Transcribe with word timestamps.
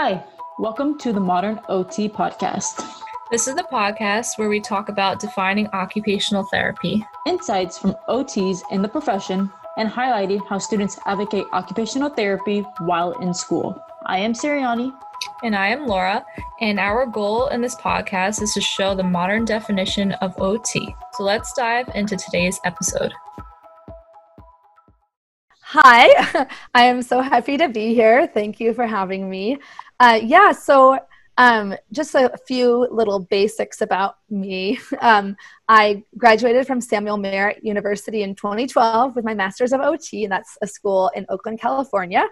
Hi, 0.00 0.24
welcome 0.60 0.96
to 0.98 1.12
the 1.12 1.18
Modern 1.18 1.58
OT 1.68 2.08
podcast. 2.08 2.88
This 3.32 3.48
is 3.48 3.56
the 3.56 3.64
podcast 3.64 4.38
where 4.38 4.48
we 4.48 4.60
talk 4.60 4.88
about 4.88 5.18
defining 5.18 5.66
occupational 5.72 6.44
therapy, 6.44 7.04
insights 7.26 7.76
from 7.76 7.96
OTs 8.08 8.62
in 8.70 8.80
the 8.80 8.86
profession, 8.86 9.50
and 9.76 9.90
highlighting 9.90 10.46
how 10.46 10.58
students 10.58 11.00
advocate 11.04 11.46
occupational 11.52 12.10
therapy 12.10 12.60
while 12.78 13.10
in 13.20 13.34
school. 13.34 13.76
I 14.06 14.18
am 14.18 14.34
Siriani. 14.34 14.92
And 15.42 15.56
I 15.56 15.66
am 15.66 15.88
Laura. 15.88 16.24
And 16.60 16.78
our 16.78 17.04
goal 17.04 17.48
in 17.48 17.60
this 17.60 17.74
podcast 17.74 18.40
is 18.40 18.54
to 18.54 18.60
show 18.60 18.94
the 18.94 19.02
modern 19.02 19.44
definition 19.44 20.12
of 20.12 20.40
OT. 20.40 20.94
So 21.14 21.24
let's 21.24 21.52
dive 21.54 21.90
into 21.96 22.16
today's 22.16 22.60
episode. 22.64 23.12
Hi, 25.70 26.46
I 26.74 26.84
am 26.84 27.02
so 27.02 27.20
happy 27.20 27.58
to 27.58 27.68
be 27.68 27.92
here. 27.92 28.26
Thank 28.26 28.58
you 28.58 28.72
for 28.72 28.86
having 28.86 29.28
me. 29.28 29.58
Uh, 30.00 30.18
yeah, 30.22 30.50
so 30.50 30.98
um, 31.36 31.74
just 31.92 32.14
a 32.14 32.32
few 32.46 32.88
little 32.90 33.18
basics 33.18 33.82
about 33.82 34.16
me. 34.30 34.78
Um, 35.02 35.36
I 35.68 36.04
graduated 36.16 36.66
from 36.66 36.80
Samuel 36.80 37.18
Merritt 37.18 37.62
University 37.62 38.22
in 38.22 38.34
2012 38.34 39.14
with 39.14 39.26
my 39.26 39.34
master's 39.34 39.74
of 39.74 39.82
OT, 39.82 40.24
and 40.24 40.32
that's 40.32 40.56
a 40.62 40.66
school 40.66 41.10
in 41.14 41.26
Oakland, 41.28 41.60
California. 41.60 42.26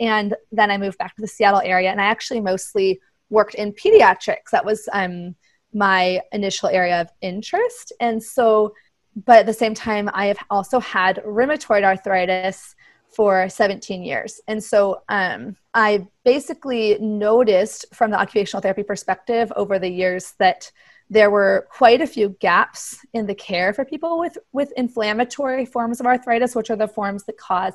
And 0.00 0.34
then 0.50 0.70
I 0.70 0.78
moved 0.78 0.96
back 0.96 1.14
to 1.16 1.20
the 1.20 1.28
Seattle 1.28 1.60
area, 1.62 1.90
and 1.90 2.00
I 2.00 2.06
actually 2.06 2.40
mostly 2.40 3.02
worked 3.28 3.54
in 3.54 3.74
pediatrics. 3.74 4.48
That 4.50 4.64
was 4.64 4.88
um, 4.94 5.36
my 5.74 6.22
initial 6.32 6.70
area 6.70 7.02
of 7.02 7.10
interest. 7.20 7.92
And 8.00 8.22
so 8.22 8.72
but 9.14 9.40
at 9.40 9.46
the 9.46 9.52
same 9.52 9.74
time, 9.74 10.10
I 10.12 10.26
have 10.26 10.38
also 10.50 10.80
had 10.80 11.22
rheumatoid 11.24 11.84
arthritis 11.84 12.74
for 13.08 13.48
17 13.48 14.02
years. 14.02 14.40
And 14.48 14.62
so 14.62 15.02
um, 15.08 15.56
I 15.74 16.06
basically 16.24 16.98
noticed 16.98 17.94
from 17.94 18.10
the 18.10 18.18
occupational 18.18 18.62
therapy 18.62 18.82
perspective 18.82 19.52
over 19.54 19.78
the 19.78 19.88
years 19.88 20.32
that 20.38 20.70
there 21.10 21.30
were 21.30 21.68
quite 21.70 22.00
a 22.00 22.06
few 22.06 22.30
gaps 22.40 22.98
in 23.12 23.26
the 23.26 23.34
care 23.34 23.74
for 23.74 23.84
people 23.84 24.18
with, 24.18 24.38
with 24.52 24.72
inflammatory 24.78 25.66
forms 25.66 26.00
of 26.00 26.06
arthritis, 26.06 26.54
which 26.54 26.70
are 26.70 26.76
the 26.76 26.88
forms 26.88 27.24
that 27.24 27.36
cause 27.36 27.74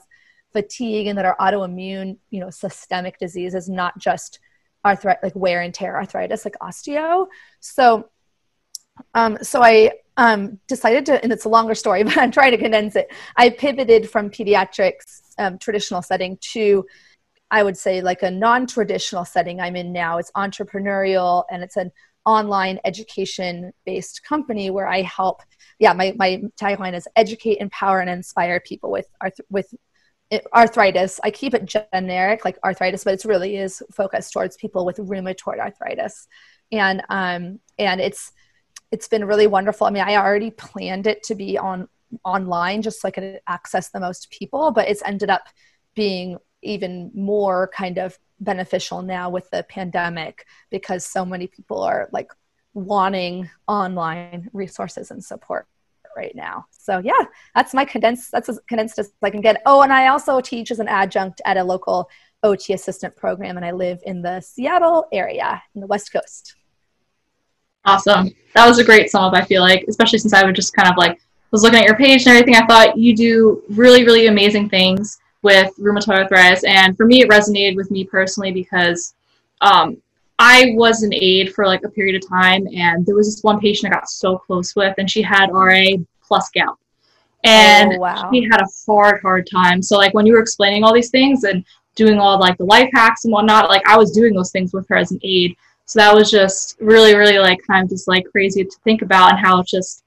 fatigue 0.53 1.05
and 1.05 1.17
that 1.17 1.25
are 1.25 1.38
autoimmune, 1.39 2.17
you 2.31 2.39
know, 2.39 2.49
systemic 2.49 3.19
diseases, 3.19 3.69
not 3.69 3.95
just 3.99 4.39
arthritis, 4.83 5.21
like 5.21 5.35
wear 5.35 5.61
and 5.61 5.73
tear 5.73 5.95
arthritis, 5.97 6.45
like 6.45 6.55
osteo. 6.63 7.27
So, 7.59 8.09
um, 9.13 9.37
so 9.41 9.61
I 9.61 9.91
um, 10.17 10.59
decided 10.67 11.05
to, 11.07 11.23
and 11.23 11.31
it's 11.31 11.45
a 11.45 11.49
longer 11.49 11.75
story, 11.75 12.03
but 12.05 12.17
I'm 12.17 12.31
trying 12.31 12.51
to 12.51 12.57
condense 12.57 12.95
it. 12.95 13.11
I 13.35 13.49
pivoted 13.49 14.09
from 14.09 14.29
pediatrics 14.29 15.21
um, 15.37 15.57
traditional 15.57 16.01
setting 16.01 16.37
to, 16.53 16.85
I 17.51 17.63
would 17.63 17.77
say, 17.77 18.01
like 18.01 18.23
a 18.23 18.31
non 18.31 18.67
traditional 18.67 19.25
setting 19.25 19.61
I'm 19.61 19.75
in 19.75 19.93
now. 19.93 20.17
It's 20.17 20.31
entrepreneurial 20.31 21.43
and 21.51 21.63
it's 21.63 21.77
an 21.77 21.91
online 22.25 22.77
education 22.83 23.71
based 23.85 24.23
company 24.23 24.69
where 24.69 24.87
I 24.87 25.03
help. 25.03 25.41
Yeah, 25.79 25.93
my, 25.93 26.13
my 26.17 26.41
tagline 26.59 26.95
is 26.95 27.07
educate, 27.15 27.59
empower, 27.59 28.01
and 28.01 28.09
inspire 28.09 28.59
people 28.59 28.91
with, 28.91 29.07
arth- 29.21 29.39
with 29.49 29.73
arthritis. 30.53 31.19
I 31.23 31.31
keep 31.31 31.53
it 31.53 31.65
generic, 31.93 32.43
like 32.43 32.57
arthritis, 32.65 33.03
but 33.03 33.13
it 33.13 33.23
really 33.23 33.57
is 33.57 33.81
focused 33.93 34.33
towards 34.33 34.57
people 34.57 34.85
with 34.85 34.97
rheumatoid 34.97 35.59
arthritis. 35.59 36.27
And, 36.71 37.01
um, 37.09 37.59
and 37.79 38.01
it's, 38.01 38.33
it's 38.91 39.07
been 39.07 39.25
really 39.25 39.47
wonderful. 39.47 39.88
I 39.88 39.91
mean, 39.91 40.03
I 40.03 40.16
already 40.16 40.52
planned 40.52 41.07
it 41.07 41.23
to 41.23 41.35
be 41.35 41.57
on 41.57 41.88
online 42.23 42.81
just 42.81 43.02
so 43.02 43.07
I 43.07 43.11
could 43.11 43.39
access 43.47 43.89
the 43.89 43.99
most 43.99 44.30
people, 44.31 44.71
but 44.71 44.88
it's 44.88 45.03
ended 45.03 45.30
up 45.30 45.43
being 45.95 46.38
even 46.61 47.11
more 47.13 47.69
kind 47.73 47.97
of 47.97 48.17
beneficial 48.39 49.02
now 49.02 49.30
with 49.30 49.49
the 49.49 49.63
pandemic 49.63 50.45
because 50.69 51.05
so 51.05 51.25
many 51.25 51.47
people 51.47 51.81
are 51.81 52.09
like 52.11 52.31
wanting 52.73 53.49
online 53.67 54.49
resources 54.53 55.11
and 55.11 55.23
support 55.23 55.67
right 56.15 56.35
now. 56.35 56.65
So 56.71 56.99
yeah, 56.99 57.25
that's 57.55 57.73
my 57.73 57.86
condensed 57.86 58.31
that's 58.31 58.49
as 58.49 58.59
condensed 58.67 58.99
as 58.99 59.11
I 59.21 59.30
can 59.30 59.42
get. 59.42 59.61
Oh, 59.65 59.81
and 59.81 59.93
I 59.93 60.08
also 60.08 60.39
teach 60.42 60.71
as 60.71 60.80
an 60.80 60.87
adjunct 60.87 61.42
at 61.45 61.58
a 61.58 61.64
local 61.64 62.09
OT 62.43 62.73
assistant 62.73 63.15
program 63.15 63.58
and 63.58 63.65
I 63.65 63.71
live 63.71 63.99
in 64.05 64.21
the 64.21 64.42
Seattle 64.42 65.08
area 65.11 65.61
in 65.75 65.81
the 65.81 65.87
West 65.87 66.11
Coast. 66.11 66.55
Awesome. 67.86 68.32
That 68.54 68.67
was 68.67 68.80
a 68.80 68.83
great 68.83 69.10
sum 69.10 69.23
up, 69.23 69.33
I 69.33 69.43
feel 69.43 69.61
like, 69.61 69.86
especially 69.88 70.20
since 70.20 70.33
I 70.33 70.43
was 70.43 70.55
just 70.55 70.73
kind 70.73 70.89
of 70.89 70.98
like 70.98 71.20
was 71.52 71.64
looking 71.64 71.80
at 71.80 71.86
your 71.86 71.95
page 71.95 72.26
and 72.26 72.36
everything. 72.36 72.55
I 72.55 72.65
thought 72.65 72.98
you 72.98 73.15
do 73.15 73.64
really, 73.70 74.04
really 74.04 74.27
amazing 74.27 74.70
things 74.70 75.20
with 75.42 75.73
rheumatoid 75.77 76.23
arthritis. 76.23 76.64
And 76.66 76.98
for 76.98 77.05
me, 77.05 77.21
it 77.21 77.30
resonated 77.30 77.76
with 77.76 77.89
me 77.92 78.04
personally 78.04 78.52
because 78.52 79.14
um, 79.61 79.98
I 80.39 80.73
was 80.76 81.04
an 81.04 81.14
aide 81.14 81.54
for 81.54 81.66
like 81.66 81.83
a 81.83 81.89
period 81.89 82.21
of 82.21 82.30
time, 82.30 82.67
and 82.76 83.05
there 83.05 83.16
was 83.16 83.27
this 83.33 83.43
one 83.43 83.60
patient 83.60 83.92
I 83.92 83.95
got 83.95 84.10
so 84.10 84.37
close 84.37 84.76
with, 84.76 84.93
and 84.98 85.10
she 85.10 85.21
had 85.21 85.52
RA 85.52 85.86
plus 86.21 86.49
gout. 86.52 86.77
And 87.43 87.93
oh, 87.93 87.99
wow. 87.99 88.30
she 88.32 88.43
had 88.43 88.61
a 88.61 88.67
hard, 88.86 89.21
hard 89.21 89.48
time. 89.49 89.82
So, 89.82 89.98
like, 89.98 90.14
when 90.14 90.26
you 90.26 90.33
were 90.33 90.42
explaining 90.42 90.83
all 90.83 90.93
these 90.93 91.10
things 91.10 91.43
and 91.43 91.64
doing 91.95 92.20
all 92.20 92.39
like 92.39 92.58
the 92.58 92.66
life 92.66 92.89
hacks 92.93 93.23
and 93.23 93.32
whatnot, 93.32 93.70
like, 93.70 93.87
I 93.87 93.98
was 93.98 94.11
doing 94.11 94.33
those 94.33 94.52
things 94.52 94.73
with 94.73 94.87
her 94.89 94.98
as 94.98 95.11
an 95.11 95.20
aide. 95.23 95.55
So 95.87 95.99
that 95.99 96.14
was 96.14 96.30
just 96.30 96.77
really, 96.80 97.15
really 97.15 97.39
like 97.39 97.59
kind 97.65 97.83
of 97.83 97.89
just 97.89 98.08
like 98.08 98.25
crazy 98.30 98.64
to 98.64 98.77
think 98.83 99.02
about 99.02 99.31
and 99.31 99.39
how 99.39 99.61
it's 99.61 99.71
just 99.71 100.03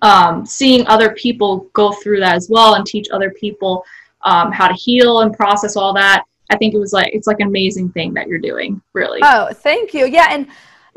um, 0.00 0.46
seeing 0.46 0.86
other 0.86 1.12
people 1.14 1.68
go 1.72 1.92
through 1.92 2.20
that 2.20 2.36
as 2.36 2.48
well 2.48 2.74
and 2.74 2.86
teach 2.86 3.08
other 3.10 3.30
people 3.32 3.84
um, 4.22 4.52
how 4.52 4.68
to 4.68 4.74
heal 4.74 5.20
and 5.20 5.36
process 5.36 5.76
all 5.76 5.92
that. 5.94 6.24
I 6.50 6.56
think 6.56 6.72
it 6.72 6.78
was 6.78 6.92
like 6.92 7.12
it's 7.12 7.26
like 7.26 7.40
an 7.40 7.48
amazing 7.48 7.90
thing 7.90 8.14
that 8.14 8.28
you're 8.28 8.38
doing, 8.38 8.80
really. 8.92 9.20
Oh, 9.22 9.52
thank 9.52 9.92
you. 9.92 10.06
Yeah, 10.06 10.28
and 10.30 10.46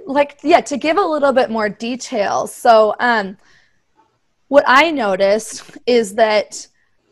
like 0.05 0.39
yeah, 0.43 0.61
to 0.61 0.77
give 0.77 0.97
a 0.97 1.01
little 1.01 1.33
bit 1.33 1.49
more 1.49 1.67
detail. 1.67 2.45
So, 2.45 2.95
um, 2.99 3.37
what 4.49 4.65
I 4.67 4.91
noticed 4.91 5.77
is 5.87 6.13
that 6.15 6.67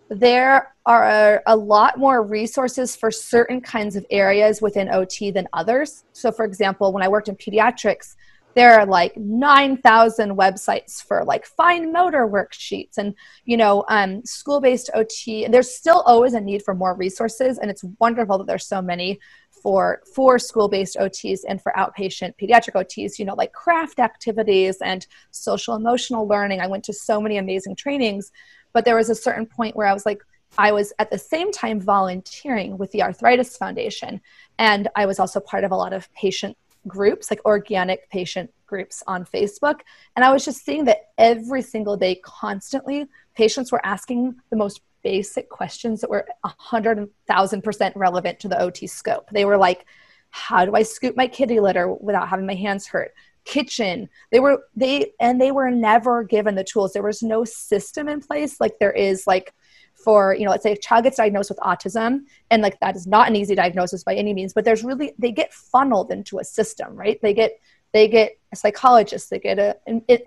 there 0.10 0.76
are 0.86 1.42
a 1.48 1.56
lot 1.56 1.98
more 1.98 2.24
resources 2.24 2.96
for 2.96 3.10
certain 3.10 3.62
kinds 3.62 3.96
of 3.96 4.06
areas 4.10 4.62
within 4.62 4.90
OT 4.90 5.32
than 5.32 5.48
others. 5.54 6.04
So, 6.14 6.32
for 6.32 6.46
example, 6.46 6.92
when 6.92 7.04
I 7.04 7.08
worked 7.08 7.30
in 7.30 7.36
pediatrics, 7.36 8.16
there 8.56 8.80
are 8.80 8.86
like 8.86 9.18
9,000 9.18 10.38
websites 10.38 11.02
for 11.02 11.24
like 11.24 11.46
fine 11.46 11.92
motor 11.92 12.28
worksheets 12.28 12.98
and, 12.98 13.16
you 13.46 13.58
know, 13.58 13.84
um, 13.90 14.24
school 14.26 14.62
based 14.62 14.90
OT. 14.94 15.46
And 15.46 15.54
there's 15.54 15.74
still 15.74 16.02
always 16.02 16.34
a 16.34 16.42
need 16.42 16.64
for 16.64 16.76
more 16.76 16.96
resources. 16.96 17.58
And 17.58 17.72
it's 17.72 17.84
wonderful 18.00 18.38
that 18.38 18.48
there's 18.48 18.68
so 18.68 18.82
many 18.82 19.20
for, 19.50 20.02
for 20.14 20.38
school 20.38 20.68
based 20.68 20.98
OTs 20.98 21.40
and 21.48 21.62
for 21.62 21.74
outpatient 21.76 22.34
pediatric 22.40 22.74
OTs, 22.76 23.18
you 23.18 23.26
know, 23.26 23.34
like 23.34 23.54
craft 23.54 24.00
activities 24.00 24.78
and 24.82 25.08
social 25.32 25.76
emotional 25.76 26.28
learning. 26.28 26.60
I 26.60 26.68
went 26.68 26.84
to 26.86 26.94
so 26.94 27.20
many 27.20 27.38
amazing 27.38 27.76
trainings 27.76 28.32
but 28.74 28.86
there 28.86 28.96
was 28.96 29.10
a 29.10 29.16
certain 29.16 29.46
point 29.46 29.76
where 29.76 29.88
I 29.88 29.94
was 29.94 30.06
like, 30.06 30.22
I 30.58 30.72
was 30.72 30.94
at 31.00 31.10
the 31.10 31.18
same 31.18 31.52
time 31.52 31.80
volunteering 31.80 32.78
with 32.78 32.92
the 32.92 33.02
Arthritis 33.02 33.58
Foundation. 33.58 34.22
And 34.60 34.88
I 34.96 35.06
was 35.06 35.20
also 35.20 35.40
part 35.40 35.64
of 35.64 35.72
a 35.72 35.76
lot 35.76 35.94
of 35.94 36.12
patient 36.14 36.58
groups, 36.88 37.32
like 37.32 37.44
organic 37.46 38.10
patient 38.10 38.54
groups 38.68 39.02
on 39.08 39.26
Facebook. 39.26 39.80
And 40.16 40.24
I 40.24 40.32
was 40.32 40.46
just 40.46 40.64
seeing 40.64 40.86
that 40.86 41.12
every 41.18 41.62
single 41.62 41.98
day, 41.98 42.16
constantly, 42.16 43.08
patients 43.36 43.72
were 43.72 43.84
asking 43.86 44.36
the 44.50 44.58
most 44.58 44.82
basic 45.02 45.50
questions 45.50 46.02
that 46.02 46.10
were 46.10 46.28
100,000% 46.46 47.92
relevant 47.96 48.40
to 48.40 48.48
the 48.48 48.60
OT 48.60 48.88
scope. 48.88 49.30
They 49.32 49.46
were 49.46 49.58
like, 49.58 49.86
how 50.30 50.66
do 50.66 50.76
I 50.76 50.84
scoop 50.84 51.16
my 51.16 51.28
kitty 51.28 51.60
litter 51.60 51.92
without 51.94 52.30
having 52.30 52.46
my 52.46 52.56
hands 52.56 52.88
hurt? 52.88 53.14
Kitchen. 53.46 54.10
They 54.32 54.40
were 54.40 54.64
they 54.76 55.14
and 55.20 55.40
they 55.40 55.52
were 55.52 55.72
never 55.72 56.24
given 56.24 56.56
the 56.56 56.64
tools. 56.64 56.94
There 56.94 57.04
was 57.04 57.24
no 57.24 57.44
system 57.44 58.08
in 58.08 58.22
place. 58.22 58.60
Like 58.60 58.80
there 58.80 58.92
is 58.92 59.28
like 59.28 59.54
for 59.94 60.34
you 60.34 60.46
know 60.46 60.52
let's 60.52 60.64
say 60.64 60.74
a 60.74 60.78
child 60.78 61.04
gets 61.04 61.18
diagnosed 61.18 61.50
with 61.50 61.60
autism 61.60 62.22
and 62.50 62.62
like 62.62 62.80
that 62.80 62.96
is 62.96 63.08
not 63.08 63.28
an 63.28 63.36
easy 63.36 63.56
diagnosis 63.56 64.04
by 64.04 64.16
any 64.16 64.34
means 64.34 64.52
but 64.52 64.66
there's 64.66 64.84
really 64.84 65.14
they 65.20 65.32
get 65.32 65.54
funneled 65.54 66.12
into 66.12 66.40
a 66.40 66.44
system 66.44 66.96
right? 66.96 67.22
They 67.22 67.34
get 67.34 67.60
they 67.94 68.08
get 68.08 68.38
a 68.52 68.56
psychologist 68.56 69.30
they 69.30 69.40
get 69.40 69.60
a 69.60 69.78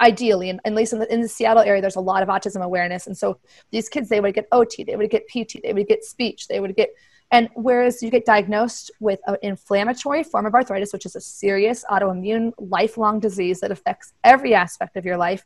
ideally 0.01 0.51
and 0.51 0.61
at 0.65 0.75
least 0.75 0.93
in 0.93 1.01
the, 1.01 1.13
in 1.13 1.21
the 1.21 1.29
seattle 1.29 1.63
area 1.63 1.81
there's 1.81 1.97
a 1.97 2.01
lot 2.01 2.23
of 2.23 2.29
autism 2.29 2.63
awareness 2.63 3.07
and 3.07 3.17
so 3.17 3.39
these 3.71 3.89
kids 3.89 4.09
they 4.09 4.21
would 4.21 4.35
get 4.35 4.49
ot 4.53 4.87
they 4.87 4.97
would 4.97 5.11
get 5.11 5.27
pt 5.27 5.61
they 5.63 5.73
would 5.73 5.89
get 5.89 6.05
speech 6.05 6.49
they 6.49 6.61
would 6.61 6.75
get 6.77 6.91
and 7.31 7.49
whereas 7.55 8.03
you 8.03 8.11
get 8.11 8.25
diagnosed 8.25 8.91
with 9.01 9.21
an 9.27 9.37
inflammatory 9.43 10.23
form 10.23 10.47
of 10.47 10.55
arthritis, 10.55 10.93
which 10.93 11.07
is 11.07 11.17
a 11.17 11.21
serious 11.21 11.85
autoimmune 11.91 12.53
lifelong 12.59 13.19
disease 13.19 13.61
that 13.61 13.73
affects 13.73 14.13
every 14.23 14.55
aspect 14.55 14.97
of 14.97 15.05
your 15.05 15.17
life, 15.17 15.45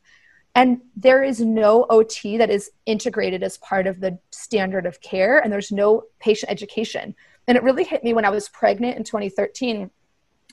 and 0.54 0.80
there 0.96 1.22
is 1.22 1.40
no 1.40 1.86
OT 1.90 2.36
that 2.36 2.50
is 2.50 2.70
integrated 2.86 3.42
as 3.42 3.58
part 3.58 3.86
of 3.86 4.00
the 4.00 4.18
standard 4.30 4.84
of 4.84 5.00
care, 5.00 5.38
and 5.38 5.52
there's 5.52 5.70
no 5.70 6.04
patient 6.18 6.50
education. 6.50 7.14
And 7.46 7.56
it 7.56 7.62
really 7.62 7.84
hit 7.84 8.02
me 8.02 8.12
when 8.12 8.24
I 8.24 8.30
was 8.30 8.48
pregnant 8.48 8.96
in 8.96 9.04
2013. 9.04 9.90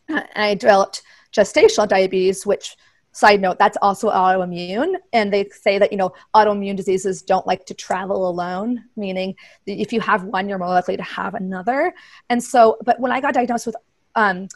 Uh, 0.09 0.13
and 0.13 0.27
I 0.35 0.53
developed 0.53 1.01
gestational 1.35 1.87
diabetes, 1.87 2.45
which 2.45 2.77
side 3.17 3.41
note 3.41 3.57
that's 3.57 3.77
also 3.81 4.09
autoimmune 4.09 4.93
and 5.13 5.33
they 5.33 5.47
say 5.49 5.79
that 5.79 5.91
you 5.91 5.97
know 5.97 6.13
autoimmune 6.35 6.75
diseases 6.75 7.21
don't 7.21 7.47
like 7.47 7.65
to 7.65 7.73
travel 7.73 8.29
alone 8.29 8.83
meaning 8.95 9.33
if 9.65 9.91
you 9.91 9.99
have 9.99 10.23
one 10.23 10.47
you're 10.47 10.59
more 10.59 10.67
likely 10.69 10.95
to 10.95 11.03
have 11.03 11.33
another 11.33 11.93
and 12.29 12.43
so 12.43 12.77
but 12.85 12.99
when 12.99 13.11
i 13.11 13.19
got 13.19 13.33
diagnosed 13.33 13.65
with 13.65 13.75
um, 14.15 14.47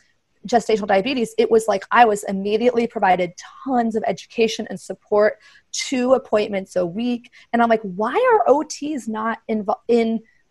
gestational 0.48 0.88
diabetes, 0.88 1.34
it 1.38 1.50
was 1.50 1.68
like 1.68 1.84
I 1.92 2.06
was 2.06 2.24
immediately 2.24 2.88
provided 2.88 3.34
tons 3.64 3.96
of 3.96 4.04
education 4.08 4.68
and 4.70 4.80
support, 4.80 5.38
two 5.72 6.14
appointments 6.14 6.76
a 6.76 6.86
week. 6.86 7.32
And 7.54 7.62
I'm 7.62 7.70
like, 7.70 7.82
why 7.82 8.14
are 8.14 8.52
OTs 8.52 9.08
not 9.08 9.40
invo- 9.50 9.76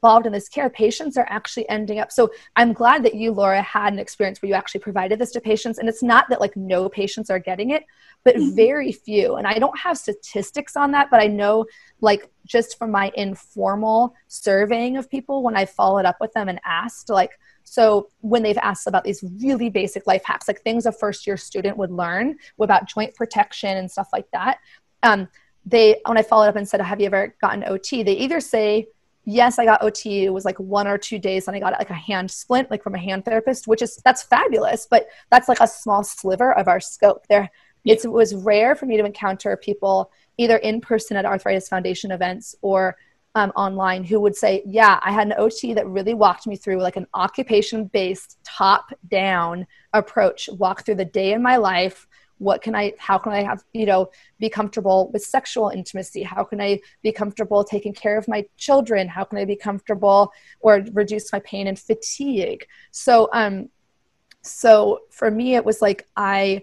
involved 0.03 0.27
in 0.27 0.33
this 0.33 0.49
care? 0.49 0.71
Patients 0.71 1.17
are 1.17 1.27
actually 1.29 1.69
ending 1.69 1.99
up. 1.99 2.11
So 2.11 2.31
I'm 2.57 2.73
glad 2.73 3.03
that 3.05 3.15
you, 3.15 3.33
Laura, 3.33 3.61
had 3.61 3.93
an 3.93 3.99
experience 3.99 4.41
where 4.41 4.49
you 4.49 4.55
actually 4.55 4.81
provided 4.81 5.19
this 5.19 5.31
to 5.33 5.41
patients. 5.41 5.79
And 5.79 5.89
it's 5.89 6.03
not 6.03 6.29
that 6.31 6.41
like 6.41 6.57
no 6.57 6.89
patients 6.89 7.29
are 7.31 7.39
getting 7.39 7.71
it, 7.71 7.85
but 8.25 8.35
mm-hmm. 8.35 8.57
very 8.57 8.93
few. 8.93 9.37
And 9.37 9.47
I 9.47 9.59
don't 9.59 9.79
have 9.79 9.99
statistics 9.99 10.75
on 10.77 10.93
that, 10.93 11.09
but 11.11 11.21
I 11.21 11.27
know 11.27 11.67
like 12.01 12.31
just 12.47 12.79
from 12.79 12.91
my 12.91 13.13
informal 13.15 14.15
surveying 14.29 14.97
of 14.97 15.11
people 15.11 15.43
when 15.43 15.57
I 15.57 15.67
followed 15.67 16.07
up 16.07 16.17
with 16.21 16.33
them 16.33 16.49
and 16.49 16.61
asked, 16.65 17.11
like, 17.11 17.39
so 17.65 18.09
when 18.23 18.43
they've 18.43 18.59
asked 18.59 18.87
about 18.87 19.05
these 19.05 19.23
really 19.43 19.69
basic 19.69 20.07
life 20.07 20.23
hacks, 20.25 20.49
like 20.49 20.63
things 20.63 20.87
a 20.87 20.93
first 20.93 21.27
year 21.27 21.37
student 21.37 21.77
would 21.77 21.91
learn 21.91 22.37
about 22.59 22.89
joint 22.89 23.15
protection 23.15 23.77
and 23.77 23.91
stuff 23.91 24.09
like 24.13 24.31
that, 24.33 24.59
um, 25.03 25.29
they 25.67 26.01
when 26.07 26.17
I 26.17 26.23
followed 26.23 26.49
up 26.49 26.57
and 26.57 26.67
said, 26.67 26.81
"Have 26.81 27.01
you 27.01 27.07
ever 27.07 27.35
gotten 27.41 27.65
OT?" 27.65 28.03
They 28.03 28.15
either 28.15 28.41
say, 28.41 28.89
"Yes, 29.25 29.59
I 29.59 29.65
got 29.65 29.83
OT. 29.83 30.25
It 30.25 30.33
was 30.33 30.45
like 30.45 30.59
one 30.59 30.87
or 30.87 30.99
two 30.99 31.19
days, 31.19 31.47
and 31.47 31.57
I 31.57 31.61
got 31.61 31.73
like 31.73 31.91
a 31.91 31.95
hand 31.95 32.31
splint, 32.31 32.71
like 32.71 32.83
from 32.83 32.95
a 32.95 32.99
hand 32.99 33.25
therapist, 33.25 33.67
which 33.67 33.83
is 33.83 33.97
that's 34.05 34.23
fabulous, 34.23 34.87
but 34.91 35.09
that's 35.31 35.49
like 35.49 35.61
a 35.61 35.67
small 35.67 36.03
sliver 36.03 36.53
of 36.57 36.69
our 36.69 36.81
scope. 36.81 37.27
There, 37.29 37.51
it 37.85 38.11
was 38.11 38.35
rare 38.35 38.75
for 38.75 38.87
me 38.87 38.97
to 38.97 39.05
encounter 39.05 39.57
people 39.57 40.11
either 40.37 40.57
in 40.59 40.81
person 40.81 41.17
at 41.17 41.25
Arthritis 41.25 41.69
Foundation 41.69 42.11
events 42.11 42.55
or 42.63 42.97
um, 43.35 43.51
online 43.51 44.03
who 44.05 44.21
would 44.21 44.35
say, 44.35 44.63
Yeah, 44.67 44.99
I 45.03 45.13
had 45.13 45.27
an 45.27 45.35
OT 45.39 45.75
that 45.75 45.87
really 45.87 46.15
walked 46.15 46.47
me 46.47 46.57
through 46.57 46.81
like 46.83 46.97
an 46.97 47.07
occupation 47.15 47.85
based, 47.85 48.39
top 48.45 48.91
down 49.09 49.67
approach, 49.93 50.49
walk 50.59 50.85
through 50.85 50.97
the 50.97 51.05
day 51.05 51.33
in 51.33 51.43
my 51.43 51.57
life. 51.57 52.09
What 52.41 52.63
can 52.63 52.75
I, 52.75 52.95
how 52.99 53.19
can 53.19 53.33
I 53.33 53.43
have, 53.43 53.63
you 53.73 53.87
know, 53.87 54.11
be 54.39 54.49
comfortable 54.49 55.11
with 55.13 55.23
sexual 55.23 55.69
intimacy? 55.69 56.23
How 56.23 56.43
can 56.43 56.61
I 56.61 56.81
be 57.03 57.13
comfortable 57.13 57.63
taking 57.63 57.93
care 57.93 58.17
of 58.19 58.27
my 58.27 58.47
children? 58.57 59.09
How 59.09 59.25
can 59.25 59.39
I 59.39 59.45
be 59.45 59.57
comfortable 59.57 60.33
or 60.61 60.85
reduce 60.93 61.33
my 61.33 61.41
pain 61.41 61.67
and 61.67 61.79
fatigue? 61.79 62.67
So, 62.91 63.29
um, 63.33 63.69
so 64.43 65.01
for 65.11 65.31
me, 65.31 65.55
it 65.55 65.65
was 65.65 65.83
like 65.83 66.09
I, 66.17 66.63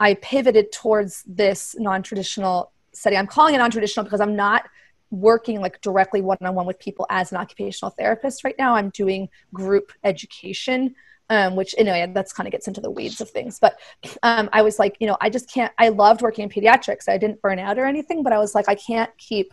I 0.00 0.14
pivoted 0.14 0.72
towards 0.72 1.22
this 1.26 1.76
non 1.78 2.02
traditional 2.02 2.72
setting. 2.92 3.18
I'm 3.18 3.26
calling 3.26 3.54
it 3.54 3.58
non 3.58 3.70
traditional 3.70 4.04
because 4.04 4.20
I'm 4.20 4.36
not 4.36 4.64
working 5.10 5.60
like 5.60 5.80
directly 5.80 6.20
one-on-one 6.20 6.66
with 6.66 6.78
people 6.78 7.06
as 7.10 7.30
an 7.30 7.38
occupational 7.38 7.90
therapist 7.90 8.42
right 8.42 8.56
now 8.58 8.74
i'm 8.74 8.90
doing 8.90 9.28
group 9.52 9.92
education 10.02 10.94
um, 11.34 11.56
which 11.56 11.74
anyway 11.78 12.10
that's 12.14 12.32
kind 12.32 12.46
of 12.46 12.52
gets 12.52 12.68
into 12.68 12.80
the 12.80 12.90
weeds 12.90 13.20
of 13.20 13.28
things. 13.30 13.58
But 13.58 13.78
um, 14.22 14.48
i 14.52 14.62
was 14.62 14.78
like 14.78 14.96
you 15.00 15.06
know 15.06 15.16
i 15.20 15.28
just 15.28 15.50
can't 15.52 15.72
i 15.78 15.88
loved 15.88 16.22
working 16.22 16.44
in 16.44 16.48
pediatrics. 16.48 17.08
I 17.08 17.18
didn't 17.18 17.42
burn 17.42 17.58
out 17.58 17.78
or 17.78 17.84
anything 17.84 18.22
but 18.22 18.32
i 18.32 18.38
was 18.38 18.54
like 18.54 18.68
i 18.68 18.74
can't 18.74 19.10
keep 19.18 19.52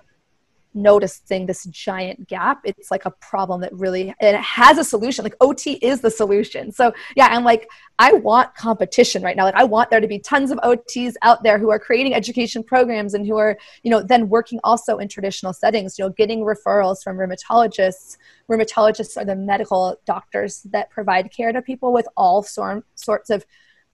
noticing 0.74 1.46
this 1.46 1.66
giant 1.66 2.28
gap 2.28 2.62
it's 2.64 2.92
like 2.92 3.06
a 3.06 3.12
problem 3.12 3.62
that 3.62 3.74
really 3.74 4.10
and 4.20 4.36
it 4.36 4.42
has 4.42 4.78
a 4.78 4.84
solution 4.84 5.24
like 5.24 5.38
ot 5.40 5.66
is 5.82 6.02
the 6.02 6.12
solution. 6.12 6.72
So 6.72 6.94
yeah 7.16 7.28
i'm 7.32 7.44
like 7.44 7.70
i 8.00 8.14
want 8.14 8.56
competition 8.56 9.22
right 9.22 9.36
now. 9.36 9.46
Like 9.46 9.56
i 9.56 9.64
want 9.64 9.90
there 9.90 10.00
to 10.00 10.08
be 10.08 10.20
tons 10.20 10.52
of 10.52 10.58
ots 10.60 11.14
out 11.22 11.44
there 11.44 11.58
who 11.58 11.70
are 11.70 11.80
creating 11.80 12.14
education 12.14 12.64
programs 12.64 13.14
and 13.14 13.26
who 13.26 13.38
are 13.38 13.58
you 13.84 13.92
know 13.92 14.02
then 14.02 14.30
working 14.30 14.60
also 14.64 14.98
in 14.98 15.08
traditional 15.08 15.54
settings 15.54 15.98
you 15.98 16.06
know 16.06 16.10
getting 16.12 16.42
referrals 16.42 17.04
from 17.04 17.18
rheumatologists. 17.18 18.18
Rheumatologists 18.50 19.18
are 19.18 19.26
the 19.26 19.36
medical 19.36 19.98
doctors 20.06 20.62
that 20.72 20.90
provide 20.90 21.32
care 21.32 21.52
to 21.54 21.62
people 21.62 21.94
with 21.94 22.08
all 22.18 22.44
sor- 22.44 22.84
sorts 22.96 23.30
of 23.30 23.46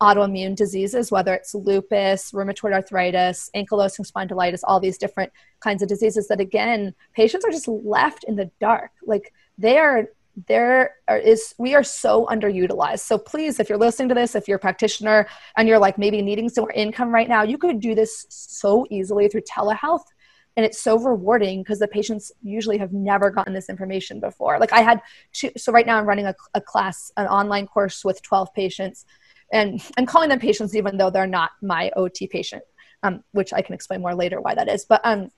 autoimmune 0.02 0.56
diseases, 0.56 1.12
whether 1.12 1.34
it's 1.34 1.56
lupus, 1.56 2.32
rheumatoid 2.32 2.74
arthritis, 2.74 3.50
ankylosing 3.56 4.10
spondylitis, 4.10 4.62
all 4.64 4.80
these 4.80 4.98
different 4.98 5.32
kinds 5.60 5.82
of 5.82 5.90
diseases 5.90 6.28
that 6.28 6.40
again, 6.40 6.94
patients 7.14 7.44
are 7.46 7.52
just 7.52 7.68
left 7.68 8.24
in 8.26 8.36
the 8.36 8.50
dark. 8.60 8.92
Like 9.06 9.34
they 9.58 9.78
are 9.78 10.08
there 10.46 10.96
are, 11.08 11.18
is 11.18 11.56
we 11.58 11.74
are 11.74 11.84
so 11.84 12.28
underutilized. 12.28 13.00
So 13.00 13.18
please, 13.18 13.60
if 13.60 13.70
you're 13.70 13.78
listening 13.78 14.10
to 14.10 14.16
this, 14.16 14.36
if 14.36 14.48
you're 14.48 14.58
a 14.58 14.60
practitioner 14.60 15.28
and 15.58 15.68
you're 15.68 15.80
like 15.80 15.98
maybe 15.98 16.22
needing 16.22 16.48
some 16.48 16.64
more 16.64 16.72
income 16.74 17.10
right 17.10 17.28
now, 17.28 17.42
you 17.42 17.58
could 17.58 17.80
do 17.80 17.96
this 17.96 18.28
so 18.30 18.86
easily 18.92 19.28
through 19.30 19.42
telehealth. 19.42 20.04
And 20.56 20.66
it's 20.66 20.80
so 20.80 21.00
rewarding 21.00 21.62
because 21.62 21.80
the 21.80 21.88
patients 21.88 22.32
usually 22.44 22.78
have 22.78 22.94
never 22.94 23.32
gotten 23.32 23.54
this 23.54 23.70
information 23.70 24.20
before. 24.20 24.60
Like 24.60 24.74
I 24.74 24.82
had 24.82 25.02
two, 25.32 25.52
so 25.58 25.72
right 25.72 25.86
now 25.86 25.98
I'm 25.98 26.06
running 26.06 26.26
a, 26.26 26.36
a 26.54 26.62
class, 26.62 27.12
an 27.18 27.28
online 27.28 27.66
course 27.66 28.06
with 28.06 28.22
12 28.22 28.54
patients 28.54 29.06
and 29.52 29.82
I'm 29.98 30.06
calling 30.06 30.30
them 30.30 30.40
patients 30.40 30.76
even 30.76 30.98
though 30.98 31.10
they're 31.10 31.28
not 31.28 31.52
my 31.62 31.92
OT 31.96 32.28
patient, 32.28 32.64
um, 33.04 33.24
which 33.32 33.54
I 33.54 33.62
can 33.62 33.74
explain 33.74 34.02
more 34.02 34.16
later 34.16 34.42
why 34.42 34.56
that 34.56 34.70
is. 34.70 34.86
But 34.86 35.02
um, 35.04 35.32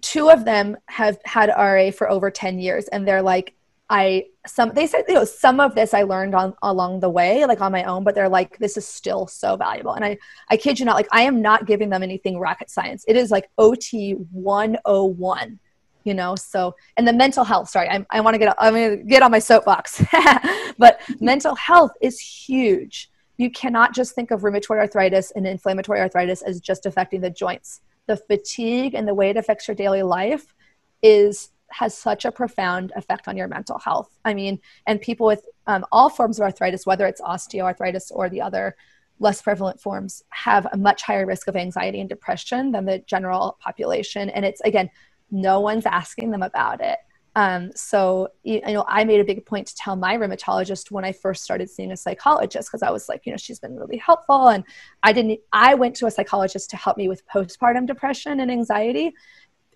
two 0.00 0.30
of 0.30 0.44
them 0.44 0.76
have 0.86 1.18
had 1.24 1.48
RA 1.48 1.90
for 1.90 2.10
over 2.10 2.30
10 2.30 2.58
years, 2.58 2.88
and 2.88 3.06
they're 3.06 3.22
like, 3.22 3.54
I 3.92 4.26
some 4.46 4.70
they 4.72 4.86
said 4.86 5.04
you 5.08 5.14
know 5.14 5.24
some 5.24 5.58
of 5.58 5.74
this 5.74 5.92
I 5.92 6.04
learned 6.04 6.32
on 6.32 6.54
along 6.62 7.00
the 7.00 7.10
way 7.10 7.44
like 7.44 7.60
on 7.60 7.72
my 7.72 7.82
own 7.82 8.04
but 8.04 8.14
they're 8.14 8.28
like 8.28 8.56
this 8.58 8.76
is 8.76 8.86
still 8.86 9.26
so 9.26 9.56
valuable. 9.56 9.94
And 9.94 10.04
I 10.04 10.16
I 10.48 10.56
kid 10.56 10.78
you 10.78 10.86
not 10.86 10.94
like 10.94 11.08
I 11.10 11.22
am 11.22 11.42
not 11.42 11.66
giving 11.66 11.90
them 11.90 12.04
anything 12.04 12.38
rocket 12.38 12.70
science. 12.70 13.04
It 13.08 13.16
is 13.16 13.32
like 13.32 13.50
OT 13.58 14.12
101 14.12 15.58
you 16.04 16.14
know 16.14 16.34
so 16.34 16.74
and 16.96 17.06
the 17.06 17.12
mental 17.12 17.44
health 17.44 17.68
sorry 17.68 17.88
i, 17.88 18.04
I 18.10 18.20
want 18.20 18.34
to 18.34 18.38
get 18.38 18.54
i'm 18.58 18.74
going 18.74 18.98
to 18.98 19.04
get 19.04 19.22
on 19.22 19.30
my 19.30 19.38
soapbox. 19.38 20.02
But 20.80 21.02
mental 21.20 21.54
health 21.56 21.92
is 22.00 22.18
huge. 22.18 23.10
You 23.36 23.50
cannot 23.50 23.94
just 23.94 24.14
think 24.14 24.30
of 24.30 24.40
rheumatoid 24.40 24.78
arthritis 24.78 25.30
and 25.32 25.46
inflammatory 25.46 26.00
arthritis 26.00 26.40
as 26.40 26.58
just 26.58 26.86
affecting 26.86 27.20
the 27.20 27.28
joints. 27.28 27.82
The 28.06 28.16
fatigue 28.16 28.94
and 28.94 29.06
the 29.06 29.12
way 29.12 29.28
it 29.28 29.36
affects 29.36 29.68
your 29.68 29.74
daily 29.74 30.02
life 30.02 30.54
is 31.02 31.50
has 31.72 31.96
such 31.96 32.24
a 32.24 32.32
profound 32.32 32.92
effect 32.96 33.28
on 33.28 33.36
your 33.36 33.46
mental 33.46 33.78
health. 33.78 34.16
I 34.24 34.32
mean 34.32 34.58
and 34.86 35.02
people 35.02 35.26
with 35.26 35.44
um, 35.66 35.84
all 35.92 36.08
forms 36.08 36.38
of 36.38 36.44
arthritis 36.44 36.86
whether 36.86 37.06
it's 37.06 37.20
osteoarthritis 37.20 38.10
or 38.10 38.30
the 38.30 38.40
other 38.40 38.74
less 39.18 39.42
prevalent 39.42 39.78
forms 39.78 40.24
have 40.30 40.66
a 40.72 40.78
much 40.78 41.02
higher 41.02 41.26
risk 41.26 41.46
of 41.46 41.56
anxiety 41.56 42.00
and 42.00 42.08
depression 42.08 42.72
than 42.72 42.86
the 42.86 43.00
general 43.00 43.58
population. 43.60 44.30
And 44.30 44.46
it's 44.46 44.62
again 44.62 44.88
no 45.30 45.60
one's 45.60 45.86
asking 45.86 46.30
them 46.30 46.42
about 46.42 46.80
it. 46.80 46.98
Um, 47.36 47.70
so 47.76 48.28
you 48.42 48.60
know, 48.60 48.84
I 48.88 49.04
made 49.04 49.20
a 49.20 49.24
big 49.24 49.46
point 49.46 49.68
to 49.68 49.74
tell 49.76 49.94
my 49.94 50.16
rheumatologist 50.16 50.90
when 50.90 51.04
I 51.04 51.12
first 51.12 51.44
started 51.44 51.70
seeing 51.70 51.92
a 51.92 51.96
psychologist 51.96 52.68
because 52.68 52.82
I 52.82 52.90
was 52.90 53.08
like, 53.08 53.24
you 53.24 53.32
know, 53.32 53.36
she's 53.36 53.60
been 53.60 53.76
really 53.76 53.98
helpful, 53.98 54.48
and 54.48 54.64
I 55.02 55.12
didn't. 55.12 55.40
I 55.52 55.74
went 55.74 55.94
to 55.96 56.06
a 56.06 56.10
psychologist 56.10 56.70
to 56.70 56.76
help 56.76 56.96
me 56.96 57.08
with 57.08 57.22
postpartum 57.32 57.86
depression 57.86 58.40
and 58.40 58.50
anxiety, 58.50 59.12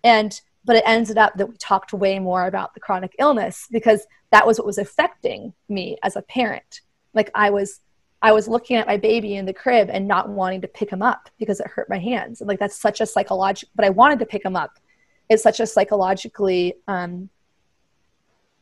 and 0.02 0.40
but 0.64 0.76
it 0.76 0.84
ended 0.86 1.18
up 1.18 1.34
that 1.36 1.48
we 1.48 1.56
talked 1.56 1.92
way 1.92 2.18
more 2.18 2.46
about 2.46 2.74
the 2.74 2.80
chronic 2.80 3.14
illness 3.18 3.68
because 3.70 4.06
that 4.30 4.46
was 4.46 4.58
what 4.58 4.66
was 4.66 4.78
affecting 4.78 5.52
me 5.68 5.96
as 6.02 6.16
a 6.16 6.22
parent. 6.22 6.80
Like 7.12 7.30
I 7.34 7.50
was 7.50 7.80
I 8.20 8.32
was 8.32 8.48
looking 8.48 8.76
at 8.76 8.86
my 8.86 8.96
baby 8.96 9.36
in 9.36 9.44
the 9.44 9.52
crib 9.52 9.90
and 9.92 10.08
not 10.08 10.30
wanting 10.30 10.62
to 10.62 10.68
pick 10.68 10.90
him 10.90 11.02
up 11.02 11.28
because 11.38 11.60
it 11.60 11.66
hurt 11.66 11.90
my 11.90 11.98
hands. 11.98 12.40
And 12.40 12.48
like 12.48 12.58
that's 12.58 12.80
such 12.80 13.00
a 13.00 13.06
psychological, 13.06 13.70
but 13.76 13.84
I 13.84 13.90
wanted 13.90 14.18
to 14.20 14.26
pick 14.26 14.44
him 14.44 14.56
up 14.56 14.80
is 15.28 15.42
such 15.42 15.60
a 15.60 15.66
psychologically 15.66 16.74
um, 16.88 17.28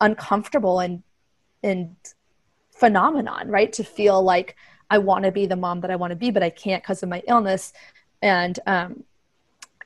uncomfortable 0.00 0.80
and 0.80 1.02
and 1.62 1.94
phenomenon, 2.70 3.48
right? 3.48 3.72
To 3.74 3.84
feel 3.84 4.22
like 4.22 4.56
I 4.90 4.98
want 4.98 5.24
to 5.24 5.32
be 5.32 5.46
the 5.46 5.56
mom 5.56 5.80
that 5.80 5.90
I 5.90 5.96
want 5.96 6.10
to 6.10 6.16
be, 6.16 6.30
but 6.30 6.42
I 6.42 6.50
can't 6.50 6.82
because 6.82 7.02
of 7.02 7.08
my 7.08 7.22
illness, 7.28 7.72
and 8.20 8.58
um, 8.66 9.04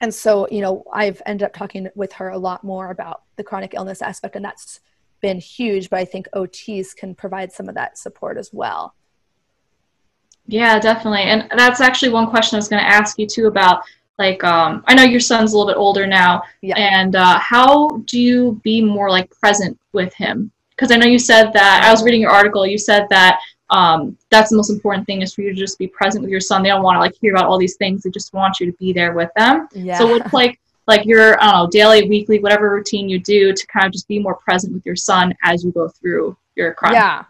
and 0.00 0.14
so 0.14 0.48
you 0.50 0.60
know 0.60 0.84
I've 0.92 1.22
ended 1.26 1.46
up 1.46 1.54
talking 1.54 1.88
with 1.94 2.12
her 2.14 2.30
a 2.30 2.38
lot 2.38 2.64
more 2.64 2.90
about 2.90 3.22
the 3.36 3.44
chronic 3.44 3.74
illness 3.74 4.02
aspect, 4.02 4.36
and 4.36 4.44
that's 4.44 4.80
been 5.20 5.38
huge. 5.38 5.90
But 5.90 6.00
I 6.00 6.04
think 6.04 6.28
OTs 6.34 6.96
can 6.96 7.14
provide 7.14 7.52
some 7.52 7.68
of 7.68 7.74
that 7.74 7.98
support 7.98 8.36
as 8.36 8.50
well. 8.52 8.94
Yeah, 10.48 10.78
definitely. 10.78 11.22
And 11.22 11.48
that's 11.56 11.80
actually 11.80 12.10
one 12.10 12.28
question 12.28 12.56
I 12.56 12.58
was 12.58 12.68
going 12.68 12.82
to 12.82 12.88
ask 12.88 13.18
you 13.18 13.26
too 13.26 13.46
about 13.46 13.82
like 14.18 14.42
um, 14.44 14.82
i 14.86 14.94
know 14.94 15.02
your 15.02 15.20
son's 15.20 15.52
a 15.52 15.58
little 15.58 15.72
bit 15.72 15.78
older 15.78 16.06
now. 16.06 16.42
Yeah. 16.62 16.78
and 16.78 17.16
uh, 17.16 17.38
how 17.38 17.88
do 18.06 18.20
you 18.20 18.60
be 18.62 18.82
more 18.82 19.10
like 19.10 19.30
present 19.30 19.78
with 19.92 20.12
him? 20.14 20.50
Because 20.70 20.90
i 20.90 20.96
know 20.96 21.06
you 21.06 21.18
said 21.18 21.52
that 21.52 21.84
i 21.84 21.90
was 21.90 22.02
reading 22.02 22.20
your 22.20 22.30
article 22.30 22.66
you 22.66 22.78
said 22.78 23.06
that 23.10 23.40
um, 23.70 24.16
that's 24.30 24.50
the 24.50 24.56
most 24.56 24.70
important 24.70 25.06
thing 25.06 25.22
is 25.22 25.34
for 25.34 25.42
you 25.42 25.50
to 25.50 25.58
just 25.58 25.78
be 25.78 25.88
present 25.88 26.22
with 26.22 26.30
your 26.30 26.40
son. 26.40 26.62
They 26.62 26.68
don't 26.68 26.84
want 26.84 26.96
to 26.96 27.00
like 27.00 27.16
hear 27.20 27.34
about 27.34 27.46
all 27.46 27.58
these 27.58 27.76
things. 27.76 28.02
They 28.02 28.10
just 28.10 28.32
want 28.32 28.60
you 28.60 28.66
to 28.70 28.78
be 28.78 28.92
there 28.92 29.12
with 29.12 29.30
them. 29.34 29.68
Yeah. 29.74 29.98
so 29.98 30.06
what's 30.06 30.32
like 30.32 30.60
like 30.86 31.04
your 31.04 31.40
i 31.42 31.50
don't 31.50 31.64
know 31.64 31.70
daily 31.70 32.08
weekly 32.08 32.38
whatever 32.38 32.70
routine 32.70 33.08
you 33.08 33.18
do 33.18 33.52
to 33.52 33.66
kind 33.66 33.86
of 33.86 33.92
just 33.92 34.06
be 34.08 34.18
more 34.18 34.36
present 34.36 34.72
with 34.72 34.86
your 34.86 34.96
son 34.96 35.34
as 35.42 35.64
you 35.64 35.72
go 35.72 35.88
through 35.88 36.36
your 36.54 36.74
crime? 36.74 36.94
Yeah. 36.94 37.24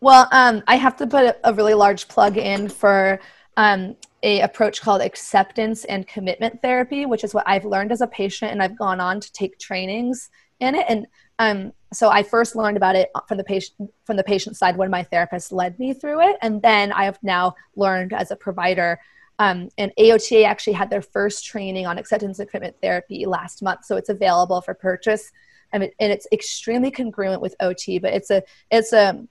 Well 0.00 0.28
um, 0.32 0.62
i 0.66 0.76
have 0.76 0.96
to 0.96 1.06
put 1.06 1.24
a, 1.24 1.36
a 1.44 1.52
really 1.52 1.74
large 1.74 2.08
plug 2.08 2.36
in 2.36 2.68
for 2.68 3.20
um, 3.56 3.96
a 4.22 4.40
approach 4.40 4.80
called 4.80 5.00
acceptance 5.02 5.84
and 5.84 6.06
commitment 6.06 6.60
therapy, 6.62 7.06
which 7.06 7.24
is 7.24 7.34
what 7.34 7.44
I've 7.46 7.64
learned 7.64 7.92
as 7.92 8.00
a 8.00 8.06
patient, 8.06 8.52
and 8.52 8.62
I've 8.62 8.78
gone 8.78 9.00
on 9.00 9.20
to 9.20 9.32
take 9.32 9.58
trainings 9.58 10.30
in 10.60 10.74
it. 10.74 10.86
And 10.88 11.06
Um, 11.40 11.72
so 11.92 12.10
I 12.10 12.24
first 12.24 12.56
learned 12.56 12.76
about 12.76 12.96
it 12.96 13.10
from 13.28 13.38
the 13.38 13.44
patient 13.44 13.90
from 14.04 14.16
the 14.16 14.24
patient 14.24 14.56
side 14.56 14.76
when 14.76 14.90
my 14.90 15.04
therapist 15.04 15.52
led 15.52 15.78
me 15.78 15.94
through 15.94 16.20
it, 16.28 16.36
and 16.42 16.60
then 16.60 16.90
I 16.92 17.04
have 17.04 17.18
now 17.22 17.54
learned 17.76 18.12
as 18.12 18.30
a 18.30 18.36
provider. 18.36 18.98
Um, 19.38 19.68
and 19.78 19.92
AOTA 19.96 20.44
actually 20.44 20.72
had 20.72 20.90
their 20.90 21.00
first 21.00 21.46
training 21.46 21.86
on 21.86 21.96
acceptance 21.96 22.40
and 22.40 22.50
commitment 22.50 22.76
therapy 22.82 23.24
last 23.24 23.62
month, 23.62 23.84
so 23.84 23.96
it's 23.96 24.08
available 24.08 24.60
for 24.60 24.74
purchase. 24.74 25.30
I 25.72 25.78
mean, 25.78 25.92
and 26.00 26.10
it's 26.10 26.26
extremely 26.32 26.90
congruent 26.90 27.40
with 27.40 27.54
OT, 27.60 28.00
but 28.00 28.12
it's 28.12 28.30
a 28.30 28.42
it's 28.72 28.92
a 28.92 29.24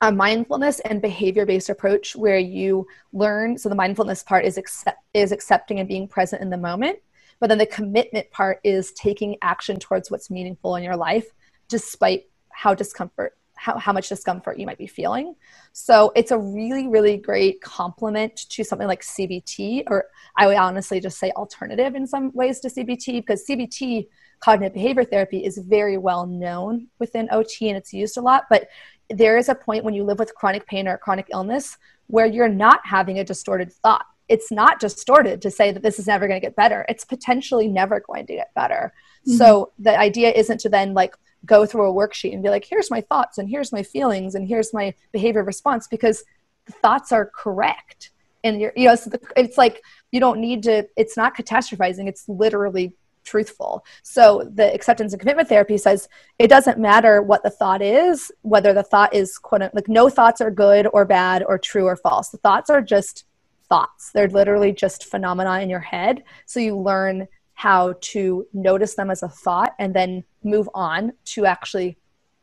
a 0.00 0.10
mindfulness 0.10 0.80
and 0.80 1.02
behavior 1.02 1.44
based 1.44 1.68
approach 1.68 2.16
where 2.16 2.38
you 2.38 2.86
learn 3.12 3.58
so 3.58 3.68
the 3.68 3.74
mindfulness 3.74 4.22
part 4.22 4.44
is 4.44 4.56
accept 4.56 4.98
is 5.14 5.32
accepting 5.32 5.78
and 5.78 5.88
being 5.88 6.08
present 6.08 6.40
in 6.42 6.50
the 6.50 6.56
moment 6.56 6.98
but 7.40 7.48
then 7.48 7.58
the 7.58 7.66
commitment 7.66 8.30
part 8.30 8.60
is 8.64 8.92
taking 8.92 9.36
action 9.42 9.78
towards 9.78 10.10
what's 10.10 10.30
meaningful 10.30 10.76
in 10.76 10.82
your 10.82 10.96
life 10.96 11.26
despite 11.68 12.24
how 12.50 12.74
discomfort 12.74 13.36
how, 13.62 13.78
how 13.78 13.92
much 13.92 14.08
discomfort 14.08 14.58
you 14.58 14.66
might 14.66 14.78
be 14.78 14.88
feeling. 14.88 15.36
So 15.72 16.10
it's 16.16 16.32
a 16.32 16.38
really 16.38 16.88
really 16.88 17.16
great 17.16 17.60
complement 17.60 18.36
to 18.50 18.64
something 18.64 18.88
like 18.88 19.02
cbt 19.02 19.84
or 19.86 20.06
i 20.36 20.46
would 20.46 20.56
honestly 20.56 21.00
just 21.00 21.18
say 21.18 21.30
alternative 21.32 21.94
in 21.94 22.06
some 22.06 22.32
ways 22.34 22.60
to 22.60 22.68
cbt 22.68 23.20
because 23.20 23.46
cbt 23.46 24.08
cognitive 24.40 24.74
behavior 24.74 25.04
therapy 25.04 25.44
is 25.44 25.58
very 25.58 25.96
well 25.96 26.26
known 26.26 26.88
within 26.98 27.28
ot 27.30 27.52
and 27.60 27.76
it's 27.76 27.92
used 27.92 28.16
a 28.16 28.20
lot 28.20 28.44
but 28.50 28.66
there 29.12 29.36
is 29.36 29.48
a 29.48 29.54
point 29.54 29.84
when 29.84 29.94
you 29.94 30.04
live 30.04 30.18
with 30.18 30.34
chronic 30.34 30.66
pain 30.66 30.88
or 30.88 30.98
chronic 30.98 31.26
illness 31.32 31.76
where 32.06 32.26
you're 32.26 32.48
not 32.48 32.80
having 32.84 33.18
a 33.18 33.24
distorted 33.24 33.72
thought. 33.72 34.06
It's 34.28 34.50
not 34.50 34.80
distorted 34.80 35.42
to 35.42 35.50
say 35.50 35.72
that 35.72 35.82
this 35.82 35.98
is 35.98 36.06
never 36.06 36.26
going 36.26 36.40
to 36.40 36.46
get 36.46 36.56
better. 36.56 36.86
It's 36.88 37.04
potentially 37.04 37.68
never 37.68 38.00
going 38.00 38.26
to 38.26 38.34
get 38.34 38.54
better. 38.54 38.92
Mm-hmm. 39.26 39.36
So 39.36 39.72
the 39.78 39.98
idea 39.98 40.30
isn't 40.30 40.58
to 40.60 40.68
then 40.68 40.94
like 40.94 41.14
go 41.44 41.66
through 41.66 41.90
a 41.90 41.94
worksheet 41.94 42.32
and 42.32 42.42
be 42.42 42.48
like, 42.48 42.64
here's 42.64 42.90
my 42.90 43.00
thoughts 43.00 43.38
and 43.38 43.48
here's 43.48 43.72
my 43.72 43.82
feelings 43.82 44.34
and 44.34 44.46
here's 44.46 44.72
my 44.72 44.94
behavior 45.12 45.42
response 45.42 45.88
because 45.88 46.24
the 46.66 46.72
thoughts 46.72 47.12
are 47.12 47.30
correct. 47.34 48.10
And 48.44 48.60
you're, 48.60 48.72
you 48.76 48.88
know, 48.88 48.94
so 48.94 49.10
the, 49.10 49.20
it's 49.36 49.58
like 49.58 49.82
you 50.10 50.20
don't 50.20 50.40
need 50.40 50.62
to, 50.64 50.86
it's 50.96 51.16
not 51.16 51.36
catastrophizing. 51.36 52.08
It's 52.08 52.28
literally 52.28 52.94
truthful. 53.24 53.84
So 54.02 54.48
the 54.52 54.72
acceptance 54.72 55.12
and 55.12 55.20
commitment 55.20 55.48
therapy 55.48 55.78
says 55.78 56.08
it 56.38 56.48
doesn't 56.48 56.78
matter 56.78 57.22
what 57.22 57.42
the 57.42 57.50
thought 57.50 57.82
is, 57.82 58.32
whether 58.42 58.72
the 58.72 58.82
thought 58.82 59.14
is 59.14 59.38
quote 59.38 59.62
like 59.74 59.88
no 59.88 60.08
thoughts 60.08 60.40
are 60.40 60.50
good 60.50 60.86
or 60.92 61.04
bad 61.04 61.44
or 61.46 61.58
true 61.58 61.86
or 61.86 61.96
false. 61.96 62.30
The 62.30 62.38
thoughts 62.38 62.70
are 62.70 62.80
just 62.80 63.24
thoughts. 63.68 64.10
They're 64.12 64.28
literally 64.28 64.72
just 64.72 65.06
phenomena 65.06 65.60
in 65.60 65.70
your 65.70 65.80
head. 65.80 66.24
So 66.46 66.60
you 66.60 66.76
learn 66.76 67.26
how 67.54 67.94
to 68.00 68.46
notice 68.52 68.94
them 68.94 69.10
as 69.10 69.22
a 69.22 69.28
thought 69.28 69.74
and 69.78 69.94
then 69.94 70.24
move 70.42 70.68
on 70.74 71.12
to 71.24 71.46
actually 71.46 71.96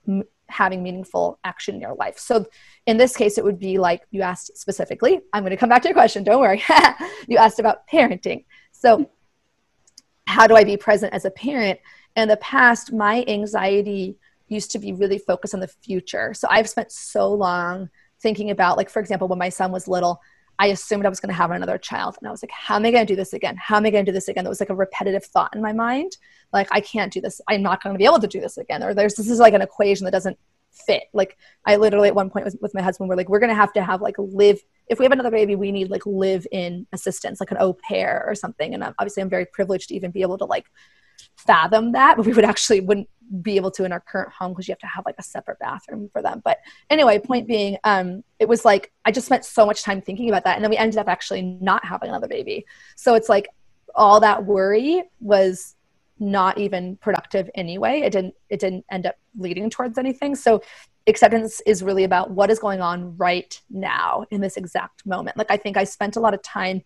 m- 0.07 0.23
having 0.47 0.81
meaningful 0.81 1.39
action 1.43 1.75
in 1.75 1.81
your 1.81 1.95
life. 1.95 2.17
So 2.17 2.45
in 2.85 2.97
this 2.97 3.15
case, 3.15 3.37
it 3.37 3.43
would 3.43 3.59
be 3.59 3.77
like 3.77 4.01
you 4.11 4.21
asked 4.21 4.57
specifically. 4.57 5.21
I'm 5.33 5.43
going 5.43 5.51
to 5.51 5.57
come 5.57 5.69
back 5.69 5.81
to 5.83 5.87
your 5.87 5.93
question. 5.93 6.23
Don't 6.23 6.39
worry. 6.39 6.63
you 7.27 7.37
asked 7.37 7.59
about 7.59 7.87
parenting. 7.87 8.45
So 8.71 9.09
how 10.29 10.45
do 10.45 10.55
I 10.55 10.63
be 10.63 10.77
present 10.77 11.13
as 11.13 11.25
a 11.25 11.31
parent? 11.31 11.79
In 12.15 12.27
the 12.27 12.37
past, 12.37 12.93
my 12.93 13.25
anxiety 13.27 14.15
used 14.47 14.71
to 14.71 14.79
be 14.79 14.93
really 14.93 15.17
focused 15.17 15.55
on 15.55 15.59
the 15.59 15.67
future. 15.67 16.33
So 16.35 16.47
I've 16.49 16.69
spent 16.69 16.91
so 16.91 17.33
long 17.33 17.89
thinking 18.21 18.51
about, 18.51 18.77
like, 18.77 18.89
for 18.89 18.99
example, 18.99 19.27
when 19.27 19.39
my 19.39 19.49
son 19.49 19.71
was 19.71 19.87
little, 19.87 20.21
I 20.59 20.67
assumed 20.67 21.05
I 21.05 21.09
was 21.09 21.19
going 21.19 21.29
to 21.29 21.35
have 21.35 21.49
another 21.49 21.77
child. 21.77 22.17
And 22.19 22.27
I 22.27 22.31
was 22.31 22.43
like, 22.43 22.51
how 22.51 22.75
am 22.75 22.85
I 22.85 22.91
going 22.91 23.07
to 23.07 23.11
do 23.11 23.15
this 23.15 23.33
again? 23.33 23.55
How 23.57 23.77
am 23.77 23.85
I 23.85 23.89
going 23.89 24.05
to 24.05 24.11
do 24.11 24.15
this 24.15 24.27
again? 24.27 24.43
That 24.43 24.49
was 24.49 24.59
like 24.59 24.69
a 24.69 24.75
repetitive 24.75 25.25
thought 25.25 25.55
in 25.55 25.61
my 25.61 25.73
mind. 25.73 26.17
Like, 26.53 26.67
I 26.71 26.81
can't 26.81 27.11
do 27.11 27.21
this. 27.21 27.41
I'm 27.47 27.63
not 27.63 27.81
going 27.81 27.95
to 27.95 27.97
be 27.97 28.05
able 28.05 28.19
to 28.19 28.27
do 28.27 28.39
this 28.39 28.57
again. 28.57 28.83
Or 28.83 28.93
there's 28.93 29.15
this 29.15 29.29
is 29.29 29.39
like 29.39 29.53
an 29.53 29.61
equation 29.61 30.05
that 30.05 30.11
doesn't 30.11 30.37
fit. 30.71 31.03
Like, 31.13 31.37
I 31.65 31.77
literally 31.77 32.09
at 32.09 32.15
one 32.15 32.29
point 32.29 32.45
was 32.45 32.57
with 32.61 32.75
my 32.75 32.81
husband, 32.81 33.09
we're 33.09 33.15
like, 33.15 33.29
we're 33.29 33.39
going 33.39 33.49
to 33.49 33.55
have 33.55 33.73
to 33.73 33.83
have 33.83 34.01
like 34.01 34.15
live 34.17 34.59
if 34.89 34.99
we 34.99 35.05
have 35.05 35.11
another 35.11 35.31
baby, 35.31 35.55
we 35.55 35.71
need 35.71 35.89
like 35.89 36.05
live 36.05 36.45
in 36.51 36.87
assistance, 36.91 37.39
like 37.39 37.51
an 37.51 37.57
au 37.59 37.73
pair 37.73 38.23
or 38.27 38.35
something. 38.35 38.73
And 38.73 38.83
obviously, 38.83 39.21
I'm 39.21 39.29
very 39.29 39.45
privileged 39.45 39.89
to 39.89 39.95
even 39.95 40.11
be 40.11 40.23
able 40.23 40.37
to 40.39 40.45
like 40.45 40.65
fathom 41.37 41.91
that, 41.93 42.17
but 42.17 42.25
we 42.25 42.33
would 42.33 42.45
actually 42.45 42.81
wouldn't 42.81 43.07
be 43.43 43.55
able 43.55 43.69
to 43.69 43.85
in 43.85 43.91
our 43.91 43.99
current 43.99 44.31
home 44.31 44.51
because 44.51 44.67
you 44.67 44.71
have 44.71 44.79
to 44.79 44.87
have 44.87 45.05
like 45.05 45.15
a 45.19 45.23
separate 45.23 45.59
bathroom 45.59 46.09
for 46.11 46.21
them. 46.21 46.41
But 46.43 46.57
anyway, 46.89 47.19
point 47.19 47.47
being, 47.47 47.77
um, 47.83 48.23
it 48.39 48.47
was 48.47 48.65
like 48.65 48.91
I 49.05 49.11
just 49.11 49.27
spent 49.27 49.45
so 49.45 49.65
much 49.65 49.83
time 49.83 50.01
thinking 50.01 50.29
about 50.29 50.43
that, 50.45 50.55
and 50.55 50.63
then 50.63 50.71
we 50.71 50.77
ended 50.77 50.97
up 50.97 51.07
actually 51.07 51.43
not 51.43 51.85
having 51.85 52.09
another 52.09 52.27
baby. 52.27 52.65
So 52.95 53.13
it's 53.13 53.29
like 53.29 53.47
all 53.95 54.19
that 54.19 54.45
worry 54.45 55.03
was 55.19 55.75
not 56.19 56.57
even 56.57 56.97
productive 56.97 57.49
anyway. 57.55 58.01
It 58.01 58.11
didn't 58.11 58.33
it 58.49 58.59
didn't 58.59 58.85
end 58.89 59.05
up 59.05 59.15
leading 59.37 59.69
towards 59.69 59.97
anything. 59.97 60.35
So 60.35 60.61
acceptance 61.09 61.61
is 61.65 61.83
really 61.83 62.03
about 62.03 62.31
what 62.31 62.49
is 62.49 62.59
going 62.59 62.81
on 62.81 63.17
right 63.17 63.59
now 63.69 64.25
in 64.31 64.41
this 64.41 64.57
exact 64.57 65.05
moment. 65.05 65.37
Like 65.37 65.51
I 65.51 65.57
think 65.57 65.77
I 65.77 65.83
spent 65.83 66.15
a 66.15 66.19
lot 66.19 66.33
of 66.33 66.41
time 66.41 66.83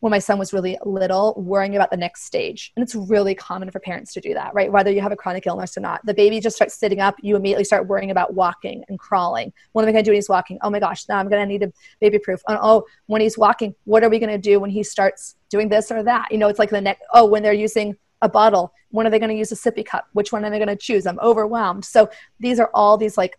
when 0.00 0.10
my 0.10 0.18
son 0.18 0.38
was 0.38 0.52
really 0.52 0.78
little 0.84 1.34
worrying 1.36 1.74
about 1.74 1.90
the 1.90 1.96
next 1.96 2.22
stage. 2.22 2.72
And 2.76 2.82
it's 2.82 2.94
really 2.94 3.34
common 3.34 3.70
for 3.70 3.80
parents 3.80 4.12
to 4.14 4.20
do 4.20 4.32
that, 4.34 4.54
right? 4.54 4.70
Whether 4.70 4.92
you 4.92 5.00
have 5.00 5.10
a 5.10 5.16
chronic 5.16 5.46
illness 5.46 5.76
or 5.76 5.80
not. 5.80 6.04
The 6.06 6.14
baby 6.14 6.38
just 6.40 6.54
starts 6.54 6.74
sitting 6.74 7.00
up, 7.00 7.16
you 7.20 7.34
immediately 7.34 7.64
start 7.64 7.88
worrying 7.88 8.10
about 8.10 8.34
walking 8.34 8.84
and 8.88 8.98
crawling. 8.98 9.52
What 9.72 9.82
am 9.82 9.88
I 9.88 9.92
going 9.92 10.04
to 10.04 10.08
do 10.08 10.12
when 10.12 10.18
he's 10.18 10.28
walking? 10.28 10.58
Oh 10.62 10.70
my 10.70 10.78
gosh, 10.78 11.08
now 11.08 11.18
I'm 11.18 11.28
going 11.28 11.42
to 11.42 11.46
need 11.46 11.64
a 11.64 11.72
baby 12.00 12.18
proof. 12.18 12.40
Oh, 12.48 12.58
oh, 12.60 12.84
when 13.06 13.20
he's 13.20 13.36
walking, 13.36 13.74
what 13.84 14.04
are 14.04 14.08
we 14.08 14.20
going 14.20 14.30
to 14.30 14.38
do 14.38 14.60
when 14.60 14.70
he 14.70 14.84
starts 14.84 15.34
doing 15.50 15.68
this 15.68 15.90
or 15.90 16.02
that? 16.04 16.30
You 16.30 16.38
know, 16.38 16.48
it's 16.48 16.60
like 16.60 16.70
the 16.70 16.80
next, 16.80 17.02
oh, 17.12 17.26
when 17.26 17.42
they're 17.42 17.52
using 17.52 17.96
a 18.22 18.28
bottle, 18.28 18.72
when 18.90 19.06
are 19.06 19.10
they 19.10 19.18
going 19.18 19.30
to 19.30 19.36
use 19.36 19.52
a 19.52 19.56
sippy 19.56 19.84
cup? 19.84 20.06
Which 20.12 20.32
one 20.32 20.44
are 20.44 20.50
they 20.50 20.58
going 20.58 20.68
to 20.68 20.76
choose? 20.76 21.06
I'm 21.06 21.18
overwhelmed. 21.20 21.84
So 21.84 22.08
these 22.38 22.60
are 22.60 22.70
all 22.72 22.96
these 22.96 23.18
like 23.18 23.38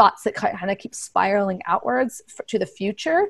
thoughts 0.00 0.22
that 0.22 0.34
kind 0.34 0.70
of 0.70 0.78
keep 0.78 0.94
spiraling 0.94 1.60
outwards 1.66 2.22
for, 2.26 2.42
to 2.44 2.58
the 2.58 2.64
future. 2.64 3.28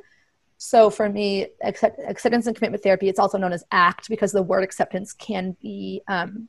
So 0.56 0.88
for 0.88 1.08
me, 1.08 1.48
accept, 1.64 1.98
acceptance 2.06 2.46
and 2.46 2.54
commitment 2.54 2.84
therapy, 2.84 3.08
it's 3.08 3.18
also 3.18 3.38
known 3.38 3.52
as 3.52 3.64
ACT 3.72 4.08
because 4.08 4.30
the 4.30 4.44
word 4.44 4.62
acceptance 4.62 5.12
can 5.12 5.56
be 5.60 6.00
um, 6.06 6.48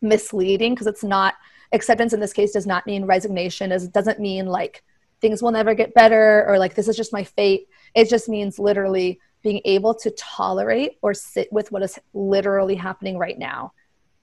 misleading 0.00 0.72
because 0.72 0.86
it's 0.86 1.04
not 1.04 1.34
acceptance 1.74 2.14
in 2.14 2.20
this 2.20 2.32
case 2.32 2.52
does 2.52 2.66
not 2.66 2.86
mean 2.86 3.04
resignation. 3.04 3.72
It 3.72 3.92
doesn't 3.92 4.18
mean 4.18 4.46
like 4.46 4.82
things 5.20 5.42
will 5.42 5.50
never 5.50 5.74
get 5.74 5.92
better 5.92 6.46
or 6.48 6.58
like 6.58 6.74
this 6.74 6.88
is 6.88 6.96
just 6.96 7.12
my 7.12 7.22
fate. 7.24 7.68
It 7.94 8.08
just 8.08 8.30
means 8.30 8.58
literally 8.58 9.20
being 9.42 9.60
able 9.66 9.94
to 9.96 10.10
tolerate 10.12 10.92
or 11.02 11.12
sit 11.12 11.52
with 11.52 11.70
what 11.70 11.82
is 11.82 11.98
literally 12.14 12.76
happening 12.76 13.18
right 13.18 13.38
now, 13.38 13.74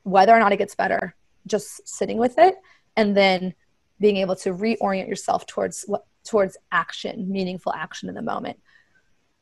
whether 0.02 0.34
or 0.34 0.40
not 0.40 0.54
it 0.54 0.58
gets 0.58 0.74
better, 0.74 1.14
just 1.46 1.88
sitting 1.88 2.18
with 2.18 2.40
it 2.40 2.56
and 2.98 3.16
then 3.16 3.54
being 4.00 4.18
able 4.18 4.36
to 4.38 4.54
reorient 4.54 5.08
yourself 5.08 5.46
towards 5.46 5.84
what 5.88 6.06
towards 6.24 6.58
action 6.72 7.32
meaningful 7.32 7.74
action 7.74 8.10
in 8.10 8.16
the 8.16 8.22
moment. 8.22 8.60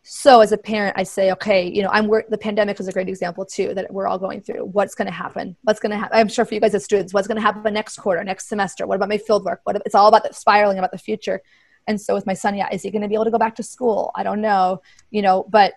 So 0.04 0.40
as 0.40 0.54
a 0.54 0.58
parent 0.58 0.98
i 0.98 1.04
say 1.04 1.32
okay 1.34 1.70
you 1.70 1.82
know 1.82 1.90
i'm 1.92 2.08
the 2.30 2.38
pandemic 2.38 2.80
is 2.80 2.88
a 2.88 2.94
great 2.94 3.10
example 3.10 3.46
too 3.46 3.74
that 3.74 3.92
we're 3.92 4.08
all 4.08 4.20
going 4.20 4.42
through. 4.42 4.64
What's 4.66 4.96
going 4.96 5.08
to 5.08 5.12
happen? 5.12 5.58
What's 5.64 5.80
going 5.80 5.92
to 5.92 5.98
happen 5.98 6.18
i'm 6.18 6.30
sure 6.30 6.46
for 6.46 6.54
you 6.54 6.62
guys 6.62 6.74
as 6.76 6.86
students 6.86 7.14
what's 7.14 7.28
going 7.28 7.36
to 7.36 7.42
happen 7.42 7.74
next 7.74 7.98
quarter 7.98 8.24
next 8.24 8.48
semester? 8.48 8.88
What 8.88 8.96
about 8.96 9.10
my 9.10 9.18
field 9.18 9.44
work? 9.44 9.62
What 9.64 9.82
it's 9.86 9.96
all 9.96 10.08
about 10.08 10.24
the 10.24 10.34
spiraling 10.34 10.78
about 10.78 10.92
the 10.92 10.98
future. 10.98 11.42
And 11.88 12.00
so 12.00 12.14
with 12.14 12.26
my 12.26 12.34
son 12.34 12.56
yeah 12.56 12.70
is 12.72 12.84
he 12.84 12.92
going 12.92 13.02
to 13.02 13.08
be 13.08 13.16
able 13.16 13.26
to 13.26 13.32
go 13.32 13.38
back 13.38 13.56
to 13.56 13.64
school? 13.64 14.12
I 14.16 14.24
don't 14.24 14.42
know 14.42 14.82
you 15.12 15.22
know 15.22 15.46
but 15.50 15.74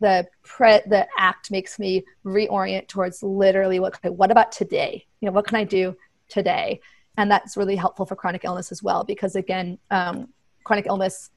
the 0.00 0.26
pre 0.42 0.80
the 0.86 1.06
act 1.16 1.50
makes 1.50 1.78
me 1.78 2.04
reorient 2.24 2.88
towards 2.88 3.22
literally 3.22 3.80
what 3.80 3.98
what 4.04 4.30
about 4.30 4.52
today? 4.52 5.06
You 5.20 5.26
know 5.26 5.32
what 5.32 5.46
can 5.46 5.56
i 5.56 5.64
do 5.64 5.96
today 6.28 6.80
and 7.18 7.30
that's 7.30 7.56
really 7.56 7.76
helpful 7.76 8.06
for 8.06 8.16
chronic 8.16 8.44
illness 8.44 8.72
as 8.72 8.82
well 8.82 9.04
because 9.04 9.36
again 9.36 9.76
um, 9.90 10.28
chronic 10.64 10.86
illness 10.86 11.30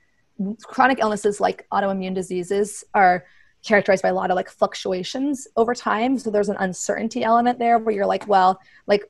chronic 0.64 1.00
illnesses 1.02 1.42
like 1.42 1.68
autoimmune 1.74 2.16
diseases 2.16 2.84
are 2.94 3.26
characterized 3.64 4.02
by 4.02 4.10
a 4.10 4.14
lot 4.14 4.32
of 4.32 4.36
like 4.36 4.50
fluctuations 4.50 5.48
over 5.56 5.76
time. 5.76 6.18
So 6.18 6.32
there's 6.32 6.50
an 6.50 6.58
uncertainty 6.60 7.24
element 7.24 7.60
there 7.60 7.78
where 7.78 7.94
you're 7.94 8.06
like 8.06 8.28
well 8.28 8.60
like 8.88 9.04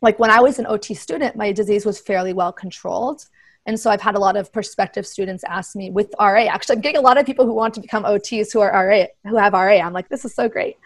like 0.00 0.18
when 0.18 0.30
i 0.30 0.40
was 0.40 0.58
an 0.58 0.66
ot 0.66 0.96
student 0.96 1.36
my 1.36 1.52
disease 1.52 1.84
was 1.84 2.00
fairly 2.00 2.32
well 2.32 2.52
controlled. 2.52 3.26
And 3.66 3.78
so 3.78 3.90
i've 3.90 4.00
had 4.00 4.16
a 4.16 4.18
lot 4.18 4.36
of 4.36 4.52
prospective 4.52 5.06
students 5.06 5.44
ask 5.44 5.76
me 5.76 5.90
with 5.90 6.12
ra 6.18 6.46
actually 6.46 6.76
i'm 6.76 6.80
getting 6.80 6.98
a 6.98 7.06
lot 7.08 7.18
of 7.18 7.24
people 7.24 7.46
who 7.46 7.54
want 7.54 7.74
to 7.74 7.80
become 7.80 8.02
ots 8.02 8.52
who 8.52 8.60
are 8.60 8.72
ra 8.72 9.04
who 9.24 9.36
have 9.36 9.52
ra 9.52 9.78
i'm 9.78 9.92
like 9.92 10.08
this 10.08 10.24
is 10.24 10.34
so 10.34 10.48
great 10.48 10.76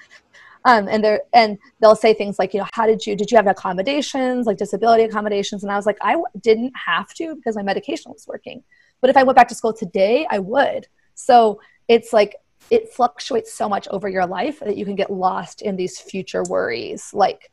um, 0.67 0.89
and 0.89 1.03
they 1.03 1.21
and 1.33 1.59
they'll 1.81 1.95
say 1.95 2.13
things 2.13 2.41
like, 2.41 2.53
you 2.53 2.59
know, 2.59 2.67
how 2.73 2.87
did 2.87 3.07
you 3.07 3.15
did 3.15 3.31
you 3.31 3.37
have 3.37 3.47
accommodations 3.47 4.47
like 4.47 4.59
disability 4.59 5.05
accommodations? 5.05 5.63
And 5.63 5.71
I 5.71 5.77
was 5.77 5.87
like, 5.87 5.97
I 6.03 6.13
w- 6.13 6.27
didn't 6.41 6.73
have 6.75 7.15
to 7.15 7.37
because 7.37 7.55
my 7.55 7.63
medication 7.63 8.11
was 8.13 8.27
working. 8.27 8.65
But 9.01 9.09
if 9.09 9.17
I 9.17 9.23
went 9.23 9.37
back 9.37 9.47
to 9.49 9.55
school 9.55 9.73
today, 9.73 10.27
I 10.29 10.41
would. 10.41 10.89
So 11.15 11.61
it's 11.87 12.13
like 12.13 12.35
it 12.71 12.93
fluctuates 12.93 13.55
so 13.55 13.69
much 13.69 13.87
over 13.89 14.09
your 14.09 14.27
life 14.27 14.59
that 14.59 14.77
you 14.77 14.85
can 14.85 14.97
get 14.97 15.09
lost 15.09 15.63
in 15.63 15.77
these 15.77 16.01
future 16.01 16.43
worries, 16.49 17.15
like, 17.15 17.53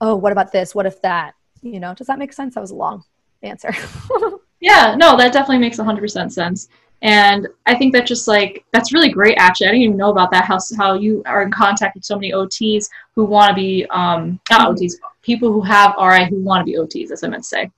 oh, 0.00 0.14
what 0.14 0.30
about 0.30 0.52
this? 0.52 0.76
What 0.76 0.86
if 0.86 1.02
that? 1.02 1.34
You 1.60 1.80
know, 1.80 1.92
does 1.92 2.06
that 2.06 2.20
make 2.20 2.32
sense? 2.32 2.54
That 2.54 2.60
was 2.60 2.70
a 2.70 2.76
long 2.76 3.02
answer. 3.42 3.74
yeah, 4.60 4.94
no, 4.96 5.16
that 5.16 5.32
definitely 5.32 5.58
makes 5.58 5.78
100% 5.78 6.30
sense. 6.30 6.68
And 7.02 7.46
I 7.66 7.76
think 7.76 7.92
that 7.94 8.06
just 8.06 8.26
like 8.26 8.64
that's 8.72 8.92
really 8.92 9.10
great. 9.10 9.36
Actually, 9.38 9.68
I 9.68 9.70
didn't 9.70 9.82
even 9.82 9.96
know 9.96 10.10
about 10.10 10.30
that. 10.32 10.44
How 10.44 10.58
how 10.76 10.94
you 10.94 11.22
are 11.26 11.42
in 11.42 11.50
contact 11.50 11.94
with 11.94 12.04
so 12.04 12.16
many 12.16 12.32
OTs 12.32 12.88
who 13.14 13.24
want 13.24 13.50
to 13.50 13.54
be 13.54 13.86
um 13.90 14.40
not 14.50 14.68
OTs, 14.68 14.94
people 15.22 15.52
who 15.52 15.60
have 15.60 15.94
RI 16.00 16.24
who 16.28 16.40
want 16.42 16.60
to 16.60 16.64
be 16.64 16.76
OTs. 16.76 17.12
As 17.12 17.22
I 17.22 17.28
meant 17.28 17.44
to 17.44 17.48
say. 17.48 17.70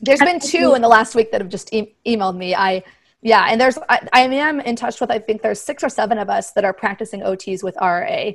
There's 0.00 0.20
been 0.20 0.40
two 0.40 0.74
in 0.74 0.82
the 0.82 0.88
last 0.88 1.14
week 1.14 1.30
that 1.32 1.40
have 1.40 1.50
just 1.50 1.72
e- 1.72 1.94
emailed 2.06 2.36
me. 2.36 2.54
I 2.54 2.82
yeah, 3.20 3.46
and 3.48 3.60
there's 3.60 3.78
I, 3.88 4.06
I 4.12 4.20
am 4.22 4.60
in 4.60 4.76
touch 4.76 5.00
with 5.00 5.10
I 5.10 5.18
think 5.18 5.42
there's 5.42 5.60
six 5.60 5.84
or 5.84 5.88
seven 5.88 6.18
of 6.18 6.30
us 6.30 6.52
that 6.52 6.64
are 6.64 6.74
practicing 6.74 7.20
OTs 7.20 7.62
with 7.62 7.76
RA, 7.80 8.30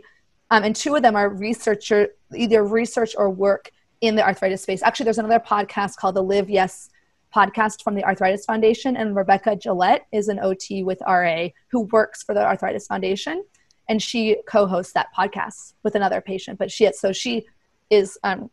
um, 0.51 0.63
and 0.63 0.75
two 0.75 0.95
of 0.95 1.01
them 1.01 1.15
are 1.15 1.29
researcher 1.29 2.09
either 2.35 2.63
research 2.63 3.15
or 3.17 3.29
work 3.29 3.71
in 4.01 4.15
the 4.15 4.23
arthritis 4.23 4.61
space. 4.61 4.83
Actually, 4.83 5.05
there's 5.05 5.17
another 5.17 5.39
podcast 5.39 5.97
called 5.97 6.15
the 6.15 6.23
Live 6.23 6.49
Yes 6.49 6.89
podcast 7.33 7.83
from 7.83 7.95
the 7.95 8.03
Arthritis 8.03 8.45
Foundation, 8.45 8.97
and 8.97 9.15
Rebecca 9.15 9.55
Gillett 9.55 10.01
is 10.11 10.27
an 10.27 10.39
OT 10.39 10.83
with 10.83 11.01
RA 11.07 11.47
who 11.67 11.81
works 11.81 12.23
for 12.23 12.33
the 12.33 12.43
Arthritis 12.43 12.87
Foundation, 12.87 13.43
and 13.87 14.01
she 14.01 14.37
co-hosts 14.47 14.93
that 14.93 15.07
podcast 15.17 15.73
with 15.83 15.95
another 15.95 16.21
patient. 16.21 16.59
But 16.59 16.71
she 16.71 16.91
so 16.93 17.11
she 17.11 17.45
is 17.89 18.17
um, 18.23 18.49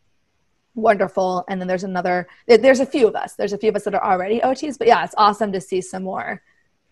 wonderful, 0.75 1.43
and 1.49 1.59
then 1.59 1.67
there's 1.67 1.83
another. 1.83 2.27
There's 2.47 2.79
a 2.79 2.85
few 2.85 3.07
of 3.07 3.15
us. 3.15 3.33
There's 3.33 3.53
a 3.53 3.57
few 3.57 3.69
of 3.69 3.75
us 3.75 3.83
that 3.83 3.95
are 3.95 4.03
already 4.03 4.39
OTs, 4.39 4.77
but 4.77 4.87
yeah, 4.87 5.03
it's 5.03 5.15
awesome 5.17 5.51
to 5.51 5.61
see 5.61 5.81
some 5.81 6.03
more 6.03 6.41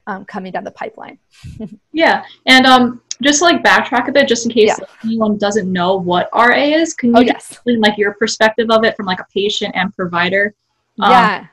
um, 0.08 0.26
coming 0.26 0.52
down 0.52 0.64
the 0.64 0.72
pipeline. 0.72 1.20
yeah, 1.94 2.26
and 2.46 2.66
um, 2.66 3.02
just 3.22 3.42
like 3.42 3.64
backtrack 3.64 4.08
a 4.08 4.12
bit, 4.12 4.28
just 4.28 4.46
in 4.46 4.52
case 4.52 4.76
yeah. 4.80 4.86
anyone 5.04 5.38
doesn't 5.38 5.72
know 5.72 5.96
what 5.96 6.30
RA 6.34 6.56
is, 6.56 6.94
can 6.94 7.10
you 7.10 7.18
oh, 7.18 7.22
yes. 7.22 7.52
explain 7.52 7.80
like 7.80 7.98
your 7.98 8.14
perspective 8.16 8.68
of 8.70 8.84
it 8.84 8.96
from 8.98 9.06
like 9.06 9.20
a 9.20 9.28
patient 9.34 9.74
and 9.76 9.96
provider? 9.96 10.54
Um, 11.00 11.12
yeah. 11.12 11.48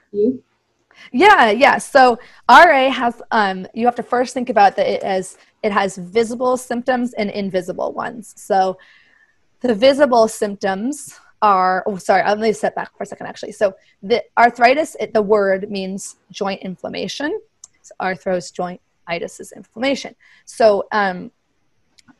Yeah, 1.11 1.51
yeah. 1.51 1.79
So 1.79 2.19
RA 2.49 2.91
has 2.91 3.21
um, 3.31 3.67
you 3.75 3.87
have 3.87 3.97
to 3.97 4.03
first 4.03 4.35
think 4.35 4.51
about 4.51 4.77
that 4.77 4.87
it 4.87 5.03
as 5.03 5.37
it 5.63 5.73
has 5.73 5.97
visible 5.97 6.57
symptoms 6.57 7.13
and 7.15 7.31
invisible 7.31 7.93
ones. 7.93 8.35
So 8.37 8.79
the 9.61 9.75
visible 9.75 10.29
symptoms 10.29 11.19
are 11.41 11.83
oh 11.87 11.97
sorry, 11.97 12.23
let 12.23 12.39
me 12.39 12.53
step 12.53 12.75
back 12.75 12.97
for 12.97 13.03
a 13.03 13.07
second 13.07 13.27
actually. 13.27 13.53
So 13.53 13.75
the 14.03 14.23
arthritis, 14.39 14.97
it, 15.01 15.13
the 15.13 15.23
word 15.23 15.71
means 15.71 16.17
joint 16.31 16.63
inflammation. 16.63 17.41
So 17.83 17.95
arthros 18.01 18.53
joint 18.53 18.81
itis 19.09 19.41
is 19.41 19.53
inflammation. 19.53 20.15
So 20.45 20.87
um, 20.93 21.33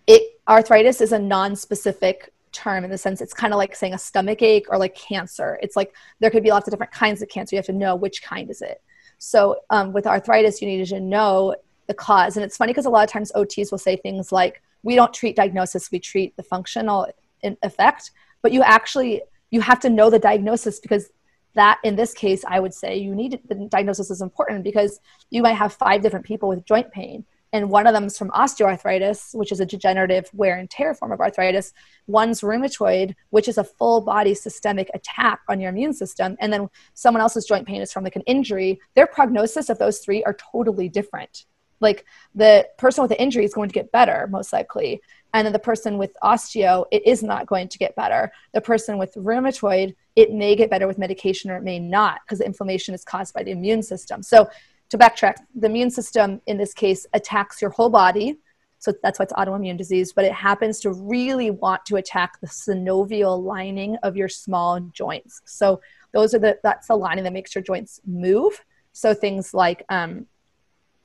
it 0.07 0.41
arthritis 0.49 1.01
is 1.01 1.13
a 1.13 1.19
non-specific 1.19 2.33
term 2.53 2.85
in 2.85 2.91
the 2.91 2.99
sense 2.99 3.21
it's 3.21 3.35
kind 3.35 3.53
of 3.53 3.59
like 3.59 3.75
saying 3.75 3.95
a 3.95 3.99
stomach 3.99 4.43
ache 4.43 4.67
or 4.69 4.79
like 4.79 4.95
cancer. 4.95 5.59
It's 5.63 5.77
like 5.77 5.95
there 6.21 6.31
could 6.31 6.43
be 6.43 6.51
lots 6.51 6.69
of 6.69 6.73
different 6.73 6.93
kinds 6.93 7.23
of 7.23 7.29
cancer. 7.29 7.57
You 7.57 7.59
have 7.59 7.67
to 7.67 7.73
know 7.73 7.97
which 7.97 8.23
kind 8.23 8.51
is 8.51 8.63
it. 8.63 8.83
So 9.19 9.61
um, 9.71 9.93
with 9.93 10.07
arthritis, 10.07 10.61
you 10.61 10.69
need 10.69 10.87
to 10.87 11.01
know 11.01 11.55
the 11.87 11.95
cause. 11.95 12.37
And 12.37 12.45
it's 12.45 12.57
funny 12.57 12.73
because 12.73 12.87
a 12.87 12.91
lot 12.91 13.05
of 13.05 13.11
times 13.11 13.33
OTs 13.33 13.71
will 13.71 13.79
say 13.79 13.97
things 13.97 14.33
like, 14.33 14.63
"We 14.83 14.95
don't 14.95 15.13
treat 15.13 15.37
diagnosis; 15.37 15.91
we 15.91 15.99
treat 15.99 16.37
the 16.37 16.43
functional 16.43 17.09
effect." 17.43 18.11
But 18.43 18.53
you 18.53 18.63
actually 18.63 19.23
you 19.53 19.61
have 19.61 19.79
to 19.81 19.91
know 19.91 20.11
the 20.11 20.19
diagnosis 20.19 20.81
because 20.81 21.11
that 21.55 21.79
in 21.85 21.95
this 21.95 22.13
case 22.15 22.45
i 22.49 22.59
would 22.59 22.75
say 22.75 22.97
you 22.97 23.15
need 23.15 23.39
the 23.49 23.55
diagnosis 23.71 24.11
is 24.11 24.23
important 24.23 24.65
because 24.65 25.01
you 25.31 25.43
might 25.43 25.53
have 25.53 25.73
five 25.73 26.03
different 26.03 26.25
people 26.25 26.49
with 26.49 26.65
joint 26.65 26.91
pain 26.91 27.25
and 27.53 27.69
one 27.69 27.87
of 27.87 27.93
them 27.93 28.05
is 28.05 28.17
from 28.17 28.31
osteoarthritis, 28.31 29.35
which 29.35 29.53
is 29.53 29.61
a 29.61 29.67
degenerative 29.67 30.31
wear 30.33 30.57
and 30.57 30.71
tear 30.71 30.95
form 30.95 31.13
of 31.13 31.21
arthritis. 31.21 31.73
One's 32.07 32.41
rheumatoid, 32.41 33.15
which 33.31 33.47
is 33.47 33.59
a 33.59 33.65
full 33.65 34.01
body 34.01 34.35
systemic 34.35 34.91
attack 34.95 35.41
on 35.49 35.61
your 35.61 35.71
immune 35.71 35.93
system. 35.93 36.37
And 36.41 36.53
then 36.53 36.69
someone 36.95 37.21
else's 37.21 37.45
joint 37.45 37.67
pain 37.67 37.83
is 37.83 37.93
from 37.93 38.05
like 38.05 38.17
an 38.17 38.23
injury. 38.23 38.81
Their 38.95 39.07
prognosis 39.07 39.69
of 39.69 39.79
those 39.79 39.99
three 39.99 40.25
are 40.25 40.37
totally 40.53 40.89
different. 40.89 41.45
Like 41.81 42.07
the 42.35 42.67
person 42.79 43.03
with 43.03 43.11
the 43.11 43.21
injury 43.21 43.45
is 43.45 43.53
going 43.53 43.69
to 43.69 43.75
get 43.75 43.93
better, 43.93 44.29
most 44.31 44.53
likely. 44.53 45.03
And 45.35 45.45
then 45.45 45.53
the 45.53 45.59
person 45.59 45.99
with 45.99 46.17
osteo, 46.23 46.87
it 46.91 47.07
is 47.07 47.23
not 47.23 47.47
going 47.47 47.69
to 47.69 47.79
get 47.79 47.97
better. 47.97 48.33
The 48.55 48.61
person 48.61 48.99
with 48.99 49.15
rheumatoid, 49.15 49.95
it 50.15 50.33
may 50.33 50.55
get 50.55 50.71
better 50.71 50.87
with 50.87 50.99
medication 50.99 51.51
or 51.51 51.57
it 51.57 51.65
may 51.65 51.79
not 51.79 52.21
because 52.25 52.39
the 52.39 52.47
inflammation 52.47 52.95
is 52.95 53.05
caused 53.05 53.35
by 53.35 53.43
the 53.43 53.51
immune 53.51 53.83
system. 53.83 54.23
So 54.23 54.49
to 54.93 54.99
backtrack, 54.99 55.37
the 55.55 55.67
immune 55.67 55.91
system 55.91 56.41
in 56.47 56.59
this 56.59 56.75
case 56.75 57.07
attacks 57.15 57.63
your 57.63 57.71
whole 57.71 57.89
body. 57.89 58.39
So 58.79 58.93
that's 59.03 59.19
why 59.19 59.25
it's 59.25 59.33
autoimmune 59.33 59.79
disease, 59.79 60.13
but 60.13 60.27
it 60.27 60.33
happens 60.33 60.81
to 60.81 60.93
really 60.93 61.51
want 61.51 61.87
to 61.87 61.97
attack 61.97 62.39
the 62.41 62.47
synovial 62.47 63.43
lining 63.43 63.97
of 64.03 64.17
your 64.17 64.29
small 64.29 64.81
joints. 64.81 65.41
So 65.47 65.81
those 66.13 66.35
are 66.35 66.39
the 66.39 66.59
that's 66.63 66.89
the 66.89 66.97
lining 66.97 67.25
that 67.25 67.33
makes 67.33 67.55
your 67.55 67.65
joints 67.65 68.03
move. 68.07 68.63
So 68.93 69.15
things 69.15 69.55
like 69.55 69.83
um, 69.89 70.27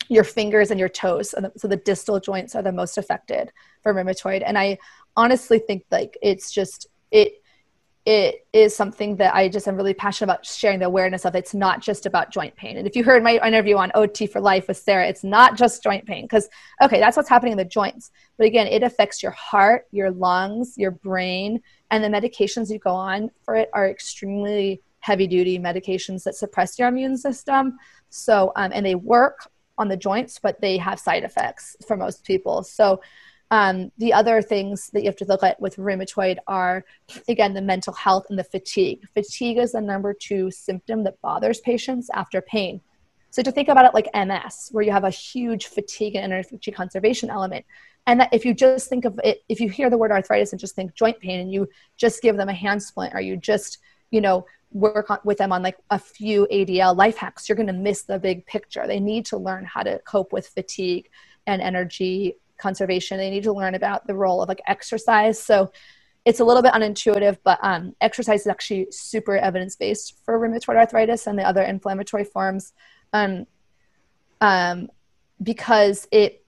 your 0.09 0.25
fingers 0.25 0.69
and 0.69 0.79
your 0.79 0.89
toes. 0.89 1.33
So 1.55 1.67
the 1.69 1.77
distal 1.77 2.19
joints 2.19 2.55
are 2.55 2.61
the 2.61 2.73
most 2.73 2.97
affected 2.97 3.53
for 3.83 3.93
rheumatoid. 3.93 4.43
And 4.45 4.57
I 4.57 4.79
honestly 5.15 5.59
think 5.59 5.85
like 5.91 6.17
it's 6.21 6.51
just 6.51 6.87
it 7.11 7.41
it 8.07 8.47
is 8.53 8.73
something 8.73 9.17
that 9.17 9.35
I 9.35 9.49
just 9.49 9.67
am 9.67 9.75
really 9.75 9.93
passionate 9.93 10.31
about 10.31 10.45
sharing 10.45 10.79
the 10.79 10.85
awareness 10.85 11.25
of. 11.25 11.35
It's 11.35 11.53
not 11.53 11.81
just 11.81 12.05
about 12.05 12.31
joint 12.31 12.55
pain. 12.55 12.77
And 12.77 12.87
if 12.87 12.95
you 12.95 13.03
heard 13.03 13.21
my 13.21 13.37
interview 13.45 13.75
on 13.75 13.91
OT 13.95 14.27
for 14.27 14.39
Life 14.39 14.69
with 14.69 14.77
Sarah, 14.77 15.05
it's 15.09 15.25
not 15.25 15.57
just 15.57 15.83
joint 15.83 16.05
pain 16.05 16.23
because, 16.23 16.47
okay, 16.81 17.01
that's 17.01 17.17
what's 17.17 17.27
happening 17.27 17.51
in 17.51 17.57
the 17.57 17.65
joints. 17.65 18.11
But 18.37 18.47
again, 18.47 18.65
it 18.67 18.81
affects 18.81 19.21
your 19.21 19.33
heart, 19.33 19.87
your 19.91 20.09
lungs, 20.09 20.75
your 20.77 20.91
brain, 20.91 21.61
and 21.91 22.01
the 22.01 22.07
medications 22.07 22.71
you 22.71 22.79
go 22.79 22.95
on 22.95 23.29
for 23.43 23.57
it 23.57 23.69
are 23.73 23.89
extremely 23.89 24.81
heavy 25.01 25.27
duty 25.27 25.59
medications 25.59 26.23
that 26.23 26.35
suppress 26.35 26.79
your 26.79 26.87
immune 26.87 27.17
system. 27.17 27.77
So, 28.09 28.53
um, 28.55 28.71
and 28.73 28.85
they 28.85 28.95
work 28.95 29.49
on 29.77 29.89
the 29.89 29.97
joints, 29.97 30.39
but 30.41 30.61
they 30.61 30.77
have 30.77 30.97
side 30.97 31.25
effects 31.25 31.75
for 31.85 31.97
most 31.97 32.23
people. 32.23 32.63
So, 32.63 33.01
um, 33.49 33.91
the 33.97 34.13
other 34.13 34.41
things 34.41 34.89
that 34.91 35.01
you 35.01 35.05
have 35.05 35.15
to 35.17 35.25
look 35.25 35.43
at 35.43 35.59
with 35.61 35.77
rheumatoid 35.77 36.37
are, 36.47 36.83
again, 37.29 37.53
the 37.53 37.61
mental 37.61 37.93
health 37.93 38.25
and 38.29 38.37
the 38.37 38.43
fatigue. 38.43 39.07
Fatigue 39.13 39.57
is 39.57 39.71
the 39.71 39.81
number 39.81 40.13
two 40.13 40.51
symptom 40.51 41.03
that 41.05 41.21
bothers 41.21 41.61
patients 41.61 42.09
after 42.13 42.41
pain. 42.41 42.81
So 43.29 43.41
to 43.41 43.51
think 43.51 43.69
about 43.69 43.85
it 43.85 43.93
like 43.93 44.09
MS, 44.13 44.69
where 44.71 44.83
you 44.83 44.91
have 44.91 45.03
a 45.03 45.09
huge 45.09 45.67
fatigue 45.67 46.15
and 46.15 46.25
energy 46.25 46.71
conservation 46.71 47.29
element, 47.29 47.65
and 48.05 48.19
that 48.19 48.33
if 48.33 48.45
you 48.45 48.53
just 48.53 48.89
think 48.89 49.05
of 49.05 49.19
it, 49.23 49.43
if 49.47 49.59
you 49.59 49.69
hear 49.69 49.89
the 49.89 49.97
word 49.97 50.11
arthritis 50.11 50.51
and 50.51 50.59
just 50.59 50.75
think 50.75 50.93
joint 50.93 51.19
pain, 51.19 51.39
and 51.39 51.51
you 51.51 51.69
just 51.97 52.21
give 52.21 52.35
them 52.35 52.49
a 52.49 52.53
hand 52.53 52.81
splint, 52.81 53.13
or 53.13 53.21
you 53.21 53.37
just, 53.37 53.79
you 54.11 54.21
know, 54.21 54.45
work 54.71 55.09
on, 55.09 55.19
with 55.23 55.37
them 55.37 55.53
on 55.53 55.61
like 55.61 55.77
a 55.89 55.99
few 55.99 56.47
ADL 56.51 56.95
life 56.97 57.17
hacks, 57.17 57.47
you're 57.47 57.55
going 57.55 57.67
to 57.67 57.73
miss 57.73 58.03
the 58.03 58.19
big 58.19 58.45
picture. 58.45 58.87
They 58.87 58.99
need 58.99 59.25
to 59.27 59.37
learn 59.37 59.65
how 59.65 59.83
to 59.83 59.99
cope 59.99 60.33
with 60.33 60.47
fatigue 60.47 61.09
and 61.45 61.61
energy 61.61 62.35
conservation. 62.57 63.17
They 63.17 63.29
need 63.29 63.43
to 63.43 63.53
learn 63.53 63.75
about 63.75 64.07
the 64.07 64.15
role 64.15 64.41
of 64.41 64.49
like 64.49 64.61
exercise. 64.67 65.41
So 65.41 65.71
it's 66.27 66.41
a 66.41 66.43
little 66.43 66.61
bit 66.61 66.73
unintuitive, 66.73 67.37
but 67.45 67.57
um, 67.61 67.95
exercise 68.01 68.41
is 68.41 68.47
actually 68.47 68.87
super 68.91 69.37
evidence 69.37 69.77
based 69.77 70.21
for 70.25 70.37
rheumatoid 70.37 70.75
arthritis 70.75 71.25
and 71.25 71.39
the 71.39 71.43
other 71.43 71.61
inflammatory 71.61 72.25
forms, 72.25 72.73
um, 73.13 73.45
um, 74.41 74.89
because 75.41 76.05
it 76.11 76.43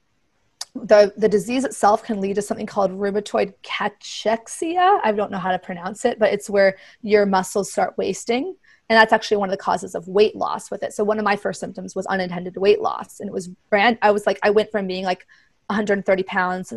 the 0.75 1.13
the 1.17 1.29
disease 1.29 1.63
itself 1.63 2.03
can 2.03 2.19
lead 2.19 2.35
to 2.35 2.41
something 2.41 2.65
called 2.65 2.91
rheumatoid 2.91 3.53
cachexia. 3.63 4.99
I 5.01 5.13
don't 5.13 5.31
know 5.31 5.37
how 5.37 5.51
to 5.51 5.59
pronounce 5.59 6.03
it, 6.03 6.19
but 6.19 6.33
it's 6.33 6.49
where 6.49 6.75
your 7.01 7.25
muscles 7.25 7.71
start 7.71 7.97
wasting, 7.97 8.55
and 8.89 8.97
that's 8.97 9.13
actually 9.13 9.37
one 9.37 9.49
of 9.49 9.51
the 9.51 9.63
causes 9.63 9.95
of 9.95 10.07
weight 10.09 10.35
loss 10.35 10.69
with 10.69 10.83
it. 10.83 10.91
So 10.91 11.05
one 11.05 11.19
of 11.19 11.25
my 11.25 11.37
first 11.37 11.59
symptoms 11.59 11.95
was 11.95 12.05
unintended 12.07 12.57
weight 12.57 12.81
loss, 12.81 13.21
and 13.21 13.29
it 13.29 13.33
was 13.33 13.47
brand. 13.47 13.97
I 14.01 14.11
was 14.11 14.27
like, 14.27 14.39
I 14.43 14.49
went 14.49 14.71
from 14.71 14.87
being 14.87 15.05
like 15.05 15.25
130 15.69 16.23
pounds, 16.23 16.73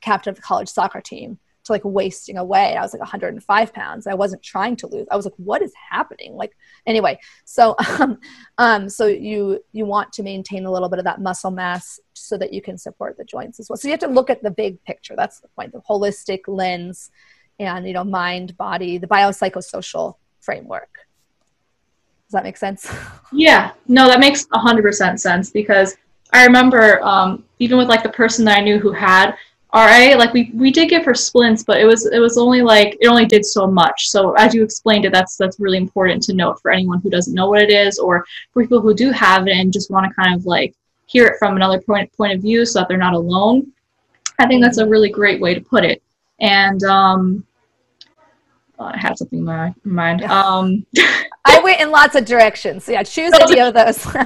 captain 0.00 0.30
of 0.30 0.36
the 0.36 0.42
college 0.42 0.68
soccer 0.68 1.00
team, 1.00 1.38
to 1.64 1.72
like 1.72 1.84
wasting 1.84 2.38
away. 2.38 2.76
I 2.76 2.82
was 2.82 2.92
like 2.92 3.00
105 3.00 3.72
pounds. 3.72 4.06
I 4.06 4.14
wasn't 4.14 4.42
trying 4.42 4.76
to 4.76 4.86
lose. 4.86 5.06
I 5.10 5.16
was 5.16 5.26
like, 5.26 5.34
what 5.36 5.62
is 5.62 5.72
happening? 5.90 6.34
Like, 6.34 6.56
anyway, 6.86 7.18
so 7.44 7.76
um, 7.98 8.18
um, 8.58 8.88
so 8.88 9.06
you 9.06 9.62
you 9.72 9.84
want 9.84 10.12
to 10.14 10.22
maintain 10.22 10.64
a 10.64 10.72
little 10.72 10.88
bit 10.88 10.98
of 10.98 11.04
that 11.04 11.20
muscle 11.20 11.50
mass 11.50 12.00
so 12.14 12.38
that 12.38 12.52
you 12.52 12.62
can 12.62 12.78
support 12.78 13.16
the 13.16 13.24
joints 13.24 13.60
as 13.60 13.68
well. 13.68 13.76
So 13.76 13.88
you 13.88 13.92
have 13.92 14.00
to 14.00 14.08
look 14.08 14.30
at 14.30 14.42
the 14.42 14.50
big 14.50 14.82
picture. 14.84 15.14
That's 15.16 15.40
the 15.40 15.48
point, 15.48 15.72
the 15.72 15.80
holistic 15.80 16.40
lens, 16.46 17.10
and 17.58 17.86
you 17.86 17.92
know, 17.92 18.04
mind, 18.04 18.56
body, 18.56 18.98
the 18.98 19.06
biopsychosocial 19.06 20.16
framework. 20.40 21.06
Does 22.26 22.32
that 22.32 22.44
make 22.44 22.56
sense? 22.56 22.90
Yeah, 23.32 23.70
no, 23.86 24.08
that 24.08 24.18
makes 24.18 24.44
100% 24.48 25.20
sense 25.20 25.50
because 25.50 25.96
I 26.32 26.44
remember 26.44 27.02
um, 27.02 27.44
even 27.58 27.78
with 27.78 27.88
like 27.88 28.02
the 28.02 28.10
person 28.10 28.44
that 28.46 28.58
I 28.58 28.62
knew 28.62 28.78
who 28.78 28.92
had 28.92 29.34
RA, 29.72 30.16
like 30.16 30.32
we, 30.32 30.50
we 30.54 30.70
did 30.70 30.88
give 30.88 31.04
her 31.04 31.14
splints, 31.14 31.62
but 31.62 31.80
it 31.80 31.84
was 31.84 32.06
it 32.06 32.18
was 32.18 32.38
only 32.38 32.60
like 32.62 32.96
it 33.00 33.06
only 33.06 33.26
did 33.26 33.44
so 33.44 33.66
much. 33.66 34.08
So 34.08 34.32
as 34.32 34.54
you 34.54 34.64
explained 34.64 35.04
it, 35.04 35.12
that's 35.12 35.36
that's 35.36 35.60
really 35.60 35.78
important 35.78 36.22
to 36.24 36.34
note 36.34 36.60
for 36.60 36.70
anyone 36.70 37.00
who 37.00 37.10
doesn't 37.10 37.34
know 37.34 37.48
what 37.48 37.62
it 37.62 37.70
is, 37.70 37.98
or 37.98 38.24
for 38.52 38.62
people 38.62 38.80
who 38.80 38.94
do 38.94 39.10
have 39.10 39.46
it 39.46 39.52
and 39.52 39.72
just 39.72 39.90
want 39.90 40.08
to 40.08 40.14
kind 40.14 40.34
of 40.34 40.44
like 40.44 40.74
hear 41.06 41.26
it 41.26 41.38
from 41.38 41.56
another 41.56 41.80
point 41.80 42.12
point 42.14 42.32
of 42.32 42.42
view, 42.42 42.66
so 42.66 42.80
that 42.80 42.88
they're 42.88 42.98
not 42.98 43.14
alone. 43.14 43.72
I 44.40 44.46
think 44.46 44.62
that's 44.62 44.78
a 44.78 44.86
really 44.86 45.10
great 45.10 45.40
way 45.40 45.54
to 45.54 45.60
put 45.60 45.84
it. 45.84 46.02
And 46.40 46.82
um, 46.84 47.46
I 48.78 48.96
had 48.96 49.18
something 49.18 49.40
in 49.40 49.44
my 49.44 49.74
mind. 49.84 50.22
Um, 50.24 50.86
I 51.44 51.60
went 51.62 51.80
in 51.80 51.90
lots 51.90 52.16
of 52.16 52.24
directions. 52.24 52.88
Yeah, 52.88 53.02
choose 53.02 53.32
any 53.40 53.60
of 53.60 53.74
those. 53.74 54.06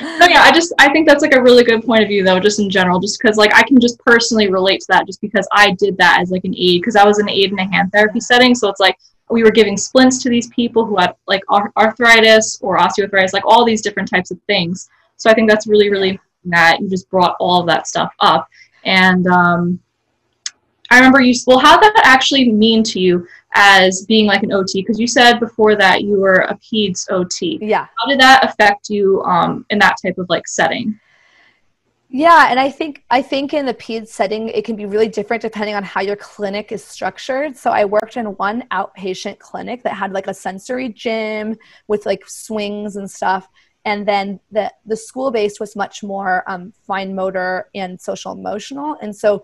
no, 0.00 0.26
yeah, 0.26 0.42
I 0.42 0.52
just 0.54 0.72
I 0.78 0.92
think 0.92 1.08
that's 1.08 1.22
like 1.22 1.34
a 1.34 1.42
really 1.42 1.64
good 1.64 1.84
point 1.84 2.02
of 2.02 2.08
view 2.08 2.24
though, 2.24 2.40
just 2.40 2.60
in 2.60 2.70
general, 2.70 3.00
just 3.00 3.18
because 3.20 3.36
like 3.36 3.54
I 3.54 3.62
can 3.62 3.80
just 3.80 3.98
personally 4.00 4.48
relate 4.48 4.80
to 4.80 4.86
that, 4.90 5.06
just 5.06 5.20
because 5.20 5.46
I 5.52 5.72
did 5.72 5.96
that 5.98 6.20
as 6.20 6.30
like 6.30 6.44
an 6.44 6.54
aide, 6.56 6.80
because 6.80 6.96
I 6.96 7.04
was 7.04 7.18
an 7.18 7.28
aide 7.28 7.52
in 7.52 7.58
a 7.58 7.70
hand 7.70 7.92
therapy 7.92 8.20
setting, 8.20 8.54
so 8.54 8.68
it's 8.68 8.80
like 8.80 8.96
we 9.30 9.42
were 9.42 9.50
giving 9.50 9.76
splints 9.76 10.22
to 10.22 10.28
these 10.28 10.48
people 10.48 10.84
who 10.84 10.96
had 10.96 11.14
like 11.26 11.42
arthritis 11.50 12.58
or 12.60 12.78
osteoarthritis, 12.78 13.32
like 13.32 13.44
all 13.44 13.64
these 13.64 13.82
different 13.82 14.08
types 14.08 14.30
of 14.30 14.38
things. 14.46 14.88
So 15.16 15.30
I 15.30 15.34
think 15.34 15.50
that's 15.50 15.66
really 15.66 15.90
really 15.90 16.18
that 16.46 16.80
you 16.80 16.88
just 16.88 17.10
brought 17.10 17.36
all 17.40 17.60
of 17.60 17.66
that 17.66 17.86
stuff 17.86 18.12
up, 18.20 18.48
and 18.84 19.26
um, 19.26 19.80
I 20.90 20.96
remember 20.96 21.20
you. 21.20 21.34
Well, 21.46 21.58
how 21.58 21.78
did 21.78 21.94
that 21.94 22.06
actually 22.06 22.50
mean 22.50 22.82
to 22.84 23.00
you 23.00 23.26
as 23.56 24.04
being 24.06 24.26
like 24.26 24.42
an 24.42 24.52
OT? 24.52 24.82
Because 24.82 25.00
you 25.00 25.06
said 25.06 25.40
before 25.40 25.74
that 25.76 26.02
you 26.02 26.20
were 26.20 26.46
a 26.48 26.56
PEDS 26.58 27.06
OT. 27.10 27.58
Yeah. 27.60 27.86
How 27.98 28.08
did 28.08 28.20
that 28.20 28.44
affect 28.44 28.90
you 28.90 29.22
um, 29.22 29.66
in 29.70 29.78
that 29.80 29.96
type 30.04 30.18
of 30.18 30.26
like 30.28 30.46
setting? 30.46 31.00
Yeah, 32.08 32.46
and 32.50 32.60
I 32.60 32.70
think 32.70 33.02
I 33.10 33.20
think 33.20 33.52
in 33.52 33.66
the 33.66 33.74
PEDS 33.74 34.08
setting 34.08 34.48
it 34.48 34.64
can 34.64 34.76
be 34.76 34.86
really 34.86 35.08
different 35.08 35.42
depending 35.42 35.74
on 35.74 35.82
how 35.82 36.02
your 36.02 36.16
clinic 36.16 36.70
is 36.70 36.84
structured. 36.84 37.56
So 37.56 37.70
I 37.70 37.84
worked 37.84 38.16
in 38.16 38.26
one 38.36 38.62
outpatient 38.70 39.38
clinic 39.38 39.82
that 39.82 39.94
had 39.94 40.12
like 40.12 40.28
a 40.28 40.34
sensory 40.34 40.90
gym 40.90 41.56
with 41.88 42.06
like 42.06 42.28
swings 42.28 42.94
and 42.96 43.10
stuff, 43.10 43.48
and 43.84 44.06
then 44.06 44.38
the 44.52 44.72
the 44.84 44.96
school 44.96 45.32
based 45.32 45.58
was 45.58 45.74
much 45.74 46.04
more 46.04 46.44
um, 46.48 46.72
fine 46.86 47.12
motor 47.14 47.70
and 47.74 48.00
social 48.00 48.32
emotional, 48.32 48.96
and 49.02 49.14
so 49.14 49.42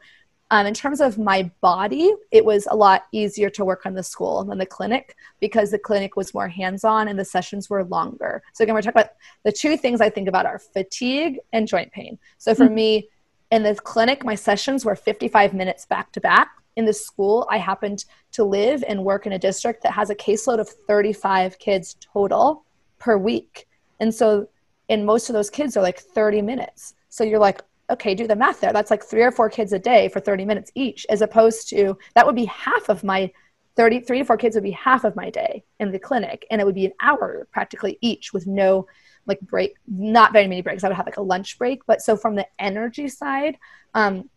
um, 0.52 0.66
in 0.66 0.74
terms 0.74 1.00
of 1.00 1.16
my 1.16 1.50
body, 1.62 2.12
it 2.30 2.44
was 2.44 2.68
a 2.70 2.76
lot 2.76 3.06
easier 3.10 3.48
to 3.48 3.64
work 3.64 3.86
on 3.86 3.94
the 3.94 4.02
school 4.02 4.44
than 4.44 4.58
the 4.58 4.66
clinic 4.66 5.16
because 5.40 5.70
the 5.70 5.78
clinic 5.78 6.14
was 6.14 6.34
more 6.34 6.46
hands 6.46 6.84
on 6.84 7.08
and 7.08 7.18
the 7.18 7.24
sessions 7.24 7.70
were 7.70 7.84
longer. 7.84 8.42
So, 8.52 8.62
again, 8.62 8.74
we're 8.74 8.82
talking 8.82 9.00
about 9.00 9.12
the 9.44 9.52
two 9.52 9.78
things 9.78 10.02
I 10.02 10.10
think 10.10 10.28
about 10.28 10.44
are 10.44 10.58
fatigue 10.58 11.38
and 11.54 11.66
joint 11.66 11.90
pain. 11.90 12.18
So, 12.36 12.54
for 12.54 12.66
mm-hmm. 12.66 12.74
me, 12.74 13.08
in 13.50 13.62
the 13.62 13.74
clinic, 13.74 14.26
my 14.26 14.34
sessions 14.34 14.84
were 14.84 14.94
55 14.94 15.54
minutes 15.54 15.86
back 15.86 16.12
to 16.12 16.20
back. 16.20 16.50
In 16.76 16.84
the 16.84 16.92
school, 16.92 17.48
I 17.50 17.56
happened 17.56 18.04
to 18.32 18.44
live 18.44 18.84
and 18.86 19.04
work 19.04 19.24
in 19.24 19.32
a 19.32 19.38
district 19.38 19.82
that 19.84 19.92
has 19.92 20.10
a 20.10 20.14
caseload 20.14 20.60
of 20.60 20.68
35 20.68 21.58
kids 21.60 21.96
total 22.12 22.66
per 22.98 23.16
week. 23.16 23.68
And 24.00 24.14
so, 24.14 24.50
and 24.90 25.06
most 25.06 25.30
of 25.30 25.32
those 25.32 25.48
kids 25.48 25.78
are 25.78 25.82
like 25.82 25.98
30 25.98 26.42
minutes. 26.42 26.92
So 27.08 27.24
you're 27.24 27.38
like, 27.38 27.62
okay, 27.92 28.14
do 28.14 28.26
the 28.26 28.37
math 28.37 28.61
there. 28.61 28.72
That's 28.72 28.90
like 28.90 29.05
three 29.05 29.22
or 29.22 29.31
four 29.31 29.48
kids 29.48 29.72
a 29.72 29.78
day 29.78 30.09
for 30.09 30.20
30 30.20 30.44
minutes 30.44 30.72
each, 30.74 31.07
as 31.09 31.22
opposed 31.22 31.68
to 31.70 31.96
that 32.14 32.26
would 32.26 32.37
be 32.37 32.46
half 32.46 32.88
of 32.88 33.05
my 33.05 33.31
30, 33.76 34.00
three 34.00 34.18
to 34.18 34.24
four 34.24 34.37
kids 34.37 34.55
would 34.55 34.64
be 34.64 34.72
half 34.72 35.05
of 35.05 35.16
my 35.16 35.31
day 35.31 35.64
in 35.81 35.92
the 35.92 35.98
clinic. 35.98 36.46
And 36.50 36.61
it 36.61 36.64
would 36.64 36.74
be 36.74 36.87
an 36.87 36.92
hour 37.00 37.46
practically 37.50 37.98
each 38.00 38.33
with 38.33 38.46
no 38.46 38.87
like 39.26 39.40
break, 39.40 39.74
not 39.87 40.33
very 40.33 40.46
many 40.46 40.62
breaks. 40.62 40.83
I 40.83 40.88
would 40.88 40.96
have 40.96 41.07
like 41.07 41.16
a 41.16 41.22
lunch 41.22 41.59
break. 41.59 41.81
But 41.87 42.02
so 42.02 42.16
from 42.16 42.35
the 42.35 42.46
energy 42.59 43.09
side, 43.09 43.57
um, 43.94 44.28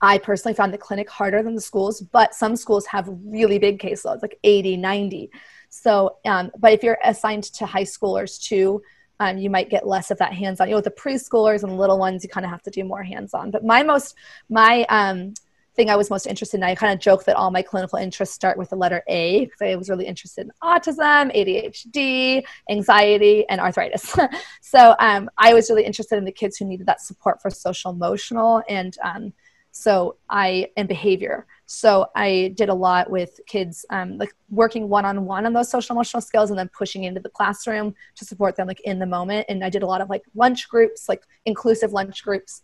I 0.00 0.18
personally 0.18 0.54
found 0.54 0.72
the 0.72 0.78
clinic 0.78 1.08
harder 1.08 1.42
than 1.42 1.54
the 1.54 1.60
schools, 1.60 2.00
but 2.00 2.34
some 2.34 2.56
schools 2.56 2.86
have 2.86 3.08
really 3.24 3.58
big 3.58 3.78
caseloads, 3.78 4.22
like 4.22 4.38
80, 4.42 4.76
90. 4.76 5.30
So, 5.68 6.18
um, 6.24 6.50
but 6.58 6.72
if 6.72 6.82
you're 6.82 6.98
assigned 7.04 7.44
to 7.44 7.66
high 7.66 7.84
schoolers 7.84 8.40
too, 8.40 8.82
um, 9.22 9.38
you 9.38 9.48
might 9.50 9.70
get 9.70 9.86
less 9.86 10.10
of 10.10 10.18
that 10.18 10.32
hands-on. 10.32 10.68
You 10.68 10.72
know, 10.72 10.78
with 10.78 10.84
the 10.84 10.90
preschoolers 10.90 11.62
and 11.62 11.78
little 11.78 11.98
ones, 11.98 12.24
you 12.24 12.28
kind 12.28 12.44
of 12.44 12.50
have 12.50 12.62
to 12.62 12.70
do 12.70 12.82
more 12.82 13.04
hands-on. 13.04 13.52
But 13.52 13.64
my 13.64 13.84
most, 13.84 14.16
my 14.48 14.84
um, 14.88 15.34
thing 15.76 15.90
I 15.90 15.96
was 15.96 16.10
most 16.10 16.26
interested 16.26 16.56
in, 16.56 16.64
I 16.64 16.74
kind 16.74 16.92
of 16.92 16.98
joke 16.98 17.24
that 17.24 17.36
all 17.36 17.52
my 17.52 17.62
clinical 17.62 17.98
interests 17.98 18.34
start 18.34 18.58
with 18.58 18.70
the 18.70 18.76
letter 18.76 19.04
A 19.06 19.44
because 19.44 19.62
I 19.62 19.76
was 19.76 19.88
really 19.88 20.06
interested 20.06 20.46
in 20.46 20.52
autism, 20.60 21.32
ADHD, 21.36 22.44
anxiety, 22.68 23.48
and 23.48 23.60
arthritis. 23.60 24.14
so 24.60 24.96
um, 24.98 25.30
I 25.38 25.54
was 25.54 25.70
really 25.70 25.84
interested 25.84 26.18
in 26.18 26.24
the 26.24 26.32
kids 26.32 26.56
who 26.56 26.64
needed 26.64 26.86
that 26.86 27.00
support 27.00 27.40
for 27.40 27.48
social 27.48 27.92
emotional 27.92 28.62
and 28.68 28.96
um, 29.04 29.32
so 29.70 30.16
I 30.28 30.70
and 30.76 30.88
behavior. 30.88 31.46
So 31.74 32.06
I 32.14 32.52
did 32.54 32.68
a 32.68 32.74
lot 32.74 33.08
with 33.08 33.40
kids, 33.46 33.86
um, 33.88 34.18
like 34.18 34.34
working 34.50 34.90
one 34.90 35.06
on 35.06 35.24
one 35.24 35.46
on 35.46 35.54
those 35.54 35.70
social 35.70 35.96
emotional 35.96 36.20
skills, 36.20 36.50
and 36.50 36.58
then 36.58 36.68
pushing 36.68 37.04
into 37.04 37.18
the 37.18 37.30
classroom 37.30 37.94
to 38.16 38.26
support 38.26 38.56
them 38.56 38.68
like 38.68 38.82
in 38.82 38.98
the 38.98 39.06
moment. 39.06 39.46
And 39.48 39.64
I 39.64 39.70
did 39.70 39.82
a 39.82 39.86
lot 39.86 40.02
of 40.02 40.10
like 40.10 40.22
lunch 40.34 40.68
groups, 40.68 41.08
like 41.08 41.22
inclusive 41.46 41.94
lunch 41.94 42.22
groups 42.22 42.60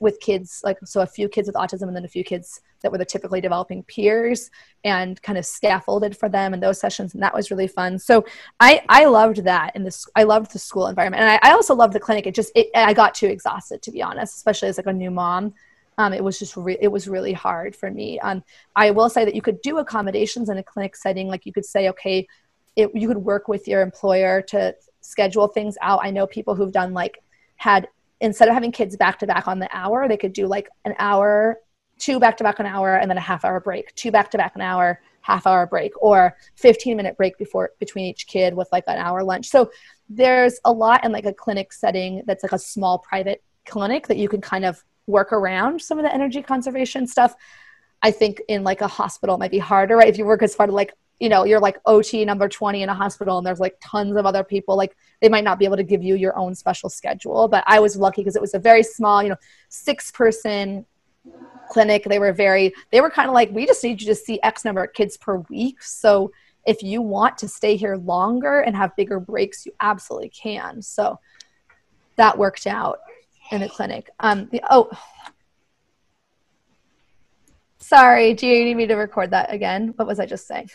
with 0.00 0.18
kids, 0.20 0.62
like 0.64 0.78
so 0.84 1.02
a 1.02 1.06
few 1.06 1.28
kids 1.28 1.48
with 1.48 1.54
autism, 1.54 1.82
and 1.82 1.94
then 1.94 2.06
a 2.06 2.08
few 2.08 2.24
kids 2.24 2.62
that 2.80 2.90
were 2.90 2.96
the 2.96 3.04
typically 3.04 3.42
developing 3.42 3.82
peers, 3.82 4.50
and 4.84 5.20
kind 5.20 5.36
of 5.36 5.44
scaffolded 5.44 6.16
for 6.16 6.30
them 6.30 6.54
in 6.54 6.60
those 6.60 6.80
sessions, 6.80 7.12
and 7.12 7.22
that 7.22 7.34
was 7.34 7.50
really 7.50 7.68
fun. 7.68 7.98
So 7.98 8.24
I 8.58 8.82
I 8.88 9.04
loved 9.04 9.44
that 9.44 9.76
in 9.76 9.84
this. 9.84 10.08
I 10.16 10.22
loved 10.22 10.54
the 10.54 10.58
school 10.58 10.86
environment, 10.86 11.22
and 11.22 11.30
I, 11.30 11.50
I 11.50 11.52
also 11.52 11.74
loved 11.74 11.92
the 11.92 12.00
clinic. 12.00 12.26
It 12.26 12.34
just 12.34 12.52
it, 12.54 12.68
I 12.74 12.94
got 12.94 13.14
too 13.14 13.26
exhausted 13.26 13.82
to 13.82 13.90
be 13.90 14.02
honest, 14.02 14.34
especially 14.36 14.68
as 14.68 14.78
like 14.78 14.86
a 14.86 14.94
new 14.94 15.10
mom 15.10 15.52
um, 15.98 16.12
it 16.12 16.22
was 16.22 16.38
just 16.38 16.56
re- 16.56 16.78
it 16.80 16.88
was 16.88 17.08
really 17.08 17.32
hard 17.32 17.74
for 17.74 17.90
me. 17.90 18.18
Um, 18.20 18.42
I 18.74 18.90
will 18.90 19.08
say 19.08 19.24
that 19.24 19.34
you 19.34 19.42
could 19.42 19.60
do 19.62 19.78
accommodations 19.78 20.48
in 20.48 20.58
a 20.58 20.62
clinic 20.62 20.94
setting, 20.94 21.28
like 21.28 21.46
you 21.46 21.52
could 21.52 21.64
say, 21.64 21.88
okay, 21.88 22.26
it, 22.76 22.90
you 22.94 23.08
could 23.08 23.18
work 23.18 23.48
with 23.48 23.66
your 23.66 23.80
employer 23.80 24.42
to 24.42 24.74
schedule 25.00 25.48
things 25.48 25.76
out. 25.80 26.00
I 26.02 26.10
know 26.10 26.26
people 26.26 26.54
who've 26.54 26.72
done 26.72 26.92
like 26.92 27.22
had 27.56 27.88
instead 28.20 28.48
of 28.48 28.54
having 28.54 28.72
kids 28.72 28.96
back 28.96 29.18
to 29.20 29.26
back 29.26 29.48
on 29.48 29.58
the 29.58 29.68
hour, 29.74 30.08
they 30.08 30.16
could 30.16 30.32
do 30.32 30.46
like 30.46 30.68
an 30.84 30.94
hour, 30.98 31.60
two 31.98 32.20
back 32.20 32.36
to 32.38 32.44
back 32.44 32.58
an 32.58 32.66
hour, 32.66 32.96
and 32.96 33.10
then 33.10 33.16
a 33.16 33.22
half 33.22 33.44
hour 33.44 33.60
break, 33.60 33.94
two 33.94 34.10
back 34.10 34.30
to 34.30 34.38
back 34.38 34.54
an 34.54 34.60
hour, 34.60 35.00
half 35.22 35.46
hour 35.46 35.66
break, 35.66 35.92
or 36.02 36.36
15 36.56 36.96
minute 36.96 37.16
break 37.16 37.38
before 37.38 37.70
between 37.78 38.04
each 38.04 38.26
kid 38.26 38.54
with 38.54 38.68
like 38.70 38.84
an 38.86 38.98
hour 38.98 39.22
lunch. 39.22 39.48
So 39.48 39.70
there's 40.10 40.60
a 40.64 40.72
lot 40.72 41.04
in 41.04 41.12
like 41.12 41.24
a 41.24 41.32
clinic 41.32 41.72
setting 41.72 42.22
that's 42.26 42.42
like 42.42 42.52
a 42.52 42.58
small 42.58 42.98
private 42.98 43.42
clinic 43.64 44.06
that 44.08 44.18
you 44.18 44.28
can 44.28 44.40
kind 44.42 44.64
of 44.64 44.84
work 45.06 45.32
around 45.32 45.80
some 45.80 45.98
of 45.98 46.04
the 46.04 46.12
energy 46.12 46.42
conservation 46.42 47.06
stuff. 47.06 47.34
I 48.02 48.10
think 48.10 48.42
in 48.48 48.62
like 48.64 48.80
a 48.80 48.88
hospital 48.88 49.38
might 49.38 49.50
be 49.50 49.58
harder, 49.58 49.96
right? 49.96 50.08
If 50.08 50.18
you 50.18 50.24
work 50.24 50.42
as 50.42 50.54
part 50.54 50.68
of 50.68 50.74
like, 50.74 50.92
you 51.18 51.28
know, 51.28 51.44
you're 51.44 51.60
like 51.60 51.78
OT 51.86 52.24
number 52.24 52.48
20 52.48 52.82
in 52.82 52.88
a 52.88 52.94
hospital 52.94 53.38
and 53.38 53.46
there's 53.46 53.60
like 53.60 53.78
tons 53.82 54.16
of 54.16 54.26
other 54.26 54.44
people, 54.44 54.76
like 54.76 54.94
they 55.22 55.28
might 55.28 55.44
not 55.44 55.58
be 55.58 55.64
able 55.64 55.76
to 55.76 55.82
give 55.82 56.02
you 56.02 56.14
your 56.14 56.36
own 56.36 56.54
special 56.54 56.90
schedule. 56.90 57.48
But 57.48 57.64
I 57.66 57.80
was 57.80 57.96
lucky 57.96 58.20
because 58.20 58.36
it 58.36 58.42
was 58.42 58.54
a 58.54 58.58
very 58.58 58.82
small, 58.82 59.22
you 59.22 59.30
know, 59.30 59.36
six 59.70 60.10
person 60.10 60.84
clinic. 61.70 62.04
They 62.04 62.18
were 62.18 62.34
very, 62.34 62.74
they 62.90 63.00
were 63.00 63.10
kind 63.10 63.28
of 63.28 63.34
like, 63.34 63.50
we 63.50 63.66
just 63.66 63.82
need 63.82 64.02
you 64.02 64.06
to 64.08 64.14
see 64.14 64.38
X 64.42 64.64
number 64.64 64.84
of 64.84 64.92
kids 64.92 65.16
per 65.16 65.38
week. 65.48 65.82
So 65.82 66.32
if 66.66 66.82
you 66.82 67.00
want 67.00 67.38
to 67.38 67.48
stay 67.48 67.76
here 67.76 67.96
longer 67.96 68.60
and 68.60 68.76
have 68.76 68.94
bigger 68.96 69.18
breaks, 69.18 69.64
you 69.64 69.72
absolutely 69.80 70.28
can. 70.28 70.82
So 70.82 71.18
that 72.16 72.36
worked 72.36 72.66
out 72.66 72.98
in 73.50 73.60
the 73.60 73.68
clinic. 73.68 74.10
Um, 74.20 74.48
the, 74.50 74.62
oh, 74.70 74.90
sorry. 77.78 78.34
Do 78.34 78.46
you 78.46 78.64
need 78.64 78.76
me 78.76 78.86
to 78.86 78.94
record 78.94 79.30
that 79.30 79.52
again? 79.52 79.92
What 79.96 80.08
was 80.08 80.20
I 80.20 80.26
just 80.26 80.46
saying? 80.46 80.70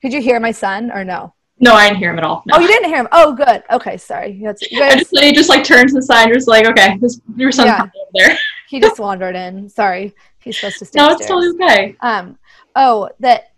Could 0.00 0.12
you 0.12 0.20
hear 0.20 0.40
my 0.40 0.50
son 0.50 0.90
or 0.90 1.04
no? 1.04 1.34
No, 1.58 1.74
I 1.74 1.88
didn't 1.88 1.98
hear 1.98 2.10
him 2.10 2.18
at 2.18 2.24
all. 2.24 2.42
No. 2.46 2.56
Oh, 2.56 2.60
you 2.60 2.66
didn't 2.66 2.88
hear 2.88 2.98
him. 2.98 3.08
Oh, 3.12 3.32
good. 3.32 3.62
Okay, 3.70 3.96
sorry. 3.96 4.40
That's, 4.42 4.62
you 4.70 4.80
guys, 4.80 4.96
just, 4.96 5.16
he 5.16 5.32
just 5.32 5.48
like 5.48 5.62
turns 5.62 5.92
to 5.92 6.00
the 6.00 6.02
side, 6.02 6.32
just 6.32 6.48
like, 6.48 6.66
okay, 6.66 6.98
this, 6.98 7.20
your 7.36 7.52
son's 7.52 7.66
yeah. 7.66 7.82
over 7.82 7.92
there. 8.14 8.38
he 8.68 8.80
just 8.80 8.98
wandered 8.98 9.36
in. 9.36 9.68
Sorry, 9.68 10.12
he's 10.40 10.58
supposed 10.58 10.80
to 10.80 10.86
stay. 10.86 10.98
No, 10.98 11.12
it's 11.12 11.26
totally 11.26 11.50
okay. 11.50 11.96
Um, 12.00 12.36
oh, 12.74 13.10
that. 13.20 13.52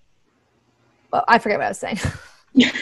Well, 1.10 1.24
I 1.26 1.38
forget 1.38 1.58
what 1.58 1.64
I 1.64 1.68
was 1.68 1.78
saying. 1.78 1.98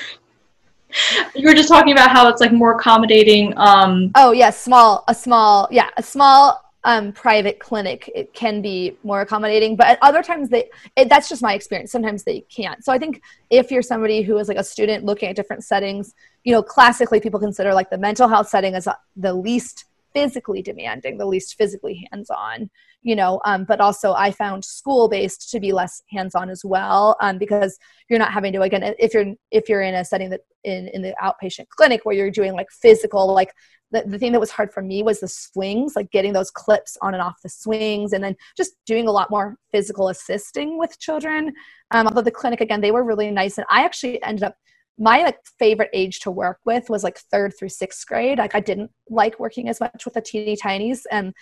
you 1.35 1.46
were 1.46 1.55
just 1.55 1.68
talking 1.68 1.92
about 1.92 2.11
how 2.11 2.28
it's 2.28 2.40
like 2.40 2.52
more 2.52 2.72
accommodating 2.72 3.52
um 3.57 4.11
oh 4.14 4.33
yeah 4.33 4.50
small 4.50 5.05
a 5.09 5.14
small 5.14 5.68
yeah 5.70 5.88
a 5.96 6.02
small 6.02 6.61
um, 6.85 7.12
private 7.12 7.61
clinic 7.61 8.11
it 8.12 8.35
can 8.35 8.61
be 8.61 8.96
more 9.05 9.20
accommodating 9.20 9.76
but 9.76 9.87
at 9.87 9.98
other 10.02 10.20
times 10.20 10.48
they 10.48 10.68
it, 10.96 11.09
that's 11.09 11.28
just 11.28 11.40
my 11.40 11.55
experience. 11.55 11.92
Sometimes 11.92 12.24
they 12.24 12.40
can't. 12.40 12.85
So 12.85 12.92
i 12.92 12.98
think 12.98 13.22
if 13.50 13.70
you're 13.70 13.83
somebody 13.83 14.22
who 14.22 14.37
is 14.38 14.48
like 14.48 14.57
a 14.57 14.64
student 14.64 15.05
looking 15.05 15.28
at 15.28 15.37
different 15.37 15.62
settings 15.62 16.14
you 16.42 16.52
know 16.52 16.62
classically 16.62 17.20
people 17.20 17.38
consider 17.38 17.72
like 17.72 17.88
the 17.90 17.98
mental 17.98 18.28
health 18.28 18.48
setting 18.48 18.74
as 18.74 18.88
the 19.16 19.33
least 19.33 19.85
physically 20.14 20.62
demanding 20.62 21.18
the 21.18 21.27
least 21.27 21.57
physically 21.57 22.07
hands-on 22.11 22.70
you 23.03 23.16
know 23.16 23.40
um, 23.44 23.64
but 23.64 23.81
also 23.81 24.12
i 24.12 24.31
found 24.31 24.64
school 24.64 25.09
based 25.09 25.51
to 25.51 25.61
be 25.61 25.72
less 25.72 26.03
hands-on 26.11 26.51
as 26.51 26.64
well 26.64 27.16
um, 27.20 27.38
because 27.38 27.79
you're 28.09 28.18
not 28.18 28.33
having 28.33 28.53
to 28.53 28.62
again 28.62 28.94
if 28.98 29.14
you're 29.14 29.35
if 29.51 29.68
you're 29.68 29.83
in 29.83 29.94
a 29.94 30.05
setting 30.05 30.31
that 30.31 30.40
in 30.64 30.88
in 30.88 31.03
the 31.03 31.14
outpatient 31.22 31.68
clinic 31.68 32.05
where 32.05 32.14
you're 32.14 32.31
doing 32.31 32.53
like 32.53 32.70
physical 32.70 33.33
like 33.33 33.53
the, 33.92 34.03
the 34.07 34.18
thing 34.18 34.33
that 34.33 34.40
was 34.40 34.51
hard 34.51 34.72
for 34.72 34.83
me 34.83 35.03
was 35.03 35.20
the 35.20 35.29
swings 35.29 35.94
like 35.94 36.11
getting 36.11 36.33
those 36.33 36.51
clips 36.51 36.96
on 37.03 37.14
and 37.14 37.22
off 37.22 37.42
the 37.42 37.48
swings 37.48 38.12
and 38.12 38.25
then 38.25 38.35
just 38.57 38.72
doing 38.87 39.07
a 39.07 39.12
lot 39.12 39.31
more 39.31 39.57
physical 39.70 40.09
assisting 40.09 40.79
with 40.79 40.98
children 40.98 41.53
um, 41.90 42.07
although 42.07 42.22
the 42.22 42.31
clinic 42.31 42.61
again 42.61 42.81
they 42.81 42.90
were 42.90 43.05
really 43.05 43.31
nice 43.31 43.59
and 43.59 43.66
i 43.70 43.85
actually 43.85 44.22
ended 44.22 44.44
up 44.44 44.57
my 44.98 45.22
like 45.22 45.38
favorite 45.59 45.90
age 45.92 46.20
to 46.20 46.31
work 46.31 46.59
with 46.64 46.90
was 46.90 47.02
like 47.02 47.18
third 47.18 47.55
through 47.59 47.68
sixth 47.68 48.07
grade. 48.07 48.38
Like 48.38 48.55
i 48.55 48.61
didn't 48.61 48.90
like 49.09 49.40
working 49.40 49.68
as 49.68 49.81
much 49.81 50.05
with 50.05 50.14
the 50.14 50.20
teeny 50.20 50.57
tinies 50.57 51.00
and 51.11 51.33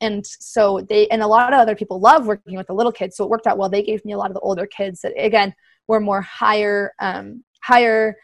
and 0.00 0.24
so 0.26 0.80
they 0.88 1.08
and 1.08 1.22
a 1.22 1.26
lot 1.26 1.52
of 1.52 1.58
other 1.58 1.74
people 1.74 2.00
love 2.00 2.26
working 2.26 2.56
with 2.56 2.66
the 2.66 2.74
little 2.74 2.92
kids 2.92 3.16
so 3.16 3.24
it 3.24 3.30
worked 3.30 3.46
out 3.46 3.58
well. 3.58 3.68
They 3.68 3.82
gave 3.82 4.04
me 4.04 4.12
a 4.12 4.18
lot 4.18 4.30
of 4.30 4.34
the 4.34 4.40
older 4.40 4.66
kids 4.66 5.00
that 5.00 5.12
again 5.18 5.54
were 5.88 6.00
more 6.00 6.22
higher 6.22 6.92
um 7.00 7.44
higher 7.62 8.16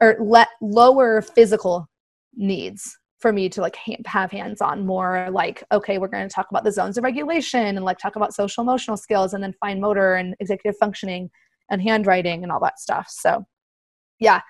or 0.00 0.16
let 0.20 0.48
lower 0.60 1.22
physical 1.22 1.88
needs 2.34 2.96
for 3.18 3.32
me 3.32 3.48
to 3.50 3.60
like 3.60 3.76
have 4.06 4.30
hands 4.30 4.62
on 4.62 4.86
more 4.86 5.28
like 5.30 5.62
okay 5.72 5.98
we're 5.98 6.08
going 6.08 6.26
to 6.26 6.34
talk 6.34 6.46
about 6.50 6.64
the 6.64 6.72
zones 6.72 6.96
of 6.96 7.04
regulation 7.04 7.76
and 7.76 7.84
like 7.84 7.98
talk 7.98 8.16
about 8.16 8.34
social 8.34 8.62
emotional 8.62 8.96
skills 8.96 9.34
and 9.34 9.42
then 9.42 9.54
fine 9.60 9.80
motor 9.80 10.14
and 10.14 10.34
executive 10.40 10.78
functioning 10.78 11.30
and 11.70 11.80
handwriting 11.80 12.42
and 12.42 12.52
all 12.52 12.60
that 12.60 12.78
stuff. 12.78 13.06
So 13.08 13.46
yeah 14.20 14.40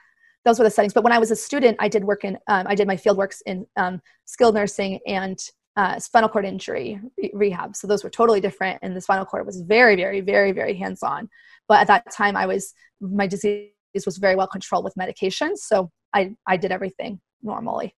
those 0.45 0.59
were 0.59 0.65
the 0.65 0.71
settings. 0.71 0.93
But 0.93 1.05
when 1.05 1.13
i 1.13 1.19
was 1.19 1.31
a 1.31 1.37
student 1.37 1.77
i 1.81 1.89
did 1.89 2.05
work 2.05 2.25
in 2.25 2.37
um, 2.49 2.67
i 2.67 2.75
did 2.75 2.87
my 2.87 2.97
field 2.97 3.17
works 3.17 3.43
in 3.47 3.67
um, 3.77 4.01
skilled 4.25 4.55
nursing 4.55 5.01
and 5.07 5.39
uh, 5.77 5.99
spinal 5.99 6.29
cord 6.29 6.45
injury 6.45 7.01
re- 7.17 7.31
rehab. 7.33 7.77
So 7.77 7.87
those 7.87 8.03
were 8.05 8.11
totally 8.11 8.41
different 8.41 8.81
and 8.83 8.95
the 8.95 9.01
spinal 9.01 9.25
cord 9.25 9.47
was 9.47 9.61
very 9.63 9.97
very 9.97 10.21
very 10.21 10.53
very 10.53 10.75
hands 10.75 11.03
on 11.03 11.29
but 11.69 11.81
at 11.81 11.87
that 11.87 12.11
time 12.13 12.37
i 12.37 12.47
was 12.47 12.75
my 13.01 13.27
disease 13.27 13.71
was 14.05 14.19
very 14.19 14.37
well 14.37 14.47
controlled 14.47 14.85
with 14.85 14.95
medications 14.95 15.59
so 15.59 15.91
i 16.15 16.33
i 16.47 16.57
did 16.57 16.73
everything 16.73 17.21
normally. 17.43 17.95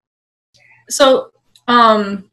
So 0.91 1.31
um 1.69 2.31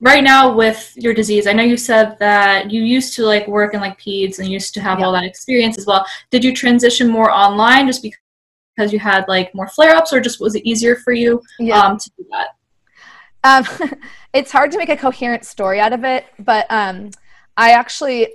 right 0.00 0.24
now 0.24 0.54
with 0.54 0.92
your 0.96 1.14
disease 1.14 1.46
i 1.46 1.52
know 1.52 1.62
you 1.62 1.76
said 1.76 2.16
that 2.18 2.70
you 2.70 2.82
used 2.82 3.14
to 3.14 3.24
like 3.24 3.46
work 3.46 3.72
in 3.74 3.80
like 3.80 4.00
peds 4.00 4.38
and 4.38 4.48
used 4.48 4.74
to 4.74 4.80
have 4.80 4.98
yeah. 4.98 5.06
all 5.06 5.12
that 5.12 5.24
experience 5.24 5.78
as 5.78 5.86
well. 5.86 6.06
Did 6.30 6.44
you 6.44 6.54
transition 6.54 7.08
more 7.08 7.30
online 7.30 7.86
just 7.86 8.02
because 8.02 8.18
you 8.78 8.98
had 8.98 9.24
like 9.28 9.54
more 9.54 9.68
flare-ups 9.68 10.12
or 10.12 10.20
just 10.20 10.40
was 10.40 10.54
it 10.54 10.64
easier 10.64 10.96
for 10.96 11.12
you 11.12 11.40
yeah. 11.58 11.80
um, 11.80 11.98
to 11.98 12.10
do 12.16 12.24
that 12.30 12.48
um, 13.44 13.90
it's 14.32 14.50
hard 14.50 14.70
to 14.72 14.78
make 14.78 14.88
a 14.88 14.96
coherent 14.96 15.44
story 15.44 15.78
out 15.80 15.92
of 15.92 16.04
it 16.04 16.26
but 16.38 16.66
um, 16.70 17.10
i 17.56 17.72
actually 17.72 18.28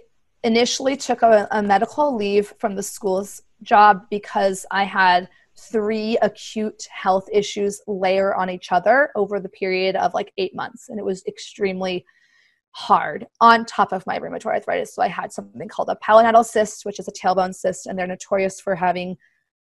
initially 0.44 0.96
took 0.96 1.22
a, 1.24 1.48
a 1.52 1.62
medical 1.62 2.16
leave 2.16 2.54
from 2.60 2.76
the 2.76 2.84
school's 2.84 3.42
job 3.64 4.06
because 4.10 4.66
i 4.72 4.84
had 4.84 5.28
three 5.58 6.18
acute 6.22 6.88
health 6.92 7.28
issues 7.32 7.82
layer 7.88 8.36
on 8.36 8.50
each 8.50 8.72
other 8.72 9.10
over 9.16 9.40
the 9.40 9.50
period 9.50 9.96
of 9.96 10.14
like 10.14 10.32
eight 10.38 10.56
months. 10.56 10.90
And 10.90 11.00
it 11.00 11.06
was 11.06 11.26
extremely 11.26 12.06
hard 12.72 13.26
on 13.42 13.66
top 13.66 13.92
of 13.92 14.06
my 14.06 14.20
rheumatoid 14.20 14.46
arthritis. 14.46 14.94
So 14.94 15.02
I 15.02 15.08
had 15.08 15.32
something 15.32 15.68
called 15.68 15.90
a 15.90 15.96
pilonidal 15.96 16.44
cyst, 16.44 16.86
which 16.86 17.00
is 17.00 17.08
a 17.08 17.12
tailbone 17.12 17.56
cyst, 17.56 17.88
and 17.88 17.98
they're 17.98 18.06
notorious 18.06 18.62
for 18.62 18.76
having 18.76 19.18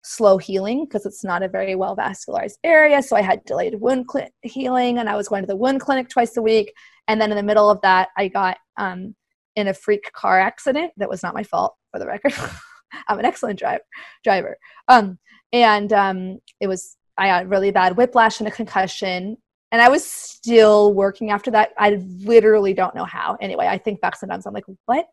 slow 0.05 0.37
healing 0.37 0.85
because 0.85 1.05
it's 1.05 1.23
not 1.23 1.41
a 1.41 1.47
very 1.47 1.75
well 1.75 1.95
vascularized 1.97 2.57
area. 2.63 3.01
So 3.01 3.15
I 3.15 3.21
had 3.21 3.43
delayed 3.45 3.81
wound 3.81 4.05
cl- 4.11 4.29
healing, 4.43 4.99
and 4.99 5.09
I 5.09 5.15
was 5.15 5.27
going 5.27 5.43
to 5.43 5.47
the 5.47 5.55
wound 5.55 5.81
clinic 5.81 6.09
twice 6.09 6.37
a 6.37 6.41
week. 6.41 6.71
And 7.07 7.19
then 7.19 7.31
in 7.31 7.37
the 7.37 7.43
middle 7.43 7.69
of 7.69 7.81
that, 7.81 8.09
I 8.17 8.27
got 8.27 8.57
um, 8.77 9.15
in 9.55 9.67
a 9.67 9.73
freak 9.73 10.11
car 10.13 10.39
accident 10.39 10.91
that 10.97 11.09
was 11.09 11.23
not 11.23 11.33
my 11.33 11.43
fault, 11.43 11.75
for 11.91 11.99
the 11.99 12.05
record. 12.05 12.33
I'm 13.07 13.19
an 13.19 13.25
excellent 13.25 13.59
driver. 13.59 13.83
Driver. 14.23 14.57
Um, 14.87 15.17
and 15.51 15.91
um, 15.91 16.39
it 16.59 16.67
was 16.67 16.97
I 17.17 17.27
had 17.27 17.49
really 17.49 17.71
bad 17.71 17.97
whiplash 17.97 18.39
and 18.39 18.47
a 18.47 18.51
concussion, 18.51 19.37
and 19.71 19.81
I 19.81 19.89
was 19.89 20.05
still 20.05 20.93
working 20.93 21.31
after 21.31 21.49
that. 21.51 21.71
I 21.77 22.01
literally 22.19 22.73
don't 22.73 22.95
know 22.95 23.05
how. 23.05 23.37
Anyway, 23.41 23.65
I 23.67 23.77
think 23.77 24.01
back 24.01 24.15
sometimes 24.17 24.45
I'm 24.45 24.53
like, 24.53 24.65
what? 24.85 25.07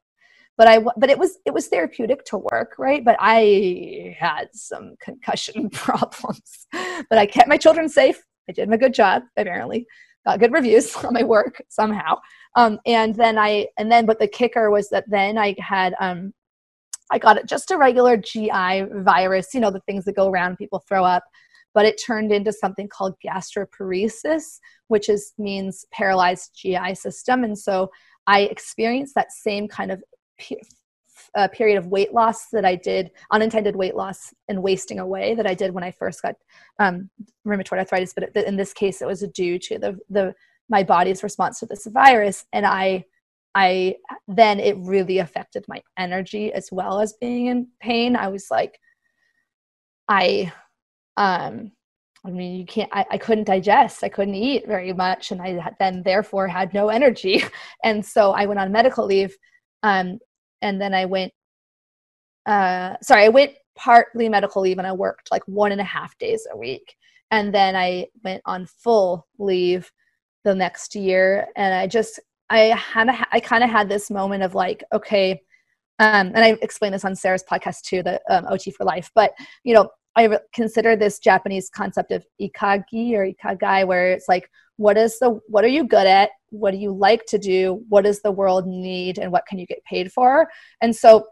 But 0.58 0.68
I 0.68 0.78
but 0.96 1.10
it 1.10 1.18
was 1.18 1.38
it 1.46 1.54
was 1.54 1.68
therapeutic 1.68 2.24
to 2.26 2.38
work, 2.38 2.74
right? 2.78 3.04
But 3.04 3.16
I 3.18 4.16
had 4.18 4.48
some 4.52 4.96
concussion 5.00 5.70
problems. 5.70 6.66
But 6.72 7.18
I 7.18 7.26
kept 7.26 7.48
my 7.48 7.56
children 7.56 7.88
safe. 7.88 8.22
I 8.48 8.52
did 8.52 8.72
a 8.72 8.78
good 8.78 8.94
job, 8.94 9.22
apparently. 9.36 9.86
Got 10.26 10.40
good 10.40 10.52
reviews 10.52 10.94
on 11.04 11.14
my 11.14 11.24
work 11.24 11.62
somehow. 11.68 12.18
Um, 12.54 12.78
and 12.86 13.14
then 13.14 13.38
I 13.38 13.68
and 13.78 13.90
then 13.90 14.06
but 14.06 14.18
the 14.18 14.28
kicker 14.28 14.70
was 14.70 14.88
that 14.90 15.04
then 15.08 15.38
I 15.38 15.56
had 15.58 15.94
um, 16.00 16.32
I 17.10 17.18
got 17.18 17.36
it 17.36 17.46
just 17.46 17.70
a 17.70 17.76
regular 17.76 18.16
GI 18.16 18.84
virus, 18.90 19.52
you 19.54 19.60
know, 19.60 19.70
the 19.70 19.80
things 19.80 20.04
that 20.06 20.16
go 20.16 20.28
around, 20.30 20.56
people 20.56 20.82
throw 20.88 21.04
up. 21.04 21.24
But 21.74 21.86
it 21.86 22.02
turned 22.04 22.32
into 22.32 22.52
something 22.52 22.88
called 22.88 23.14
gastroparesis, 23.24 24.58
which 24.88 25.08
is 25.08 25.32
means 25.38 25.86
paralyzed 25.92 26.50
GI 26.54 26.94
system. 26.94 27.44
And 27.44 27.58
so 27.58 27.90
I 28.26 28.42
experienced 28.42 29.14
that 29.14 29.32
same 29.32 29.68
kind 29.68 29.90
of 29.90 30.02
pe- 30.42 31.48
period 31.52 31.78
of 31.78 31.86
weight 31.86 32.12
loss 32.12 32.48
that 32.50 32.64
I 32.64 32.76
did, 32.76 33.10
unintended 33.30 33.76
weight 33.76 33.94
loss 33.94 34.34
and 34.48 34.62
wasting 34.62 34.98
away 34.98 35.34
that 35.34 35.46
I 35.46 35.54
did 35.54 35.72
when 35.72 35.84
I 35.84 35.90
first 35.90 36.22
got 36.22 36.34
um, 36.78 37.08
rheumatoid 37.46 37.78
arthritis. 37.78 38.14
But 38.14 38.36
in 38.36 38.56
this 38.56 38.72
case, 38.72 39.00
it 39.00 39.06
was 39.06 39.22
due 39.34 39.58
to 39.58 39.78
the 39.78 39.98
the 40.10 40.34
my 40.68 40.82
body's 40.82 41.22
response 41.22 41.58
to 41.60 41.66
this 41.66 41.86
virus, 41.86 42.44
and 42.52 42.66
I 42.66 43.04
I 43.54 43.96
then 44.28 44.60
it 44.60 44.76
really 44.78 45.18
affected 45.18 45.64
my 45.68 45.82
energy 45.98 46.52
as 46.52 46.70
well 46.72 47.00
as 47.00 47.14
being 47.20 47.46
in 47.46 47.68
pain. 47.80 48.16
I 48.16 48.28
was 48.28 48.46
like, 48.50 48.78
I, 50.08 50.52
um, 51.16 51.72
I 52.24 52.30
mean, 52.30 52.58
you 52.58 52.66
can't, 52.66 52.90
I, 52.92 53.04
I 53.10 53.18
couldn't 53.18 53.44
digest, 53.44 54.04
I 54.04 54.08
couldn't 54.08 54.34
eat 54.34 54.66
very 54.66 54.92
much, 54.92 55.32
and 55.32 55.42
I 55.42 55.70
then 55.78 56.02
therefore 56.02 56.48
had 56.48 56.72
no 56.72 56.88
energy. 56.88 57.42
And 57.84 58.04
so 58.04 58.30
I 58.30 58.46
went 58.46 58.60
on 58.60 58.72
medical 58.72 59.06
leave. 59.06 59.36
Um, 59.82 60.18
and 60.62 60.80
then 60.80 60.94
I 60.94 61.04
went, 61.04 61.32
uh, 62.46 62.96
sorry, 63.02 63.24
I 63.24 63.28
went 63.28 63.52
partly 63.76 64.28
medical 64.28 64.62
leave 64.62 64.78
and 64.78 64.86
I 64.86 64.92
worked 64.92 65.30
like 65.30 65.42
one 65.46 65.72
and 65.72 65.80
a 65.80 65.84
half 65.84 66.16
days 66.18 66.46
a 66.50 66.56
week. 66.56 66.96
And 67.30 67.54
then 67.54 67.76
I 67.76 68.06
went 68.24 68.42
on 68.44 68.66
full 68.66 69.26
leave 69.38 69.90
the 70.44 70.54
next 70.54 70.94
year. 70.94 71.48
And 71.56 71.74
I 71.74 71.86
just 71.86 72.20
I 72.50 72.76
had 72.76 73.08
a, 73.08 73.26
I 73.32 73.40
kind 73.40 73.64
of 73.64 73.70
had 73.70 73.88
this 73.88 74.10
moment 74.10 74.42
of 74.42 74.54
like, 74.54 74.84
okay, 74.92 75.40
um, 75.98 76.32
and 76.34 76.38
I 76.38 76.58
explained 76.62 76.94
this 76.94 77.04
on 77.04 77.16
Sarah's 77.16 77.44
podcast 77.50 77.82
too, 77.82 78.02
the 78.02 78.20
um, 78.28 78.46
OT 78.48 78.70
for 78.70 78.84
life. 78.84 79.10
But 79.14 79.32
you 79.64 79.74
know, 79.74 79.88
I 80.16 80.38
consider 80.52 80.94
this 80.94 81.18
Japanese 81.18 81.70
concept 81.70 82.12
of 82.12 82.26
ikagi 82.40 83.12
or 83.12 83.26
ikagai, 83.26 83.86
where 83.86 84.12
it's 84.12 84.28
like, 84.28 84.50
what 84.76 84.98
is 84.98 85.18
the 85.18 85.40
what 85.48 85.64
are 85.64 85.68
you 85.68 85.84
good 85.86 86.06
at? 86.06 86.30
What 86.52 86.70
do 86.70 86.76
you 86.78 86.92
like 86.92 87.26
to 87.26 87.38
do? 87.38 87.84
What 87.88 88.04
does 88.04 88.22
the 88.22 88.30
world 88.30 88.66
need, 88.66 89.18
and 89.18 89.32
what 89.32 89.46
can 89.46 89.58
you 89.58 89.66
get 89.66 89.84
paid 89.84 90.12
for? 90.12 90.48
And 90.80 90.94
so 90.94 91.26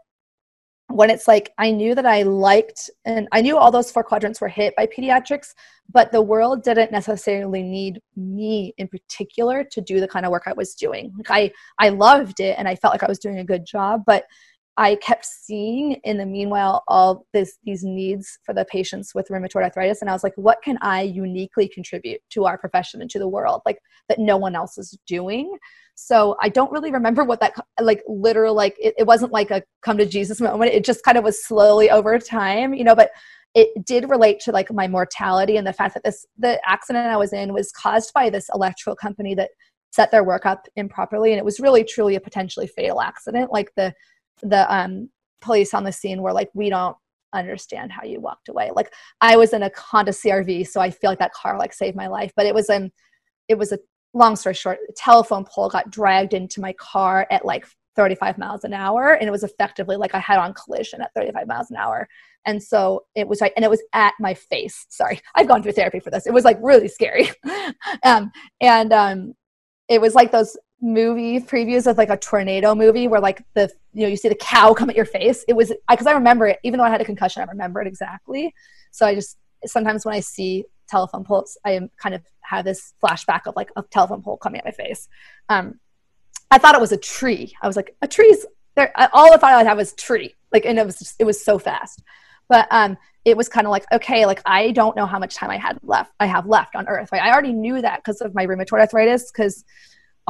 when 0.93 1.09
it's 1.09 1.27
like 1.27 1.53
I 1.57 1.71
knew 1.71 1.95
that 1.95 2.05
I 2.05 2.23
liked 2.23 2.89
and 3.05 3.27
I 3.31 3.41
knew 3.41 3.57
all 3.57 3.71
those 3.71 3.91
four 3.91 4.03
quadrants 4.03 4.41
were 4.41 4.47
hit 4.47 4.75
by 4.75 4.87
pediatrics, 4.87 5.53
but 5.91 6.11
the 6.11 6.21
world 6.21 6.63
didn't 6.63 6.91
necessarily 6.91 7.63
need 7.63 8.01
me 8.15 8.73
in 8.77 8.87
particular 8.87 9.63
to 9.71 9.81
do 9.81 9.99
the 9.99 10.07
kind 10.07 10.25
of 10.25 10.31
work 10.31 10.43
I 10.47 10.53
was 10.53 10.75
doing. 10.75 11.13
Like 11.17 11.31
I 11.79 11.85
I 11.85 11.89
loved 11.89 12.39
it 12.39 12.55
and 12.57 12.67
I 12.67 12.75
felt 12.75 12.93
like 12.93 13.03
I 13.03 13.07
was 13.07 13.19
doing 13.19 13.39
a 13.39 13.45
good 13.45 13.65
job, 13.65 14.03
but 14.05 14.25
I 14.77 14.95
kept 14.95 15.25
seeing 15.25 15.93
in 16.03 16.17
the 16.17 16.25
meanwhile 16.25 16.83
all 16.87 17.25
this 17.33 17.57
these 17.63 17.83
needs 17.83 18.39
for 18.45 18.53
the 18.53 18.65
patients 18.65 19.13
with 19.13 19.27
rheumatoid 19.27 19.63
arthritis 19.63 20.01
and 20.01 20.09
I 20.09 20.13
was 20.13 20.23
like 20.23 20.33
what 20.35 20.61
can 20.63 20.77
I 20.81 21.01
uniquely 21.01 21.67
contribute 21.67 22.21
to 22.31 22.45
our 22.45 22.57
profession 22.57 23.01
and 23.01 23.09
to 23.11 23.19
the 23.19 23.27
world 23.27 23.61
like 23.65 23.79
that 24.07 24.19
no 24.19 24.37
one 24.37 24.55
else 24.55 24.77
is 24.77 24.97
doing? 25.05 25.57
So 25.95 26.37
I 26.41 26.49
don't 26.49 26.71
really 26.71 26.91
remember 26.91 27.23
what 27.23 27.41
that 27.41 27.53
like 27.81 28.01
literal 28.07 28.55
like 28.55 28.75
it, 28.79 28.93
it 28.97 29.05
wasn't 29.05 29.33
like 29.33 29.51
a 29.51 29.61
come 29.81 29.97
to 29.97 30.05
Jesus 30.05 30.39
moment. 30.39 30.73
It 30.73 30.85
just 30.85 31.03
kind 31.03 31.17
of 31.17 31.23
was 31.23 31.45
slowly 31.45 31.89
over 31.89 32.17
time 32.17 32.73
you 32.73 32.83
know 32.83 32.95
but 32.95 33.11
it 33.53 33.85
did 33.85 34.09
relate 34.09 34.39
to 34.39 34.51
like 34.51 34.71
my 34.71 34.87
mortality 34.87 35.57
and 35.57 35.67
the 35.67 35.73
fact 35.73 35.93
that 35.95 36.03
this 36.03 36.25
the 36.37 36.59
accident 36.67 37.07
I 37.07 37.17
was 37.17 37.33
in 37.33 37.53
was 37.53 37.71
caused 37.71 38.13
by 38.13 38.29
this 38.29 38.49
electrical 38.53 38.95
company 38.95 39.35
that 39.35 39.49
set 39.91 40.09
their 40.11 40.23
work 40.23 40.45
up 40.45 40.67
improperly 40.77 41.31
and 41.31 41.39
it 41.39 41.43
was 41.43 41.59
really 41.59 41.83
truly 41.83 42.15
a 42.15 42.21
potentially 42.21 42.67
fatal 42.67 43.01
accident 43.01 43.51
like 43.51 43.71
the 43.75 43.93
the 44.41 44.73
um, 44.73 45.09
police 45.41 45.73
on 45.73 45.83
the 45.83 45.91
scene 45.91 46.21
were 46.21 46.33
like, 46.33 46.49
we 46.53 46.69
don't 46.69 46.97
understand 47.33 47.91
how 47.91 48.03
you 48.03 48.19
walked 48.19 48.49
away. 48.49 48.71
Like 48.73 48.93
I 49.21 49.37
was 49.37 49.53
in 49.53 49.63
a 49.63 49.71
Honda 49.75 50.11
CRV, 50.11 50.67
so 50.67 50.81
I 50.81 50.89
feel 50.89 51.09
like 51.09 51.19
that 51.19 51.33
car 51.33 51.57
like 51.57 51.73
saved 51.73 51.95
my 51.95 52.07
life. 52.07 52.31
But 52.35 52.45
it 52.45 52.53
was 52.53 52.69
um, 52.69 52.91
it 53.47 53.57
was 53.57 53.71
a 53.71 53.79
long 54.13 54.35
story 54.35 54.55
short, 54.55 54.79
a 54.89 54.93
telephone 54.93 55.45
pole 55.45 55.69
got 55.69 55.89
dragged 55.89 56.33
into 56.33 56.61
my 56.61 56.73
car 56.73 57.27
at 57.31 57.45
like 57.45 57.65
35 57.95 58.37
miles 58.37 58.63
an 58.63 58.73
hour, 58.73 59.13
and 59.13 59.27
it 59.27 59.31
was 59.31 59.43
effectively 59.43 59.97
like 59.97 60.15
I 60.15 60.19
had 60.19 60.39
on 60.39 60.53
collision 60.53 61.01
at 61.01 61.13
35 61.15 61.47
miles 61.47 61.71
an 61.71 61.77
hour. 61.77 62.07
And 62.45 62.61
so 62.61 63.05
it 63.15 63.27
was 63.27 63.41
right, 63.41 63.53
and 63.55 63.63
it 63.63 63.69
was 63.69 63.83
at 63.93 64.13
my 64.19 64.33
face. 64.33 64.85
Sorry, 64.89 65.19
I've 65.35 65.47
gone 65.47 65.61
through 65.61 65.73
therapy 65.73 65.99
for 65.99 66.09
this. 66.09 66.25
It 66.25 66.33
was 66.33 66.45
like 66.45 66.57
really 66.61 66.87
scary, 66.87 67.29
um, 68.03 68.31
and 68.59 68.91
um, 68.93 69.33
it 69.87 70.01
was 70.01 70.15
like 70.15 70.31
those 70.31 70.57
movie 70.81 71.39
previews 71.39 71.85
of 71.85 71.97
like 71.97 72.09
a 72.09 72.17
tornado 72.17 72.73
movie 72.73 73.07
where 73.07 73.21
like 73.21 73.43
the 73.53 73.71
you 73.93 74.01
know 74.01 74.07
you 74.07 74.17
see 74.17 74.29
the 74.29 74.35
cow 74.35 74.73
come 74.73 74.89
at 74.89 74.95
your 74.95 75.05
face. 75.05 75.45
It 75.47 75.53
was 75.53 75.71
because 75.89 76.07
I, 76.07 76.11
I 76.11 76.13
remember 76.15 76.47
it 76.47 76.59
even 76.63 76.79
though 76.79 76.83
i 76.83 76.89
had 76.89 77.01
a 77.01 77.05
concussion 77.05 77.43
i 77.43 77.45
remember 77.45 77.81
it 77.81 77.87
exactly. 77.87 78.53
So 78.89 79.05
i 79.05 79.13
just 79.13 79.37
sometimes 79.65 80.05
when 80.05 80.15
i 80.15 80.19
see 80.19 80.65
telephone 80.89 81.23
poles 81.23 81.57
i 81.65 81.71
am 81.71 81.89
kind 81.97 82.15
of 82.15 82.21
have 82.41 82.65
this 82.65 82.93
flashback 83.01 83.41
of 83.45 83.55
like 83.55 83.69
a 83.75 83.83
telephone 83.83 84.23
pole 84.23 84.37
coming 84.37 84.59
at 84.59 84.65
my 84.65 84.71
face. 84.71 85.07
Um 85.49 85.79
i 86.49 86.57
thought 86.57 86.75
it 86.75 86.81
was 86.81 86.91
a 86.91 86.97
tree. 86.97 87.53
I 87.61 87.67
was 87.67 87.75
like 87.75 87.95
a 88.01 88.07
tree's 88.07 88.45
there. 88.75 88.91
All 89.13 89.31
the 89.31 89.37
thought 89.37 89.53
i 89.53 89.63
had 89.63 89.77
was 89.77 89.93
tree. 89.93 90.35
Like 90.51 90.65
and 90.65 90.79
it 90.79 90.85
was 90.85 90.97
just, 90.97 91.15
it 91.19 91.25
was 91.25 91.43
so 91.43 91.59
fast. 91.59 92.01
But 92.49 92.67
um 92.71 92.97
it 93.23 93.37
was 93.37 93.47
kind 93.47 93.67
of 93.67 93.71
like 93.71 93.85
okay 93.91 94.25
like 94.25 94.41
i 94.47 94.71
don't 94.71 94.95
know 94.95 95.05
how 95.05 95.19
much 95.19 95.35
time 95.35 95.51
i 95.51 95.57
had 95.57 95.77
left 95.83 96.11
i 96.19 96.25
have 96.25 96.47
left 96.47 96.75
on 96.75 96.87
earth. 96.87 97.11
Right 97.11 97.21
i 97.21 97.31
already 97.31 97.53
knew 97.53 97.79
that 97.83 97.99
because 98.03 98.19
of 98.19 98.33
my 98.33 98.47
rheumatoid 98.47 98.79
arthritis 98.79 99.31
because 99.31 99.63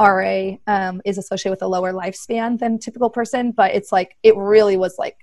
RA 0.00 0.52
um, 0.66 1.00
is 1.04 1.18
associated 1.18 1.50
with 1.50 1.62
a 1.62 1.66
lower 1.66 1.92
lifespan 1.92 2.58
than 2.58 2.78
typical 2.78 3.10
person, 3.10 3.52
but 3.52 3.74
it's 3.74 3.92
like 3.92 4.16
it 4.22 4.36
really 4.36 4.76
was 4.76 4.98
like 4.98 5.16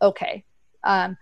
okay. 0.00 0.44
Um, 0.84 1.16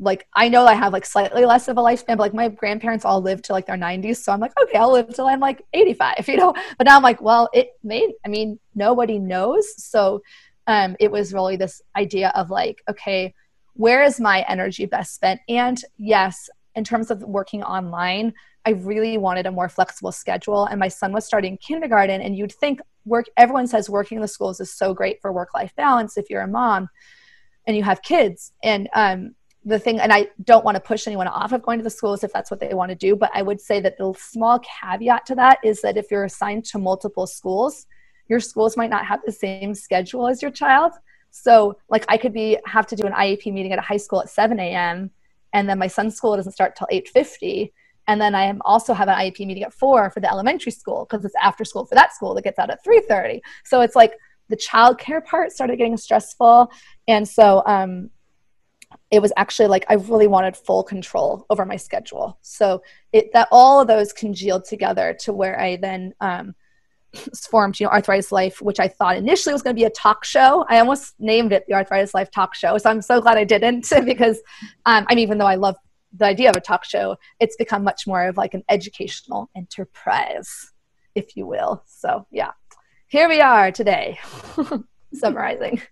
like 0.00 0.26
I 0.34 0.48
know 0.48 0.64
I 0.64 0.74
have 0.74 0.92
like 0.92 1.04
slightly 1.04 1.44
less 1.44 1.68
of 1.68 1.76
a 1.76 1.80
lifespan, 1.80 2.16
but 2.16 2.20
like 2.20 2.34
my 2.34 2.48
grandparents 2.48 3.04
all 3.04 3.20
lived 3.20 3.44
to 3.44 3.52
like 3.52 3.66
their 3.66 3.76
90s. 3.76 4.16
So 4.18 4.32
I'm 4.32 4.40
like, 4.40 4.52
okay, 4.62 4.78
I'll 4.78 4.92
live 4.92 5.12
till 5.12 5.26
I'm 5.26 5.40
like 5.40 5.62
85, 5.72 6.14
you 6.28 6.36
know? 6.36 6.54
But 6.76 6.84
now 6.84 6.96
I'm 6.96 7.02
like, 7.02 7.20
well, 7.20 7.48
it 7.52 7.70
made, 7.82 8.12
I 8.24 8.28
mean, 8.28 8.58
nobody 8.74 9.18
knows. 9.18 9.82
So 9.82 10.22
um, 10.66 10.96
it 11.00 11.10
was 11.10 11.32
really 11.32 11.56
this 11.56 11.82
idea 11.96 12.30
of 12.36 12.50
like, 12.50 12.82
okay, 12.88 13.34
where 13.74 14.02
is 14.02 14.20
my 14.20 14.44
energy 14.48 14.86
best 14.86 15.14
spent? 15.14 15.40
And 15.48 15.82
yes, 15.96 16.48
in 16.74 16.84
terms 16.84 17.10
of 17.10 17.22
working 17.22 17.64
online, 17.64 18.34
I 18.68 18.72
really 18.72 19.16
wanted 19.16 19.46
a 19.46 19.50
more 19.50 19.70
flexible 19.70 20.12
schedule. 20.12 20.66
And 20.66 20.78
my 20.78 20.88
son 20.88 21.10
was 21.14 21.24
starting 21.24 21.56
kindergarten, 21.56 22.20
and 22.20 22.36
you'd 22.36 22.52
think 22.52 22.80
work, 23.06 23.24
everyone 23.38 23.66
says 23.66 23.88
working 23.88 24.16
in 24.16 24.22
the 24.22 24.28
schools 24.28 24.60
is 24.60 24.70
so 24.70 24.92
great 24.92 25.22
for 25.22 25.32
work 25.32 25.54
life 25.54 25.74
balance 25.74 26.18
if 26.18 26.28
you're 26.28 26.42
a 26.42 26.46
mom 26.46 26.90
and 27.66 27.78
you 27.78 27.82
have 27.82 28.02
kids. 28.02 28.52
And 28.62 28.86
um, 28.94 29.34
the 29.64 29.78
thing, 29.78 30.00
and 30.00 30.12
I 30.12 30.28
don't 30.44 30.66
want 30.66 30.74
to 30.74 30.82
push 30.82 31.06
anyone 31.06 31.28
off 31.28 31.52
of 31.52 31.62
going 31.62 31.78
to 31.78 31.82
the 31.82 31.88
schools 31.88 32.22
if 32.22 32.30
that's 32.30 32.50
what 32.50 32.60
they 32.60 32.74
want 32.74 32.90
to 32.90 32.94
do, 32.94 33.16
but 33.16 33.30
I 33.32 33.40
would 33.40 33.58
say 33.58 33.80
that 33.80 33.96
the 33.96 34.12
small 34.18 34.58
caveat 34.58 35.24
to 35.26 35.34
that 35.36 35.60
is 35.64 35.80
that 35.80 35.96
if 35.96 36.10
you're 36.10 36.24
assigned 36.24 36.66
to 36.66 36.78
multiple 36.78 37.26
schools, 37.26 37.86
your 38.28 38.40
schools 38.40 38.76
might 38.76 38.90
not 38.90 39.06
have 39.06 39.20
the 39.24 39.32
same 39.32 39.72
schedule 39.74 40.28
as 40.28 40.42
your 40.42 40.50
child. 40.50 40.92
So, 41.30 41.78
like, 41.88 42.04
I 42.08 42.18
could 42.18 42.34
be 42.34 42.58
have 42.66 42.86
to 42.88 42.96
do 42.96 43.06
an 43.06 43.14
IEP 43.14 43.50
meeting 43.50 43.72
at 43.72 43.78
a 43.78 43.82
high 43.82 43.96
school 43.96 44.20
at 44.20 44.28
7 44.28 44.60
a.m. 44.60 45.10
and 45.54 45.66
then 45.66 45.78
my 45.78 45.86
son's 45.86 46.16
school 46.16 46.36
doesn't 46.36 46.52
start 46.52 46.76
till 46.76 46.88
8:50, 46.92 47.72
and 48.08 48.20
then 48.20 48.34
I 48.34 48.44
am 48.44 48.60
also 48.64 48.94
have 48.94 49.06
an 49.08 49.14
IEP 49.14 49.46
meeting 49.46 49.62
at 49.62 49.72
four 49.72 50.10
for 50.10 50.18
the 50.18 50.30
elementary 50.30 50.72
school 50.72 51.06
because 51.08 51.24
it's 51.24 51.34
after 51.40 51.64
school 51.64 51.84
for 51.84 51.94
that 51.94 52.14
school 52.14 52.34
that 52.34 52.42
gets 52.42 52.58
out 52.58 52.70
at 52.70 52.82
3:30. 52.84 53.40
So 53.64 53.82
it's 53.82 53.94
like 53.94 54.14
the 54.48 54.56
childcare 54.56 55.24
part 55.24 55.52
started 55.52 55.76
getting 55.76 55.96
stressful, 55.96 56.72
and 57.06 57.28
so 57.28 57.62
um, 57.66 58.10
it 59.10 59.20
was 59.20 59.32
actually 59.36 59.68
like 59.68 59.84
I 59.88 59.94
really 59.94 60.26
wanted 60.26 60.56
full 60.56 60.82
control 60.82 61.44
over 61.50 61.66
my 61.66 61.76
schedule. 61.76 62.38
So 62.40 62.82
it 63.12 63.32
that 63.34 63.48
all 63.52 63.80
of 63.80 63.86
those 63.86 64.12
congealed 64.12 64.64
together 64.64 65.14
to 65.20 65.32
where 65.34 65.60
I 65.60 65.76
then 65.76 66.14
um, 66.22 66.54
formed, 67.50 67.78
you 67.78 67.86
know, 67.86 67.92
Arthritis 67.92 68.32
Life, 68.32 68.62
which 68.62 68.80
I 68.80 68.88
thought 68.88 69.16
initially 69.16 69.52
was 69.52 69.62
going 69.62 69.74
to 69.76 69.80
be 69.80 69.84
a 69.84 69.90
talk 69.90 70.24
show. 70.24 70.64
I 70.68 70.78
almost 70.78 71.14
named 71.18 71.52
it 71.52 71.64
the 71.66 71.74
Arthritis 71.74 72.14
Life 72.14 72.30
Talk 72.30 72.54
Show. 72.54 72.76
So 72.78 72.90
I'm 72.90 73.02
so 73.02 73.20
glad 73.20 73.38
I 73.38 73.44
didn't 73.44 73.86
because, 74.04 74.38
um, 74.86 75.06
I 75.08 75.14
mean, 75.14 75.22
even 75.22 75.38
though 75.38 75.46
I 75.46 75.56
love 75.56 75.76
the 76.16 76.24
idea 76.24 76.50
of 76.50 76.56
a 76.56 76.60
talk 76.60 76.84
show, 76.84 77.16
it's 77.40 77.56
become 77.56 77.84
much 77.84 78.06
more 78.06 78.24
of 78.28 78.36
like 78.36 78.54
an 78.54 78.64
educational 78.68 79.50
enterprise, 79.56 80.72
if 81.14 81.36
you 81.36 81.46
will. 81.46 81.82
So 81.86 82.26
yeah, 82.30 82.52
here 83.08 83.28
we 83.28 83.40
are 83.40 83.70
today, 83.70 84.18
summarizing. 85.14 85.80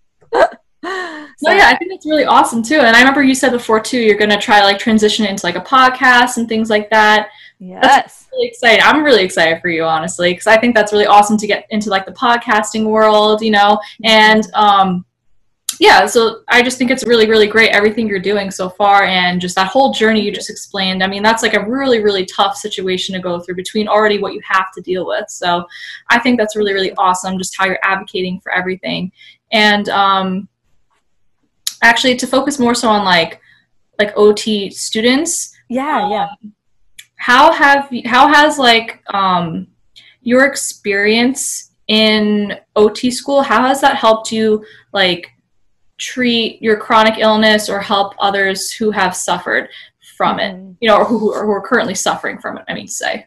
So 1.39 1.51
yeah, 1.51 1.67
I 1.67 1.77
think 1.77 1.91
that's 1.91 2.05
really 2.05 2.25
awesome 2.25 2.63
too. 2.63 2.79
And 2.79 2.95
I 2.95 2.99
remember 2.99 3.21
you 3.21 3.35
said 3.35 3.51
before 3.51 3.79
too, 3.79 3.99
you're 3.99 4.17
gonna 4.17 4.39
try 4.39 4.63
like 4.63 4.79
transition 4.79 5.25
into 5.25 5.45
like 5.45 5.55
a 5.55 5.61
podcast 5.61 6.37
and 6.37 6.47
things 6.47 6.69
like 6.69 6.89
that. 6.89 7.29
Yes. 7.59 7.83
That's 7.83 8.27
really 8.31 8.47
exciting. 8.47 8.83
I'm 8.83 9.03
really 9.03 9.23
excited 9.23 9.61
for 9.61 9.69
you, 9.69 9.83
honestly, 9.83 10.31
because 10.31 10.47
I 10.47 10.59
think 10.59 10.75
that's 10.75 10.91
really 10.91 11.05
awesome 11.05 11.37
to 11.37 11.47
get 11.47 11.65
into 11.69 11.89
like 11.89 12.05
the 12.05 12.11
podcasting 12.13 12.85
world, 12.85 13.41
you 13.41 13.51
know. 13.51 13.79
And 14.03 14.47
um, 14.53 15.05
yeah, 15.79 16.05
so 16.07 16.41
I 16.47 16.63
just 16.63 16.77
think 16.77 16.89
it's 16.89 17.05
really, 17.05 17.29
really 17.29 17.47
great 17.47 17.69
everything 17.69 18.07
you're 18.07 18.19
doing 18.19 18.49
so 18.49 18.69
far, 18.69 19.03
and 19.03 19.39
just 19.39 19.55
that 19.55 19.67
whole 19.67 19.93
journey 19.93 20.21
you 20.21 20.31
just 20.31 20.49
explained. 20.49 21.03
I 21.03 21.07
mean, 21.07 21.21
that's 21.21 21.43
like 21.43 21.53
a 21.53 21.67
really, 21.67 22.01
really 22.01 22.25
tough 22.25 22.55
situation 22.55 23.13
to 23.13 23.21
go 23.21 23.39
through 23.39 23.55
between 23.55 23.87
already 23.87 24.19
what 24.19 24.33
you 24.33 24.41
have 24.43 24.71
to 24.73 24.81
deal 24.81 25.05
with. 25.05 25.29
So 25.29 25.65
I 26.09 26.19
think 26.19 26.39
that's 26.39 26.55
really, 26.55 26.73
really 26.73 26.93
awesome. 26.93 27.37
Just 27.37 27.55
how 27.57 27.65
you're 27.65 27.79
advocating 27.83 28.39
for 28.41 28.51
everything, 28.51 29.11
and 29.51 29.87
um, 29.89 30.47
actually 31.83 32.15
to 32.17 32.27
focus 32.27 32.59
more 32.59 32.75
so 32.75 32.89
on 32.89 33.05
like 33.05 33.39
like 33.99 34.13
OT 34.15 34.69
students. 34.71 35.55
Yeah, 35.69 36.09
yeah. 36.09 36.27
Um, 36.43 36.53
how 37.17 37.51
have 37.51 37.89
how 38.05 38.31
has 38.31 38.57
like 38.57 39.01
um 39.13 39.67
your 40.21 40.45
experience 40.45 41.71
in 41.87 42.57
OT 42.75 43.09
school 43.09 43.41
how 43.41 43.61
has 43.63 43.81
that 43.81 43.95
helped 43.95 44.31
you 44.31 44.63
like 44.93 45.31
treat 45.97 46.61
your 46.61 46.77
chronic 46.77 47.17
illness 47.17 47.69
or 47.69 47.79
help 47.79 48.13
others 48.19 48.71
who 48.71 48.91
have 48.91 49.15
suffered 49.15 49.69
from 50.15 50.37
mm-hmm. 50.37 50.69
it 50.69 50.75
you 50.81 50.87
know 50.87 50.97
or 50.97 51.05
who, 51.05 51.33
or 51.33 51.45
who 51.45 51.51
are 51.51 51.61
currently 51.61 51.95
suffering 51.95 52.37
from 52.39 52.57
it 52.57 52.63
i 52.67 52.73
mean 52.73 52.85
to 52.85 52.91
say 52.91 53.25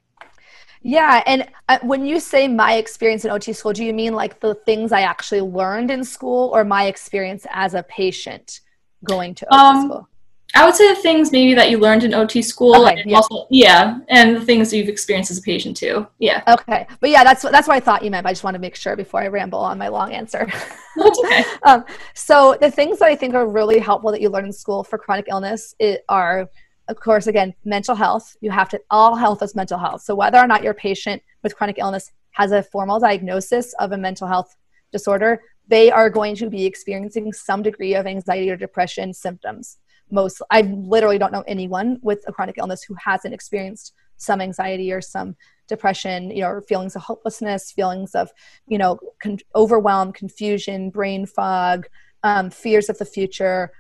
yeah 0.82 1.22
and 1.26 1.48
uh, 1.68 1.78
when 1.82 2.06
you 2.06 2.18
say 2.20 2.48
my 2.48 2.74
experience 2.74 3.24
in 3.24 3.30
ot 3.30 3.54
school 3.54 3.72
do 3.72 3.84
you 3.84 3.92
mean 3.92 4.14
like 4.14 4.40
the 4.40 4.54
things 4.66 4.92
i 4.92 5.02
actually 5.02 5.40
learned 5.40 5.90
in 5.90 6.04
school 6.04 6.50
or 6.54 6.64
my 6.64 6.86
experience 6.86 7.46
as 7.50 7.74
a 7.74 7.82
patient 7.84 8.60
going 9.04 9.34
to 9.34 9.46
ot 9.52 9.60
um, 9.60 9.86
school 9.86 10.08
I 10.54 10.64
would 10.64 10.74
say 10.74 10.88
the 10.88 11.00
things 11.00 11.30
maybe 11.30 11.54
that 11.54 11.70
you 11.70 11.78
learned 11.78 12.02
in 12.04 12.12
OT 12.12 12.42
school, 12.42 12.86
okay, 12.86 13.00
and 13.00 13.10
yeah. 13.10 13.16
also 13.16 13.46
yeah, 13.50 13.98
and 14.08 14.36
the 14.36 14.40
things 14.40 14.72
you've 14.72 14.88
experienced 14.88 15.30
as 15.30 15.38
a 15.38 15.42
patient 15.42 15.76
too. 15.76 16.06
Yeah. 16.18 16.42
Okay, 16.48 16.86
but 17.00 17.10
yeah, 17.10 17.22
that's 17.22 17.42
that's 17.42 17.68
what 17.68 17.76
I 17.76 17.80
thought 17.80 18.04
you 18.04 18.10
meant. 18.10 18.26
I 18.26 18.30
just 18.30 18.42
want 18.42 18.54
to 18.54 18.60
make 18.60 18.74
sure 18.74 18.96
before 18.96 19.20
I 19.20 19.28
ramble 19.28 19.60
on 19.60 19.78
my 19.78 19.88
long 19.88 20.12
answer. 20.12 20.50
Okay. 20.98 21.44
um, 21.62 21.84
so 22.14 22.58
the 22.60 22.70
things 22.70 22.98
that 22.98 23.06
I 23.06 23.14
think 23.14 23.32
are 23.34 23.48
really 23.48 23.78
helpful 23.78 24.10
that 24.10 24.20
you 24.20 24.28
learn 24.28 24.44
in 24.44 24.52
school 24.52 24.82
for 24.82 24.98
chronic 24.98 25.26
illness 25.30 25.74
it 25.78 26.04
are, 26.08 26.50
of 26.88 26.96
course, 26.98 27.28
again, 27.28 27.54
mental 27.64 27.94
health. 27.94 28.36
You 28.40 28.50
have 28.50 28.68
to 28.70 28.80
all 28.90 29.14
health 29.14 29.40
is 29.42 29.54
mental 29.54 29.78
health. 29.78 30.02
So 30.02 30.16
whether 30.16 30.38
or 30.38 30.48
not 30.48 30.64
your 30.64 30.74
patient 30.74 31.22
with 31.44 31.56
chronic 31.56 31.78
illness 31.78 32.10
has 32.32 32.50
a 32.50 32.64
formal 32.64 32.98
diagnosis 32.98 33.72
of 33.74 33.92
a 33.92 33.96
mental 33.96 34.26
health 34.26 34.56
disorder, 34.92 35.40
they 35.68 35.92
are 35.92 36.10
going 36.10 36.34
to 36.34 36.50
be 36.50 36.66
experiencing 36.66 37.32
some 37.32 37.62
degree 37.62 37.94
of 37.94 38.06
anxiety 38.06 38.50
or 38.50 38.56
depression 38.56 39.14
symptoms 39.14 39.78
most 40.10 40.42
i 40.50 40.60
literally 40.62 41.18
don't 41.18 41.32
know 41.32 41.44
anyone 41.46 41.98
with 42.02 42.22
a 42.26 42.32
chronic 42.32 42.56
illness 42.58 42.82
who 42.82 42.94
hasn't 42.94 43.34
experienced 43.34 43.94
some 44.16 44.40
anxiety 44.40 44.92
or 44.92 45.00
some 45.00 45.34
depression 45.68 46.30
you 46.30 46.42
know 46.42 46.48
or 46.48 46.62
feelings 46.62 46.96
of 46.96 47.02
hopelessness 47.02 47.72
feelings 47.72 48.14
of 48.14 48.30
you 48.66 48.76
know 48.76 48.98
con- 49.22 49.38
overwhelm 49.54 50.12
confusion 50.12 50.90
brain 50.90 51.26
fog 51.26 51.86
um, 52.22 52.50
fears 52.50 52.88
of 52.88 52.98
the 52.98 53.04
future. 53.04 53.72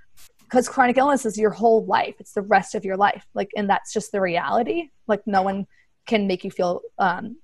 Because 0.42 0.68
chronic 0.68 0.98
illness 0.98 1.24
is 1.24 1.38
your 1.38 1.50
whole 1.50 1.84
life. 1.86 2.16
It's 2.18 2.32
the 2.32 2.42
rest 2.42 2.74
of 2.74 2.84
your 2.84 2.96
life. 2.96 3.24
Like 3.34 3.50
and 3.56 3.70
that's 3.70 3.92
just 3.92 4.12
the 4.12 4.20
reality. 4.20 4.90
Like 5.06 5.22
no 5.26 5.42
one 5.42 5.66
can 6.06 6.26
make 6.26 6.42
you 6.42 6.50
feel 6.50 6.80
um, 6.98 7.36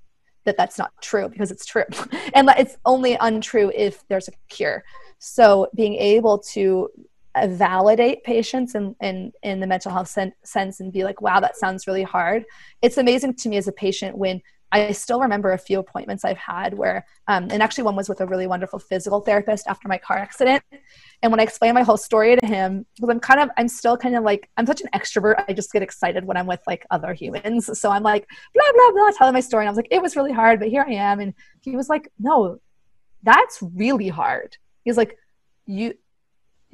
that 0.44 0.57
that's 0.57 0.79
not 0.79 0.90
true 1.01 1.29
because 1.29 1.51
it's 1.51 1.66
true. 1.66 1.85
And 2.35 2.51
it's 2.59 2.77
only 2.85 3.16
untrue 3.20 3.72
if 3.75 4.07
there's 4.09 4.29
a 4.29 4.33
cure. 4.49 4.85
So 5.18 5.68
being 5.75 5.94
able 5.94 6.38
to 6.53 6.88
validate 7.44 8.25
patients 8.25 8.75
in, 8.75 8.96
in, 9.01 9.33
in 9.42 9.61
the 9.61 9.66
mental 9.66 9.92
health 9.92 10.09
sen- 10.09 10.33
sense 10.42 10.81
and 10.81 10.92
be 10.92 11.05
like, 11.05 11.20
wow, 11.20 11.40
that 11.40 11.57
sounds 11.57 11.87
really 11.87 12.03
hard. 12.03 12.44
It's 12.83 12.99
amazing 12.99 13.35
to 13.35 13.49
me 13.49 13.57
as 13.57 13.68
a 13.68 13.72
patient 13.72 14.16
when 14.16 14.40
I 14.72 14.90
still 14.92 15.20
remember 15.20 15.53
a 15.53 15.59
few 15.59 15.79
appointments 15.79 16.25
I've 16.25 16.38
had 16.38 16.75
where, 16.75 17.07
um, 17.29 17.49
and 17.51 17.62
actually 17.62 17.85
one 17.85 17.94
was 17.94 18.09
with 18.09 18.20
a 18.20 18.27
really 18.27 18.49
wonderful 18.49 18.81
physical 18.81 19.20
therapist 19.20 19.68
after 19.68 19.87
my 19.87 19.96
car 19.96 20.16
accident. 20.18 20.62
And 21.22 21.31
when 21.31 21.38
I 21.38 21.44
explained 21.44 21.77
my 21.77 21.83
whole 21.83 21.96
story 21.96 22.37
to 22.37 22.46
him, 22.46 22.85
because 22.96 23.09
I'm 23.09 23.20
kind 23.20 23.40
of, 23.40 23.51
I'm 23.57 23.68
still 23.68 23.96
kind 23.96 24.16
of 24.16 24.25
like, 24.25 24.51
I'm 24.57 24.66
such 24.66 24.81
an 24.81 24.88
extrovert. 24.92 25.44
I 25.49 25.53
just 25.53 25.72
get 25.72 25.83
excited 25.83 26.25
when 26.25 26.37
I'm 26.37 26.46
with 26.46 26.62
like 26.66 26.85
other 26.90 27.14
humans. 27.14 27.79
So 27.79 27.90
I'm 27.90 28.03
like, 28.03 28.29
blah, 28.55 28.72
blah, 28.75 28.92
blah, 28.92 29.11
telling 29.16 29.35
my 29.35 29.40
story. 29.40 29.62
And 29.62 29.68
I 29.68 29.70
was 29.70 29.77
like, 29.77 29.88
it 29.90 30.03
was 30.03 30.16
really 30.16 30.33
hard, 30.33 30.59
but 30.59 30.68
here 30.68 30.85
I 30.87 30.94
am. 30.94 31.20
And 31.20 31.35
he 31.61 31.77
was 31.77 31.88
like, 31.88 32.11
no, 32.18 32.59
that's 33.22 33.62
really 33.62 34.09
hard. 34.09 34.57
He's 34.85 34.96
like, 34.96 35.16
you, 35.66 35.94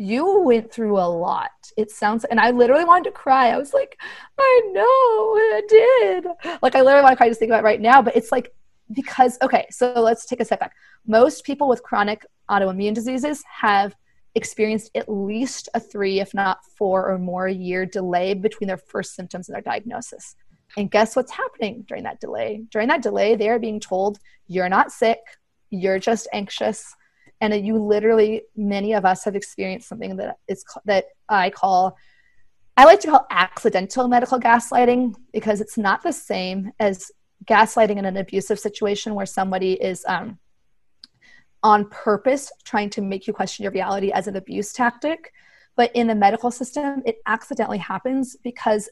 you 0.03 0.41
went 0.41 0.73
through 0.73 0.99
a 0.99 1.07
lot. 1.07 1.51
It 1.77 1.91
sounds, 1.93 2.25
and 2.25 2.41
I 2.41 2.51
literally 2.51 2.85
wanted 2.85 3.05
to 3.05 3.13
cry. 3.13 3.51
I 3.51 3.57
was 3.57 3.73
like, 3.73 3.97
I 4.37 4.61
know, 4.73 4.83
I 4.83 5.63
did. 5.69 6.27
Like, 6.61 6.75
I 6.75 6.81
literally 6.81 7.05
want 7.05 7.13
to 7.13 7.17
cry 7.17 7.29
just 7.29 7.39
think 7.39 7.51
about 7.51 7.61
it 7.61 7.65
right 7.65 7.81
now, 7.81 8.03
but 8.03 8.17
it's 8.17 8.33
like, 8.33 8.53
because, 8.93 9.39
okay, 9.43 9.67
so 9.71 9.93
let's 9.95 10.27
take 10.27 10.41
a 10.41 10.45
step 10.45 10.59
back. 10.59 10.75
Most 11.07 11.45
people 11.45 11.69
with 11.69 11.85
chronic 11.85 12.27
autoimmune 12.51 12.95
diseases 12.95 13.45
have 13.61 13.95
experienced 14.35 14.91
at 14.97 15.09
least 15.09 15.69
a 15.75 15.81
three, 15.81 16.19
if 16.19 16.35
not 16.35 16.59
four 16.77 17.09
or 17.09 17.19
more 17.19 17.47
year 17.47 17.87
delay 17.87 18.35
between 18.35 18.67
their 18.67 18.79
first 18.79 19.15
symptoms 19.15 19.49
and 19.49 19.55
their 19.55 19.63
diagnosis. 19.63 20.35
And 20.77 20.91
guess 20.91 21.15
what's 21.15 21.31
happening 21.31 21.85
during 21.87 22.03
that 22.05 22.19
delay? 22.19 22.65
During 22.73 22.89
that 22.89 23.03
delay, 23.03 23.37
they 23.37 23.51
are 23.51 23.61
being 23.61 23.79
told, 23.79 24.19
you're 24.49 24.69
not 24.69 24.91
sick, 24.91 25.21
you're 25.71 26.01
just 26.01 26.27
anxious 26.33 26.93
and 27.43 27.67
you 27.67 27.77
literally 27.77 28.43
many 28.57 28.95
of 28.95 29.05
us 29.05 29.25
have 29.25 29.37
experienced 29.37 29.89
something 29.89 30.17
that 30.17 30.39
is 30.49 30.65
that 30.85 31.07
i 31.29 31.51
call 31.51 31.97
i 32.77 32.85
like 32.85 33.01
to 33.01 33.09
call 33.09 33.27
accidental 33.31 34.09
medical 34.09 34.41
gaslighting 34.41 35.15
because 35.33 35.61
it's 35.61 35.77
not 35.77 36.03
the 36.03 36.13
same 36.13 36.73
as 36.79 37.11
gaslighting 37.45 37.99
in 37.99 38.05
an 38.05 38.17
abusive 38.17 38.59
situation 38.59 39.15
where 39.15 39.27
somebody 39.27 39.73
is 39.73 40.05
um, 40.09 40.39
on 41.63 41.89
purpose 41.91 42.51
trying 42.65 42.89
to 42.89 43.03
make 43.03 43.27
you 43.27 43.33
question 43.33 43.65
your 43.65 43.73
reality 43.73 44.13
as 44.13 44.27
an 44.27 44.37
abuse 44.37 44.73
tactic. 44.73 45.33
But 45.75 45.91
in 45.95 46.07
the 46.07 46.15
medical 46.15 46.51
system 46.51 47.03
it 47.05 47.17
accidentally 47.27 47.79
happens 47.79 48.37
because 48.45 48.89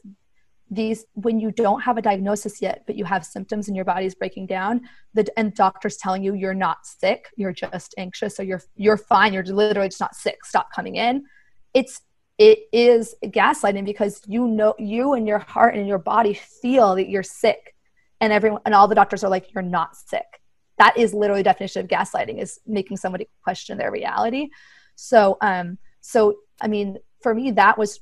these 0.73 1.05
when 1.13 1.37
you 1.37 1.51
don't 1.51 1.81
have 1.81 1.97
a 1.97 2.01
diagnosis 2.01 2.61
yet 2.61 2.83
but 2.87 2.95
you 2.95 3.03
have 3.03 3.25
symptoms 3.25 3.67
and 3.67 3.75
your 3.75 3.83
body's 3.83 4.15
breaking 4.15 4.45
down 4.45 4.79
the 5.13 5.27
and 5.37 5.53
doctors 5.53 5.97
telling 5.97 6.23
you 6.23 6.33
you're 6.33 6.53
not 6.53 6.85
sick 6.85 7.27
you're 7.35 7.51
just 7.51 7.93
anxious 7.97 8.39
or 8.39 8.43
you're 8.43 8.61
you're 8.75 8.97
fine 8.97 9.33
you're 9.33 9.43
literally 9.43 9.89
just 9.89 9.99
not 9.99 10.15
sick 10.15 10.45
stop 10.45 10.71
coming 10.73 10.95
in. 10.95 11.23
It's 11.73 12.01
it 12.37 12.59
is 12.73 13.15
gaslighting 13.23 13.85
because 13.85 14.21
you 14.27 14.47
know 14.47 14.73
you 14.79 15.13
and 15.13 15.27
your 15.27 15.39
heart 15.39 15.75
and 15.75 15.87
your 15.87 15.97
body 15.97 16.33
feel 16.33 16.95
that 16.95 17.09
you're 17.09 17.23
sick 17.23 17.75
and 18.19 18.33
everyone 18.33 18.61
and 18.65 18.73
all 18.73 18.87
the 18.87 18.95
doctors 18.95 19.23
are 19.23 19.29
like 19.29 19.53
you're 19.53 19.63
not 19.63 19.95
sick. 19.95 20.41
That 20.77 20.97
is 20.97 21.13
literally 21.13 21.43
definition 21.43 21.83
of 21.83 21.87
gaslighting 21.87 22.41
is 22.41 22.59
making 22.65 22.97
somebody 22.97 23.27
question 23.43 23.77
their 23.77 23.91
reality. 23.91 24.49
So 24.95 25.37
um 25.41 25.77
so 26.01 26.35
i 26.61 26.67
mean 26.67 26.97
for 27.21 27.35
me 27.35 27.51
that 27.51 27.77
was 27.77 27.99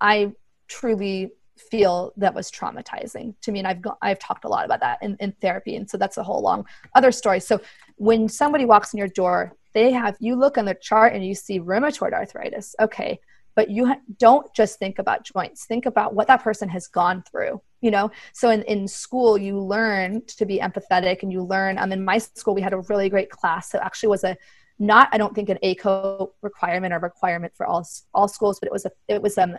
i 0.00 0.32
truly 0.68 1.30
feel 1.56 2.12
that 2.16 2.34
was 2.34 2.50
traumatizing 2.50 3.34
to 3.40 3.50
me 3.50 3.60
and 3.60 3.68
i've 3.68 3.80
i've 4.02 4.18
talked 4.18 4.44
a 4.44 4.48
lot 4.48 4.64
about 4.64 4.80
that 4.80 4.98
in, 5.02 5.16
in 5.20 5.32
therapy 5.40 5.76
and 5.76 5.88
so 5.88 5.96
that's 5.96 6.16
a 6.16 6.22
whole 6.22 6.42
long 6.42 6.64
other 6.94 7.12
story. 7.12 7.40
So 7.40 7.60
when 7.96 8.28
somebody 8.28 8.64
walks 8.64 8.92
in 8.92 8.98
your 8.98 9.08
door 9.08 9.54
they 9.72 9.90
have 9.92 10.16
you 10.20 10.36
look 10.36 10.58
on 10.58 10.64
the 10.64 10.74
chart 10.74 11.14
and 11.14 11.24
you 11.24 11.34
see 11.34 11.60
rheumatoid 11.60 12.12
arthritis 12.12 12.74
okay 12.80 13.18
but 13.54 13.70
you 13.70 13.86
ha- 13.86 14.00
don't 14.18 14.52
just 14.54 14.78
think 14.78 14.98
about 14.98 15.24
joints 15.24 15.64
think 15.64 15.86
about 15.86 16.14
what 16.14 16.26
that 16.26 16.42
person 16.42 16.68
has 16.68 16.86
gone 16.86 17.22
through 17.30 17.60
you 17.82 17.90
know? 17.90 18.10
So 18.32 18.50
in, 18.50 18.62
in 18.62 18.88
school 18.88 19.38
you 19.38 19.60
learn 19.60 20.22
to 20.26 20.46
be 20.46 20.58
empathetic 20.58 21.22
and 21.22 21.30
you 21.30 21.42
learn 21.42 21.78
um, 21.78 21.92
in 21.92 22.04
my 22.04 22.18
school 22.18 22.54
we 22.54 22.62
had 22.62 22.72
a 22.72 22.78
really 22.78 23.08
great 23.08 23.30
class 23.30 23.70
that 23.70 23.84
actually 23.84 24.08
was 24.08 24.24
a 24.24 24.36
not 24.78 25.08
i 25.12 25.16
don't 25.18 25.34
think 25.34 25.48
an 25.48 25.58
aco 25.62 26.32
requirement 26.42 26.92
or 26.92 26.98
requirement 26.98 27.52
for 27.56 27.66
all 27.66 27.86
all 28.12 28.28
schools 28.28 28.60
but 28.60 28.66
it 28.66 28.72
was 28.72 28.84
a 28.84 28.90
it 29.08 29.22
was 29.22 29.38
um 29.38 29.56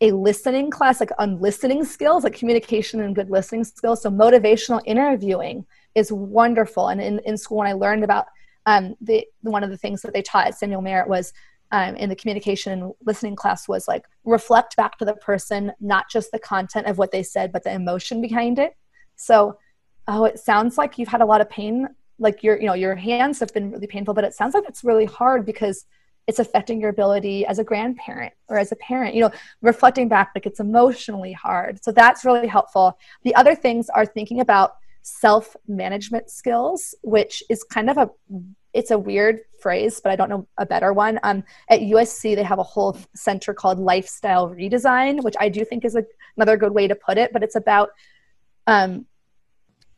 a 0.00 0.12
listening 0.12 0.70
class 0.70 1.00
like 1.00 1.10
on 1.18 1.40
listening 1.40 1.84
skills 1.84 2.24
like 2.24 2.34
communication 2.34 3.00
and 3.00 3.14
good 3.14 3.30
listening 3.30 3.64
skills. 3.64 4.02
So 4.02 4.10
motivational 4.10 4.80
interviewing 4.86 5.66
is 5.94 6.10
wonderful. 6.10 6.88
And 6.88 7.00
in, 7.00 7.18
in 7.20 7.36
school 7.36 7.58
when 7.58 7.66
i 7.66 7.72
learned 7.72 8.04
about 8.04 8.26
um, 8.66 8.94
the 9.00 9.26
one 9.42 9.64
of 9.64 9.70
the 9.70 9.76
things 9.76 10.02
that 10.02 10.12
they 10.12 10.22
taught 10.22 10.46
at 10.46 10.54
samuel 10.54 10.82
merritt 10.82 11.08
was 11.08 11.32
um, 11.72 11.96
in 11.96 12.08
the 12.08 12.16
communication 12.16 12.72
and 12.72 12.92
listening 13.06 13.36
class 13.36 13.68
was 13.68 13.88
like 13.88 14.04
reflect 14.24 14.76
back 14.76 14.98
to 14.98 15.04
the 15.04 15.14
person 15.14 15.72
not 15.80 16.10
just 16.10 16.30
the 16.30 16.38
content 16.38 16.86
of 16.86 16.98
what 16.98 17.12
they 17.12 17.22
said 17.22 17.52
but 17.52 17.64
the 17.64 17.72
emotion 17.72 18.20
behind 18.20 18.58
it. 18.58 18.76
So 19.16 19.58
oh 20.08 20.24
it 20.24 20.38
sounds 20.38 20.78
like 20.78 20.98
you've 20.98 21.08
had 21.08 21.20
a 21.20 21.26
lot 21.26 21.40
of 21.40 21.50
pain. 21.50 21.88
Like 22.18 22.42
your 22.42 22.60
you 22.60 22.66
know 22.66 22.74
your 22.74 22.94
hands 22.94 23.40
have 23.40 23.52
been 23.52 23.70
really 23.70 23.86
painful 23.86 24.14
but 24.14 24.24
it 24.24 24.34
sounds 24.34 24.54
like 24.54 24.64
it's 24.68 24.84
really 24.84 25.06
hard 25.06 25.46
because 25.46 25.86
it's 26.30 26.38
affecting 26.38 26.80
your 26.80 26.90
ability 26.90 27.44
as 27.44 27.58
a 27.58 27.64
grandparent 27.64 28.32
or 28.48 28.56
as 28.56 28.70
a 28.70 28.76
parent 28.76 29.16
you 29.16 29.20
know 29.20 29.32
reflecting 29.62 30.06
back 30.08 30.30
like 30.34 30.46
it's 30.46 30.60
emotionally 30.60 31.32
hard. 31.32 31.82
So 31.84 31.90
that's 31.90 32.24
really 32.24 32.46
helpful. 32.46 32.96
The 33.24 33.34
other 33.34 33.56
things 33.56 33.88
are 33.90 34.06
thinking 34.06 34.38
about 34.40 34.76
self 35.02 35.56
management 35.66 36.30
skills 36.30 36.94
which 37.02 37.42
is 37.50 37.64
kind 37.64 37.90
of 37.90 37.96
a 37.98 38.08
it's 38.72 38.92
a 38.92 38.98
weird 38.98 39.40
phrase 39.62 39.98
but 40.02 40.12
i 40.12 40.16
don't 40.16 40.28
know 40.28 40.46
a 40.58 40.66
better 40.66 40.92
one. 40.92 41.18
Um, 41.22 41.42
at 41.68 41.80
usc 41.80 42.22
they 42.22 42.42
have 42.42 42.58
a 42.58 42.70
whole 42.74 42.96
center 43.14 43.52
called 43.54 43.78
lifestyle 43.78 44.50
redesign 44.50 45.24
which 45.24 45.36
i 45.40 45.48
do 45.48 45.64
think 45.64 45.86
is 45.86 45.96
a, 45.96 46.04
another 46.36 46.56
good 46.58 46.74
way 46.78 46.86
to 46.86 46.94
put 46.94 47.16
it 47.16 47.32
but 47.32 47.42
it's 47.42 47.56
about 47.56 47.88
um, 48.66 49.06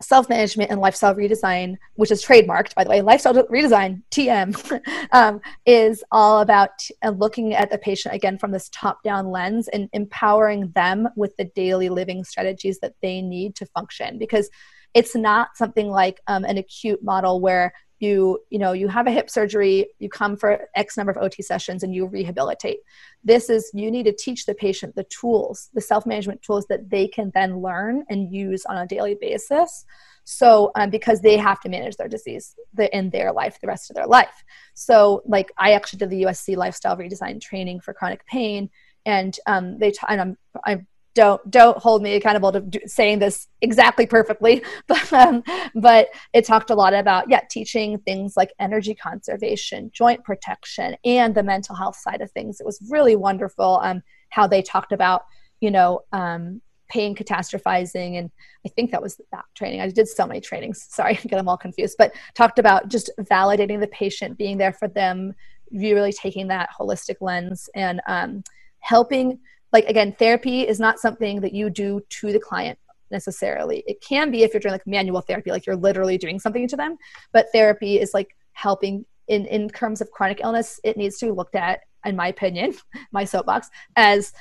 self 0.02 0.28
management 0.28 0.70
and 0.70 0.80
lifestyle 0.80 1.14
redesign, 1.14 1.76
which 1.94 2.10
is 2.10 2.24
trademarked, 2.24 2.74
by 2.74 2.84
the 2.84 2.90
way, 2.90 3.00
lifestyle 3.00 3.34
redesign, 3.34 4.02
TM, 4.10 4.80
um, 5.12 5.40
is 5.66 6.02
all 6.10 6.40
about 6.40 6.70
uh, 7.02 7.10
looking 7.10 7.54
at 7.54 7.70
the 7.70 7.78
patient 7.78 8.14
again 8.14 8.38
from 8.38 8.50
this 8.50 8.68
top 8.70 9.02
down 9.02 9.30
lens 9.30 9.68
and 9.68 9.88
empowering 9.92 10.70
them 10.74 11.08
with 11.16 11.36
the 11.36 11.44
daily 11.44 11.88
living 11.88 12.24
strategies 12.24 12.78
that 12.80 12.94
they 13.02 13.22
need 13.22 13.54
to 13.56 13.66
function. 13.66 14.18
Because 14.18 14.50
it's 14.94 15.14
not 15.14 15.56
something 15.56 15.88
like 15.88 16.20
um, 16.26 16.44
an 16.44 16.58
acute 16.58 17.02
model 17.02 17.40
where 17.40 17.72
you 18.02 18.40
you 18.50 18.58
know 18.58 18.72
you 18.72 18.88
have 18.88 19.06
a 19.06 19.12
hip 19.12 19.30
surgery 19.30 19.86
you 20.00 20.08
come 20.08 20.36
for 20.36 20.68
x 20.74 20.96
number 20.96 21.12
of 21.12 21.18
ot 21.18 21.42
sessions 21.42 21.82
and 21.84 21.94
you 21.94 22.06
rehabilitate. 22.06 22.80
This 23.22 23.48
is 23.48 23.70
you 23.72 23.90
need 23.90 24.06
to 24.06 24.12
teach 24.12 24.44
the 24.44 24.54
patient 24.54 24.96
the 24.96 25.04
tools 25.04 25.70
the 25.72 25.80
self-management 25.80 26.42
tools 26.42 26.66
that 26.68 26.90
they 26.90 27.06
can 27.06 27.30
then 27.32 27.60
learn 27.60 28.04
and 28.10 28.32
use 28.32 28.66
on 28.66 28.76
a 28.76 28.86
daily 28.86 29.16
basis. 29.20 29.84
So 30.24 30.72
um, 30.76 30.90
because 30.90 31.20
they 31.20 31.36
have 31.36 31.60
to 31.60 31.68
manage 31.68 31.96
their 31.96 32.08
disease 32.08 32.54
the, 32.74 32.94
in 32.96 33.10
their 33.10 33.32
life 33.32 33.58
the 33.60 33.66
rest 33.68 33.90
of 33.90 33.96
their 33.96 34.06
life. 34.06 34.44
So 34.74 35.22
like 35.24 35.52
i 35.56 35.72
actually 35.72 36.00
did 36.00 36.10
the 36.10 36.22
usc 36.22 36.56
lifestyle 36.56 36.96
redesign 36.96 37.40
training 37.40 37.80
for 37.80 37.94
chronic 37.94 38.26
pain 38.26 38.68
and 39.04 39.36
um, 39.46 39.78
they 39.78 39.90
t- 39.90 39.98
and 40.08 40.20
I'm, 40.20 40.38
I'm 40.64 40.86
don't 41.14 41.50
don't 41.50 41.78
hold 41.78 42.02
me 42.02 42.14
accountable 42.14 42.52
to 42.52 42.60
do, 42.60 42.78
saying 42.86 43.18
this 43.18 43.48
exactly 43.60 44.06
perfectly 44.06 44.62
but 44.86 45.12
um, 45.12 45.42
but 45.74 46.08
it 46.32 46.44
talked 46.44 46.70
a 46.70 46.74
lot 46.74 46.94
about 46.94 47.28
yeah 47.28 47.40
teaching 47.50 47.98
things 47.98 48.34
like 48.36 48.52
energy 48.58 48.94
conservation 48.94 49.90
joint 49.92 50.22
protection 50.24 50.96
and 51.04 51.34
the 51.34 51.42
mental 51.42 51.74
health 51.74 51.96
side 51.96 52.20
of 52.20 52.30
things. 52.32 52.60
It 52.60 52.66
was 52.66 52.80
really 52.90 53.16
wonderful 53.16 53.80
um, 53.82 54.02
how 54.30 54.46
they 54.46 54.62
talked 54.62 54.92
about 54.92 55.22
you 55.60 55.70
know 55.70 56.00
um, 56.12 56.60
pain 56.88 57.14
catastrophizing 57.14 58.18
and 58.18 58.30
i 58.66 58.68
think 58.68 58.90
that 58.90 59.02
was 59.02 59.20
that 59.32 59.44
training. 59.54 59.80
I 59.80 59.88
did 59.88 60.08
so 60.08 60.26
many 60.26 60.40
trainings. 60.40 60.86
Sorry 60.90 61.14
get 61.26 61.36
them 61.36 61.48
all 61.48 61.58
confused 61.58 61.96
but 61.98 62.14
talked 62.34 62.58
about 62.58 62.88
just 62.88 63.10
validating 63.20 63.80
the 63.80 63.88
patient 63.88 64.38
being 64.38 64.58
there 64.58 64.72
for 64.72 64.88
them 64.88 65.34
really 65.70 66.12
taking 66.12 66.48
that 66.48 66.68
holistic 66.78 67.16
lens 67.20 67.68
and 67.74 68.00
um, 68.06 68.44
helping 68.80 69.38
like 69.72 69.84
again 69.86 70.12
therapy 70.18 70.62
is 70.62 70.78
not 70.78 70.98
something 70.98 71.40
that 71.40 71.52
you 71.52 71.70
do 71.70 72.00
to 72.08 72.32
the 72.32 72.40
client 72.40 72.78
necessarily. 73.10 73.84
It 73.86 74.00
can 74.00 74.30
be 74.30 74.42
if 74.42 74.54
you're 74.54 74.60
doing 74.60 74.72
like 74.72 74.86
manual 74.86 75.20
therapy 75.20 75.50
like 75.50 75.66
you're 75.66 75.76
literally 75.76 76.18
doing 76.18 76.38
something 76.38 76.66
to 76.68 76.76
them 76.76 76.96
but 77.32 77.46
therapy 77.52 78.00
is 78.00 78.14
like 78.14 78.36
helping 78.52 79.04
in 79.28 79.46
in 79.46 79.68
terms 79.68 80.00
of 80.00 80.10
chronic 80.10 80.40
illness 80.42 80.80
it 80.84 80.96
needs 80.96 81.18
to 81.18 81.26
be 81.26 81.32
looked 81.32 81.54
at 81.54 81.80
in 82.04 82.16
my 82.16 82.28
opinion 82.28 82.74
my 83.12 83.24
soapbox 83.24 83.70
as 83.96 84.32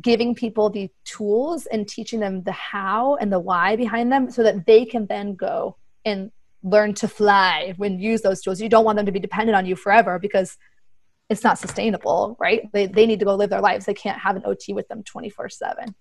giving 0.00 0.34
people 0.34 0.70
the 0.70 0.90
tools 1.04 1.66
and 1.66 1.86
teaching 1.86 2.20
them 2.20 2.42
the 2.44 2.52
how 2.52 3.16
and 3.16 3.32
the 3.32 3.38
why 3.38 3.76
behind 3.76 4.10
them 4.10 4.30
so 4.30 4.42
that 4.42 4.64
they 4.66 4.84
can 4.84 5.06
then 5.06 5.34
go 5.34 5.76
and 6.04 6.30
learn 6.62 6.94
to 6.94 7.08
fly 7.08 7.74
when 7.76 7.98
use 7.98 8.22
those 8.22 8.40
tools. 8.40 8.60
You 8.60 8.68
don't 8.68 8.84
want 8.84 8.96
them 8.96 9.06
to 9.06 9.12
be 9.12 9.20
dependent 9.20 9.56
on 9.56 9.66
you 9.66 9.76
forever 9.76 10.18
because 10.18 10.56
it's 11.32 11.42
not 11.42 11.58
sustainable, 11.58 12.36
right? 12.38 12.70
They, 12.72 12.86
they 12.86 13.06
need 13.06 13.18
to 13.18 13.24
go 13.24 13.34
live 13.34 13.50
their 13.50 13.60
lives. 13.60 13.86
They 13.86 13.94
can't 13.94 14.20
have 14.20 14.36
an 14.36 14.42
OT 14.44 14.72
with 14.74 14.86
them 14.88 15.02
24 15.02 15.48
7. 15.48 15.84
Does 15.86 15.94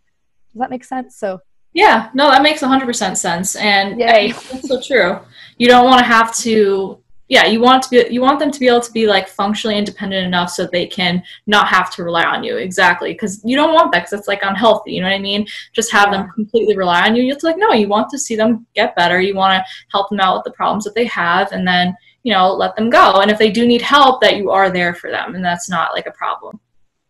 that 0.56 0.70
make 0.70 0.84
sense? 0.84 1.18
So, 1.18 1.40
yeah, 1.74 2.10
no, 2.14 2.30
that 2.30 2.44
makes 2.44 2.62
100% 2.62 3.18
sense. 3.18 3.56
And 3.56 4.00
Yay. 4.00 4.34
that's 4.34 4.68
so 4.68 4.82
true. 4.82 5.20
You 5.58 5.68
don't 5.68 5.86
want 5.86 6.00
to 6.00 6.06
have 6.06 6.36
to, 6.40 7.02
yeah, 7.30 7.46
you 7.46 7.62
want 7.62 7.82
to 7.84 7.90
be, 7.90 8.06
you 8.14 8.20
want 8.20 8.40
them 8.40 8.52
to 8.52 8.60
be 8.60 8.68
able 8.68 8.82
to 8.82 8.92
be 8.92 9.08
like 9.08 9.30
functionally 9.30 9.78
independent 9.78 10.28
enough 10.28 10.50
so 10.50 10.68
they 10.68 10.86
can 10.86 11.24
not 11.48 11.68
have 11.70 11.90
to 11.96 12.04
rely 12.04 12.26
on 12.26 12.44
you. 12.44 12.58
Exactly. 12.58 13.16
Cause 13.16 13.42
you 13.46 13.56
don't 13.56 13.74
want 13.74 13.94
that 13.94 14.00
because 14.00 14.20
it's 14.20 14.28
like 14.28 14.42
unhealthy. 14.44 14.92
You 14.92 15.02
know 15.02 15.08
what 15.08 15.16
I 15.16 15.20
mean? 15.20 15.48
Just 15.72 15.94
have 15.94 16.12
yeah. 16.12 16.24
them 16.24 16.32
completely 16.32 16.76
rely 16.76 17.08
on 17.08 17.16
you. 17.16 17.32
It's 17.32 17.46
like, 17.46 17.58
no, 17.58 17.72
you 17.72 17.88
want 17.88 18.10
to 18.10 18.20
see 18.20 18.36
them 18.36 18.68
get 18.76 18.98
better. 18.98 19.22
You 19.22 19.36
want 19.36 19.54
to 19.54 19.72
help 19.94 20.10
them 20.10 20.20
out 20.20 20.36
with 20.36 20.44
the 20.44 20.52
problems 20.52 20.84
that 20.84 20.94
they 20.94 21.06
have. 21.06 21.54
And 21.54 21.66
then, 21.66 21.96
you 22.24 22.34
know, 22.34 22.54
let 22.54 22.76
them 22.76 22.90
go. 22.90 23.22
And 23.22 23.32
if 23.32 23.38
they 23.38 23.52
do 23.52 23.66
need 23.66 23.82
help, 23.82 24.22
that 24.22 24.38
you 24.38 24.52
are 24.52 24.70
there 24.70 24.94
for 24.94 25.10
them, 25.10 25.36
and 25.36 25.44
that's 25.44 25.70
not 25.70 25.94
like 25.94 26.08
a 26.08 26.12
problem. 26.12 26.60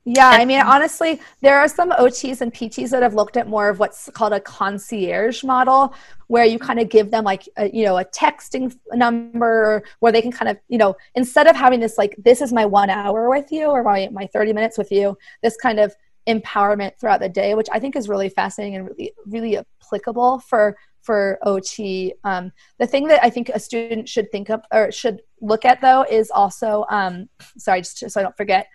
Yeah, 0.03 0.30
I 0.30 0.45
mean, 0.45 0.62
honestly, 0.62 1.22
there 1.41 1.59
are 1.59 1.68
some 1.68 1.91
OTs 1.91 2.41
and 2.41 2.51
PTs 2.51 2.89
that 2.89 3.03
have 3.03 3.14
looked 3.14 3.38
at 3.38 3.47
more 3.47 3.70
of 3.70 3.78
what's 3.78 4.09
called 4.09 4.34
a 4.34 4.39
concierge 4.39 5.43
model, 5.43 5.93
where 6.26 6.43
you 6.43 6.57
kind 6.57 6.80
of 6.80 6.89
give 6.89 7.12
them 7.12 7.24
like, 7.24 7.47
a, 7.57 7.70
you 7.70 7.86
know, 7.86 7.99
a 7.99 8.05
texting 8.05 8.76
number 8.93 9.84
where 9.99 10.12
they 10.12 10.22
can 10.24 10.32
kind 10.32 10.49
of, 10.49 10.57
you 10.70 10.80
know, 10.80 10.95
instead 11.14 11.45
of 11.45 11.55
having 11.55 11.80
this 11.80 11.99
like, 11.99 12.16
this 12.18 12.41
is 12.41 12.51
my 12.51 12.66
one 12.66 12.89
hour 12.89 13.30
with 13.30 13.51
you 13.51 13.68
or 13.68 13.84
my, 13.84 14.09
my 14.12 14.26
30 14.26 14.53
minutes 14.53 14.76
with 14.76 14.91
you, 14.91 15.16
this 15.43 15.55
kind 15.57 15.80
of 15.80 15.95
empowerment 16.28 16.99
throughout 16.99 17.19
the 17.19 17.30
day, 17.30 17.55
which 17.55 17.67
I 17.72 17.80
think 17.80 17.95
is 17.95 18.09
really 18.09 18.30
fascinating 18.30 18.76
and 18.76 18.89
really, 18.89 19.13
really 19.26 19.57
applicable 19.57 20.39
for 20.39 20.78
for 21.01 21.39
OT. 21.41 22.13
Um, 22.24 22.51
the 22.78 22.86
thing 22.86 23.07
that 23.07 23.24
I 23.24 23.30
think 23.30 23.49
a 23.49 23.59
student 23.59 24.07
should 24.07 24.32
think 24.32 24.49
of 24.49 24.61
or 24.72 24.91
should 24.91 25.22
look 25.41 25.65
at 25.65 25.82
though 25.82 26.03
is 26.03 26.30
also, 26.30 26.86
um, 26.89 27.28
sorry, 27.57 27.82
just 27.82 28.11
so 28.11 28.19
I 28.19 28.24
don't 28.24 28.38
forget, 28.38 28.67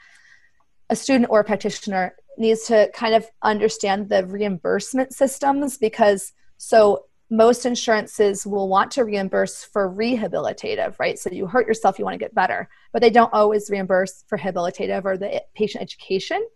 a 0.90 0.96
student 0.96 1.30
or 1.30 1.40
a 1.40 1.44
practitioner 1.44 2.16
needs 2.38 2.64
to 2.64 2.90
kind 2.94 3.14
of 3.14 3.26
understand 3.42 4.08
the 4.08 4.26
reimbursement 4.26 5.14
systems 5.14 5.78
because 5.78 6.32
so 6.58 7.04
most 7.28 7.66
insurances 7.66 8.46
will 8.46 8.68
want 8.68 8.90
to 8.92 9.04
reimburse 9.04 9.64
for 9.64 9.90
rehabilitative, 9.90 10.96
right? 11.00 11.18
So 11.18 11.30
you 11.30 11.46
hurt 11.46 11.66
yourself, 11.66 11.98
you 11.98 12.04
want 12.04 12.14
to 12.14 12.18
get 12.18 12.34
better, 12.34 12.68
but 12.92 13.02
they 13.02 13.10
don't 13.10 13.32
always 13.32 13.68
reimburse 13.68 14.24
for 14.28 14.38
rehabilitative 14.38 15.04
or 15.04 15.16
the 15.16 15.42
patient 15.54 15.82
education. 15.82 16.46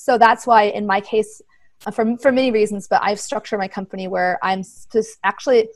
So 0.00 0.16
that's 0.16 0.46
why 0.46 0.64
in 0.64 0.86
my 0.86 1.00
case, 1.00 1.42
uh, 1.84 1.90
for, 1.90 2.16
for 2.18 2.30
many 2.30 2.52
reasons, 2.52 2.86
but 2.86 3.00
I've 3.02 3.18
structured 3.18 3.58
my 3.58 3.66
company 3.66 4.06
where 4.06 4.38
I'm 4.44 4.62
just 4.92 5.18
actually, 5.24 5.68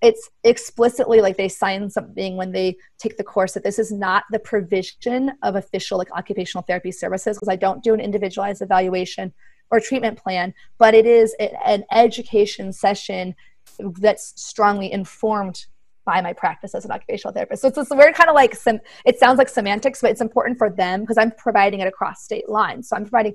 it's 0.00 0.30
explicitly 0.44 1.20
like 1.20 1.36
they 1.36 1.50
sign 1.50 1.90
something 1.90 2.38
when 2.38 2.52
they 2.52 2.78
take 2.98 3.18
the 3.18 3.22
course 3.22 3.52
that 3.52 3.64
this 3.64 3.78
is 3.78 3.92
not 3.92 4.24
the 4.30 4.38
provision 4.38 5.32
of 5.42 5.56
official 5.56 5.98
like 5.98 6.10
occupational 6.16 6.62
therapy 6.62 6.90
services 6.90 7.36
because 7.36 7.50
I 7.50 7.56
don't 7.56 7.84
do 7.84 7.92
an 7.92 8.00
individualized 8.00 8.62
evaluation 8.62 9.34
or 9.70 9.78
treatment 9.78 10.18
plan, 10.18 10.54
but 10.78 10.94
it 10.94 11.04
is 11.04 11.36
an 11.38 11.84
education 11.92 12.72
session 12.72 13.34
that's 14.00 14.32
strongly 14.42 14.90
informed 14.90 15.66
by 16.06 16.22
my 16.22 16.32
practice 16.32 16.74
as 16.74 16.84
an 16.86 16.92
occupational 16.92 17.34
therapist. 17.34 17.60
So 17.60 17.68
it's 17.68 17.76
this 17.76 17.90
weird 17.90 18.14
kind 18.14 18.30
of 18.30 18.34
like 18.34 18.54
some, 18.54 18.78
it 19.04 19.18
sounds 19.18 19.38
like 19.38 19.48
semantics, 19.48 20.00
but 20.00 20.12
it's 20.12 20.20
important 20.20 20.56
for 20.56 20.70
them 20.70 21.00
because 21.00 21.18
I'm 21.18 21.32
providing 21.32 21.80
it 21.80 21.88
across 21.88 22.22
state 22.22 22.48
lines. 22.48 22.88
So 22.88 22.96
I'm 22.96 23.02
providing 23.02 23.34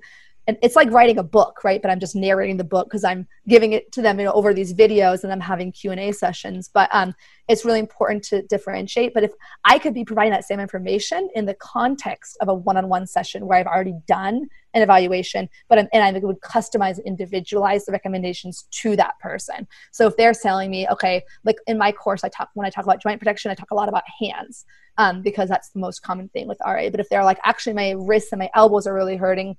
and 0.51 0.59
it's 0.61 0.75
like 0.75 0.91
writing 0.91 1.17
a 1.17 1.23
book 1.23 1.63
right? 1.63 1.81
But 1.81 1.91
i'm 1.91 1.99
just 1.99 2.15
narrating 2.15 2.57
the 2.57 2.65
book 2.65 2.87
because 2.87 3.05
i'm 3.05 3.25
giving 3.47 3.71
it 3.71 3.91
to 3.93 4.01
them 4.01 4.19
you 4.19 4.25
know, 4.25 4.33
over 4.33 4.53
these 4.53 4.73
videos 4.73 5.23
and 5.23 5.31
i'm 5.31 5.39
having 5.39 5.71
q&a 5.71 6.11
sessions. 6.11 6.69
But 6.73 6.89
um, 6.91 7.15
it's 7.47 7.65
really 7.65 7.79
important 7.79 8.23
to 8.25 8.41
differentiate. 8.43 9.13
But 9.13 9.23
if 9.23 9.31
i 9.63 9.79
could 9.79 9.93
be 9.93 10.03
providing 10.03 10.31
that 10.31 10.43
same 10.43 10.59
information 10.59 11.29
in 11.35 11.45
the 11.45 11.53
context 11.55 12.37
of 12.41 12.49
a 12.49 12.53
one-on-one 12.53 13.07
session 13.07 13.47
where 13.47 13.57
i've 13.57 13.67
already 13.67 13.95
done 14.07 14.47
an 14.73 14.81
evaluation 14.81 15.49
but 15.69 15.79
I'm, 15.79 15.87
and 15.93 16.03
i 16.03 16.19
would 16.19 16.41
customize 16.41 17.03
individualize 17.05 17.85
the 17.85 17.91
recommendations 17.93 18.65
to 18.81 18.95
that 18.97 19.19
person. 19.19 19.67
So 19.91 20.07
if 20.07 20.17
they're 20.17 20.33
telling 20.33 20.69
me 20.69 20.87
okay 20.89 21.23
like 21.45 21.57
in 21.67 21.77
my 21.77 21.91
course 21.93 22.23
i 22.25 22.29
talk 22.29 22.49
when 22.55 22.65
i 22.65 22.69
talk 22.69 22.83
about 22.83 23.01
joint 23.01 23.19
protection 23.19 23.51
i 23.51 23.55
talk 23.55 23.71
a 23.71 23.75
lot 23.75 23.89
about 23.89 24.03
hands 24.19 24.65
um, 24.97 25.21
because 25.21 25.49
that's 25.49 25.69
the 25.69 25.79
most 25.79 26.01
common 26.01 26.29
thing 26.29 26.47
with 26.47 26.59
ra 26.65 26.89
but 26.89 26.99
if 26.99 27.09
they're 27.09 27.23
like 27.23 27.39
actually 27.43 27.73
my 27.73 27.91
wrists 27.91 28.31
and 28.31 28.39
my 28.39 28.49
elbows 28.53 28.85
are 28.87 28.93
really 28.93 29.15
hurting 29.15 29.55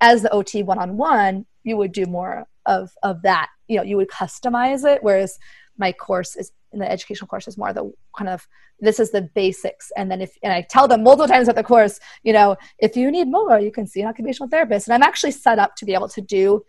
as 0.00 0.22
the 0.22 0.32
OT 0.32 0.62
one 0.62 0.78
on 0.78 0.96
one, 0.96 1.46
you 1.62 1.76
would 1.76 1.92
do 1.92 2.06
more 2.06 2.46
of 2.66 2.92
of 3.02 3.22
that. 3.22 3.48
You 3.68 3.78
know, 3.78 3.82
you 3.82 3.96
would 3.96 4.08
customize 4.08 4.84
it. 4.84 5.02
Whereas 5.02 5.38
my 5.76 5.92
course 5.92 6.36
is 6.36 6.52
in 6.72 6.80
the 6.80 6.90
educational 6.90 7.28
course 7.28 7.48
is 7.48 7.56
more 7.56 7.72
the 7.72 7.90
kind 8.16 8.28
of 8.28 8.46
this 8.80 9.00
is 9.00 9.10
the 9.10 9.22
basics. 9.22 9.90
And 9.96 10.10
then 10.10 10.20
if 10.20 10.36
and 10.42 10.52
I 10.52 10.62
tell 10.62 10.88
them 10.88 11.02
multiple 11.02 11.28
times 11.28 11.48
at 11.48 11.56
the 11.56 11.62
course, 11.62 12.00
you 12.22 12.32
know, 12.32 12.56
if 12.78 12.96
you 12.96 13.10
need 13.10 13.28
more, 13.28 13.58
you 13.58 13.70
can 13.70 13.86
see 13.86 14.02
an 14.02 14.08
occupational 14.08 14.48
therapist. 14.48 14.88
And 14.88 14.94
I'm 14.94 15.02
actually 15.02 15.32
set 15.32 15.58
up 15.58 15.76
to 15.76 15.84
be 15.84 15.94
able 15.94 16.08
to 16.08 16.20
do 16.20 16.64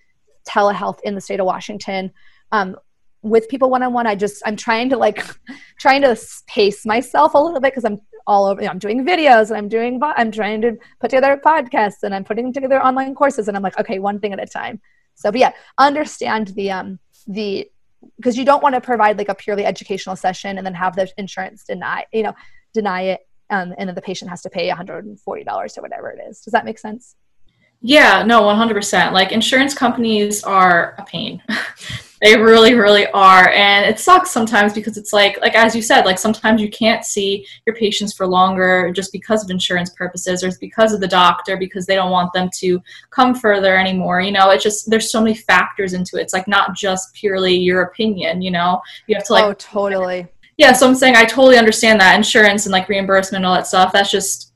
telehealth 0.47 0.99
in 1.03 1.15
the 1.15 1.21
state 1.21 1.39
of 1.39 1.45
Washington. 1.45 2.11
Um, 2.51 2.75
with 3.21 3.49
people 3.49 3.71
one 3.71 3.81
on 3.81 3.91
one, 3.91 4.05
I 4.05 4.15
just 4.15 4.41
I'm 4.45 4.55
trying 4.55 4.89
to 4.89 4.97
like 4.97 5.25
trying 5.79 6.01
to 6.03 6.17
pace 6.47 6.85
myself 6.85 7.33
a 7.33 7.39
little 7.39 7.59
bit 7.59 7.73
because 7.73 7.85
I'm 7.85 7.99
all 8.27 8.45
over. 8.45 8.61
You 8.61 8.67
know, 8.67 8.71
I'm 8.71 8.79
doing 8.79 9.05
videos 9.05 9.49
and 9.49 9.57
I'm 9.57 9.67
doing. 9.67 9.99
I'm 10.01 10.31
trying 10.31 10.61
to 10.61 10.77
put 10.99 11.09
together 11.09 11.39
podcasts 11.43 12.03
and 12.03 12.13
I'm 12.13 12.23
putting 12.23 12.53
together 12.53 12.81
online 12.81 13.15
courses 13.15 13.47
and 13.47 13.55
I'm 13.55 13.63
like, 13.63 13.79
okay, 13.79 13.99
one 13.99 14.19
thing 14.19 14.33
at 14.33 14.41
a 14.41 14.45
time. 14.45 14.81
So, 15.15 15.31
but 15.31 15.39
yeah, 15.39 15.51
understand 15.77 16.49
the 16.49 16.71
um 16.71 16.99
the 17.27 17.69
because 18.17 18.37
you 18.37 18.45
don't 18.45 18.61
want 18.61 18.75
to 18.75 18.81
provide 18.81 19.17
like 19.17 19.29
a 19.29 19.35
purely 19.35 19.65
educational 19.65 20.15
session 20.15 20.57
and 20.57 20.65
then 20.65 20.75
have 20.75 20.95
the 20.95 21.11
insurance 21.17 21.63
deny 21.63 22.05
you 22.13 22.21
know 22.21 22.35
deny 22.71 23.01
it 23.01 23.21
um, 23.49 23.73
and 23.77 23.87
then 23.87 23.95
the 23.95 24.01
patient 24.01 24.29
has 24.29 24.41
to 24.43 24.49
pay 24.49 24.69
$140 24.69 25.17
or 25.27 25.81
whatever 25.81 26.09
it 26.09 26.19
is. 26.27 26.41
Does 26.41 26.51
that 26.51 26.65
make 26.65 26.79
sense? 26.79 27.15
Yeah, 27.81 28.23
no, 28.23 28.41
100%. 28.43 29.11
Like 29.11 29.31
insurance 29.31 29.73
companies 29.73 30.43
are 30.43 30.95
a 30.97 31.03
pain. 31.03 31.43
They 32.21 32.37
really, 32.37 32.73
really 32.75 33.07
are. 33.07 33.49
And 33.49 33.85
it 33.85 33.99
sucks 33.99 34.31
sometimes 34.31 34.73
because 34.73 34.97
it's 34.97 35.11
like, 35.11 35.39
like 35.41 35.53
as 35.53 35.75
you 35.75 35.81
said, 35.81 36.05
like 36.05 36.17
sometimes 36.17 36.61
you 36.61 36.69
can't 36.69 37.03
see 37.03 37.45
your 37.65 37.75
patients 37.75 38.13
for 38.13 38.25
longer 38.25 38.91
just 38.91 39.11
because 39.11 39.43
of 39.43 39.49
insurance 39.49 39.89
purposes 39.89 40.43
or 40.43 40.47
it's 40.47 40.57
because 40.57 40.93
of 40.93 41.01
the 41.01 41.07
doctor 41.07 41.57
because 41.57 41.85
they 41.85 41.95
don't 41.95 42.11
want 42.11 42.31
them 42.33 42.49
to 42.59 42.81
come 43.09 43.35
further 43.35 43.77
anymore. 43.77 44.21
You 44.21 44.31
know, 44.31 44.49
it's 44.51 44.63
just 44.63 44.89
there's 44.89 45.11
so 45.11 45.21
many 45.21 45.35
factors 45.35 45.93
into 45.93 46.17
it. 46.17 46.21
It's 46.21 46.33
like 46.33 46.47
not 46.47 46.73
just 46.73 47.13
purely 47.13 47.53
your 47.53 47.81
opinion, 47.81 48.41
you 48.41 48.51
know. 48.51 48.81
You 49.07 49.15
have 49.15 49.25
to 49.25 49.33
like 49.33 49.43
Oh, 49.43 49.53
totally. 49.53 50.27
Yeah, 50.57 50.71
so 50.71 50.87
I'm 50.87 50.95
saying 50.95 51.15
I 51.17 51.25
totally 51.25 51.57
understand 51.57 51.99
that 51.99 52.15
insurance 52.15 52.65
and 52.65 52.71
like 52.71 52.87
reimbursement 52.87 53.39
and 53.41 53.45
all 53.45 53.55
that 53.55 53.67
stuff. 53.67 53.91
That's 53.91 54.09
just 54.09 54.53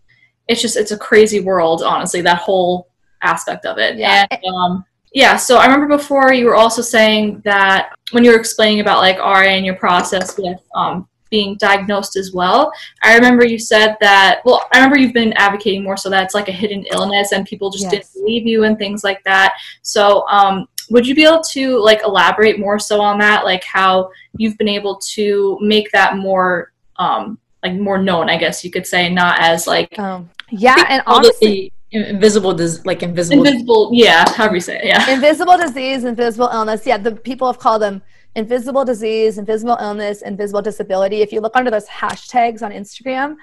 it's 0.48 0.62
just 0.62 0.78
it's 0.78 0.92
a 0.92 0.98
crazy 0.98 1.42
world, 1.42 1.84
honestly, 1.84 2.22
that 2.22 2.40
whole 2.40 2.88
aspect 3.22 3.66
of 3.66 3.78
it. 3.78 3.98
Yeah. 3.98 4.26
And 4.32 4.42
um 4.56 4.86
yeah, 5.14 5.38
so 5.38 5.58
I 5.58 5.66
remember 5.66 5.98
before 5.98 6.34
you 6.34 6.46
were 6.46 6.56
also 6.56 6.82
saying 6.82 7.42
that 7.44 7.94
when 8.12 8.24
you 8.24 8.32
were 8.32 8.40
explaining 8.40 8.80
about 8.80 9.00
like 9.00 9.18
RA 9.18 9.42
and 9.42 9.66
your 9.66 9.76
process 9.76 10.38
with 10.38 10.60
um, 10.76 11.08
being 11.30 11.56
diagnosed 11.58 12.16
as 12.16 12.34
well. 12.34 12.72
I 13.04 13.16
remember 13.16 13.46
you 13.46 13.60
said 13.60 13.98
that, 14.02 14.42
well, 14.46 14.68
I 14.74 14.78
remember 14.78 14.98
you've 14.98 15.14
been 15.14 15.34
advocating 15.34 15.84
more 15.84 15.98
so 15.98 16.10
that 16.10 16.24
it's 16.24 16.34
like 16.34 16.50
a 16.50 16.54
hidden 16.54 16.86
illness 16.92 17.32
and 17.32 17.46
people 17.46 17.70
just 17.70 17.84
yes. 17.86 17.92
didn't 17.92 18.14
believe 18.14 18.46
you 18.46 18.64
and 18.64 18.78
things 18.78 19.04
like 19.04 19.24
that. 19.24 19.54
So, 19.82 20.28
um, 20.28 20.68
would 20.90 21.06
you 21.06 21.14
be 21.14 21.24
able 21.24 21.44
to 21.52 21.78
like 21.80 22.02
elaborate 22.04 22.60
more 22.60 22.80
so 22.80 23.00
on 23.00 23.20
that, 23.20 23.46
like 23.46 23.64
how 23.64 24.10
you've 24.38 24.58
been 24.58 24.68
able 24.68 24.96
to 25.14 25.58
make 25.62 25.92
that 25.92 26.18
more, 26.18 26.72
um, 26.96 27.38
like 27.64 27.76
more 27.76 28.00
known, 28.00 28.28
I 28.28 28.38
guess 28.38 28.66
you 28.66 28.72
could 28.72 28.88
say, 28.88 29.08
not 29.08 29.40
as 29.40 29.68
like, 29.68 30.00
um, 30.00 30.30
yeah, 30.50 30.84
and 30.90 31.04
honestly, 31.06 31.72
invisible 31.92 32.54
dis- 32.54 32.86
like 32.86 33.02
invisible 33.02 33.46
invisible 33.46 33.90
yeah 33.94 34.24
however 34.34 34.56
you 34.56 34.62
say 34.62 34.78
it 34.78 34.86
yeah. 34.86 35.10
Invisible 35.10 35.58
disease 35.58 36.04
invisible 36.04 36.50
illness. 36.52 36.86
Yeah 36.86 36.98
the 36.98 37.16
people 37.16 37.48
have 37.48 37.60
called 37.60 37.82
them 37.82 38.02
invisible 38.36 38.86
disease 38.86 39.38
invisible 39.38 39.78
illness 39.82 40.22
invisible 40.22 40.62
disability. 40.62 41.22
If 41.22 41.32
you 41.32 41.42
look 41.42 41.56
under 41.56 41.72
those 41.72 41.88
hashtags 41.88 42.62
on 42.62 42.72
instagram 42.72 43.36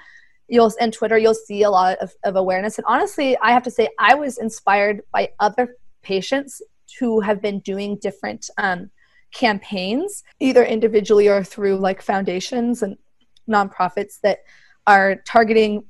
you'll 0.47 0.71
and 0.79 0.93
twitter 0.93 1.17
you'll 1.17 1.33
see 1.33 1.63
a 1.63 1.69
lot 1.69 1.97
of, 1.99 2.13
of 2.23 2.35
awareness. 2.37 2.77
And 2.77 2.85
honestly 2.87 3.37
i 3.39 3.51
have 3.51 3.63
to 3.63 3.71
say 3.71 3.89
i 3.99 4.15
was 4.15 4.37
inspired 4.37 5.01
by 5.11 5.29
other 5.39 5.75
patients 6.01 6.61
who 6.99 7.19
have 7.19 7.41
been 7.41 7.59
doing 7.59 7.97
different 7.97 8.49
um, 8.57 8.89
campaigns 9.33 10.23
either 10.39 10.63
individually 10.63 11.27
or 11.27 11.43
through 11.43 11.75
like 11.75 12.01
foundations 12.01 12.81
and 12.81 12.97
nonprofits 13.49 14.19
that 14.21 14.39
are 14.85 15.17
targeting 15.25 15.83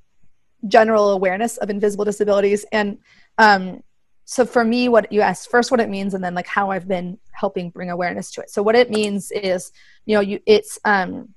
general 0.67 1.11
awareness 1.11 1.57
of 1.57 1.69
invisible 1.69 2.05
disabilities. 2.05 2.65
And 2.71 2.97
um, 3.37 3.83
so 4.25 4.45
for 4.45 4.65
me 4.65 4.89
what 4.89 5.11
you 5.11 5.21
asked 5.21 5.49
first 5.49 5.71
what 5.71 5.79
it 5.79 5.89
means 5.89 6.13
and 6.13 6.21
then 6.21 6.33
like 6.33 6.47
how 6.47 6.69
i've 6.69 6.85
been 6.85 7.17
helping 7.31 7.69
bring 7.69 7.89
awareness 7.89 8.29
to 8.31 8.41
it. 8.41 8.49
So 8.49 8.61
what 8.61 8.75
it 8.75 8.89
means 8.89 9.31
is 9.31 9.71
you 10.05 10.15
know 10.15 10.21
you 10.21 10.39
it's 10.45 10.77
um, 10.83 11.33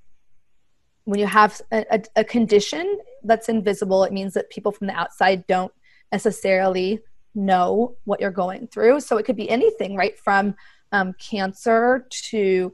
when 1.05 1.21
you 1.21 1.27
have 1.27 1.61
a, 1.73 2.03
a, 2.17 2.25
condition 2.25 2.99
that's 3.25 3.49
invisible 3.49 4.03
it 4.05 4.13
means 4.13 4.35
that 4.35 4.51
people 4.51 4.73
from 4.73 4.89
the 4.89 4.95
outside 4.95 5.47
don't 5.47 5.73
necessarily 6.11 7.01
know 7.35 7.97
what 8.05 8.21
you're 8.21 8.31
going 8.31 8.67
through. 8.67 9.01
So 9.01 9.17
it 9.17 9.25
could 9.25 9.37
be 9.37 9.49
anything 9.49 9.97
right 9.97 10.19
from 10.19 10.55
um, 10.93 11.15
cancer 11.19 12.07
to 12.31 12.73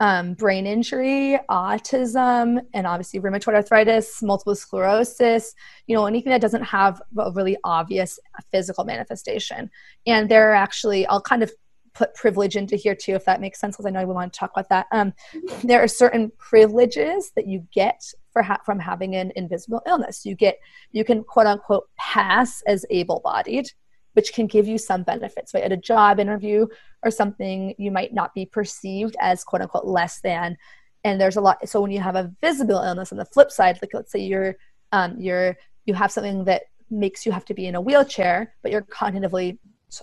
um, 0.00 0.34
brain 0.34 0.66
injury, 0.66 1.38
autism, 1.50 2.60
and 2.74 2.86
obviously 2.86 3.20
rheumatoid 3.20 3.54
arthritis, 3.54 4.22
multiple 4.22 4.54
sclerosis, 4.54 5.54
you 5.86 5.96
know, 5.96 6.06
anything 6.06 6.30
that 6.30 6.40
doesn't 6.40 6.64
have 6.64 7.00
a 7.18 7.30
really 7.32 7.56
obvious 7.64 8.18
physical 8.50 8.84
manifestation. 8.84 9.70
And 10.06 10.28
there 10.28 10.50
are 10.50 10.54
actually, 10.54 11.06
I'll 11.06 11.22
kind 11.22 11.42
of 11.42 11.52
put 11.94 12.14
privilege 12.14 12.56
into 12.56 12.76
here 12.76 12.94
too, 12.94 13.14
if 13.14 13.24
that 13.24 13.40
makes 13.40 13.58
sense, 13.58 13.74
because 13.74 13.86
I 13.86 13.90
know 13.90 14.04
we 14.06 14.12
want 14.12 14.30
to 14.32 14.38
talk 14.38 14.50
about 14.54 14.68
that. 14.68 14.86
Um, 14.92 15.14
there 15.64 15.82
are 15.82 15.88
certain 15.88 16.30
privileges 16.36 17.32
that 17.36 17.46
you 17.46 17.66
get 17.72 18.02
for 18.32 18.42
ha- 18.42 18.60
from 18.66 18.78
having 18.78 19.16
an 19.16 19.32
invisible 19.34 19.80
illness. 19.86 20.26
You 20.26 20.34
get, 20.34 20.58
you 20.92 21.04
can 21.04 21.24
quote 21.24 21.46
unquote 21.46 21.88
pass 21.96 22.62
as 22.66 22.84
able 22.90 23.20
bodied 23.24 23.70
which 24.16 24.32
can 24.32 24.46
give 24.46 24.66
you 24.66 24.78
some 24.78 25.02
benefits. 25.02 25.52
Right? 25.52 25.62
At 25.62 25.72
a 25.72 25.76
job 25.76 26.18
interview 26.18 26.66
or 27.04 27.10
something, 27.10 27.74
you 27.76 27.90
might 27.90 28.14
not 28.14 28.34
be 28.34 28.46
perceived 28.46 29.14
as 29.20 29.44
quote 29.44 29.60
unquote 29.60 29.84
less 29.84 30.20
than. 30.20 30.56
And 31.04 31.20
there's 31.20 31.36
a 31.36 31.40
lot. 31.42 31.68
So 31.68 31.82
when 31.82 31.90
you 31.90 32.00
have 32.00 32.16
a 32.16 32.32
visible 32.40 32.80
illness 32.82 33.12
on 33.12 33.18
the 33.18 33.26
flip 33.26 33.52
side, 33.52 33.78
like 33.82 33.92
let's 33.92 34.10
say 34.10 34.20
you're 34.20 34.56
um, 34.92 35.16
you're 35.18 35.56
you 35.84 35.92
have 35.92 36.10
something 36.10 36.44
that 36.44 36.62
makes 36.90 37.26
you 37.26 37.32
have 37.32 37.44
to 37.44 37.54
be 37.54 37.66
in 37.66 37.74
a 37.74 37.80
wheelchair, 37.80 38.54
but 38.62 38.72
you're 38.72 38.82
cognitively 38.82 39.58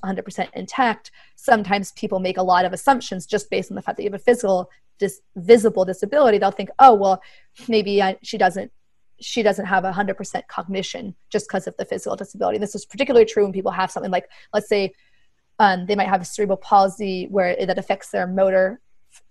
100% 0.05 0.47
intact. 0.53 1.11
Sometimes 1.35 1.91
people 1.93 2.19
make 2.19 2.37
a 2.37 2.43
lot 2.43 2.65
of 2.65 2.71
assumptions 2.71 3.25
just 3.25 3.49
based 3.49 3.71
on 3.71 3.75
the 3.75 3.81
fact 3.81 3.97
that 3.97 4.03
you 4.03 4.09
have 4.11 4.19
a 4.19 4.23
physical, 4.23 4.69
dis- 4.99 5.21
visible 5.35 5.85
disability. 5.85 6.37
They'll 6.37 6.51
think, 6.51 6.69
oh 6.79 6.93
well, 6.93 7.21
maybe 7.67 8.01
I, 8.01 8.17
she 8.21 8.37
doesn't 8.37 8.71
she 9.23 9.43
doesn't 9.43 9.65
have 9.65 9.83
100% 9.83 10.47
cognition 10.47 11.15
just 11.29 11.47
because 11.47 11.67
of 11.67 11.75
the 11.77 11.85
physical 11.85 12.15
disability. 12.15 12.57
This 12.57 12.75
is 12.75 12.85
particularly 12.85 13.25
true 13.25 13.43
when 13.43 13.53
people 13.53 13.71
have 13.71 13.91
something 13.91 14.11
like, 14.11 14.29
let's 14.53 14.67
say, 14.67 14.93
um, 15.59 15.85
they 15.85 15.95
might 15.95 16.07
have 16.07 16.25
cerebral 16.27 16.57
palsy 16.57 17.27
where 17.29 17.49
it, 17.49 17.67
that 17.67 17.77
affects 17.77 18.09
their 18.09 18.27
motor, 18.27 18.81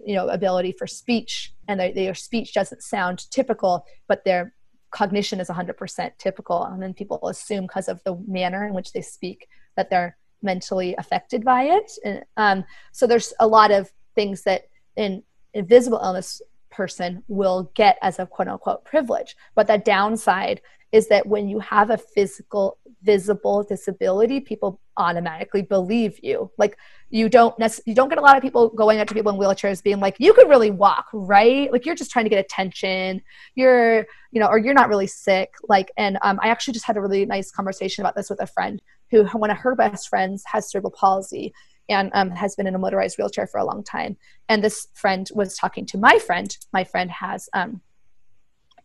you 0.04 0.14
know, 0.14 0.28
ability 0.28 0.72
for 0.72 0.86
speech, 0.86 1.52
and 1.68 1.78
their, 1.78 1.92
their 1.92 2.14
speech 2.14 2.54
doesn't 2.54 2.82
sound 2.82 3.30
typical, 3.30 3.84
but 4.08 4.24
their 4.24 4.54
cognition 4.90 5.40
is 5.40 5.48
100% 5.48 6.10
typical. 6.18 6.64
And 6.64 6.82
then 6.82 6.94
people 6.94 7.28
assume 7.28 7.64
because 7.64 7.88
of 7.88 8.02
the 8.04 8.16
manner 8.26 8.66
in 8.66 8.74
which 8.74 8.92
they 8.92 9.02
speak 9.02 9.48
that 9.76 9.90
they're 9.90 10.16
mentally 10.42 10.94
affected 10.96 11.44
by 11.44 11.64
it. 11.64 11.90
And, 12.04 12.24
um, 12.36 12.64
so 12.92 13.06
there's 13.06 13.32
a 13.40 13.46
lot 13.46 13.70
of 13.70 13.90
things 14.14 14.42
that 14.42 14.68
in 14.96 15.22
invisible 15.54 16.00
illness 16.02 16.40
person 16.72 17.22
will 17.28 17.70
get 17.74 17.98
as 18.02 18.18
a 18.18 18.26
quote 18.26 18.48
unquote 18.48 18.84
privilege. 18.84 19.36
But 19.54 19.68
the 19.68 19.78
downside 19.78 20.60
is 20.92 21.08
that 21.08 21.26
when 21.26 21.48
you 21.48 21.58
have 21.58 21.90
a 21.90 21.96
physical, 21.96 22.78
visible 23.02 23.64
disability, 23.64 24.40
people 24.40 24.78
automatically 24.98 25.62
believe 25.62 26.18
you. 26.22 26.50
Like 26.58 26.76
you 27.08 27.30
don't 27.30 27.58
nec- 27.58 27.80
you 27.86 27.94
don't 27.94 28.10
get 28.10 28.18
a 28.18 28.20
lot 28.20 28.36
of 28.36 28.42
people 28.42 28.68
going 28.68 29.00
up 29.00 29.08
to 29.08 29.14
people 29.14 29.32
in 29.32 29.38
wheelchairs 29.38 29.82
being 29.82 30.00
like, 30.00 30.16
"You 30.18 30.34
could 30.34 30.48
really 30.50 30.70
walk, 30.70 31.06
right? 31.12 31.72
Like 31.72 31.86
you're 31.86 31.94
just 31.94 32.10
trying 32.10 32.26
to 32.26 32.28
get 32.28 32.44
attention. 32.44 33.22
You're, 33.54 34.06
you 34.32 34.40
know, 34.40 34.46
or 34.46 34.58
you're 34.58 34.74
not 34.74 34.90
really 34.90 35.06
sick." 35.06 35.54
Like, 35.66 35.90
and 35.96 36.18
um, 36.20 36.38
I 36.42 36.48
actually 36.48 36.74
just 36.74 36.86
had 36.86 36.98
a 36.98 37.00
really 37.00 37.24
nice 37.24 37.50
conversation 37.50 38.02
about 38.02 38.14
this 38.14 38.28
with 38.28 38.42
a 38.42 38.46
friend 38.46 38.82
who, 39.10 39.24
one 39.28 39.50
of 39.50 39.56
her 39.58 39.74
best 39.74 40.08
friends, 40.08 40.42
has 40.46 40.70
cerebral 40.70 40.92
palsy, 40.92 41.54
and 41.88 42.10
um, 42.14 42.30
has 42.30 42.54
been 42.54 42.66
in 42.66 42.74
a 42.74 42.78
motorized 42.78 43.18
wheelchair 43.18 43.46
for 43.46 43.58
a 43.58 43.64
long 43.64 43.82
time. 43.82 44.16
And 44.48 44.62
this 44.62 44.88
friend 44.94 45.28
was 45.34 45.56
talking 45.56 45.86
to 45.86 45.98
my 45.98 46.18
friend. 46.18 46.56
My 46.72 46.84
friend 46.84 47.10
has 47.10 47.48
um, 47.54 47.80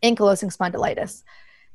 ankylosing 0.02 0.54
spondylitis. 0.54 1.22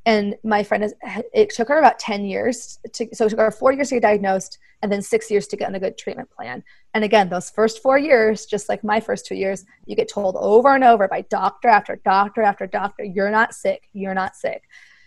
And 0.05 0.35
my 0.43 0.63
friend, 0.63 0.83
is, 0.83 0.93
it 1.33 1.49
took 1.49 1.69
her 1.69 1.79
about 1.79 1.97
10 1.97 2.25
years. 2.25 2.79
To, 2.93 3.07
so 3.13 3.25
it 3.25 3.29
took 3.29 3.39
her 3.39 3.51
four 3.51 3.71
years 3.71 3.89
to 3.89 3.95
get 3.95 4.01
diagnosed 4.03 4.57
and 4.81 4.91
then 4.91 5.01
six 5.01 5.31
years 5.31 5.47
to 5.47 5.55
get 5.55 5.69
on 5.69 5.75
a 5.75 5.79
good 5.79 5.97
treatment 5.97 6.29
plan. 6.29 6.61
And 6.93 7.05
again, 7.05 7.29
those 7.29 7.49
first 7.49 7.81
four 7.81 7.97
years, 7.97 8.45
just 8.45 8.67
like 8.67 8.83
my 8.83 8.99
first 8.99 9.25
two 9.25 9.35
years, 9.35 9.63
you 9.85 9.95
get 9.95 10.09
told 10.09 10.35
over 10.37 10.75
and 10.75 10.83
over 10.83 11.07
by 11.07 11.21
doctor 11.21 11.69
after 11.69 11.95
doctor 12.03 12.41
after 12.41 12.67
doctor, 12.67 13.05
you're 13.05 13.31
not 13.31 13.53
sick, 13.53 13.87
you're 13.93 14.13
not 14.13 14.35
sick. 14.35 14.63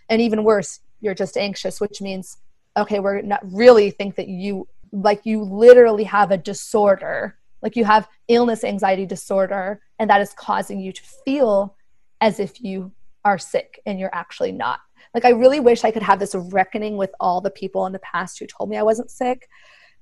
And 0.09 0.23
even 0.23 0.45
worse, 0.45 0.81
you're 1.01 1.15
just 1.15 1.37
anxious, 1.37 1.79
which 1.79 2.01
means, 2.01 2.39
okay, 2.77 3.01
we're 3.01 3.21
not 3.21 3.41
really 3.45 3.91
think 3.91 4.15
that 4.15 4.29
you, 4.29 4.67
like 4.93 5.23
you 5.25 5.43
literally 5.43 6.05
have 6.05 6.31
a 6.31 6.37
disorder, 6.37 7.39
like 7.63 7.77
you 7.77 7.85
have 7.85 8.09
illness 8.29 8.65
anxiety 8.65 9.07
disorder, 9.07 9.81
and 9.99 10.11
that 10.11 10.21
is 10.21 10.33
causing 10.33 10.81
you 10.81 10.93
to 10.93 11.03
feel 11.25 11.77
as 12.21 12.41
if 12.41 12.63
you 12.63 12.93
are 13.25 13.39
sick 13.39 13.81
and 13.87 13.99
you're 13.99 14.15
actually 14.15 14.53
not. 14.53 14.81
Like, 15.15 15.25
I 15.25 15.31
really 15.31 15.61
wish 15.61 15.85
I 15.85 15.91
could 15.91 16.03
have 16.03 16.19
this 16.19 16.35
reckoning 16.35 16.97
with 16.97 17.11
all 17.21 17.41
the 17.41 17.51
people 17.51 17.87
in 17.87 17.93
the 17.93 17.99
past 18.01 18.39
who 18.39 18.47
told 18.47 18.71
me 18.71 18.77
I 18.77 18.83
wasn't 18.83 19.11
sick. 19.11 19.49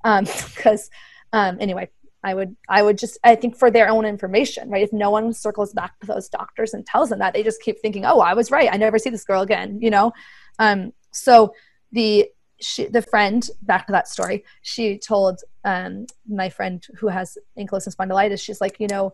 Because, 0.03 0.91
um, 1.32 1.41
um, 1.55 1.59
anyway, 1.61 1.89
I 2.22 2.35
would, 2.35 2.57
I 2.68 2.82
would 2.82 2.99
just, 2.99 3.18
I 3.22 3.35
think 3.35 3.57
for 3.57 3.70
their 3.70 3.89
own 3.89 4.05
information, 4.05 4.70
right? 4.70 4.82
If 4.82 4.93
no 4.93 5.11
one 5.11 5.32
circles 5.32 5.72
back 5.72 5.99
to 6.01 6.07
those 6.07 6.28
doctors 6.28 6.74
and 6.74 6.85
tells 6.87 7.11
them 7.11 7.18
that, 7.20 7.35
they 7.35 7.43
just 7.43 7.62
keep 7.62 7.80
thinking, 7.80 8.05
oh, 8.05 8.20
I 8.20 8.35
was 8.35 8.51
right. 8.51 8.68
I 8.72 8.76
never 8.76 8.99
see 8.99 9.11
this 9.11 9.24
girl 9.24 9.43
again, 9.43 9.78
you 9.80 9.91
know? 9.91 10.12
Um, 10.59 10.93
so 11.12 11.55
the, 11.93 12.28
she, 12.61 12.86
the 12.86 13.02
friend, 13.02 13.48
back 13.62 13.86
to 13.86 13.92
that 13.92 14.09
story, 14.09 14.44
she 14.62 14.98
told 14.98 15.40
um, 15.64 16.07
my 16.28 16.48
friend 16.48 16.84
who 16.96 17.09
has 17.09 17.36
ankylosing 17.59 17.94
spondylitis, 17.94 18.40
she's 18.40 18.61
like, 18.61 18.78
you 18.80 18.88
know, 18.88 19.12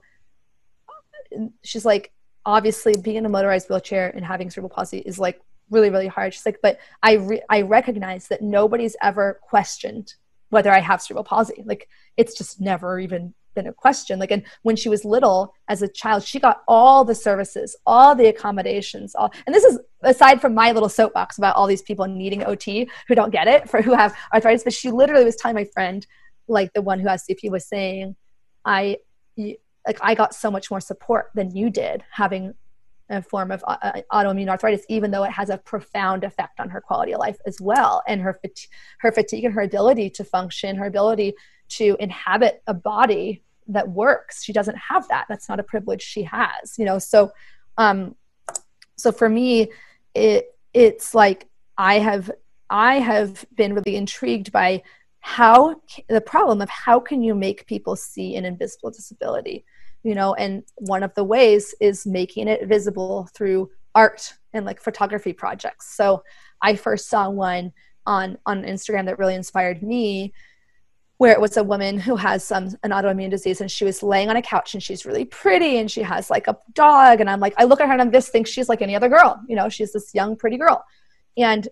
she's 1.62 1.84
like, 1.84 2.12
obviously 2.46 2.94
being 3.02 3.16
in 3.16 3.26
a 3.26 3.28
motorized 3.28 3.68
wheelchair 3.68 4.10
and 4.14 4.24
having 4.24 4.50
cerebral 4.50 4.70
palsy 4.70 4.98
is 4.98 5.18
like 5.18 5.40
really 5.70 5.90
really 5.90 6.06
hard. 6.06 6.34
She's 6.34 6.46
like 6.46 6.58
but 6.62 6.78
i 7.02 7.12
re- 7.14 7.42
i 7.48 7.62
recognize 7.62 8.28
that 8.28 8.42
nobody's 8.42 8.96
ever 9.02 9.40
questioned 9.42 10.14
whether 10.48 10.70
i 10.70 10.80
have 10.80 11.02
cerebral 11.02 11.24
palsy. 11.24 11.62
Like 11.64 11.88
it's 12.16 12.36
just 12.36 12.60
never 12.60 12.98
even 12.98 13.34
been 13.54 13.66
a 13.66 13.72
question. 13.72 14.18
Like 14.18 14.30
and 14.30 14.42
when 14.62 14.76
she 14.76 14.88
was 14.88 15.04
little 15.04 15.54
as 15.68 15.82
a 15.82 15.88
child 15.88 16.22
she 16.22 16.38
got 16.38 16.62
all 16.68 17.04
the 17.04 17.14
services 17.14 17.76
all 17.86 18.14
the 18.14 18.26
accommodations 18.26 19.14
all 19.14 19.32
and 19.46 19.54
this 19.54 19.64
is 19.64 19.78
aside 20.02 20.40
from 20.40 20.54
my 20.54 20.72
little 20.72 20.88
soapbox 20.88 21.38
about 21.38 21.56
all 21.56 21.66
these 21.66 21.82
people 21.82 22.06
needing 22.06 22.42
ot 22.42 22.64
who 23.08 23.14
don't 23.14 23.30
get 23.30 23.46
it 23.46 23.68
for 23.70 23.82
who 23.82 23.92
have 23.92 24.16
arthritis 24.34 24.64
but 24.64 24.72
she 24.72 24.90
literally 24.90 25.24
was 25.24 25.36
telling 25.36 25.54
my 25.54 25.66
friend 25.72 26.06
like 26.48 26.72
the 26.72 26.82
one 26.82 26.98
who 26.98 27.08
has 27.08 27.24
cp 27.28 27.50
was 27.50 27.66
saying 27.66 28.16
i 28.64 28.96
like 29.86 29.98
I 30.00 30.14
got 30.14 30.34
so 30.34 30.50
much 30.50 30.70
more 30.70 30.80
support 30.80 31.30
than 31.34 31.54
you 31.54 31.70
did 31.70 32.04
having 32.10 32.54
a 33.08 33.22
form 33.22 33.50
of 33.50 33.64
uh, 33.66 33.76
uh, 33.82 34.00
autoimmune 34.12 34.48
arthritis, 34.48 34.84
even 34.88 35.10
though 35.10 35.24
it 35.24 35.32
has 35.32 35.50
a 35.50 35.58
profound 35.58 36.22
effect 36.22 36.60
on 36.60 36.68
her 36.68 36.80
quality 36.80 37.12
of 37.12 37.18
life 37.18 37.38
as 37.44 37.60
well, 37.60 38.02
and 38.06 38.20
her 38.20 38.38
fat- 38.40 38.66
her 39.00 39.10
fatigue 39.10 39.44
and 39.44 39.54
her 39.54 39.62
ability 39.62 40.10
to 40.10 40.24
function, 40.24 40.76
her 40.76 40.86
ability 40.86 41.34
to 41.70 41.96
inhabit 42.00 42.62
a 42.66 42.74
body 42.74 43.42
that 43.68 43.88
works. 43.88 44.42
She 44.42 44.52
doesn't 44.52 44.76
have 44.76 45.06
that. 45.08 45.26
That's 45.28 45.48
not 45.48 45.60
a 45.60 45.64
privilege 45.64 46.02
she 46.02 46.22
has, 46.24 46.76
you 46.78 46.84
know. 46.84 46.98
So, 46.98 47.32
um, 47.78 48.14
so 48.96 49.12
for 49.12 49.28
me, 49.28 49.70
it 50.14 50.46
it's 50.74 51.14
like 51.14 51.48
I 51.78 51.98
have 51.98 52.30
I 52.68 52.96
have 52.96 53.44
been 53.56 53.74
really 53.74 53.96
intrigued 53.96 54.52
by 54.52 54.82
how 55.20 55.80
the 56.08 56.20
problem 56.20 56.62
of 56.62 56.68
how 56.70 56.98
can 56.98 57.22
you 57.22 57.34
make 57.34 57.66
people 57.66 57.94
see 57.94 58.36
an 58.36 58.44
invisible 58.44 58.90
disability 58.90 59.64
you 60.02 60.14
know 60.14 60.34
and 60.34 60.64
one 60.76 61.02
of 61.02 61.14
the 61.14 61.24
ways 61.24 61.74
is 61.80 62.06
making 62.06 62.48
it 62.48 62.66
visible 62.66 63.28
through 63.34 63.70
art 63.94 64.32
and 64.52 64.64
like 64.64 64.80
photography 64.80 65.32
projects 65.32 65.94
so 65.94 66.22
i 66.62 66.74
first 66.74 67.08
saw 67.08 67.28
one 67.28 67.72
on 68.06 68.38
on 68.46 68.62
instagram 68.62 69.04
that 69.04 69.18
really 69.18 69.34
inspired 69.34 69.82
me 69.82 70.32
where 71.20 71.32
it 71.32 71.40
was 71.40 71.58
a 71.58 71.62
woman 71.62 71.98
who 71.98 72.16
has 72.16 72.42
some 72.42 72.68
an 72.82 72.92
autoimmune 72.92 73.28
disease 73.28 73.60
and 73.60 73.70
she 73.70 73.84
was 73.84 74.02
laying 74.02 74.30
on 74.30 74.36
a 74.36 74.40
couch 74.40 74.72
and 74.72 74.82
she's 74.82 75.04
really 75.04 75.26
pretty 75.26 75.76
and 75.76 75.90
she 75.90 76.00
has 76.00 76.30
like 76.30 76.46
a 76.48 76.56
dog. 76.72 77.20
And 77.20 77.28
i'm 77.28 77.40
like 77.40 77.52
i 77.58 77.64
look 77.64 77.78
at 77.82 77.88
her 77.88 77.92
and 77.92 78.00
i 78.00 78.06
just 78.06 78.32
think 78.32 78.46
she's 78.46 78.70
like 78.70 78.80
any 78.80 78.96
other 78.96 79.10
girl 79.10 79.38
you 79.46 79.54
know 79.54 79.68
she's 79.68 79.92
this 79.92 80.14
young 80.14 80.34
pretty 80.34 80.56
girl. 80.56 80.82
And 81.36 81.68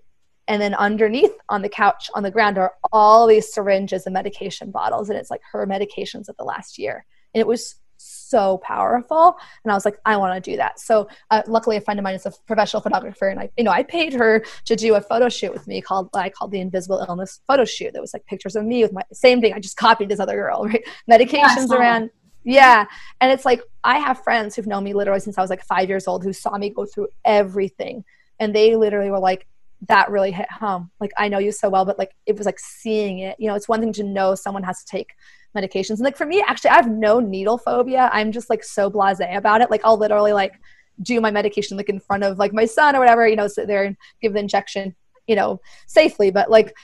and 0.49 0.61
then 0.61 0.75
underneath 0.75 1.33
on 1.49 1.63
the 1.63 1.69
couch 1.71 2.11
on 2.15 2.23
the 2.23 2.31
ground 2.31 2.59
are 2.59 2.75
all 2.93 3.27
these 3.27 3.51
syringes 3.51 4.05
and 4.05 4.13
medication 4.13 4.71
bottles. 4.71 5.09
And 5.09 5.19
it's 5.19 5.31
like 5.31 5.43
her 5.53 5.67
medications 5.67 6.29
of 6.29 6.37
the 6.37 6.45
last 6.45 6.79
year. 6.79 7.07
And 7.33 7.41
it 7.41 7.47
was 7.47 7.77
so 7.99 8.59
powerful. 8.59 9.37
And 9.65 9.73
i 9.73 9.75
was 9.75 9.85
like 9.85 9.99
i 10.05 10.17
want 10.17 10.43
to 10.43 10.51
do 10.51 10.57
that. 10.57 10.81
So 10.81 11.09
uh, 11.31 11.43
luckily 11.47 11.77
a 11.77 11.81
friend 11.81 12.01
of 12.01 12.05
mine 12.05 12.15
is 12.15 12.27
a 12.27 12.33
professional 12.47 12.83
photographer 12.83 13.29
and 13.29 13.41
i 13.41 13.51
you 13.57 13.65
know 13.65 13.71
i 13.71 13.83
paid 13.83 14.13
her 14.15 14.45
to 14.65 14.77
do 14.77 14.95
a 14.95 15.01
photo 15.01 15.29
shoot 15.29 15.53
with 15.53 15.67
me 15.67 15.81
called 15.81 16.09
i 16.15 16.31
called 16.31 16.51
the 16.51 16.61
invisible 16.61 17.05
illness 17.09 17.41
photo 17.47 17.65
shoot. 17.65 17.93
That 17.93 18.01
was 18.01 18.15
like 18.15 18.25
pictures 18.27 18.57
of 18.57 18.65
me 18.65 18.83
with 18.83 18.93
my 18.93 19.03
same 19.13 19.41
thing. 19.41 19.53
I 19.53 19.61
just 19.61 19.77
copied 19.77 20.09
this 20.09 20.21
other 20.21 20.35
girl 20.35 20.65
right? 20.69 20.85
Medications 21.11 21.71
yeah, 21.71 21.77
around 21.77 22.11
yeah. 22.49 22.87
And 23.21 23.31
it's 23.31 23.45
like, 23.45 23.61
I 23.85 23.99
have 23.99 24.25
friends 24.25 24.57
who've 24.57 24.67
known 24.67 24.83
me 24.85 24.95
literally 24.95 25.21
since 25.21 25.37
I 25.37 25.43
was 25.43 25.51
like 25.51 25.63
five 25.65 25.91
years 25.91 26.09
old 26.09 26.25
who 26.25 26.33
saw 26.33 26.57
me 26.57 26.71
go 26.71 26.87
through 26.87 27.09
everything. 27.25 28.05
And 28.41 28.55
they 28.55 28.75
literally 28.75 29.11
were 29.11 29.19
like, 29.19 29.47
that 29.87 30.11
really 30.11 30.33
hit 30.33 30.51
home. 30.51 30.91
Like 31.01 31.13
I 31.17 31.29
know 31.29 31.39
you 31.39 31.53
so 31.53 31.69
well, 31.69 31.85
but 31.85 31.99
like 31.99 32.13
it 32.27 32.37
was 32.37 32.47
like 32.47 32.59
seeing 32.59 33.21
it. 33.21 33.37
You 33.39 33.49
know, 33.49 33.55
it's 33.55 33.69
one 33.69 33.81
thing 33.81 33.93
to 33.95 34.03
know 34.03 34.35
someone 34.35 34.63
has 34.65 34.83
to 34.83 34.87
take 34.87 35.11
medications. 35.57 35.97
And 35.97 36.01
like 36.01 36.17
for 36.17 36.27
me, 36.27 36.43
actually, 36.47 36.71
I 36.71 36.77
have 36.77 36.91
no 36.91 37.21
needle 37.21 37.59
phobia. 37.59 38.11
I'm 38.13 38.33
just 38.33 38.51
like 38.51 38.65
so 38.65 38.91
blasé 38.91 39.37
about 39.37 39.61
it. 39.61 39.71
Like 39.71 39.83
I'll 39.85 39.97
literally 39.97 40.33
like 40.33 40.61
do 41.01 41.21
my 41.21 41.31
medication 41.31 41.77
like 41.77 41.89
in 41.89 42.01
front 42.01 42.25
of 42.25 42.39
like 42.39 42.53
my 42.53 42.65
son 42.65 42.97
or 42.97 42.99
whatever. 42.99 43.27
You 43.29 43.37
know, 43.37 43.49
sit 43.49 43.69
there 43.69 43.85
and 43.85 43.97
give 44.21 44.33
the 44.33 44.41
injection. 44.41 44.95
You 45.27 45.37
know, 45.37 45.61
safely. 45.87 46.31
But 46.31 46.51
like 46.51 46.75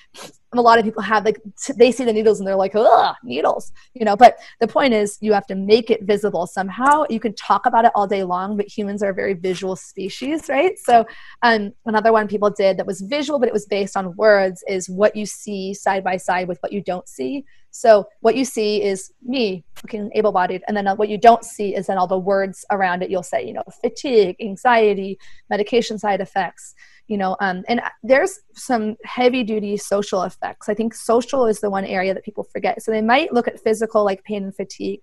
a 0.59 0.63
lot 0.63 0.79
of 0.79 0.85
people 0.85 1.03
have 1.03 1.25
like 1.25 1.41
they 1.77 1.91
see 1.93 2.05
the 2.05 2.13
needles 2.13 2.39
and 2.39 2.47
they're 2.47 2.57
like 2.57 2.75
ugh 2.75 3.15
needles 3.23 3.73
you 3.95 4.05
know? 4.05 4.17
But 4.17 4.37
the 4.61 4.69
point 4.69 4.95
is 4.95 5.19
you 5.21 5.33
have 5.33 5.47
to 5.47 5.55
make 5.55 5.91
it 5.91 6.03
visible. 6.03 6.47
Somehow 6.47 7.05
you 7.09 7.21
can 7.21 7.35
talk 7.35 7.67
about 7.67 7.85
it 7.85 7.93
all 7.95 8.07
day 8.07 8.25
long 8.25 8.57
but 8.57 8.67
humans 8.67 9.03
are 9.03 9.11
a 9.11 9.15
very 9.15 9.35
visual 9.35 9.77
species 9.77 10.49
right? 10.49 10.79
So 10.79 11.07
um, 11.43 11.73
another 11.87 12.13
one 12.13 12.29
people 12.29 12.51
did 12.51 12.77
that 12.79 12.87
was 12.87 13.01
visual 13.01 13.39
but 13.39 13.49
it 13.49 13.55
was 13.55 13.67
based 13.67 13.97
on 13.97 14.15
words 14.17 14.65
is 14.69 14.89
what 14.89 15.17
you 15.17 15.27
see 15.27 15.75
side 15.75 16.05
by 16.05 16.17
side 16.17 16.49
with 16.49 16.59
what 16.61 16.73
you 16.73 16.83
don't 16.83 17.09
see. 17.09 17.45
So 17.71 18.07
what 18.21 18.37
you 18.37 18.45
see 18.45 18.83
is 18.83 19.13
me 19.23 19.65
looking 19.83 20.09
able-bodied 20.15 20.63
and 20.69 20.77
then 20.77 20.87
what 20.97 21.09
you 21.09 21.19
don't 21.19 21.45
see 21.45 21.75
is 21.75 21.89
then 21.89 21.99
all 21.99 22.07
the 22.07 22.17
words 22.17 22.65
around 22.71 23.03
it. 23.03 23.11
You'll 23.11 23.23
say 23.23 23.45
you 23.45 23.53
know 23.53 23.65
fatigue 23.81 24.37
anxiety 24.41 25.19
medication 25.51 25.99
side 25.99 26.21
effects 26.21 26.75
you 27.09 27.19
know? 27.19 27.37
Um, 27.41 27.65
and 27.69 27.81
there's 28.03 28.41
some 28.55 28.97
heavy 29.05 29.43
duty 29.43 29.77
social 29.77 30.23
effects 30.45 30.69
i 30.69 30.75
think 30.75 30.95
social 30.95 31.47
is 31.47 31.61
the 31.61 31.71
one 31.71 31.85
area 31.85 32.15
that 32.15 32.25
people 32.25 32.45
forget 32.45 32.83
so 32.83 32.91
they 32.91 33.03
might 33.03 33.33
look 33.33 33.49
at 33.49 33.61
physical 33.61 34.05
like 34.05 34.23
pain 34.25 34.45
and 34.45 34.55
fatigue 34.55 35.01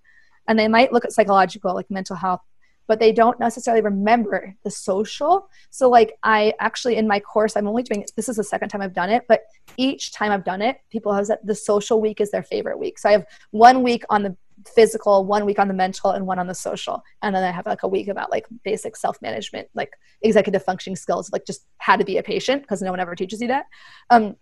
and 0.48 0.58
they 0.58 0.68
might 0.68 0.92
look 0.92 1.06
at 1.06 1.12
psychological 1.12 1.74
like 1.74 1.90
mental 1.90 2.16
health 2.16 2.42
but 2.88 3.00
they 3.00 3.12
don't 3.12 3.40
necessarily 3.40 3.82
remember 3.82 4.54
the 4.64 4.72
social 4.72 5.48
so 5.70 5.90
like 5.90 6.18
i 6.24 6.54
actually 6.60 6.96
in 6.96 7.08
my 7.08 7.20
course 7.20 7.56
i'm 7.56 7.68
only 7.68 7.84
doing 7.84 8.06
this 8.16 8.30
is 8.30 8.36
the 8.36 8.44
second 8.44 8.70
time 8.70 8.82
i've 8.82 8.94
done 8.94 9.10
it 9.10 9.24
but 9.28 9.42
each 9.78 10.12
time 10.12 10.32
i've 10.32 10.46
done 10.46 10.62
it 10.62 10.78
people 10.92 11.14
have 11.14 11.26
said 11.26 11.40
the 11.44 11.56
social 11.56 12.02
week 12.02 12.22
is 12.22 12.32
their 12.32 12.44
favorite 12.44 12.78
week 12.78 13.00
so 13.00 13.10
i 13.10 13.12
have 13.12 13.26
one 13.52 13.84
week 13.84 14.04
on 14.10 14.24
the 14.24 14.36
physical, 14.68 15.26
one 15.26 15.46
week 15.46 15.60
on 15.60 15.68
the 15.68 15.74
mental, 15.74 16.12
and 16.12 16.26
one 16.26 16.40
on 16.40 16.48
the 16.48 16.56
social. 16.56 17.04
And 17.22 17.36
then 17.36 17.44
I 17.44 17.52
have 17.52 17.66
like 17.66 17.84
a 17.84 17.88
week 17.88 18.08
about 18.08 18.32
like 18.32 18.46
basic 18.64 18.96
self 18.96 19.22
management, 19.22 19.68
like 19.74 19.94
executive 20.22 20.64
functioning 20.64 20.96
skills, 20.96 21.32
like 21.32 21.46
just 21.46 21.66
how 21.78 21.96
to 21.96 22.06
be 22.06 22.18
a 22.18 22.24
patient 22.24 22.62
because 22.62 22.82
no 22.82 22.92
one 22.92 23.00
ever 23.00 23.16
teaches 23.16 23.42
you 23.42 23.48
that. 23.48 23.66
Um, 24.10 24.36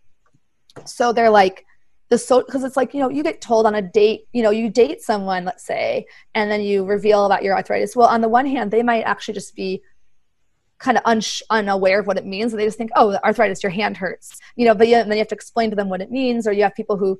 so 0.85 1.13
they're 1.13 1.29
like, 1.29 1.65
the 2.09 2.17
so 2.17 2.43
because 2.43 2.63
it's 2.63 2.75
like 2.75 2.93
you 2.93 2.99
know 2.99 3.09
you 3.09 3.23
get 3.23 3.39
told 3.39 3.65
on 3.65 3.75
a 3.75 3.81
date 3.81 4.21
you 4.33 4.41
know 4.41 4.49
you 4.49 4.69
date 4.69 5.01
someone 5.01 5.45
let's 5.45 5.65
say 5.65 6.05
and 6.33 6.51
then 6.51 6.61
you 6.61 6.83
reveal 6.83 7.25
about 7.25 7.43
your 7.43 7.55
arthritis. 7.55 7.95
Well 7.95 8.07
on 8.07 8.21
the 8.21 8.29
one 8.29 8.45
hand 8.45 8.71
they 8.71 8.83
might 8.83 9.03
actually 9.03 9.35
just 9.35 9.55
be 9.55 9.81
kind 10.79 10.97
of 10.97 11.03
un- 11.05 11.21
unaware 11.49 11.99
of 11.99 12.07
what 12.07 12.17
it 12.17 12.25
means 12.25 12.51
and 12.51 12.59
they 12.59 12.65
just 12.65 12.77
think 12.77 12.89
oh 12.95 13.17
arthritis 13.23 13.61
your 13.61 13.69
hand 13.69 13.97
hurts 13.97 14.39
you 14.55 14.65
know 14.65 14.73
but 14.73 14.87
yeah, 14.87 15.03
then 15.03 15.11
you 15.11 15.17
have 15.19 15.27
to 15.27 15.35
explain 15.35 15.69
to 15.69 15.75
them 15.75 15.89
what 15.89 16.01
it 16.01 16.09
means 16.09 16.47
or 16.47 16.51
you 16.51 16.63
have 16.63 16.73
people 16.75 16.97
who 16.97 17.19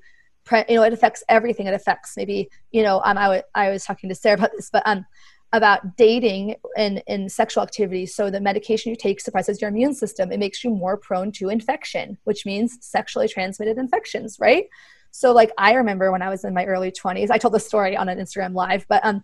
you 0.68 0.76
know 0.76 0.84
it 0.84 0.94
affects 0.94 1.24
everything. 1.30 1.68
It 1.68 1.74
affects 1.76 2.18
maybe 2.18 2.50
you 2.72 2.82
know 2.82 3.02
um, 3.06 3.18
I, 3.18 3.24
w- 3.24 3.44
I 3.54 3.70
was 3.70 3.84
talking 3.84 4.10
to 4.10 4.16
sarah 4.16 4.38
about 4.38 4.52
this 4.56 4.70
but 4.72 4.82
um 4.88 5.06
about 5.52 5.98
dating 5.98 6.56
and, 6.78 7.02
and 7.08 7.32
sexual 7.32 7.64
activity 7.64 8.06
so 8.06 8.30
the 8.30 8.40
medication 8.40 8.90
you 8.90 8.96
take 8.96 9.20
suppresses 9.20 9.62
your 9.62 9.70
immune 9.70 9.94
system 9.94 10.32
it 10.32 10.40
makes 10.40 10.64
you 10.64 10.70
more 10.70 10.98
prone 10.98 11.32
to 11.32 11.50
infection 11.50 12.18
which 12.24 12.46
means 12.46 12.78
sexually 12.82 13.28
transmitted 13.28 13.78
infections 13.78 14.38
right 14.40 14.66
so 15.12 15.32
like 15.32 15.52
i 15.58 15.74
remember 15.74 16.12
when 16.12 16.22
i 16.22 16.30
was 16.30 16.44
in 16.44 16.54
my 16.54 16.66
early 16.66 16.92
20s 16.92 17.32
i 17.32 17.38
told 17.38 17.54
the 17.54 17.60
story 17.60 17.98
on 17.98 18.10
an 18.10 18.20
instagram 18.20 18.54
live 18.54 18.86
but 18.88 19.04
um 19.04 19.24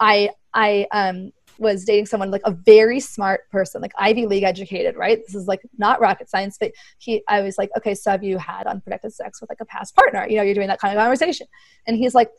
i 0.00 0.30
i 0.54 0.86
um 0.92 1.30
was 1.58 1.84
dating 1.84 2.06
someone 2.06 2.30
like 2.30 2.42
a 2.44 2.50
very 2.50 3.00
smart 3.00 3.48
person, 3.50 3.80
like 3.80 3.92
Ivy 3.98 4.26
League 4.26 4.42
educated, 4.42 4.96
right? 4.96 5.20
This 5.24 5.34
is 5.34 5.46
like 5.46 5.62
not 5.78 6.00
rocket 6.00 6.28
science, 6.28 6.56
but 6.58 6.72
he, 6.98 7.22
I 7.28 7.40
was 7.40 7.56
like, 7.58 7.70
okay, 7.76 7.94
so 7.94 8.10
have 8.10 8.22
you 8.22 8.38
had 8.38 8.66
unprotected 8.66 9.14
sex 9.14 9.40
with 9.40 9.50
like 9.50 9.60
a 9.60 9.64
past 9.64 9.94
partner? 9.94 10.26
You 10.28 10.36
know, 10.36 10.42
you're 10.42 10.54
doing 10.54 10.68
that 10.68 10.80
kind 10.80 10.96
of 10.96 11.00
conversation. 11.00 11.46
And 11.86 11.96
he's 11.96 12.14
like, 12.14 12.30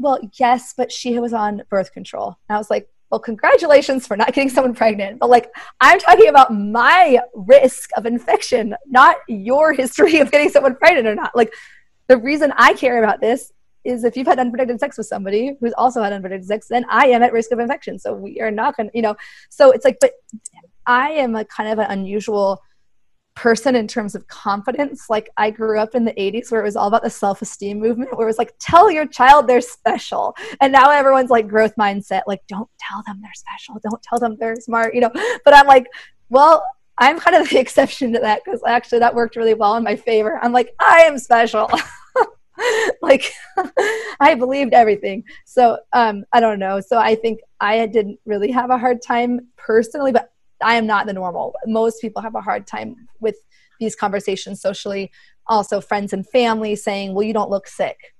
well, 0.00 0.18
yes, 0.34 0.74
but 0.76 0.90
she 0.90 1.18
was 1.18 1.32
on 1.32 1.62
birth 1.68 1.92
control. 1.92 2.38
And 2.48 2.56
I 2.56 2.58
was 2.58 2.70
like, 2.70 2.88
well, 3.10 3.20
congratulations 3.20 4.06
for 4.06 4.16
not 4.16 4.28
getting 4.28 4.48
someone 4.48 4.74
pregnant. 4.74 5.18
But 5.18 5.30
like, 5.30 5.52
I'm 5.80 5.98
talking 5.98 6.28
about 6.28 6.54
my 6.54 7.20
risk 7.34 7.90
of 7.96 8.06
infection, 8.06 8.74
not 8.86 9.16
your 9.28 9.72
history 9.72 10.18
of 10.20 10.30
getting 10.30 10.48
someone 10.48 10.76
pregnant 10.76 11.06
or 11.06 11.14
not. 11.14 11.34
Like, 11.34 11.52
the 12.06 12.16
reason 12.16 12.52
I 12.56 12.74
care 12.74 13.02
about 13.02 13.20
this 13.20 13.52
is 13.84 14.04
if 14.04 14.16
you've 14.16 14.26
had 14.26 14.38
unprotected 14.38 14.78
sex 14.78 14.98
with 14.98 15.06
somebody 15.06 15.56
who's 15.60 15.72
also 15.76 16.02
had 16.02 16.12
unprotected 16.12 16.46
sex, 16.46 16.68
then 16.68 16.84
I 16.88 17.06
am 17.08 17.22
at 17.22 17.32
risk 17.32 17.50
of 17.52 17.58
infection. 17.58 17.98
So 17.98 18.14
we 18.14 18.40
are 18.40 18.50
not 18.50 18.76
going 18.76 18.90
to, 18.90 18.96
you 18.96 19.02
know, 19.02 19.16
so 19.48 19.70
it's 19.70 19.84
like, 19.84 19.98
but 20.00 20.12
I 20.86 21.10
am 21.10 21.36
a 21.36 21.44
kind 21.44 21.70
of 21.70 21.78
an 21.78 21.86
unusual 21.90 22.62
person 23.40 23.74
in 23.74 23.88
terms 23.88 24.14
of 24.14 24.28
confidence. 24.28 25.08
Like 25.08 25.30
I 25.38 25.50
grew 25.50 25.78
up 25.78 25.94
in 25.94 26.04
the 26.04 26.12
80s 26.12 26.52
where 26.52 26.60
it 26.60 26.64
was 26.64 26.76
all 26.76 26.88
about 26.88 27.02
the 27.02 27.08
self-esteem 27.08 27.80
movement, 27.80 28.14
where 28.14 28.26
it 28.26 28.30
was 28.30 28.36
like, 28.36 28.52
tell 28.58 28.90
your 28.90 29.06
child 29.06 29.46
they're 29.46 29.62
special. 29.62 30.36
And 30.60 30.70
now 30.70 30.90
everyone's 30.90 31.30
like 31.30 31.48
growth 31.48 31.74
mindset, 31.76 32.20
like, 32.26 32.42
don't 32.48 32.68
tell 32.78 33.02
them 33.06 33.18
they're 33.22 33.30
special, 33.34 33.80
don't 33.82 34.02
tell 34.02 34.18
them 34.18 34.36
they're 34.38 34.56
smart, 34.56 34.94
you 34.94 35.00
know. 35.00 35.10
But 35.42 35.54
I'm 35.54 35.66
like, 35.66 35.86
well, 36.28 36.62
I'm 36.98 37.18
kind 37.18 37.34
of 37.34 37.48
the 37.48 37.58
exception 37.64 38.12
to 38.12 38.18
that 38.18 38.42
because 38.44 38.60
actually 38.66 38.98
that 38.98 39.14
worked 39.14 39.36
really 39.36 39.54
well 39.54 39.74
in 39.76 39.84
my 39.84 39.96
favor. 39.96 40.38
I'm 40.42 40.52
like, 40.52 40.74
I 40.78 41.04
am 41.04 41.18
special. 41.18 41.70
like 43.00 43.32
I 44.20 44.34
believed 44.34 44.74
everything. 44.74 45.24
So 45.46 45.78
um, 45.94 46.24
I 46.34 46.40
don't 46.40 46.58
know. 46.58 46.82
So 46.82 46.98
I 46.98 47.14
think 47.14 47.40
I 47.58 47.86
didn't 47.86 48.20
really 48.26 48.50
have 48.50 48.68
a 48.68 48.76
hard 48.76 49.00
time 49.00 49.48
personally, 49.56 50.12
but 50.12 50.30
I 50.62 50.74
am 50.74 50.86
not 50.86 51.06
the 51.06 51.12
normal. 51.12 51.54
Most 51.66 52.00
people 52.00 52.22
have 52.22 52.34
a 52.34 52.40
hard 52.40 52.66
time 52.66 53.08
with 53.20 53.36
these 53.78 53.96
conversations 53.96 54.60
socially. 54.60 55.10
Also, 55.46 55.80
friends 55.80 56.12
and 56.12 56.26
family 56.28 56.76
saying, 56.76 57.14
"Well, 57.14 57.22
you 57.22 57.32
don't 57.32 57.50
look 57.50 57.66
sick. 57.66 58.14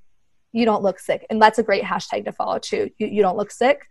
You 0.53 0.65
don't 0.65 0.83
look 0.83 0.99
sick," 0.99 1.27
and 1.31 1.41
that's 1.41 1.59
a 1.59 1.63
great 1.63 1.85
hashtag 1.85 2.25
to 2.25 2.33
follow 2.33 2.59
too. 2.59 2.91
You, 2.99 3.07
you 3.07 3.23
don't 3.23 3.37
look 3.37 3.51
sick. 3.51 3.87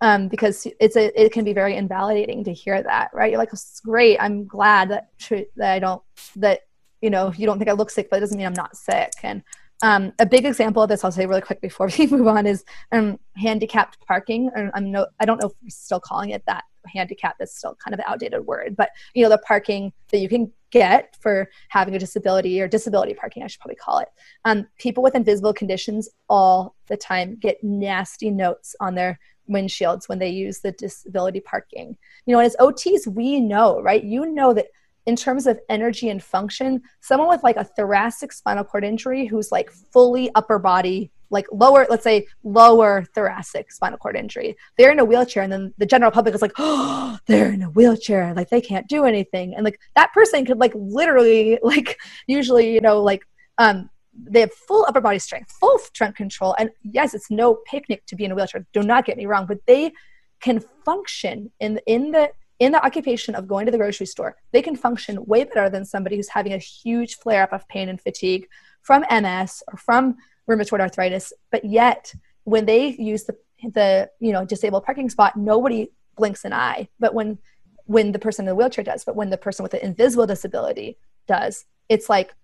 Um, 0.00 0.26
because 0.26 0.66
it's 0.80 0.96
a 0.96 1.20
it 1.20 1.32
can 1.32 1.44
be 1.44 1.52
very 1.52 1.76
invalidating 1.76 2.42
to 2.44 2.52
hear 2.52 2.82
that, 2.82 3.10
right? 3.12 3.30
You're 3.30 3.38
like, 3.38 3.52
it's 3.52 3.78
great. 3.80 4.18
I'm 4.20 4.46
glad 4.46 4.90
that 4.90 5.10
that 5.56 5.72
I 5.72 5.78
don't 5.78 6.02
that 6.36 6.60
you 7.00 7.10
know 7.10 7.32
you 7.36 7.46
don't 7.46 7.58
think 7.58 7.70
I 7.70 7.74
look 7.74 7.90
sick, 7.90 8.08
but 8.10 8.16
it 8.16 8.20
doesn't 8.20 8.36
mean 8.36 8.46
I'm 8.46 8.52
not 8.52 8.76
sick. 8.76 9.12
And 9.22 9.44
um, 9.82 10.12
a 10.20 10.26
big 10.26 10.46
example 10.46 10.82
of 10.82 10.88
this, 10.88 11.04
I'll 11.04 11.12
say 11.12 11.26
really 11.26 11.40
quick 11.40 11.60
before 11.60 11.88
we 11.98 12.06
move 12.06 12.26
on, 12.26 12.46
is 12.46 12.64
um, 12.92 13.18
handicapped 13.36 13.98
parking. 14.06 14.50
I'm 14.74 14.90
no, 14.90 15.06
I 15.20 15.24
don't 15.24 15.40
know 15.40 15.48
if 15.48 15.54
we're 15.62 15.70
still 15.70 16.00
calling 16.00 16.30
it 16.30 16.44
that. 16.46 16.64
Handicap 16.86 17.36
is 17.40 17.54
still 17.54 17.74
kind 17.74 17.94
of 17.94 18.00
an 18.00 18.06
outdated 18.08 18.46
word, 18.46 18.76
but 18.76 18.90
you 19.14 19.22
know 19.22 19.28
the 19.28 19.38
parking 19.38 19.92
that 20.10 20.18
you 20.18 20.28
can 20.28 20.52
get 20.70 21.16
for 21.20 21.48
having 21.68 21.94
a 21.94 21.98
disability 21.98 22.60
or 22.60 22.66
disability 22.66 23.14
parking, 23.14 23.42
I 23.42 23.46
should 23.46 23.60
probably 23.60 23.76
call 23.76 23.98
it. 23.98 24.08
Um, 24.44 24.66
people 24.78 25.02
with 25.02 25.14
invisible 25.14 25.52
conditions 25.52 26.08
all 26.28 26.74
the 26.88 26.96
time 26.96 27.36
get 27.36 27.62
nasty 27.62 28.30
notes 28.30 28.74
on 28.80 28.94
their 28.94 29.20
windshields 29.48 30.08
when 30.08 30.18
they 30.18 30.30
use 30.30 30.60
the 30.60 30.72
disability 30.72 31.40
parking. 31.40 31.96
You 32.26 32.32
know, 32.32 32.40
and 32.40 32.46
as 32.46 32.56
OTs, 32.56 33.06
we 33.06 33.38
know, 33.38 33.80
right? 33.80 34.02
You 34.02 34.26
know 34.26 34.54
that 34.54 34.66
in 35.06 35.16
terms 35.16 35.46
of 35.46 35.58
energy 35.68 36.08
and 36.08 36.22
function, 36.22 36.80
someone 37.00 37.28
with 37.28 37.42
like 37.42 37.56
a 37.56 37.64
thoracic 37.64 38.32
spinal 38.32 38.64
cord 38.64 38.84
injury 38.84 39.26
who's 39.26 39.50
like 39.50 39.70
fully 39.70 40.30
upper 40.34 40.58
body, 40.58 41.10
like 41.32 41.46
lower, 41.50 41.86
let's 41.90 42.04
say 42.04 42.26
lower 42.44 43.04
thoracic 43.14 43.72
spinal 43.72 43.98
cord 43.98 44.16
injury, 44.16 44.56
they're 44.78 44.92
in 44.92 44.98
a 44.98 45.04
wheelchair, 45.04 45.42
and 45.42 45.52
then 45.52 45.74
the 45.78 45.86
general 45.86 46.10
public 46.10 46.34
is 46.34 46.42
like, 46.42 46.52
oh, 46.58 47.18
they're 47.26 47.52
in 47.52 47.62
a 47.62 47.70
wheelchair, 47.70 48.34
like 48.34 48.50
they 48.50 48.60
can't 48.60 48.88
do 48.88 49.04
anything, 49.04 49.54
and 49.54 49.64
like 49.64 49.80
that 49.96 50.12
person 50.12 50.44
could 50.44 50.58
like 50.58 50.72
literally, 50.76 51.58
like 51.62 51.98
usually, 52.26 52.72
you 52.72 52.80
know, 52.80 53.02
like 53.02 53.22
um, 53.58 53.90
they 54.14 54.40
have 54.40 54.52
full 54.52 54.84
upper 54.88 55.00
body 55.00 55.18
strength, 55.18 55.50
full 55.58 55.80
trunk 55.92 56.14
control, 56.14 56.54
and 56.58 56.70
yes, 56.82 57.14
it's 57.14 57.30
no 57.30 57.58
picnic 57.66 58.04
to 58.06 58.14
be 58.14 58.24
in 58.24 58.30
a 58.30 58.34
wheelchair. 58.34 58.64
Do 58.72 58.82
not 58.82 59.04
get 59.06 59.16
me 59.16 59.26
wrong, 59.26 59.46
but 59.46 59.58
they 59.66 59.92
can 60.40 60.60
function 60.84 61.50
in 61.60 61.80
in 61.86 62.10
the 62.12 62.30
in 62.62 62.70
the 62.70 62.86
occupation 62.86 63.34
of 63.34 63.48
going 63.48 63.66
to 63.66 63.72
the 63.72 63.78
grocery 63.78 64.06
store, 64.06 64.36
they 64.52 64.62
can 64.62 64.76
function 64.76 65.24
way 65.26 65.42
better 65.42 65.68
than 65.68 65.84
somebody 65.84 66.14
who's 66.14 66.28
having 66.28 66.52
a 66.52 66.58
huge 66.58 67.16
flare 67.16 67.42
up 67.42 67.52
of 67.52 67.66
pain 67.66 67.88
and 67.88 68.00
fatigue 68.00 68.46
from 68.82 69.04
MS 69.10 69.64
or 69.66 69.76
from 69.76 70.16
rheumatoid 70.48 70.80
arthritis. 70.80 71.32
But 71.50 71.64
yet, 71.64 72.14
when 72.44 72.66
they 72.66 72.88
use 72.88 73.24
the 73.24 73.36
the 73.74 74.10
you 74.20 74.32
know 74.32 74.44
disabled 74.44 74.84
parking 74.84 75.10
spot, 75.10 75.36
nobody 75.36 75.88
blinks 76.16 76.44
an 76.44 76.52
eye. 76.52 76.88
But 76.98 77.14
when 77.14 77.38
when 77.86 78.12
the 78.12 78.18
person 78.18 78.44
in 78.44 78.48
the 78.48 78.54
wheelchair 78.54 78.84
does, 78.84 79.04
but 79.04 79.16
when 79.16 79.30
the 79.30 79.38
person 79.38 79.62
with 79.62 79.72
the 79.72 79.84
invisible 79.84 80.26
disability 80.26 80.98
does, 81.26 81.64
it's 81.88 82.08
like 82.08 82.34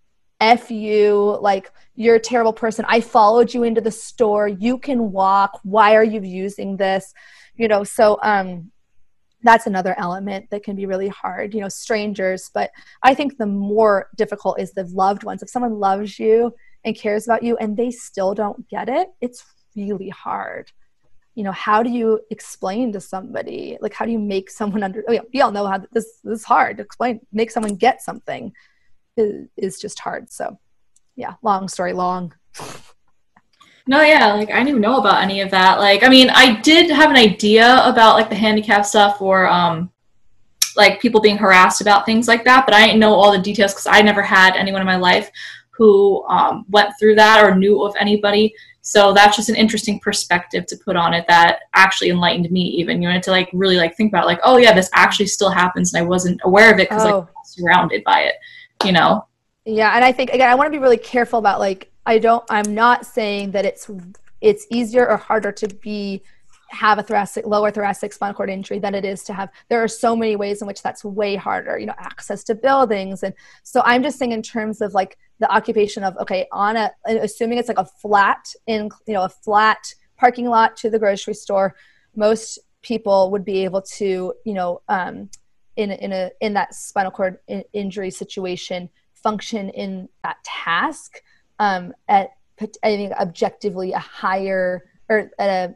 F 0.41 0.71
you, 0.71 1.39
like 1.41 1.73
you're 1.95 2.17
a 2.17 2.21
terrible 2.21 2.53
person. 2.53 2.85
I 2.89 3.01
followed 3.01 3.53
you 3.53 3.65
into 3.65 3.81
the 3.81 3.91
store. 3.91 4.47
You 4.47 4.79
can 4.79 5.11
walk. 5.13 5.61
Why 5.65 5.97
are 5.97 6.05
you 6.05 6.23
using 6.23 6.77
this? 6.77 7.13
You 7.57 7.69
know, 7.69 7.85
so 7.85 8.19
um 8.23 8.71
that's 9.43 9.67
another 9.67 9.95
element 9.99 10.51
that 10.51 10.65
can 10.65 10.75
be 10.75 10.87
really 10.87 11.09
hard 11.09 11.55
you 11.55 11.61
know 11.61 11.69
strangers 11.69 12.51
but 12.53 12.71
i 13.03 13.15
think 13.15 13.39
the 13.39 13.47
more 13.47 14.09
difficult 14.17 14.59
is 14.59 14.73
the 14.73 14.85
loved 14.87 15.23
ones 15.23 15.43
if 15.43 15.49
someone 15.49 15.79
loves 15.79 16.19
you 16.19 16.53
and 16.85 16.97
cares 16.97 17.27
about 17.27 17.43
you 17.43 17.57
and 17.59 17.77
they 17.77 17.91
still 17.91 18.35
don't 18.35 18.69
get 18.69 18.89
it 18.89 19.09
it's 19.21 19.45
really 19.77 20.09
hard. 20.09 20.71
You 21.35 21.45
know 21.45 21.53
how 21.53 21.83
do 21.83 21.91
you 21.91 22.21
explain 22.31 22.93
to 22.93 23.01
somebody 23.01 23.79
like 23.81 23.95
how 23.95 24.05
do 24.05 24.11
you 24.11 24.19
make 24.19 24.51
someone 24.51 24.83
under 24.83 25.05
oh 25.09 25.13
yeah, 25.13 25.21
we 25.33 25.41
all 25.41 25.53
know 25.53 25.67
how 25.67 25.79
this, 25.93 26.21
this 26.25 26.41
is 26.41 26.45
hard 26.45 26.79
to 26.79 26.83
explain. 26.83 27.21
Make 27.33 27.51
someone 27.51 27.77
get 27.77 28.03
something 28.03 28.53
is, 29.17 29.49
is 29.57 29.81
just 29.81 30.01
hard. 30.01 30.31
So 30.33 30.59
yeah 31.17 31.35
long 31.43 31.69
story 31.69 31.93
long. 31.93 32.35
No, 33.87 34.03
yeah, 34.03 34.35
like 34.35 34.51
I 34.51 34.63
didn't 34.65 34.83
know 34.83 34.99
about 34.99 35.23
any 35.23 35.41
of 35.41 35.51
that. 35.53 35.79
Like, 35.79 36.03
I 36.03 36.09
mean, 36.09 36.29
I 36.29 36.61
did 36.61 36.91
have 36.91 37.09
an 37.09 37.17
idea 37.17 37.81
about 37.85 38.17
like 38.17 38.29
the 38.29 38.35
handicap 38.35 38.85
stuff 38.85 39.23
or 39.23 39.49
um, 39.49 39.91
like 40.77 41.01
people 41.01 41.23
being 41.23 41.39
harassed 41.39 41.81
about 41.81 42.05
things 42.05 42.29
like 42.29 42.45
that, 42.45 42.67
but 42.67 42.75
I 42.75 42.85
didn't 42.85 43.01
know 43.01 43.15
all 43.15 43.33
the 43.33 43.39
details 43.39 43.73
because 43.73 43.87
I 43.87 44.03
never 44.03 44.21
had 44.21 44.57
anyone 44.57 44.83
in 44.83 44.87
my 44.87 44.97
life 44.97 45.31
who 45.79 46.27
um, 46.27 46.67
went 46.69 46.91
through 46.99 47.15
that 47.15 47.43
or 47.43 47.55
knew 47.55 47.83
of 47.83 47.95
anybody. 47.99 48.53
So 48.83 49.13
that's 49.13 49.37
just 49.37 49.49
an 49.49 49.55
interesting 49.55 50.01
perspective 50.01 50.67
to 50.67 50.77
put 50.77 50.97
on 50.97 51.15
it 51.15 51.25
that 51.29 51.61
actually 51.75 52.11
enlightened 52.11 52.51
me. 52.51 52.63
Even 52.63 53.01
you 53.01 53.09
know 53.09 53.21
to 53.21 53.31
like 53.31 53.49
really 53.53 53.77
like 53.77 53.97
think 53.97 54.13
about 54.13 54.27
like, 54.27 54.41
oh 54.43 54.57
yeah, 54.57 54.75
this 54.75 54.91
actually 54.93 55.27
still 55.27 55.51
happens, 55.51 55.95
and 55.95 56.03
I 56.03 56.07
wasn't 56.07 56.41
aware 56.45 56.73
of 56.73 56.81
it 56.81 56.89
because 56.89 57.05
oh. 57.05 57.19
like 57.19 57.29
surrounded 57.45 58.03
by 58.05 58.23
it. 58.23 58.35
You 58.85 58.93
know. 58.93 59.27
Yeah, 59.65 59.95
and 59.95 60.05
I 60.05 60.13
think 60.13 60.31
again, 60.31 60.51
I 60.51 60.55
want 60.55 60.67
to 60.67 60.71
be 60.71 60.83
really 60.83 60.97
careful 60.97 61.39
about 61.39 61.61
like 61.61 61.91
I 62.07 62.19
don't 62.19 62.45
I'm 62.51 62.75
not 62.75 63.07
saying 63.07 63.53
that 63.53 63.65
it's 63.65 63.91
it's 64.41 64.67
easier 64.71 65.09
or 65.09 65.17
harder 65.17 65.53
to 65.53 65.69
be 65.69 66.23
have 66.71 66.99
a 66.99 67.03
thoracic 67.03 67.47
lower 67.47 67.71
thoracic 67.71 68.13
spinal 68.13 68.35
cord 68.35 68.51
injury 68.51 68.79
than 68.79 68.95
it 68.95 69.05
is 69.05 69.25
to 69.25 69.33
have 69.33 69.51
there 69.69 69.83
are 69.83 69.89
so 69.89 70.15
many 70.15 70.37
ways 70.37 70.61
in 70.61 70.67
which 70.67 70.83
that's 70.83 71.03
way 71.03 71.35
harder 71.35 71.79
you 71.79 71.87
know 71.87 71.95
access 71.99 72.45
to 72.45 72.55
buildings 72.55 73.23
and 73.23 73.33
so 73.63 73.81
i'm 73.87 74.03
just 74.03 74.19
saying 74.19 74.33
in 74.33 74.43
terms 74.43 74.83
of 74.83 74.93
like 74.93 75.17
the 75.41 75.53
occupation 75.53 76.05
of 76.05 76.17
okay 76.19 76.47
on 76.53 76.77
a 76.77 76.91
assuming 77.07 77.59
it's 77.59 77.69
like 77.69 77.79
a 77.79 77.85
flat 77.85 78.53
in 78.67 78.89
you 79.07 79.15
know 79.15 79.23
a 79.23 79.29
flat 79.29 79.95
parking 80.17 80.47
lot 80.47 80.77
to 80.77 80.91
the 80.91 80.99
grocery 80.99 81.35
store 81.35 81.75
most 82.17 82.59
people 82.83 83.31
would 83.31 83.45
be 83.45 83.65
able 83.65 83.83
to 83.83 84.33
you 84.45 84.55
know 84.55 84.81
um, 84.89 85.29
in 85.77 85.91
in 85.91 86.13
a 86.13 86.31
in 86.41 86.55
that 86.55 86.75
spinal 86.75 87.11
cord 87.11 87.39
in, 87.49 87.63
injury 87.73 88.11
situation 88.11 88.89
function 89.15 89.69
in 89.71 90.09
that 90.23 90.37
task 90.45 91.23
um, 91.59 91.93
at 92.09 92.31
I 92.61 92.97
think 92.97 93.13
objectively 93.13 93.93
a 93.93 93.99
higher 93.99 94.85
or 95.09 95.31
a 95.39 95.71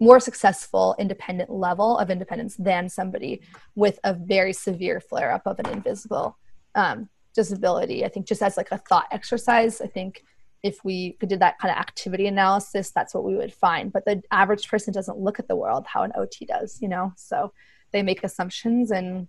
more 0.00 0.20
successful 0.20 0.94
independent 0.98 1.50
level 1.50 1.98
of 1.98 2.10
independence 2.10 2.54
than 2.56 2.88
somebody 2.88 3.40
with 3.74 3.98
a 4.04 4.14
very 4.14 4.52
severe 4.52 5.00
flare 5.00 5.32
up 5.32 5.42
of 5.46 5.58
an 5.58 5.66
invisible 5.66 6.38
um, 6.76 7.08
disability. 7.38 8.04
I 8.04 8.08
think 8.08 8.26
just 8.26 8.42
as 8.42 8.56
like 8.56 8.72
a 8.72 8.78
thought 8.78 9.06
exercise, 9.10 9.80
I 9.80 9.86
think 9.86 10.24
if 10.62 10.84
we 10.84 11.16
did 11.24 11.40
that 11.40 11.58
kind 11.60 11.70
of 11.70 11.78
activity 11.78 12.26
analysis, 12.26 12.90
that's 12.90 13.14
what 13.14 13.24
we 13.24 13.36
would 13.36 13.54
find. 13.54 13.92
But 13.92 14.04
the 14.04 14.22
average 14.32 14.68
person 14.68 14.92
doesn't 14.92 15.18
look 15.18 15.38
at 15.38 15.46
the 15.46 15.54
world 15.54 15.86
how 15.86 16.02
an 16.02 16.12
OT 16.16 16.46
does, 16.46 16.78
you 16.82 16.88
know. 16.88 17.12
So 17.16 17.52
they 17.92 18.02
make 18.02 18.24
assumptions 18.24 18.90
and 18.90 19.28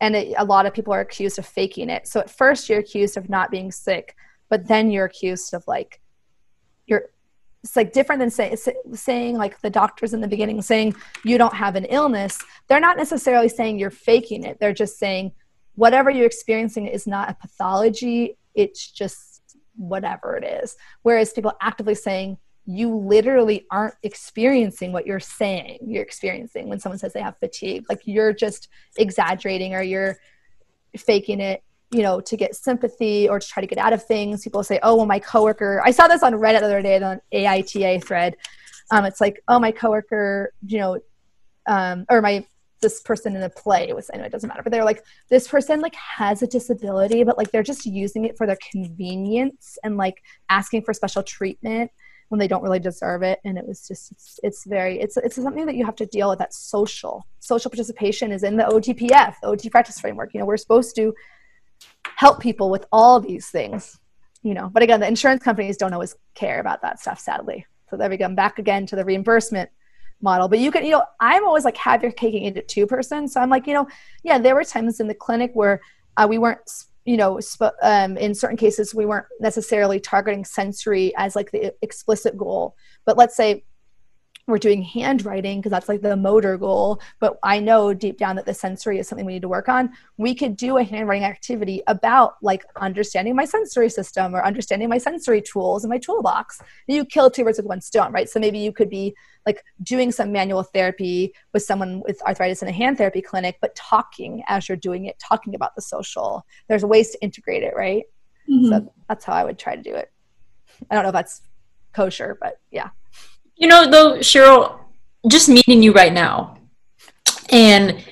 and 0.00 0.14
it, 0.14 0.34
a 0.36 0.44
lot 0.44 0.66
of 0.66 0.74
people 0.74 0.92
are 0.92 1.00
accused 1.00 1.38
of 1.38 1.46
faking 1.46 1.90
it. 1.90 2.06
So 2.06 2.20
at 2.20 2.30
first 2.30 2.68
you're 2.68 2.78
accused 2.78 3.16
of 3.16 3.28
not 3.28 3.50
being 3.50 3.72
sick 3.72 4.14
but 4.48 4.68
then 4.68 4.90
you're 4.90 5.06
accused 5.06 5.54
of 5.54 5.64
like 5.66 6.00
you're 6.86 7.10
it's 7.62 7.74
like 7.74 7.92
different 7.92 8.20
than 8.20 8.30
say, 8.30 8.54
saying 8.92 9.36
like 9.36 9.60
the 9.60 9.70
doctors 9.70 10.14
in 10.14 10.20
the 10.20 10.28
beginning 10.28 10.62
saying 10.62 10.94
you 11.24 11.36
don't 11.36 11.54
have 11.54 11.74
an 11.74 11.84
illness 11.86 12.38
they're 12.68 12.80
not 12.80 12.96
necessarily 12.96 13.48
saying 13.48 13.78
you're 13.78 13.90
faking 13.90 14.44
it 14.44 14.58
they're 14.60 14.72
just 14.72 14.98
saying 14.98 15.32
whatever 15.76 16.10
you're 16.10 16.26
experiencing 16.26 16.86
is 16.86 17.06
not 17.06 17.30
a 17.30 17.34
pathology 17.34 18.36
it's 18.56 18.90
just 18.90 19.36
whatever 19.76 20.36
it 20.36 20.44
is. 20.44 20.76
Whereas 21.02 21.32
people 21.32 21.52
actively 21.60 21.94
saying 21.94 22.38
you 22.64 22.92
literally 22.96 23.64
aren't 23.70 23.94
experiencing 24.02 24.90
what 24.90 25.06
you're 25.06 25.20
saying 25.20 25.78
you're 25.86 26.02
experiencing 26.02 26.68
when 26.68 26.80
someone 26.80 26.98
says 26.98 27.12
they 27.12 27.22
have 27.22 27.38
fatigue. 27.38 27.84
Like 27.88 28.00
you're 28.04 28.32
just 28.32 28.68
exaggerating 28.96 29.74
or 29.74 29.82
you're 29.82 30.16
faking 30.96 31.40
it 31.40 31.62
you 31.92 32.02
know 32.02 32.20
to 32.20 32.36
get 32.36 32.56
sympathy 32.56 33.28
or 33.28 33.38
to 33.38 33.46
try 33.46 33.60
to 33.60 33.66
get 33.66 33.78
out 33.78 33.92
of 33.92 34.04
things. 34.04 34.42
People 34.42 34.64
say 34.64 34.80
oh 34.82 34.96
well 34.96 35.06
my 35.06 35.20
coworker 35.20 35.80
i 35.84 35.90
saw 35.92 36.08
this 36.08 36.22
on 36.22 36.32
reddit 36.32 36.60
the 36.60 36.66
other 36.66 36.82
day 36.82 37.00
on 37.00 37.20
aita 37.32 38.02
thread. 38.02 38.36
Um, 38.90 39.04
it's 39.04 39.20
like 39.20 39.42
oh 39.46 39.60
my 39.60 39.70
coworker 39.70 40.52
you 40.66 40.78
know 40.78 40.98
um, 41.68 42.06
or 42.08 42.20
my 42.22 42.44
this 42.80 43.00
person 43.00 43.34
in 43.34 43.40
the 43.40 43.50
play 43.50 43.92
was 43.92 44.10
I 44.12 44.18
know 44.18 44.24
it 44.24 44.32
doesn't 44.32 44.48
matter 44.48 44.62
but 44.62 44.70
they're 44.70 44.84
like 44.84 45.02
this 45.30 45.48
person 45.48 45.80
like 45.80 45.94
has 45.94 46.42
a 46.42 46.46
disability 46.46 47.24
but 47.24 47.38
like 47.38 47.50
they're 47.50 47.62
just 47.62 47.86
using 47.86 48.24
it 48.24 48.36
for 48.36 48.46
their 48.46 48.58
convenience 48.70 49.78
and 49.82 49.96
like 49.96 50.22
asking 50.50 50.82
for 50.82 50.92
special 50.92 51.22
treatment 51.22 51.90
when 52.28 52.38
they 52.38 52.48
don't 52.48 52.62
really 52.62 52.78
deserve 52.78 53.22
it. 53.22 53.40
And 53.44 53.56
it 53.58 53.66
was 53.66 53.86
just 53.86 54.12
it's, 54.12 54.40
it's 54.42 54.64
very 54.64 55.00
it's 55.00 55.16
it's 55.16 55.36
something 55.36 55.66
that 55.66 55.76
you 55.76 55.84
have 55.84 55.96
to 55.96 56.06
deal 56.06 56.28
with 56.28 56.38
that 56.38 56.52
social 56.52 57.26
social 57.40 57.70
participation 57.70 58.32
is 58.32 58.42
in 58.42 58.56
the 58.56 58.64
otpf 58.64 59.34
the 59.42 59.48
ot 59.48 59.70
practice 59.70 60.00
framework. 60.00 60.34
You 60.34 60.40
know 60.40 60.46
we're 60.46 60.56
supposed 60.56 60.96
to 60.96 61.14
help 62.16 62.40
people 62.40 62.70
with 62.70 62.86
all 62.92 63.20
these 63.20 63.48
things 63.48 63.98
you 64.42 64.54
know. 64.54 64.68
But 64.72 64.82
again 64.82 65.00
the 65.00 65.08
insurance 65.08 65.42
companies 65.42 65.76
don't 65.76 65.92
always 65.92 66.16
care 66.34 66.60
about 66.60 66.82
that 66.82 67.00
stuff 67.00 67.20
sadly. 67.20 67.66
So 67.90 67.96
there 67.96 68.10
we 68.10 68.16
go. 68.16 68.24
I'm 68.24 68.34
back 68.34 68.58
again 68.58 68.86
to 68.86 68.96
the 68.96 69.04
reimbursement 69.04 69.70
model. 70.20 70.48
But 70.48 70.58
you 70.58 70.70
can, 70.70 70.84
you 70.84 70.92
know, 70.92 71.02
I'm 71.20 71.46
always 71.46 71.64
like 71.64 71.76
have 71.76 72.02
your 72.02 72.12
cake 72.12 72.34
and 72.34 72.44
eat 72.44 72.56
it 72.56 72.68
two 72.68 72.86
person. 72.86 73.28
So 73.28 73.40
I'm 73.40 73.50
like, 73.50 73.66
you 73.66 73.74
know, 73.74 73.86
yeah, 74.22 74.38
there 74.38 74.54
were 74.54 74.64
times 74.64 75.00
in 75.00 75.08
the 75.08 75.14
clinic 75.14 75.50
where 75.54 75.80
uh, 76.16 76.26
we 76.28 76.38
weren't, 76.38 76.70
you 77.04 77.16
know, 77.16 77.38
sp- 77.40 77.76
um, 77.82 78.16
in 78.16 78.34
certain 78.34 78.56
cases 78.56 78.94
we 78.94 79.06
weren't 79.06 79.26
necessarily 79.40 80.00
targeting 80.00 80.44
sensory 80.44 81.14
as 81.16 81.36
like 81.36 81.50
the 81.50 81.74
explicit 81.82 82.36
goal. 82.36 82.76
But 83.04 83.16
let's 83.16 83.36
say 83.36 83.64
we're 84.46 84.58
doing 84.58 84.82
handwriting 84.82 85.58
because 85.58 85.70
that's 85.70 85.88
like 85.88 86.02
the 86.02 86.16
motor 86.16 86.56
goal 86.56 87.00
but 87.18 87.38
i 87.42 87.58
know 87.58 87.92
deep 87.92 88.16
down 88.16 88.36
that 88.36 88.46
the 88.46 88.54
sensory 88.54 88.98
is 88.98 89.08
something 89.08 89.26
we 89.26 89.34
need 89.34 89.42
to 89.42 89.48
work 89.48 89.68
on. 89.68 89.90
We 90.16 90.34
could 90.34 90.56
do 90.56 90.78
a 90.78 90.84
handwriting 90.84 91.24
activity 91.24 91.82
about 91.86 92.36
like 92.42 92.64
understanding 92.76 93.34
my 93.34 93.44
sensory 93.44 93.90
system 93.90 94.34
or 94.34 94.44
understanding 94.44 94.88
my 94.88 94.98
sensory 94.98 95.42
tools 95.42 95.84
in 95.84 95.90
my 95.90 95.98
toolbox. 95.98 96.60
You 96.86 97.04
kill 97.04 97.30
two 97.30 97.44
birds 97.44 97.58
with 97.58 97.66
one 97.66 97.80
stone 97.80 98.12
right? 98.12 98.28
So 98.28 98.40
maybe 98.40 98.58
you 98.58 98.72
could 98.72 98.90
be 98.90 99.14
like 99.44 99.62
doing 99.82 100.10
some 100.10 100.32
manual 100.32 100.62
therapy 100.62 101.34
with 101.52 101.62
someone 101.62 102.00
with 102.00 102.20
arthritis 102.22 102.62
in 102.62 102.68
a 102.68 102.72
hand 102.72 102.98
therapy 102.98 103.20
clinic 103.20 103.58
but 103.60 103.74
talking 103.74 104.42
as 104.48 104.68
you're 104.68 104.76
doing 104.76 105.06
it 105.06 105.18
talking 105.18 105.54
about 105.54 105.74
the 105.74 105.82
social. 105.82 106.46
There's 106.68 106.84
ways 106.84 107.10
to 107.10 107.22
integrate 107.22 107.62
it 107.62 107.74
right? 107.76 108.04
Mm-hmm. 108.48 108.68
so 108.68 108.92
that's 109.08 109.24
how 109.24 109.32
i 109.32 109.42
would 109.42 109.58
try 109.58 109.74
to 109.74 109.82
do 109.82 109.94
it. 109.94 110.12
I 110.88 110.94
don't 110.94 111.02
know 111.02 111.08
if 111.08 111.14
that's 111.14 111.42
kosher 111.92 112.38
but 112.40 112.60
yeah 112.70 112.90
you 113.56 113.66
know, 113.68 113.90
though, 113.90 114.18
Cheryl, 114.18 114.78
just 115.28 115.48
meeting 115.48 115.82
you 115.82 115.92
right 115.92 116.12
now 116.12 116.58
and 117.50 118.04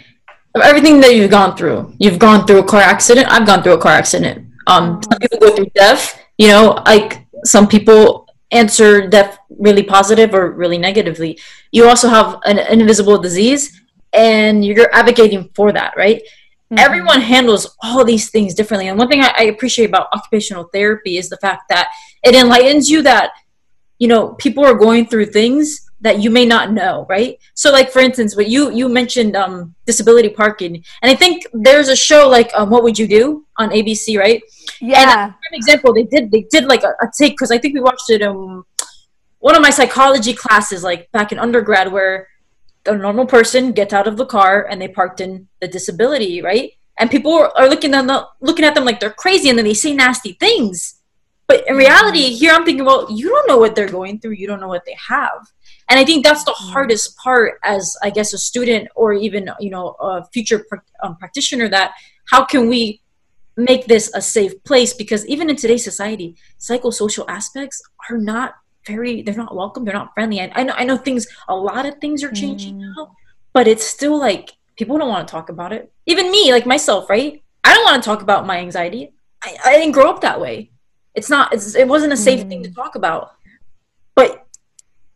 everything 0.62 1.00
that 1.00 1.14
you've 1.14 1.30
gone 1.30 1.56
through. 1.56 1.94
You've 1.98 2.18
gone 2.18 2.46
through 2.46 2.60
a 2.60 2.64
car 2.64 2.80
accident. 2.80 3.28
I've 3.30 3.46
gone 3.46 3.62
through 3.62 3.74
a 3.74 3.78
car 3.80 3.92
accident. 3.92 4.48
Um, 4.66 5.02
some 5.02 5.18
people 5.18 5.38
go 5.38 5.54
through 5.54 5.70
death. 5.74 6.20
You 6.38 6.48
know, 6.48 6.82
like 6.86 7.26
some 7.44 7.68
people 7.68 8.26
answer 8.50 9.06
death 9.08 9.38
really 9.58 9.82
positive 9.82 10.34
or 10.34 10.52
really 10.52 10.78
negatively. 10.78 11.38
You 11.72 11.88
also 11.88 12.08
have 12.08 12.40
an 12.44 12.58
invisible 12.58 13.18
disease, 13.18 13.80
and 14.12 14.64
you're 14.64 14.92
advocating 14.94 15.50
for 15.54 15.72
that, 15.72 15.94
right? 15.96 16.22
Mm-hmm. 16.22 16.78
Everyone 16.78 17.20
handles 17.20 17.76
all 17.82 18.04
these 18.04 18.30
things 18.30 18.54
differently. 18.54 18.88
And 18.88 18.98
one 18.98 19.08
thing 19.08 19.20
I, 19.20 19.32
I 19.38 19.42
appreciate 19.44 19.86
about 19.86 20.08
occupational 20.12 20.68
therapy 20.72 21.18
is 21.18 21.28
the 21.28 21.36
fact 21.38 21.64
that 21.68 21.92
it 22.22 22.34
enlightens 22.34 22.88
you 22.88 23.02
that 23.02 23.32
you 23.98 24.08
know 24.08 24.34
people 24.34 24.64
are 24.64 24.74
going 24.74 25.06
through 25.06 25.26
things 25.26 25.80
that 26.00 26.20
you 26.22 26.30
may 26.30 26.44
not 26.44 26.72
know 26.72 27.06
right? 27.08 27.38
So 27.54 27.72
like 27.72 27.90
for 27.90 28.00
instance 28.00 28.36
what 28.36 28.48
you 28.48 28.70
you 28.70 28.88
mentioned 28.88 29.36
um 29.36 29.74
disability 29.86 30.28
parking 30.28 30.76
and 31.02 31.10
i 31.10 31.14
think 31.14 31.46
there's 31.52 31.88
a 31.88 31.96
show 31.96 32.28
like 32.28 32.50
um, 32.54 32.70
what 32.70 32.82
would 32.82 32.98
you 32.98 33.06
do 33.06 33.46
on 33.56 33.70
abc 33.70 34.18
right? 34.18 34.42
Yeah. 34.80 35.24
and 35.24 35.34
an 35.50 35.54
example 35.54 35.94
they 35.94 36.04
did 36.04 36.30
they 36.30 36.46
did 36.50 36.64
like 36.64 36.82
a, 36.82 36.92
a 37.00 37.08
take 37.18 37.32
because 37.34 37.50
i 37.50 37.58
think 37.58 37.74
we 37.74 37.80
watched 37.80 38.10
it 38.10 38.22
um 38.22 38.64
one 39.38 39.54
of 39.54 39.60
my 39.60 39.68
psychology 39.68 40.32
classes 40.32 40.82
like 40.82 41.12
back 41.12 41.30
in 41.30 41.38
undergrad 41.38 41.92
where 41.92 42.28
a 42.86 42.96
normal 42.96 43.26
person 43.26 43.72
gets 43.72 43.92
out 43.92 44.06
of 44.06 44.16
the 44.16 44.24
car 44.24 44.66
and 44.70 44.80
they 44.80 44.88
parked 44.88 45.20
in 45.20 45.48
the 45.60 45.68
disability 45.68 46.40
right? 46.40 46.72
And 46.98 47.10
people 47.10 47.50
are 47.56 47.68
looking 47.68 47.92
at 47.92 48.06
them 48.06 48.24
looking 48.40 48.64
at 48.64 48.74
them 48.74 48.84
like 48.84 49.00
they're 49.00 49.10
crazy 49.10 49.48
and 49.48 49.58
then 49.58 49.66
they 49.66 49.74
say 49.74 49.92
nasty 49.92 50.32
things 50.32 51.00
but 51.46 51.68
in 51.68 51.76
reality, 51.76 52.30
here 52.32 52.54
I'm 52.54 52.64
thinking, 52.64 52.84
well, 52.84 53.10
you 53.10 53.28
don't 53.28 53.46
know 53.46 53.58
what 53.58 53.74
they're 53.74 53.88
going 53.88 54.18
through. 54.18 54.32
You 54.32 54.46
don't 54.46 54.60
know 54.60 54.68
what 54.68 54.84
they 54.86 54.96
have. 55.08 55.46
And 55.90 56.00
I 56.00 56.04
think 56.04 56.24
that's 56.24 56.44
the 56.44 56.52
mm. 56.52 56.72
hardest 56.72 57.16
part 57.18 57.58
as, 57.62 57.96
I 58.02 58.10
guess, 58.10 58.32
a 58.32 58.38
student 58.38 58.88
or 58.96 59.12
even, 59.12 59.50
you 59.60 59.70
know, 59.70 59.90
a 60.00 60.24
future 60.32 60.66
um, 61.02 61.16
practitioner 61.16 61.68
that 61.68 61.92
how 62.30 62.44
can 62.44 62.68
we 62.68 63.02
make 63.56 63.86
this 63.86 64.10
a 64.14 64.22
safe 64.22 64.62
place? 64.64 64.94
Because 64.94 65.26
even 65.26 65.50
in 65.50 65.56
today's 65.56 65.84
society, 65.84 66.36
psychosocial 66.58 67.26
aspects 67.28 67.82
are 68.08 68.16
not 68.16 68.54
very, 68.86 69.20
they're 69.20 69.34
not 69.34 69.54
welcome. 69.54 69.84
They're 69.84 69.94
not 69.94 70.14
friendly. 70.14 70.40
I, 70.40 70.50
I 70.54 70.62
know, 70.62 70.74
I 70.76 70.84
know 70.84 70.96
things, 70.96 71.26
a 71.48 71.54
lot 71.54 71.84
of 71.84 71.98
things 71.98 72.24
are 72.24 72.32
changing 72.32 72.76
mm. 72.76 72.94
now, 72.96 73.14
but 73.52 73.68
it's 73.68 73.84
still 73.84 74.18
like 74.18 74.52
people 74.76 74.96
don't 74.96 75.10
want 75.10 75.28
to 75.28 75.32
talk 75.32 75.50
about 75.50 75.74
it. 75.74 75.92
Even 76.06 76.30
me, 76.30 76.52
like 76.52 76.64
myself, 76.64 77.10
right? 77.10 77.42
I 77.62 77.74
don't 77.74 77.84
want 77.84 78.02
to 78.02 78.06
talk 78.06 78.22
about 78.22 78.46
my 78.46 78.58
anxiety. 78.58 79.12
I, 79.42 79.56
I 79.66 79.72
didn't 79.74 79.92
grow 79.92 80.10
up 80.10 80.22
that 80.22 80.40
way 80.40 80.70
it's 81.14 81.30
not 81.30 81.52
it's, 81.52 81.74
it 81.74 81.88
wasn't 81.88 82.12
a 82.12 82.16
safe 82.16 82.44
mm. 82.44 82.48
thing 82.48 82.62
to 82.62 82.70
mm. 82.70 82.74
talk 82.74 82.94
about 82.94 83.32
but 84.14 84.46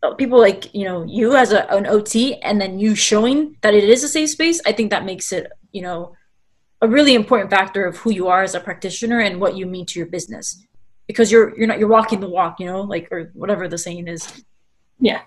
uh, 0.03 0.13
people 0.15 0.39
like 0.39 0.73
you 0.73 0.85
know 0.85 1.03
you 1.03 1.35
as 1.35 1.51
a, 1.51 1.69
an 1.73 1.85
ot 1.85 2.39
and 2.41 2.59
then 2.59 2.79
you 2.79 2.95
showing 2.95 3.55
that 3.61 3.73
it 3.73 3.83
is 3.83 4.03
a 4.03 4.07
safe 4.07 4.29
space 4.29 4.61
i 4.65 4.71
think 4.71 4.89
that 4.89 5.05
makes 5.05 5.31
it 5.31 5.51
you 5.71 5.81
know 5.81 6.15
a 6.81 6.87
really 6.87 7.13
important 7.13 7.49
factor 7.49 7.85
of 7.85 7.97
who 7.97 8.11
you 8.11 8.27
are 8.27 8.43
as 8.43 8.55
a 8.55 8.59
practitioner 8.59 9.19
and 9.19 9.39
what 9.39 9.57
you 9.57 9.65
mean 9.65 9.85
to 9.85 9.99
your 9.99 10.07
business 10.07 10.65
because 11.07 11.31
you're 11.31 11.57
you're 11.57 11.67
not 11.67 11.79
you're 11.79 11.89
walking 11.89 12.19
the 12.19 12.29
walk 12.29 12.59
you 12.59 12.65
know 12.65 12.81
like 12.81 13.11
or 13.11 13.31
whatever 13.33 13.67
the 13.67 13.77
saying 13.77 14.07
is 14.07 14.43
yeah 14.99 15.21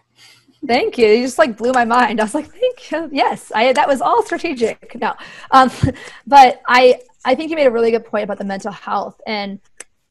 Thank 0.67 0.97
you. 0.97 1.09
You 1.09 1.25
just 1.25 1.39
like 1.39 1.57
blew 1.57 1.73
my 1.73 1.85
mind. 1.85 2.21
I 2.21 2.25
was 2.25 2.35
like, 2.35 2.47
thank 2.47 2.93
you. 2.93 3.09
Yes, 3.11 3.51
I 3.53 3.73
that 3.73 3.89
was 3.89 4.01
all 4.01 4.23
strategic. 4.23 4.95
No, 5.01 5.15
um, 5.51 5.71
but 6.27 6.63
I 6.67 7.01
I 7.25 7.35
think 7.35 7.51
you 7.51 7.57
made 7.57 7.67
a 7.67 7.71
really 7.71 7.91
good 7.91 8.05
point 8.05 8.25
about 8.25 8.39
the 8.39 8.45
mental 8.45 8.73
health 8.73 9.21
and 9.27 9.61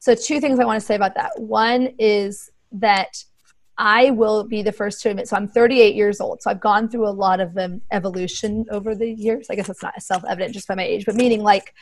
so, 0.02 0.16
two 0.16 0.40
things 0.40 0.58
I 0.58 0.64
want 0.64 0.80
to 0.80 0.84
say 0.84 0.96
about 0.96 1.14
that. 1.14 1.30
One 1.38 1.94
is 1.96 2.50
that 2.72 3.24
I 3.78 4.10
will 4.10 4.42
be 4.42 4.60
the 4.60 4.72
first 4.72 5.00
to 5.02 5.10
admit. 5.10 5.28
So, 5.28 5.36
I'm 5.36 5.46
38 5.46 5.94
years 5.94 6.20
old. 6.20 6.42
So, 6.42 6.50
I've 6.50 6.58
gone 6.58 6.88
through 6.88 7.06
a 7.06 7.14
lot 7.14 7.38
of 7.38 7.56
um, 7.56 7.80
evolution 7.92 8.66
over 8.72 8.96
the 8.96 9.08
years. 9.08 9.46
I 9.48 9.54
guess 9.54 9.68
that's 9.68 9.80
not 9.80 10.02
self 10.02 10.24
evident 10.28 10.54
just 10.54 10.66
by 10.66 10.74
my 10.74 10.82
age, 10.82 11.06
but 11.06 11.14
meaning 11.14 11.44
like 11.44 11.72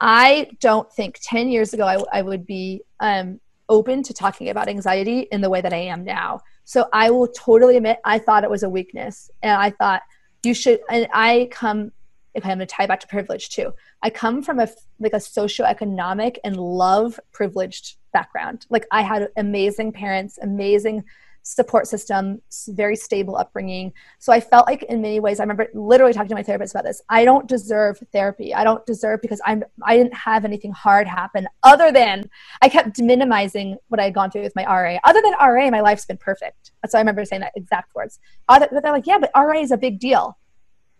I 0.00 0.50
don't 0.58 0.92
think 0.92 1.20
10 1.22 1.48
years 1.48 1.72
ago 1.72 1.86
I, 1.86 2.18
I 2.18 2.22
would 2.22 2.46
be 2.46 2.82
um, 2.98 3.38
open 3.68 4.02
to 4.02 4.12
talking 4.12 4.48
about 4.48 4.66
anxiety 4.66 5.20
in 5.30 5.40
the 5.40 5.48
way 5.48 5.60
that 5.60 5.72
I 5.72 5.76
am 5.76 6.04
now. 6.04 6.40
So, 6.64 6.88
I 6.92 7.10
will 7.10 7.28
totally 7.28 7.76
admit 7.76 7.98
I 8.04 8.18
thought 8.18 8.42
it 8.42 8.50
was 8.50 8.64
a 8.64 8.68
weakness. 8.68 9.30
And 9.44 9.52
I 9.52 9.70
thought 9.70 10.02
you 10.42 10.52
should, 10.52 10.80
and 10.90 11.06
I 11.12 11.46
come, 11.52 11.92
if 12.34 12.44
I'm 12.44 12.58
going 12.58 12.58
to 12.58 12.66
tie 12.66 12.88
back 12.88 12.98
to 12.98 13.06
privilege 13.06 13.50
too. 13.50 13.72
I 14.02 14.10
come 14.10 14.42
from 14.42 14.60
a 14.60 14.68
like 14.98 15.12
a 15.12 15.16
socioeconomic 15.16 16.36
and 16.44 16.56
love 16.56 17.18
privileged 17.32 17.96
background. 18.12 18.66
Like 18.70 18.86
I 18.90 19.02
had 19.02 19.28
amazing 19.36 19.92
parents, 19.92 20.38
amazing 20.40 21.04
support 21.42 21.86
system, 21.86 22.42
very 22.70 22.96
stable 22.96 23.36
upbringing. 23.36 23.92
So 24.18 24.32
I 24.32 24.40
felt 24.40 24.66
like 24.66 24.82
in 24.82 25.00
many 25.00 25.20
ways, 25.20 25.38
I 25.38 25.44
remember 25.44 25.68
literally 25.74 26.12
talking 26.12 26.30
to 26.30 26.34
my 26.34 26.42
therapist 26.42 26.74
about 26.74 26.84
this. 26.84 27.00
I 27.08 27.24
don't 27.24 27.46
deserve 27.46 28.02
therapy. 28.12 28.52
I 28.52 28.64
don't 28.64 28.84
deserve 28.84 29.22
because 29.22 29.40
I'm 29.46 29.62
I 29.84 29.96
didn't 29.96 30.14
have 30.14 30.44
anything 30.44 30.72
hard 30.72 31.06
happen 31.06 31.46
other 31.62 31.92
than 31.92 32.28
I 32.62 32.68
kept 32.68 33.00
minimizing 33.00 33.76
what 33.88 34.00
I 34.00 34.04
had 34.04 34.14
gone 34.14 34.30
through 34.30 34.42
with 34.42 34.56
my 34.56 34.64
RA. 34.64 34.98
Other 35.04 35.22
than 35.22 35.34
RA, 35.40 35.70
my 35.70 35.80
life's 35.80 36.04
been 36.04 36.18
perfect. 36.18 36.72
So 36.88 36.98
I 36.98 37.00
remember 37.00 37.24
saying 37.24 37.42
that 37.42 37.52
exact 37.54 37.94
words. 37.94 38.18
Other, 38.48 38.68
but 38.72 38.82
they're 38.82 38.92
like, 38.92 39.06
yeah, 39.06 39.18
but 39.18 39.30
RA 39.36 39.60
is 39.60 39.70
a 39.70 39.76
big 39.76 40.00
deal. 40.00 40.36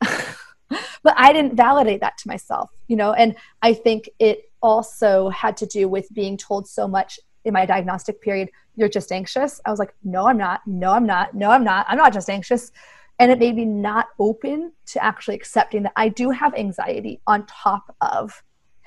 but 1.03 1.14
I 1.17 1.33
didn't 1.33 1.57
validate 1.57 2.01
that 2.01 2.19
to 2.19 2.29
myself, 2.29 2.71
you 2.89 2.97
know, 2.97 3.12
and 3.12 3.37
I 3.62 3.75
think 3.75 4.09
it 4.19 4.51
also 4.62 5.29
had 5.29 5.57
to 5.59 5.67
do 5.67 5.89
with 5.89 6.12
being 6.12 6.37
told 6.37 6.69
so 6.69 6.89
much 6.89 7.21
in 7.45 7.53
my 7.53 7.64
diagnostic 7.64 8.21
period, 8.21 8.51
you're 8.75 8.89
just 8.89 9.12
anxious. 9.12 9.61
I 9.64 9.71
was 9.71 9.79
like, 9.79 9.95
no, 10.03 10.27
I'm 10.27 10.37
not. 10.37 10.61
No, 10.67 10.91
I'm 10.91 11.07
not. 11.07 11.33
No, 11.35 11.51
I'm 11.51 11.64
not. 11.64 11.87
I'm 11.89 11.97
not 11.97 12.12
just 12.12 12.29
anxious. 12.29 12.73
And 13.19 13.31
it 13.31 13.39
made 13.39 13.55
me 13.55 13.64
not 13.64 14.09
open 14.19 14.73
to 14.87 15.03
actually 15.03 15.37
accepting 15.37 15.85
that 15.85 15.93
I 15.97 16.09
do 16.09 16.31
have 16.31 16.55
anxiety 16.55 17.21
on 17.27 17.47
top 17.47 17.95
of 18.01 18.43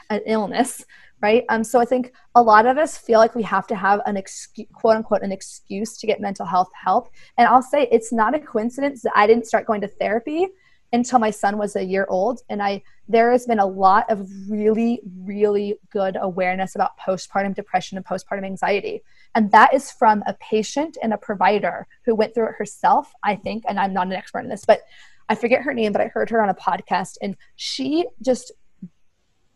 an 0.09 0.21
illness, 0.25 0.85
right? 1.21 1.45
Um, 1.49 1.63
so 1.63 1.79
I 1.79 1.85
think 1.85 2.11
a 2.35 2.41
lot 2.41 2.65
of 2.65 2.77
us 2.77 2.97
feel 2.97 3.19
like 3.19 3.33
we 3.33 3.43
have 3.43 3.65
to 3.67 3.75
have 3.75 4.01
an 4.05 4.17
excuse, 4.17 4.67
quote 4.73 4.97
unquote, 4.97 5.21
an 5.21 5.31
excuse 5.31 5.97
to 5.97 6.05
get 6.05 6.19
mental 6.19 6.45
health 6.45 6.69
help. 6.73 7.09
And 7.37 7.47
I'll 7.47 7.63
say 7.63 7.87
it's 7.91 8.11
not 8.11 8.35
a 8.35 8.39
coincidence 8.39 9.01
that 9.03 9.13
I 9.15 9.25
didn't 9.25 9.47
start 9.47 9.65
going 9.65 9.81
to 9.81 9.87
therapy 9.87 10.47
until 10.91 11.19
my 11.19 11.29
son 11.29 11.57
was 11.57 11.75
a 11.75 11.83
year 11.83 12.05
old 12.09 12.41
and 12.49 12.61
i 12.61 12.81
there 13.07 13.31
has 13.31 13.45
been 13.45 13.59
a 13.59 13.65
lot 13.65 14.09
of 14.09 14.27
really 14.49 15.01
really 15.23 15.75
good 15.91 16.17
awareness 16.19 16.75
about 16.75 16.97
postpartum 16.99 17.53
depression 17.53 17.97
and 17.97 18.05
postpartum 18.05 18.45
anxiety 18.45 19.01
and 19.35 19.51
that 19.51 19.73
is 19.73 19.91
from 19.91 20.23
a 20.27 20.33
patient 20.35 20.97
and 21.03 21.13
a 21.13 21.17
provider 21.17 21.87
who 22.05 22.15
went 22.15 22.33
through 22.33 22.47
it 22.47 22.55
herself 22.57 23.11
i 23.23 23.35
think 23.35 23.63
and 23.67 23.79
i'm 23.79 23.93
not 23.93 24.07
an 24.07 24.13
expert 24.13 24.39
in 24.39 24.49
this 24.49 24.65
but 24.65 24.81
i 25.29 25.35
forget 25.35 25.61
her 25.61 25.73
name 25.73 25.91
but 25.91 26.01
i 26.01 26.07
heard 26.07 26.29
her 26.29 26.41
on 26.41 26.49
a 26.49 26.55
podcast 26.55 27.17
and 27.21 27.35
she 27.55 28.05
just 28.21 28.51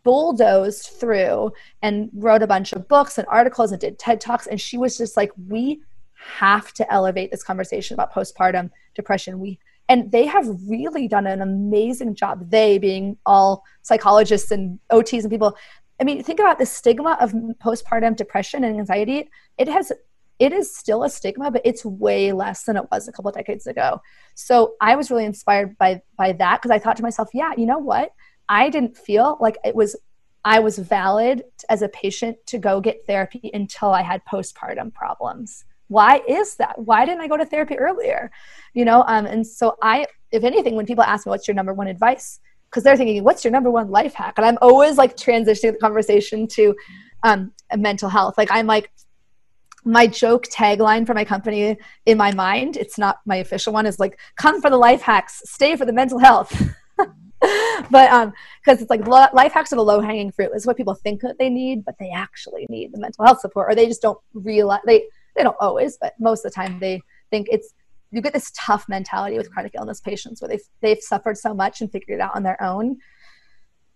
bulldozed 0.03 0.87
through 0.99 1.51
and 1.81 2.09
wrote 2.13 2.43
a 2.43 2.47
bunch 2.47 2.73
of 2.73 2.87
books 2.87 3.17
and 3.17 3.27
articles 3.27 3.71
and 3.71 3.81
did 3.81 3.97
TED 3.97 4.21
Talks. 4.21 4.47
And 4.47 4.59
she 4.59 4.77
was 4.77 4.97
just 4.97 5.17
like, 5.17 5.31
we 5.47 5.81
have 6.15 6.73
to 6.73 6.93
elevate 6.93 7.31
this 7.31 7.43
conversation 7.43 7.95
about 7.95 8.13
postpartum 8.13 8.69
depression. 8.95 9.39
We 9.39 9.59
and 9.89 10.11
they 10.11 10.25
have 10.25 10.47
really 10.67 11.07
done 11.07 11.27
an 11.27 11.41
amazing 11.41 12.15
job. 12.15 12.49
They 12.49 12.77
being 12.77 13.17
all 13.25 13.63
psychologists 13.81 14.51
and 14.51 14.79
OTs 14.91 15.21
and 15.21 15.31
people. 15.31 15.57
I 15.99 16.03
mean, 16.03 16.23
think 16.23 16.39
about 16.39 16.59
the 16.59 16.65
stigma 16.65 17.17
of 17.19 17.31
postpartum 17.63 18.15
depression 18.15 18.63
and 18.63 18.77
anxiety. 18.77 19.29
It 19.57 19.67
has 19.67 19.91
it 20.39 20.51
is 20.51 20.75
still 20.75 21.03
a 21.03 21.09
stigma, 21.09 21.51
but 21.51 21.61
it's 21.63 21.85
way 21.85 22.31
less 22.31 22.63
than 22.63 22.75
it 22.75 22.85
was 22.91 23.07
a 23.07 23.11
couple 23.11 23.31
decades 23.31 23.67
ago. 23.67 24.01
So 24.35 24.73
I 24.81 24.95
was 24.95 25.11
really 25.11 25.25
inspired 25.25 25.77
by 25.77 26.01
by 26.17 26.33
that 26.33 26.61
because 26.61 26.71
I 26.71 26.79
thought 26.79 26.97
to 26.97 27.03
myself, 27.03 27.29
yeah, 27.33 27.51
you 27.57 27.65
know 27.65 27.77
what? 27.77 28.13
I 28.49 28.69
didn't 28.69 28.97
feel 28.97 29.37
like 29.39 29.57
it 29.63 29.75
was 29.75 29.95
I 30.45 30.59
was 30.59 30.77
valid 30.77 31.43
as 31.69 31.81
a 31.81 31.89
patient 31.89 32.37
to 32.47 32.57
go 32.57 32.81
get 32.81 33.05
therapy 33.07 33.49
until 33.53 33.91
I 33.91 34.01
had 34.01 34.21
postpartum 34.25 34.93
problems. 34.93 35.63
Why 35.93 36.21
is 36.27 36.55
that? 36.55 36.73
Why 36.79 37.05
didn't 37.05 37.21
I 37.21 37.27
go 37.27 37.37
to 37.37 37.45
therapy 37.45 37.77
earlier? 37.77 38.31
You 38.73 38.83
know, 38.83 39.03
um, 39.07 39.27
and 39.27 39.45
so 39.45 39.77
I, 39.83 40.07
if 40.31 40.43
anything, 40.43 40.75
when 40.75 40.87
people 40.87 41.03
ask 41.03 41.27
me 41.27 41.29
what's 41.29 41.47
your 41.47 41.53
number 41.53 41.71
one 41.71 41.85
advice, 41.85 42.39
because 42.65 42.83
they're 42.83 42.97
thinking, 42.97 43.23
what's 43.23 43.43
your 43.43 43.51
number 43.51 43.69
one 43.69 43.91
life 43.91 44.15
hack? 44.15 44.33
And 44.37 44.45
I'm 44.45 44.57
always 44.59 44.97
like 44.97 45.15
transitioning 45.15 45.73
the 45.73 45.77
conversation 45.77 46.47
to 46.47 46.75
um, 47.21 47.51
mental 47.77 48.09
health. 48.09 48.39
Like 48.39 48.49
I'm 48.51 48.65
like, 48.65 48.91
my 49.85 50.07
joke 50.07 50.47
tagline 50.47 51.05
for 51.05 51.13
my 51.13 51.25
company 51.25 51.77
in 52.07 52.17
my 52.17 52.33
mind, 52.33 52.75
it's 52.75 52.97
not 52.97 53.19
my 53.27 53.35
official 53.35 53.71
one, 53.71 53.85
is 53.85 53.99
like, 53.99 54.17
come 54.35 54.61
for 54.61 54.71
the 54.71 54.77
life 54.77 55.03
hacks, 55.03 55.43
stay 55.45 55.75
for 55.75 55.85
the 55.85 55.93
mental 55.93 56.17
health. 56.17 56.51
but 57.91 58.09
um 58.11 58.31
because 58.63 58.81
it's 58.81 58.89
like 58.89 59.05
life 59.05 59.51
hacks 59.51 59.73
are 59.73 59.75
the 59.75 59.83
low 59.83 59.99
hanging 59.99 60.31
fruit 60.31 60.49
is 60.55 60.65
what 60.65 60.77
people 60.77 60.95
think 60.95 61.19
that 61.19 61.37
they 61.37 61.49
need 61.49 61.83
but 61.83 61.93
they 61.99 62.09
actually 62.09 62.65
need 62.69 62.93
the 62.93 62.97
mental 62.97 63.25
health 63.25 63.41
support 63.41 63.69
or 63.69 63.75
they 63.75 63.85
just 63.85 64.01
don't 64.01 64.17
realize 64.33 64.79
they 64.85 65.03
they 65.35 65.43
don't 65.43 65.57
always 65.59 65.97
but 65.99 66.13
most 66.19 66.45
of 66.45 66.51
the 66.51 66.55
time 66.55 66.79
they 66.79 67.01
think 67.29 67.47
it's 67.51 67.73
you 68.11 68.21
get 68.21 68.33
this 68.33 68.51
tough 68.55 68.87
mentality 68.87 69.37
with 69.37 69.51
chronic 69.51 69.73
illness 69.75 69.99
patients 69.99 70.41
where 70.41 70.49
they've 70.49 70.67
they've 70.81 71.01
suffered 71.01 71.37
so 71.37 71.53
much 71.53 71.81
and 71.81 71.91
figured 71.91 72.19
it 72.19 72.21
out 72.21 72.35
on 72.35 72.43
their 72.43 72.61
own. 72.61 72.97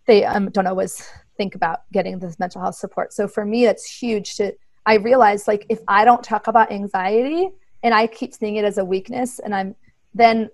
They 0.07 0.25
um, 0.25 0.49
don't 0.49 0.65
always 0.65 1.07
think 1.37 1.53
about 1.53 1.81
getting 1.93 2.17
this 2.17 2.39
mental 2.39 2.61
health 2.61 2.75
support. 2.75 3.13
So 3.13 3.27
for 3.27 3.45
me 3.45 3.65
it's 3.65 3.85
huge 3.85 4.35
to 4.35 4.53
i 4.85 4.95
realize 4.95 5.47
like 5.47 5.65
if 5.69 5.79
i 5.87 6.05
don't 6.05 6.23
talk 6.23 6.47
about 6.47 6.71
anxiety 6.71 7.49
and 7.83 7.93
i 7.93 8.07
keep 8.07 8.33
seeing 8.33 8.55
it 8.55 8.63
as 8.63 8.77
a 8.77 8.85
weakness 8.85 9.39
and 9.39 9.53
i'm 9.53 9.75
then 10.13 10.49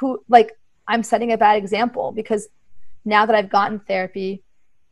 who 0.00 0.18
like 0.28 0.52
I'm 0.88 1.02
setting 1.02 1.32
a 1.32 1.38
bad 1.38 1.56
example 1.56 2.12
because 2.12 2.48
now 3.04 3.26
that 3.26 3.34
I've 3.34 3.50
gotten 3.50 3.80
therapy 3.80 4.42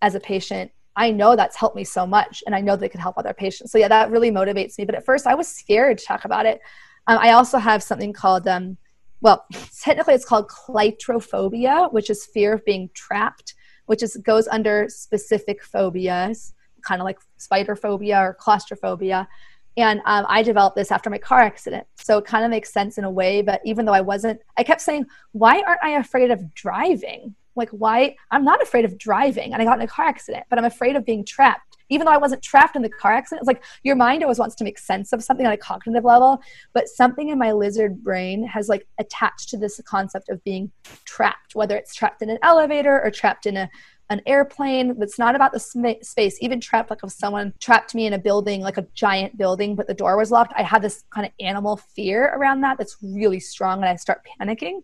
as 0.02 0.14
a 0.14 0.20
patient, 0.20 0.70
I 0.96 1.10
know 1.10 1.34
that's 1.36 1.56
helped 1.56 1.76
me 1.76 1.84
so 1.84 2.06
much 2.06 2.42
and 2.46 2.54
I 2.54 2.60
know 2.60 2.76
they 2.76 2.88
could 2.88 3.00
help 3.00 3.18
other 3.18 3.34
patients. 3.34 3.72
So 3.72 3.78
yeah, 3.78 3.88
that 3.88 4.10
really 4.10 4.30
motivates 4.30 4.78
me. 4.78 4.84
But 4.84 4.94
at 4.94 5.04
first 5.04 5.26
I 5.26 5.34
was 5.34 5.48
scared 5.48 5.98
to 5.98 6.04
talk 6.04 6.24
about 6.24 6.46
it. 6.46 6.60
Um, 7.06 7.18
I 7.20 7.32
also 7.32 7.58
have 7.58 7.82
something 7.82 8.12
called, 8.12 8.46
um, 8.46 8.76
well, 9.20 9.44
technically 9.82 10.14
it's 10.14 10.24
called 10.24 10.48
cleithrophobia, 10.48 11.92
which 11.92 12.10
is 12.10 12.26
fear 12.26 12.54
of 12.54 12.64
being 12.64 12.90
trapped, 12.94 13.54
which 13.86 14.02
is 14.02 14.16
goes 14.18 14.46
under 14.48 14.86
specific 14.88 15.62
phobias, 15.62 16.54
kind 16.86 17.00
of 17.00 17.04
like 17.04 17.18
spider 17.38 17.74
phobia 17.74 18.18
or 18.18 18.34
claustrophobia. 18.34 19.28
And 19.76 20.00
um, 20.04 20.24
I 20.28 20.42
developed 20.42 20.76
this 20.76 20.92
after 20.92 21.10
my 21.10 21.18
car 21.18 21.40
accident. 21.40 21.86
So 21.96 22.18
it 22.18 22.24
kind 22.24 22.44
of 22.44 22.50
makes 22.50 22.72
sense 22.72 22.96
in 22.96 23.04
a 23.04 23.10
way. 23.10 23.42
But 23.42 23.60
even 23.64 23.84
though 23.84 23.92
I 23.92 24.02
wasn't, 24.02 24.40
I 24.56 24.62
kept 24.62 24.80
saying, 24.80 25.06
why 25.32 25.62
aren't 25.66 25.82
I 25.82 25.98
afraid 25.98 26.30
of 26.30 26.54
driving? 26.54 27.34
Like, 27.56 27.70
why? 27.70 28.16
I'm 28.30 28.44
not 28.44 28.62
afraid 28.62 28.84
of 28.84 28.98
driving. 28.98 29.52
And 29.52 29.62
I 29.62 29.64
got 29.64 29.78
in 29.78 29.84
a 29.84 29.88
car 29.88 30.06
accident, 30.06 30.44
but 30.50 30.58
I'm 30.58 30.64
afraid 30.64 30.96
of 30.96 31.04
being 31.04 31.24
trapped. 31.24 31.76
Even 31.90 32.06
though 32.06 32.12
I 32.12 32.16
wasn't 32.16 32.42
trapped 32.42 32.76
in 32.76 32.82
the 32.82 32.88
car 32.88 33.12
accident, 33.12 33.42
it's 33.42 33.46
like 33.46 33.62
your 33.82 33.94
mind 33.94 34.22
always 34.22 34.38
wants 34.38 34.54
to 34.56 34.64
make 34.64 34.78
sense 34.78 35.12
of 35.12 35.22
something 35.22 35.46
on 35.46 35.52
a 35.52 35.56
cognitive 35.56 36.04
level. 36.04 36.40
But 36.72 36.88
something 36.88 37.28
in 37.28 37.38
my 37.38 37.52
lizard 37.52 38.02
brain 38.02 38.46
has 38.46 38.68
like 38.68 38.86
attached 38.98 39.50
to 39.50 39.58
this 39.58 39.80
concept 39.84 40.30
of 40.30 40.42
being 40.44 40.72
trapped, 41.04 41.54
whether 41.54 41.76
it's 41.76 41.94
trapped 41.94 42.22
in 42.22 42.30
an 42.30 42.38
elevator 42.42 43.02
or 43.02 43.10
trapped 43.10 43.46
in 43.46 43.56
a 43.56 43.70
an 44.10 44.20
airplane 44.26 44.98
that's 44.98 45.18
not 45.18 45.34
about 45.34 45.52
the 45.52 45.60
sm- 45.60 46.02
space 46.02 46.36
even 46.40 46.60
trapped 46.60 46.90
like 46.90 47.00
if 47.02 47.10
someone 47.10 47.54
trapped 47.58 47.94
me 47.94 48.06
in 48.06 48.12
a 48.12 48.18
building 48.18 48.60
like 48.60 48.76
a 48.76 48.86
giant 48.94 49.36
building 49.38 49.74
but 49.74 49.86
the 49.86 49.94
door 49.94 50.16
was 50.18 50.30
locked 50.30 50.52
i 50.56 50.62
had 50.62 50.82
this 50.82 51.04
kind 51.10 51.26
of 51.26 51.32
animal 51.40 51.76
fear 51.76 52.26
around 52.34 52.60
that 52.60 52.76
that's 52.76 52.96
really 53.02 53.40
strong 53.40 53.78
and 53.78 53.88
i 53.88 53.96
start 53.96 54.20
panicking 54.38 54.80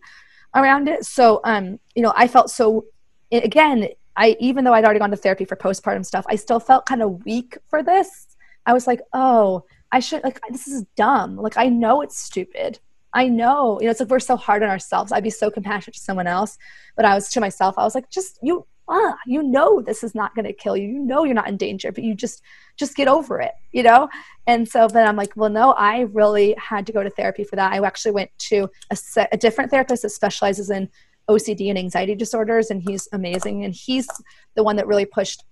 around 0.55 0.89
it. 0.89 1.05
So 1.05 1.41
um 1.45 1.79
you 1.95 2.03
know 2.03 2.13
i 2.17 2.27
felt 2.27 2.51
so 2.51 2.85
again 3.33 3.89
i 4.17 4.37
even 4.41 4.65
though 4.65 4.75
i'd 4.75 4.85
already 4.85 4.99
gone 4.99 5.11
to 5.11 5.17
therapy 5.17 5.45
for 5.45 5.57
postpartum 5.57 6.05
stuff 6.05 6.25
i 6.29 6.37
still 6.37 6.59
felt 6.59 6.87
kind 6.87 7.03
of 7.03 7.25
weak 7.25 7.59
for 7.69 7.83
this. 7.83 8.27
I 8.67 8.73
was 8.73 8.87
like 8.87 9.01
oh 9.13 9.65
i 9.93 10.01
should 10.01 10.25
like 10.25 10.41
this 10.51 10.69
is 10.69 10.85
dumb. 10.97 11.37
Like 11.37 11.57
i 11.57 11.69
know 11.69 12.03
it's 12.03 12.19
stupid. 12.19 12.79
I 13.13 13.27
know, 13.27 13.81
you 13.81 13.87
know, 13.87 13.91
it's 13.91 13.99
like 13.99 14.09
we're 14.09 14.21
so 14.21 14.37
hard 14.37 14.63
on 14.63 14.69
ourselves. 14.69 15.11
I'd 15.11 15.25
be 15.25 15.31
so 15.31 15.51
compassionate 15.51 15.95
to 15.95 16.01
someone 16.01 16.29
else, 16.29 16.57
but 16.95 17.05
I 17.05 17.15
was 17.17 17.29
to 17.31 17.41
myself, 17.41 17.77
I 17.77 17.83
was 17.83 17.97
like, 17.97 18.09
just 18.09 18.39
you 18.41 18.67
ah, 18.91 19.17
you 19.27 19.43
know 19.43 19.81
this 19.81 20.03
is 20.03 20.15
not 20.15 20.35
going 20.35 20.45
to 20.45 20.53
kill 20.53 20.77
you. 20.77 20.89
You 20.89 20.99
know 20.99 21.25
you're 21.25 21.35
not 21.35 21.49
in 21.49 21.57
danger, 21.57 21.93
but 21.93 22.05
you 22.05 22.15
just 22.15 22.43
just 22.77 22.97
get 22.97 23.09
over 23.09 23.41
it, 23.41 23.53
you 23.73 23.83
know? 23.83 24.09
And 24.47 24.69
so 24.69 24.89
then 24.89 25.07
I'm 25.07 25.17
like, 25.17 25.33
well, 25.37 25.51
no, 25.51 25.73
I 25.73 26.01
really 26.01 26.55
had 26.59 26.87
to 26.87 26.93
go 26.93 27.03
to 27.03 27.11
therapy 27.11 27.45
for 27.45 27.57
that. 27.57 27.73
I 27.73 27.87
actually 27.87 28.13
went 28.13 28.31
to 28.51 28.69
a, 28.91 28.99
a 29.33 29.37
different 29.37 29.71
therapist 29.71 30.03
that 30.03 30.11
specializes 30.11 30.71
in 30.71 30.89
OCD 31.29 31.69
and 31.69 31.79
anxiety 31.79 32.15
disorders, 32.15 32.71
and 32.71 32.83
he's 32.83 33.09
amazing. 33.13 33.65
And 33.65 33.75
he's 33.75 34.09
the 34.57 34.65
one 34.65 34.77
that 34.77 34.87
really 34.87 35.05
pushed 35.05 35.45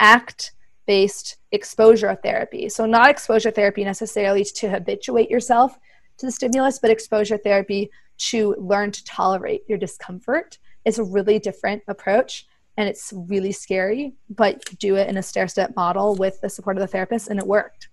ACT 0.00 0.52
based 0.86 1.36
exposure 1.52 2.14
therapy. 2.22 2.68
So, 2.68 2.84
not 2.84 3.08
exposure 3.08 3.50
therapy 3.50 3.84
necessarily 3.84 4.44
to 4.44 4.68
habituate 4.68 5.30
yourself 5.30 5.78
to 6.18 6.26
the 6.26 6.32
stimulus, 6.32 6.78
but 6.78 6.90
exposure 6.90 7.38
therapy 7.38 7.90
to 8.16 8.54
learn 8.58 8.90
to 8.92 9.04
tolerate 9.04 9.62
your 9.68 9.78
discomfort 9.78 10.58
is 10.84 10.98
a 10.98 11.04
really 11.04 11.38
different 11.38 11.82
approach 11.88 12.46
and 12.76 12.88
it's 12.88 13.12
really 13.14 13.52
scary, 13.52 14.14
but 14.28 14.64
do 14.78 14.96
it 14.96 15.08
in 15.08 15.16
a 15.16 15.22
stair 15.22 15.46
step 15.48 15.74
model 15.76 16.16
with 16.16 16.40
the 16.40 16.48
support 16.48 16.76
of 16.76 16.80
the 16.80 16.86
therapist, 16.86 17.28
and 17.28 17.38
it 17.38 17.46
worked. 17.46 17.88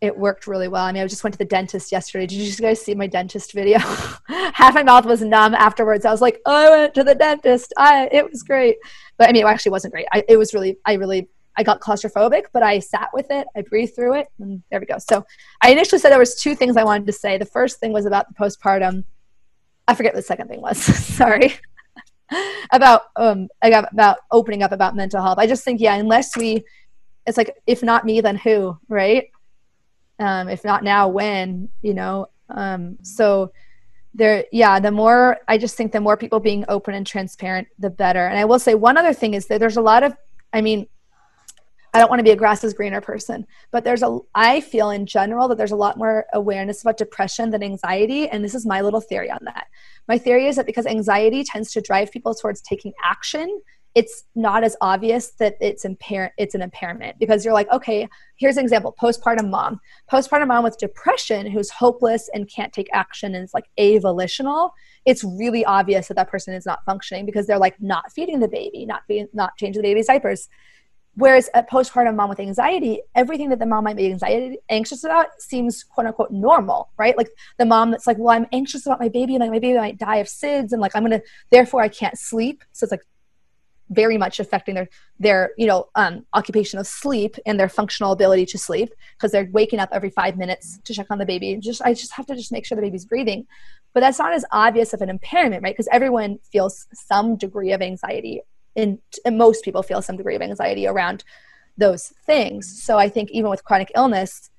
It 0.00 0.16
worked 0.16 0.46
really 0.48 0.66
well. 0.66 0.84
I 0.84 0.92
mean, 0.92 1.02
I 1.02 1.06
just 1.06 1.22
went 1.22 1.34
to 1.34 1.38
the 1.38 1.44
dentist 1.44 1.92
yesterday. 1.92 2.26
Did 2.26 2.38
you 2.38 2.52
guys 2.56 2.80
see 2.82 2.94
my 2.94 3.06
dentist 3.06 3.52
video? 3.52 3.78
Half 4.28 4.74
my 4.74 4.82
mouth 4.82 5.04
was 5.04 5.22
numb 5.22 5.54
afterwards. 5.54 6.04
I 6.04 6.10
was 6.10 6.20
like, 6.20 6.40
oh, 6.44 6.52
I 6.52 6.70
went 6.70 6.94
to 6.94 7.04
the 7.04 7.14
dentist. 7.14 7.72
I, 7.76 8.08
it 8.10 8.28
was 8.28 8.42
great. 8.42 8.76
But 9.16 9.28
I 9.28 9.32
mean, 9.32 9.44
it 9.44 9.48
actually 9.48 9.70
wasn't 9.70 9.94
great. 9.94 10.06
I, 10.12 10.24
it 10.28 10.36
was 10.36 10.54
really, 10.54 10.76
I 10.84 10.94
really, 10.94 11.28
I 11.56 11.62
got 11.62 11.80
claustrophobic, 11.80 12.46
but 12.52 12.64
I 12.64 12.80
sat 12.80 13.10
with 13.12 13.30
it. 13.30 13.46
I 13.54 13.62
breathed 13.62 13.94
through 13.94 14.14
it, 14.14 14.28
and 14.40 14.62
there 14.70 14.80
we 14.80 14.86
go. 14.86 14.98
So 14.98 15.24
I 15.60 15.70
initially 15.70 16.00
said 16.00 16.10
there 16.10 16.18
was 16.18 16.34
two 16.34 16.56
things 16.56 16.76
I 16.76 16.84
wanted 16.84 17.06
to 17.06 17.12
say. 17.12 17.38
The 17.38 17.44
first 17.44 17.78
thing 17.78 17.92
was 17.92 18.06
about 18.06 18.26
the 18.28 18.34
postpartum. 18.34 19.04
I 19.86 19.94
forget 19.94 20.14
what 20.14 20.18
the 20.18 20.26
second 20.26 20.48
thing 20.48 20.62
was. 20.62 20.78
Sorry. 21.16 21.54
about 22.72 23.02
um 23.16 23.48
about 23.62 24.18
opening 24.30 24.62
up 24.62 24.72
about 24.72 24.96
mental 24.96 25.22
health. 25.22 25.38
I 25.38 25.46
just 25.46 25.64
think 25.64 25.80
yeah, 25.80 25.94
unless 25.94 26.36
we, 26.36 26.64
it's 27.26 27.36
like 27.36 27.54
if 27.66 27.82
not 27.82 28.04
me, 28.04 28.20
then 28.20 28.36
who, 28.36 28.78
right? 28.88 29.30
Um, 30.18 30.48
if 30.48 30.64
not 30.64 30.84
now, 30.84 31.08
when? 31.08 31.68
You 31.82 31.94
know. 31.94 32.26
Um, 32.48 32.98
so 33.02 33.52
there, 34.14 34.44
yeah. 34.52 34.78
The 34.80 34.90
more 34.90 35.38
I 35.48 35.58
just 35.58 35.76
think 35.76 35.92
the 35.92 36.00
more 36.00 36.16
people 36.16 36.40
being 36.40 36.64
open 36.68 36.94
and 36.94 37.06
transparent, 37.06 37.68
the 37.78 37.90
better. 37.90 38.26
And 38.26 38.38
I 38.38 38.44
will 38.44 38.58
say 38.58 38.74
one 38.74 38.96
other 38.96 39.14
thing 39.14 39.34
is 39.34 39.46
that 39.46 39.58
there's 39.58 39.78
a 39.78 39.82
lot 39.82 40.02
of, 40.02 40.14
I 40.52 40.60
mean, 40.60 40.86
I 41.94 41.98
don't 41.98 42.08
want 42.08 42.20
to 42.20 42.24
be 42.24 42.30
a 42.30 42.36
grass 42.36 42.64
is 42.64 42.72
greener 42.72 43.02
person, 43.02 43.46
but 43.70 43.84
there's 43.84 44.02
a, 44.02 44.18
I 44.34 44.62
feel 44.62 44.90
in 44.90 45.04
general 45.04 45.46
that 45.48 45.58
there's 45.58 45.72
a 45.72 45.76
lot 45.76 45.98
more 45.98 46.24
awareness 46.32 46.80
about 46.80 46.96
depression 46.96 47.50
than 47.50 47.62
anxiety. 47.62 48.28
And 48.28 48.42
this 48.42 48.54
is 48.54 48.64
my 48.64 48.80
little 48.80 49.00
theory 49.00 49.30
on 49.30 49.40
that. 49.44 49.66
My 50.08 50.16
theory 50.16 50.46
is 50.46 50.56
that 50.56 50.64
because 50.64 50.86
anxiety 50.86 51.44
tends 51.44 51.70
to 51.72 51.82
drive 51.82 52.10
people 52.10 52.34
towards 52.34 52.62
taking 52.62 52.94
action, 53.04 53.60
it's 53.94 54.24
not 54.34 54.64
as 54.64 54.74
obvious 54.80 55.32
that 55.32 55.56
it's 55.60 55.84
impair 55.84 56.32
it's 56.38 56.54
an 56.54 56.62
impairment 56.62 57.18
because 57.18 57.44
you're 57.44 57.52
like 57.52 57.70
okay 57.70 58.08
here's 58.36 58.56
an 58.56 58.62
example 58.62 58.94
postpartum 59.00 59.50
mom 59.50 59.78
postpartum 60.10 60.48
mom 60.48 60.64
with 60.64 60.78
depression 60.78 61.46
who's 61.46 61.68
hopeless 61.68 62.30
and 62.32 62.48
can't 62.48 62.72
take 62.72 62.88
action 62.92 63.34
and 63.34 63.44
is 63.44 63.52
like 63.52 63.66
avolitional 63.78 64.70
it's 65.04 65.22
really 65.22 65.64
obvious 65.64 66.08
that 66.08 66.14
that 66.14 66.30
person 66.30 66.54
is 66.54 66.64
not 66.64 66.84
functioning 66.86 67.26
because 67.26 67.46
they're 67.46 67.58
like 67.58 67.78
not 67.80 68.10
feeding 68.12 68.40
the 68.40 68.48
baby 68.48 68.86
not 68.86 69.02
feeding 69.06 69.28
not 69.34 69.56
changing 69.58 69.82
the 69.82 69.88
baby's 69.88 70.06
diapers 70.06 70.48
whereas 71.14 71.50
a 71.54 71.62
postpartum 71.62 72.16
mom 72.16 72.28
with 72.28 72.40
anxiety, 72.40 73.02
everything 73.14 73.50
that 73.50 73.58
the 73.58 73.66
mom 73.66 73.84
might 73.84 73.96
be 73.96 74.06
anxiety 74.06 74.58
anxious 74.70 75.04
about 75.04 75.40
seems 75.40 75.84
quote 75.84 76.06
unquote 76.06 76.30
normal, 76.30 76.90
right? 76.96 77.16
Like 77.16 77.28
the 77.58 77.66
mom 77.66 77.90
that's 77.90 78.06
like, 78.06 78.18
well, 78.18 78.36
I'm 78.36 78.46
anxious 78.52 78.86
about 78.86 79.00
my 79.00 79.08
baby 79.08 79.34
and 79.34 79.40
like 79.40 79.50
my 79.50 79.58
baby 79.58 79.78
might 79.78 79.98
die 79.98 80.16
of 80.16 80.26
SIDS 80.26 80.72
and 80.72 80.80
like 80.80 80.96
I'm 80.96 81.02
gonna 81.02 81.20
therefore 81.50 81.82
I 81.82 81.88
can't 81.88 82.18
sleep. 82.18 82.64
So 82.72 82.84
it's 82.84 82.92
like 82.92 83.02
very 83.90 84.16
much 84.16 84.40
affecting 84.40 84.74
their 84.74 84.88
their 85.18 85.52
you 85.58 85.66
know 85.66 85.88
um, 85.94 86.24
occupation 86.32 86.78
of 86.78 86.86
sleep 86.86 87.36
and 87.46 87.60
their 87.60 87.68
functional 87.68 88.12
ability 88.12 88.46
to 88.46 88.58
sleep 88.58 88.92
because 89.16 89.32
they're 89.32 89.48
waking 89.52 89.78
up 89.78 89.90
every 89.92 90.10
five 90.10 90.36
minutes 90.36 90.78
to 90.84 90.94
check 90.94 91.06
on 91.10 91.18
the 91.18 91.26
baby. 91.26 91.56
Just 91.56 91.82
I 91.82 91.92
just 91.92 92.12
have 92.14 92.26
to 92.26 92.34
just 92.34 92.52
make 92.52 92.64
sure 92.64 92.76
the 92.76 92.82
baby's 92.82 93.04
breathing, 93.04 93.46
but 93.92 94.00
that's 94.00 94.18
not 94.18 94.32
as 94.32 94.44
obvious 94.50 94.92
of 94.94 95.02
an 95.02 95.10
impairment, 95.10 95.62
right? 95.62 95.74
Because 95.74 95.88
everyone 95.92 96.38
feels 96.50 96.86
some 96.94 97.36
degree 97.36 97.72
of 97.72 97.82
anxiety, 97.82 98.40
and, 98.76 98.98
most 99.30 99.64
people 99.64 99.82
feel 99.82 100.02
some 100.02 100.16
degree 100.16 100.36
of 100.36 100.42
anxiety 100.42 100.86
around 100.86 101.24
those 101.76 102.12
things. 102.26 102.82
So 102.82 102.98
I 102.98 103.08
think 103.08 103.30
even 103.30 103.50
with 103.50 103.64
chronic 103.64 103.90
illness, 103.94 104.50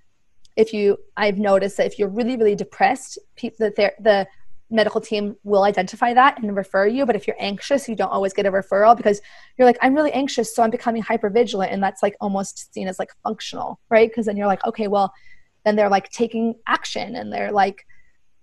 if 0.55 0.74
you 0.74 0.97
I've 1.18 1.38
noticed 1.38 1.78
that 1.78 1.88
if 1.88 1.97
you're 1.97 2.09
really 2.09 2.38
really 2.38 2.55
depressed, 2.55 3.18
people 3.36 3.70
the 3.76 3.93
the 3.99 4.28
medical 4.70 4.99
team 4.99 5.36
will 5.43 5.64
identify 5.64 6.14
that 6.14 6.41
and 6.41 6.55
refer 6.55 6.88
you. 6.88 7.05
But 7.05 7.16
if 7.16 7.28
you're 7.28 7.38
anxious, 7.39 7.88
you 7.88 7.95
don't 7.95 8.11
always 8.11 8.34
get 8.34 8.45
a 8.45 8.51
referral 8.51 8.97
because 8.97 9.22
you're 9.57 9.68
like, 9.68 9.78
I'm 9.82 9.93
really 9.93 10.11
anxious, 10.11 10.53
so 10.53 10.64
I'm 10.64 10.72
becoming 10.72 11.03
hypervigilant. 11.03 11.72
And 11.72 11.82
that's 11.82 12.01
like 12.01 12.16
almost 12.20 12.74
seen 12.74 12.88
as 12.88 12.97
like 12.99 13.11
functional, 13.24 13.80
right? 13.89 14.09
Because 14.09 14.26
then 14.26 14.36
you're 14.36 14.47
like, 14.47 14.66
okay, 14.66 14.88
well, 14.88 15.14
then 15.64 15.76
they're 15.76 15.89
like 15.89 16.09
taking 16.09 16.55
action 16.68 17.16
and 17.16 17.32
they're 17.32 17.51
like 17.51 17.86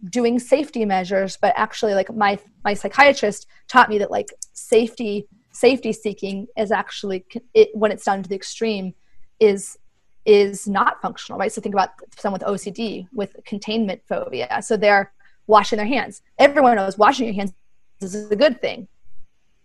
doing 0.08 0.38
safety 0.38 0.84
measures. 0.84 1.36
But 1.40 1.52
actually, 1.56 1.94
like 1.94 2.14
my 2.14 2.38
my 2.64 2.74
psychiatrist 2.74 3.46
taught 3.68 3.90
me 3.90 3.98
that 3.98 4.10
like 4.10 4.28
safety 4.52 5.26
safety 5.60 5.92
seeking 5.92 6.46
is 6.56 6.72
actually 6.72 7.24
it, 7.54 7.68
when 7.74 7.92
it's 7.92 8.04
done 8.04 8.22
to 8.22 8.28
the 8.28 8.34
extreme 8.34 8.94
is 9.38 9.78
is 10.26 10.68
not 10.68 11.00
functional, 11.00 11.38
right? 11.38 11.52
So 11.52 11.60
think 11.60 11.74
about 11.74 11.90
someone 12.16 12.40
with 12.40 12.48
OCD 12.48 13.08
with 13.12 13.36
contamination 13.44 14.00
phobia. 14.08 14.60
So 14.62 14.76
they're 14.76 15.12
washing 15.46 15.78
their 15.78 15.86
hands. 15.86 16.22
Everyone 16.38 16.76
knows 16.76 16.98
washing 16.98 17.26
your 17.26 17.34
hands 17.34 17.52
is 18.00 18.30
a 18.30 18.36
good 18.36 18.60
thing. 18.60 18.88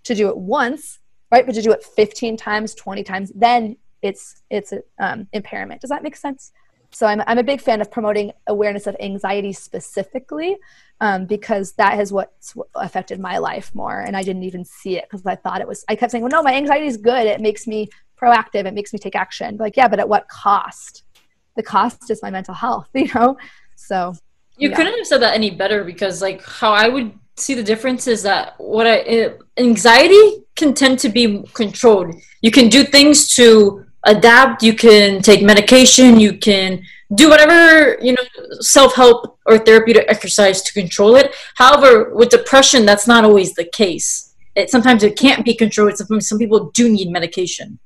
To 0.05 0.15
do 0.15 0.29
it 0.29 0.37
once, 0.37 0.99
right? 1.31 1.45
But 1.45 1.55
to 1.55 1.61
do 1.61 1.71
it 1.71 1.83
15 1.83 2.37
times, 2.37 2.73
20 2.75 3.03
times, 3.03 3.31
then 3.35 3.77
it's 4.01 4.41
it's 4.49 4.71
an 4.71 4.83
um, 4.99 5.27
impairment. 5.33 5.81
Does 5.81 5.89
that 5.89 6.03
make 6.03 6.15
sense? 6.15 6.51
So 6.91 7.07
I'm, 7.07 7.21
I'm 7.27 7.37
a 7.37 7.43
big 7.43 7.59
fan 7.59 7.81
of 7.81 7.91
promoting 7.91 8.31
awareness 8.47 8.87
of 8.87 8.95
anxiety 8.99 9.51
specifically 9.51 10.57
um, 11.01 11.25
because 11.25 11.73
that 11.73 11.93
has 11.93 12.11
what's 12.11 12.55
affected 12.75 13.19
my 13.19 13.37
life 13.37 13.73
more. 13.73 13.99
And 14.01 14.15
I 14.15 14.23
didn't 14.23 14.43
even 14.43 14.63
see 14.63 14.97
it 14.97 15.05
because 15.05 15.25
I 15.25 15.35
thought 15.35 15.61
it 15.61 15.67
was, 15.67 15.83
I 15.89 15.95
kept 15.95 16.11
saying, 16.11 16.23
well, 16.23 16.31
no, 16.31 16.43
my 16.43 16.53
anxiety 16.53 16.87
is 16.87 16.97
good. 16.97 17.25
It 17.27 17.41
makes 17.41 17.67
me 17.67 17.89
proactive. 18.19 18.65
It 18.65 18.73
makes 18.73 18.93
me 18.93 18.99
take 18.99 19.15
action. 19.15 19.57
Like, 19.57 19.75
yeah, 19.75 19.87
but 19.87 19.99
at 19.99 20.07
what 20.07 20.27
cost? 20.27 21.03
The 21.55 21.63
cost 21.63 22.09
is 22.09 22.21
my 22.21 22.31
mental 22.31 22.53
health, 22.53 22.87
you 22.93 23.09
know? 23.13 23.37
So 23.75 24.13
you 24.57 24.69
yeah. 24.69 24.75
couldn't 24.75 24.97
have 24.97 25.07
said 25.07 25.21
that 25.21 25.35
any 25.35 25.51
better 25.51 25.83
because, 25.83 26.21
like, 26.21 26.41
how 26.43 26.71
I 26.71 26.87
would 26.87 27.11
see 27.35 27.53
the 27.53 27.63
difference 27.63 28.07
is 28.07 28.23
that 28.23 28.55
what 28.57 28.87
I 28.87 28.95
it, 28.99 29.39
anxiety 29.57 30.45
can 30.55 30.73
tend 30.73 30.99
to 30.99 31.09
be 31.09 31.43
controlled. 31.53 32.15
You 32.41 32.51
can 32.51 32.69
do 32.69 32.83
things 32.83 33.35
to 33.35 33.85
adapt. 34.03 34.63
You 34.63 34.73
can 34.73 35.21
take 35.21 35.43
medication. 35.43 36.19
You 36.19 36.37
can 36.37 36.83
do 37.13 37.29
whatever 37.29 37.97
you 38.01 38.13
know, 38.13 38.23
self 38.61 38.95
help 38.95 39.37
or 39.45 39.57
therapeutic 39.59 40.05
exercise 40.07 40.61
to 40.63 40.73
control 40.73 41.15
it. 41.15 41.35
However, 41.55 42.13
with 42.15 42.29
depression, 42.29 42.85
that's 42.85 43.07
not 43.07 43.23
always 43.23 43.53
the 43.53 43.65
case. 43.65 44.33
It 44.55 44.69
sometimes 44.69 45.03
it 45.03 45.17
can't 45.17 45.45
be 45.45 45.53
controlled. 45.53 45.97
Sometimes 45.97 46.27
some 46.27 46.39
people 46.39 46.71
do 46.73 46.89
need 46.89 47.09
medication. 47.09 47.79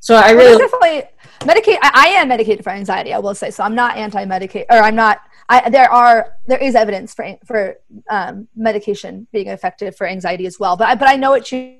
So 0.00 0.14
I 0.14 0.32
really 0.32 0.58
definitely 0.58 1.04
medicate. 1.40 1.78
I, 1.82 1.90
I 1.94 2.08
am 2.20 2.28
medicated 2.28 2.64
for 2.64 2.70
anxiety. 2.70 3.12
I 3.12 3.18
will 3.18 3.34
say 3.34 3.50
so. 3.50 3.64
I'm 3.64 3.74
not 3.74 3.96
anti-medicate 3.96 4.66
or 4.70 4.78
I'm 4.78 4.94
not 4.94 5.20
I, 5.48 5.70
there 5.70 5.90
are 5.90 6.34
there 6.46 6.58
is 6.58 6.74
evidence 6.74 7.14
for 7.14 7.36
for 7.44 7.76
um, 8.10 8.48
medication 8.56 9.26
being 9.32 9.48
effective 9.48 9.96
for 9.96 10.06
anxiety 10.06 10.46
as 10.46 10.58
well. 10.58 10.76
But 10.76 10.88
I, 10.88 10.94
but 10.96 11.08
I 11.08 11.16
know 11.16 11.30
what 11.30 11.52
you 11.52 11.78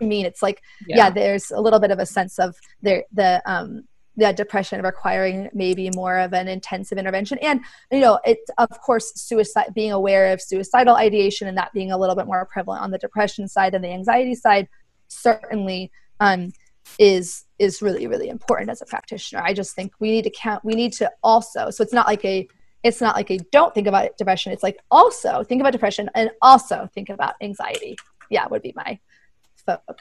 mean. 0.00 0.26
It's 0.26 0.42
like 0.42 0.62
yeah. 0.86 0.96
yeah, 0.96 1.10
there's 1.10 1.50
a 1.50 1.60
little 1.60 1.80
bit 1.80 1.90
of 1.90 1.98
a 1.98 2.06
sense 2.06 2.38
of 2.38 2.56
the 2.82 3.02
the 3.12 3.42
um, 3.50 3.84
the 4.20 4.32
depression 4.32 4.82
requiring 4.82 5.48
maybe 5.52 5.90
more 5.94 6.18
of 6.18 6.32
an 6.32 6.46
intensive 6.46 6.98
intervention 6.98 7.38
and 7.38 7.60
you 7.90 8.00
know 8.00 8.18
it's 8.24 8.50
of 8.58 8.68
course 8.80 9.12
suicide 9.14 9.72
being 9.74 9.92
aware 9.92 10.32
of 10.32 10.40
suicidal 10.40 10.94
ideation 10.94 11.48
and 11.48 11.56
that 11.56 11.72
being 11.72 11.90
a 11.90 11.98
little 11.98 12.14
bit 12.14 12.26
more 12.26 12.46
prevalent 12.46 12.82
on 12.82 12.90
the 12.90 12.98
depression 12.98 13.48
side 13.48 13.74
and 13.74 13.82
the 13.82 13.88
anxiety 13.88 14.34
side 14.34 14.68
certainly 15.08 15.90
um, 16.20 16.52
is 16.98 17.44
is 17.58 17.82
really 17.82 18.06
really 18.06 18.28
important 18.28 18.70
as 18.70 18.82
a 18.82 18.86
practitioner 18.86 19.42
i 19.42 19.52
just 19.52 19.74
think 19.74 19.92
we 20.00 20.10
need 20.10 20.24
to 20.24 20.30
count 20.30 20.64
we 20.64 20.74
need 20.74 20.92
to 20.92 21.10
also 21.22 21.70
so 21.70 21.82
it's 21.82 21.92
not 21.92 22.06
like 22.06 22.24
a 22.24 22.46
it's 22.82 23.00
not 23.00 23.14
like 23.14 23.30
a 23.30 23.38
don't 23.52 23.74
think 23.74 23.86
about 23.86 24.16
depression. 24.16 24.52
It's 24.52 24.62
like 24.62 24.78
also 24.90 25.42
think 25.44 25.60
about 25.60 25.72
depression 25.72 26.08
and 26.14 26.30
also 26.40 26.88
think 26.94 27.10
about 27.10 27.34
anxiety. 27.42 27.96
Yeah, 28.30 28.46
would 28.48 28.62
be 28.62 28.72
my 28.74 28.98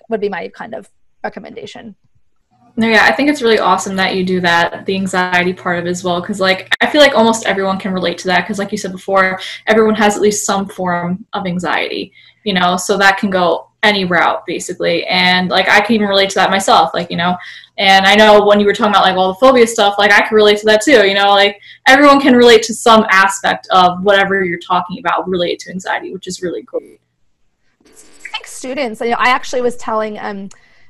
would 0.09 0.21
be 0.21 0.29
my 0.29 0.47
kind 0.49 0.73
of 0.73 0.89
recommendation. 1.23 1.95
No, 2.79 2.87
yeah, 2.87 3.03
I 3.03 3.11
think 3.11 3.29
it's 3.29 3.41
really 3.41 3.59
awesome 3.59 3.97
that 3.97 4.15
you 4.15 4.23
do 4.23 4.39
that, 4.39 4.85
the 4.85 4.95
anxiety 4.95 5.51
part 5.51 5.79
of 5.79 5.85
it 5.85 5.89
as 5.89 6.01
well, 6.01 6.21
because 6.21 6.39
like 6.39 6.73
I 6.79 6.89
feel 6.89 7.01
like 7.01 7.13
almost 7.13 7.45
everyone 7.45 7.77
can 7.77 7.91
relate 7.91 8.17
to 8.19 8.27
that, 8.27 8.45
because 8.45 8.57
like 8.57 8.71
you 8.71 8.77
said 8.77 8.93
before, 8.93 9.37
everyone 9.67 9.95
has 9.95 10.15
at 10.15 10.21
least 10.21 10.45
some 10.45 10.65
form 10.65 11.25
of 11.33 11.45
anxiety, 11.45 12.13
you 12.45 12.53
know, 12.53 12.77
so 12.77 12.97
that 12.97 13.17
can 13.17 13.29
go 13.29 13.67
any 13.83 14.03
route 14.03 14.45
basically 14.45 15.05
and 15.05 15.49
like 15.49 15.69
i 15.69 15.79
can 15.79 15.95
even 15.95 16.05
relate 16.05 16.27
to 16.27 16.35
that 16.35 16.49
myself 16.49 16.91
like 16.93 17.09
you 17.09 17.15
know 17.15 17.33
and 17.77 18.05
i 18.05 18.13
know 18.13 18.45
when 18.45 18.59
you 18.59 18.65
were 18.65 18.73
talking 18.73 18.91
about 18.91 19.05
like 19.05 19.15
all 19.15 19.29
the 19.29 19.39
phobia 19.39 19.65
stuff 19.65 19.95
like 19.97 20.11
i 20.11 20.19
can 20.19 20.35
relate 20.35 20.57
to 20.57 20.65
that 20.65 20.81
too 20.81 21.07
you 21.07 21.13
know 21.13 21.29
like 21.29 21.61
everyone 21.87 22.19
can 22.19 22.35
relate 22.35 22.61
to 22.61 22.73
some 22.73 23.05
aspect 23.09 23.69
of 23.71 24.03
whatever 24.03 24.43
you're 24.43 24.59
talking 24.59 24.99
about 24.99 25.25
related 25.29 25.59
to 25.59 25.69
anxiety 25.69 26.11
which 26.11 26.27
is 26.27 26.41
really 26.41 26.61
cool. 26.63 26.81
I 27.85 28.31
think 28.33 28.47
students 28.47 28.99
you 28.99 29.11
know 29.11 29.17
i 29.17 29.29
actually 29.29 29.61
was 29.61 29.77
telling 29.77 30.19
um 30.19 30.49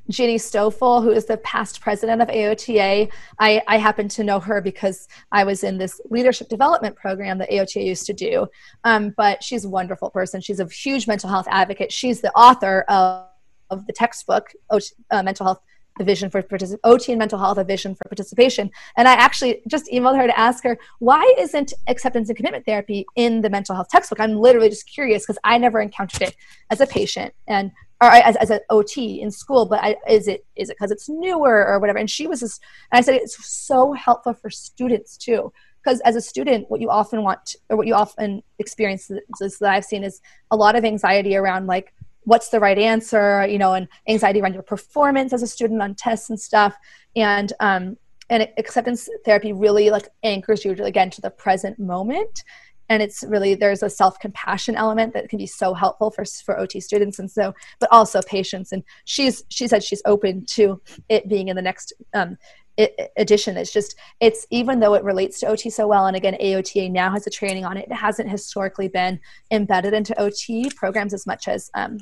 Ginny 0.09 0.37
Stoffel, 0.37 1.01
who 1.01 1.11
is 1.11 1.25
the 1.25 1.37
past 1.37 1.81
president 1.81 2.21
of 2.21 2.27
AOTA. 2.29 3.11
I, 3.39 3.61
I 3.67 3.77
happen 3.77 4.07
to 4.09 4.23
know 4.23 4.39
her 4.39 4.61
because 4.61 5.07
I 5.31 5.43
was 5.43 5.63
in 5.63 5.77
this 5.77 6.01
leadership 6.09 6.49
development 6.49 6.95
program 6.95 7.37
that 7.37 7.49
AOTA 7.49 7.85
used 7.85 8.05
to 8.07 8.13
do. 8.13 8.47
Um, 8.83 9.13
but 9.15 9.43
she's 9.43 9.65
a 9.65 9.69
wonderful 9.69 10.09
person. 10.09 10.41
She's 10.41 10.59
a 10.59 10.67
huge 10.67 11.07
mental 11.07 11.29
health 11.29 11.47
advocate. 11.49 11.91
She's 11.91 12.21
the 12.21 12.31
author 12.33 12.81
of, 12.87 13.27
of 13.69 13.85
the 13.85 13.93
textbook, 13.93 14.51
uh, 14.69 15.23
Mental 15.23 15.45
Health 15.45 15.61
the 15.99 16.05
vision 16.05 16.29
for 16.31 16.41
particip- 16.41 16.79
OT 16.83 17.11
and 17.11 17.19
mental 17.19 17.37
health, 17.37 17.57
a 17.57 17.63
vision 17.63 17.93
for 17.93 18.07
participation. 18.07 18.71
And 18.97 19.07
I 19.07 19.13
actually 19.13 19.61
just 19.67 19.85
emailed 19.91 20.17
her 20.17 20.25
to 20.25 20.39
ask 20.39 20.63
her 20.63 20.79
why 20.99 21.35
isn't 21.37 21.73
acceptance 21.87 22.29
and 22.29 22.37
commitment 22.37 22.65
therapy 22.65 23.05
in 23.15 23.41
the 23.41 23.49
mental 23.49 23.75
health 23.75 23.89
textbook? 23.89 24.19
I'm 24.19 24.37
literally 24.37 24.69
just 24.69 24.89
curious 24.89 25.23
because 25.23 25.37
I 25.43 25.57
never 25.57 25.79
encountered 25.81 26.21
it 26.21 26.35
as 26.71 26.81
a 26.81 26.87
patient 26.87 27.33
and 27.47 27.71
or 28.01 28.09
as, 28.09 28.35
as 28.37 28.49
an 28.49 28.59
OT 28.69 29.21
in 29.21 29.29
school, 29.29 29.65
but 29.65 29.79
I, 29.81 29.95
is 30.07 30.27
it 30.27 30.45
is 30.55 30.69
it 30.69 30.77
because 30.77 30.91
it's 30.91 31.09
newer 31.09 31.65
or 31.67 31.79
whatever? 31.79 31.99
And 31.99 32.09
she 32.09 32.27
was 32.27 32.39
just, 32.39 32.61
and 32.91 32.99
I 32.99 33.01
said 33.01 33.15
it's 33.15 33.45
so 33.45 33.93
helpful 33.93 34.33
for 34.33 34.49
students 34.49 35.17
too, 35.17 35.51
because 35.83 35.99
as 36.01 36.15
a 36.15 36.21
student, 36.21 36.69
what 36.69 36.81
you 36.81 36.89
often 36.89 37.23
want 37.23 37.55
or 37.69 37.77
what 37.77 37.87
you 37.87 37.95
often 37.95 38.41
experience 38.57 39.07
that 39.07 39.53
I've 39.61 39.85
seen 39.85 40.03
is 40.03 40.21
a 40.51 40.55
lot 40.55 40.75
of 40.75 40.85
anxiety 40.85 41.35
around 41.35 41.67
like 41.67 41.93
what's 42.23 42.49
the 42.49 42.59
right 42.59 42.77
answer, 42.77 43.45
you 43.47 43.57
know, 43.57 43.73
and 43.73 43.87
anxiety 44.07 44.39
around 44.39 44.53
your 44.53 44.63
performance 44.63 45.33
as 45.33 45.41
a 45.41 45.47
student 45.47 45.81
on 45.81 45.95
tests 45.95 46.29
and 46.29 46.39
stuff, 46.39 46.77
and 47.15 47.51
um, 47.59 47.97
and 48.29 48.47
acceptance 48.57 49.09
therapy 49.25 49.51
really 49.51 49.89
like 49.89 50.07
anchors 50.23 50.63
you 50.63 50.71
again 50.71 51.09
to 51.09 51.21
the 51.21 51.31
present 51.31 51.79
moment 51.79 52.43
and 52.89 53.01
it's 53.03 53.23
really 53.27 53.55
there's 53.55 53.83
a 53.83 53.89
self-compassion 53.89 54.75
element 54.75 55.13
that 55.13 55.29
can 55.29 55.37
be 55.37 55.45
so 55.45 55.73
helpful 55.73 56.11
for 56.11 56.25
for 56.25 56.59
ot 56.59 56.81
students. 56.81 57.19
And 57.19 57.29
so 57.29 57.53
but 57.79 57.89
also 57.91 58.21
patients. 58.23 58.71
And 58.71 58.83
she's 59.05 59.43
she 59.49 59.67
said 59.67 59.83
she's 59.83 60.01
open 60.05 60.45
to 60.47 60.81
it 61.07 61.29
being 61.29 61.47
in 61.47 61.55
the 61.55 61.61
next 61.61 61.93
um, 62.13 62.37
it, 62.77 63.11
edition 63.17 63.57
it's 63.57 63.73
just 63.73 63.95
it's 64.21 64.47
even 64.51 64.79
though 64.79 64.93
it 64.93 65.03
relates 65.03 65.37
to 65.41 65.47
ot 65.47 65.69
so 65.69 65.85
well 65.85 66.05
and 66.05 66.15
again 66.15 66.37
aota 66.39 66.89
now 66.89 67.11
has 67.11 67.27
a 67.27 67.29
training 67.29 67.65
on 67.65 67.75
it 67.75 67.85
it 67.91 67.93
hasn't 67.93 68.29
historically 68.29 68.87
been 68.87 69.19
embedded 69.51 69.93
into 69.93 70.17
ot 70.17 70.73
programs 70.77 71.13
as 71.13 71.27
much 71.27 71.49
as 71.49 71.69
um, 71.73 71.97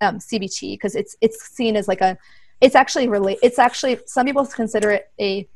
um, 0.00 0.18
cbt 0.18 0.74
because 0.74 0.94
it's 0.94 1.16
it's 1.20 1.42
seen 1.48 1.74
as 1.74 1.88
like 1.88 2.00
a 2.00 2.16
it's 2.60 2.76
actually 2.76 3.08
really 3.08 3.38
it's 3.42 3.58
actually 3.58 3.98
some 4.06 4.24
people 4.24 4.46
consider 4.46 4.92
it 4.92 5.10
a 5.20 5.48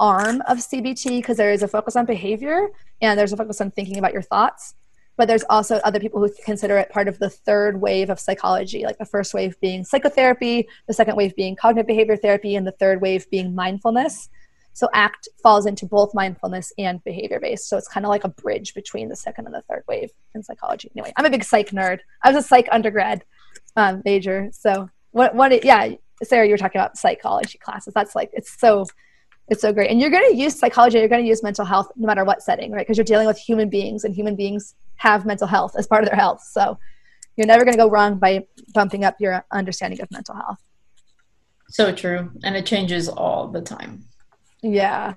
arm 0.00 0.42
of 0.48 0.58
CBT 0.58 1.18
because 1.18 1.36
there 1.36 1.52
is 1.52 1.62
a 1.62 1.68
focus 1.68 1.96
on 1.96 2.06
behavior 2.06 2.68
and 3.00 3.18
there's 3.18 3.32
a 3.32 3.36
focus 3.36 3.60
on 3.60 3.70
thinking 3.70 3.98
about 3.98 4.12
your 4.12 4.22
thoughts. 4.22 4.74
But 5.16 5.28
there's 5.28 5.44
also 5.50 5.76
other 5.76 6.00
people 6.00 6.20
who 6.20 6.32
consider 6.44 6.78
it 6.78 6.90
part 6.90 7.06
of 7.06 7.18
the 7.18 7.28
third 7.28 7.80
wave 7.80 8.08
of 8.08 8.18
psychology, 8.18 8.84
like 8.84 8.98
the 8.98 9.04
first 9.04 9.34
wave 9.34 9.60
being 9.60 9.84
psychotherapy, 9.84 10.66
the 10.86 10.94
second 10.94 11.16
wave 11.16 11.36
being 11.36 11.54
cognitive 11.54 11.86
behavior 11.86 12.16
therapy, 12.16 12.56
and 12.56 12.66
the 12.66 12.72
third 12.72 13.02
wave 13.02 13.28
being 13.30 13.54
mindfulness. 13.54 14.30
So 14.72 14.88
ACT 14.94 15.28
falls 15.42 15.66
into 15.66 15.84
both 15.84 16.14
mindfulness 16.14 16.72
and 16.78 17.04
behavior 17.04 17.38
based. 17.40 17.68
So 17.68 17.76
it's 17.76 17.88
kind 17.88 18.06
of 18.06 18.10
like 18.10 18.24
a 18.24 18.28
bridge 18.28 18.74
between 18.74 19.10
the 19.10 19.16
second 19.16 19.46
and 19.46 19.54
the 19.54 19.62
third 19.68 19.84
wave 19.86 20.10
in 20.34 20.42
psychology. 20.42 20.90
Anyway, 20.96 21.12
I'm 21.16 21.26
a 21.26 21.30
big 21.30 21.44
psych 21.44 21.70
nerd. 21.70 21.98
I 22.22 22.32
was 22.32 22.42
a 22.42 22.48
psych 22.48 22.68
undergrad 22.72 23.22
um, 23.76 24.02
major. 24.04 24.48
So 24.52 24.88
what, 25.10 25.34
what, 25.34 25.52
it, 25.52 25.64
yeah, 25.64 25.90
Sarah, 26.22 26.46
you 26.46 26.52
were 26.52 26.58
talking 26.58 26.80
about 26.80 26.96
psychology 26.96 27.58
classes. 27.58 27.92
That's 27.94 28.14
like 28.14 28.30
it's 28.32 28.58
so 28.58 28.86
it's 29.52 29.60
so 29.60 29.72
great. 29.72 29.90
And 29.90 30.00
you're 30.00 30.10
going 30.10 30.30
to 30.30 30.36
use 30.36 30.58
psychology, 30.58 30.98
you're 30.98 31.08
going 31.08 31.22
to 31.22 31.28
use 31.28 31.42
mental 31.42 31.66
health 31.66 31.92
no 31.94 32.06
matter 32.06 32.24
what 32.24 32.42
setting, 32.42 32.72
right? 32.72 32.86
Because 32.86 32.96
you're 32.96 33.04
dealing 33.04 33.26
with 33.26 33.38
human 33.38 33.68
beings 33.68 34.04
and 34.04 34.14
human 34.14 34.34
beings 34.34 34.74
have 34.96 35.26
mental 35.26 35.46
health 35.46 35.76
as 35.76 35.86
part 35.86 36.02
of 36.02 36.08
their 36.08 36.18
health. 36.18 36.42
So 36.42 36.78
you're 37.36 37.46
never 37.46 37.62
going 37.64 37.74
to 37.74 37.78
go 37.78 37.90
wrong 37.90 38.18
by 38.18 38.46
bumping 38.72 39.04
up 39.04 39.16
your 39.20 39.44
understanding 39.52 40.00
of 40.00 40.10
mental 40.10 40.34
health. 40.34 40.58
So 41.68 41.92
true. 41.92 42.30
And 42.42 42.56
it 42.56 42.64
changes 42.64 43.10
all 43.10 43.48
the 43.48 43.60
time. 43.60 44.04
Yeah. 44.62 45.14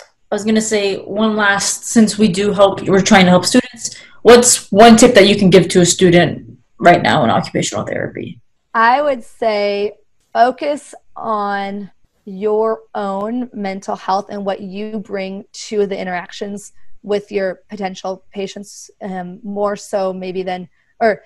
I 0.00 0.34
was 0.34 0.42
going 0.42 0.56
to 0.56 0.60
say 0.60 0.96
one 0.96 1.36
last, 1.36 1.84
since 1.84 2.18
we 2.18 2.26
do 2.26 2.52
help, 2.52 2.82
we're 2.82 3.00
trying 3.00 3.26
to 3.26 3.30
help 3.30 3.44
students. 3.44 3.96
What's 4.22 4.72
one 4.72 4.96
tip 4.96 5.14
that 5.14 5.28
you 5.28 5.36
can 5.36 5.48
give 5.48 5.68
to 5.68 5.80
a 5.80 5.86
student 5.86 6.58
right 6.78 7.02
now 7.02 7.22
in 7.22 7.30
occupational 7.30 7.84
therapy? 7.84 8.40
I 8.74 9.00
would 9.00 9.22
say 9.22 9.92
focus 10.32 10.92
on 11.14 11.92
your 12.24 12.80
own 12.94 13.50
mental 13.52 13.96
health 13.96 14.26
and 14.30 14.44
what 14.44 14.60
you 14.60 14.98
bring 14.98 15.44
to 15.52 15.86
the 15.86 15.98
interactions 15.98 16.72
with 17.02 17.30
your 17.30 17.60
potential 17.68 18.24
patients 18.32 18.90
um, 19.02 19.38
more 19.42 19.76
so 19.76 20.12
maybe 20.12 20.42
than 20.42 20.68
or 21.00 21.22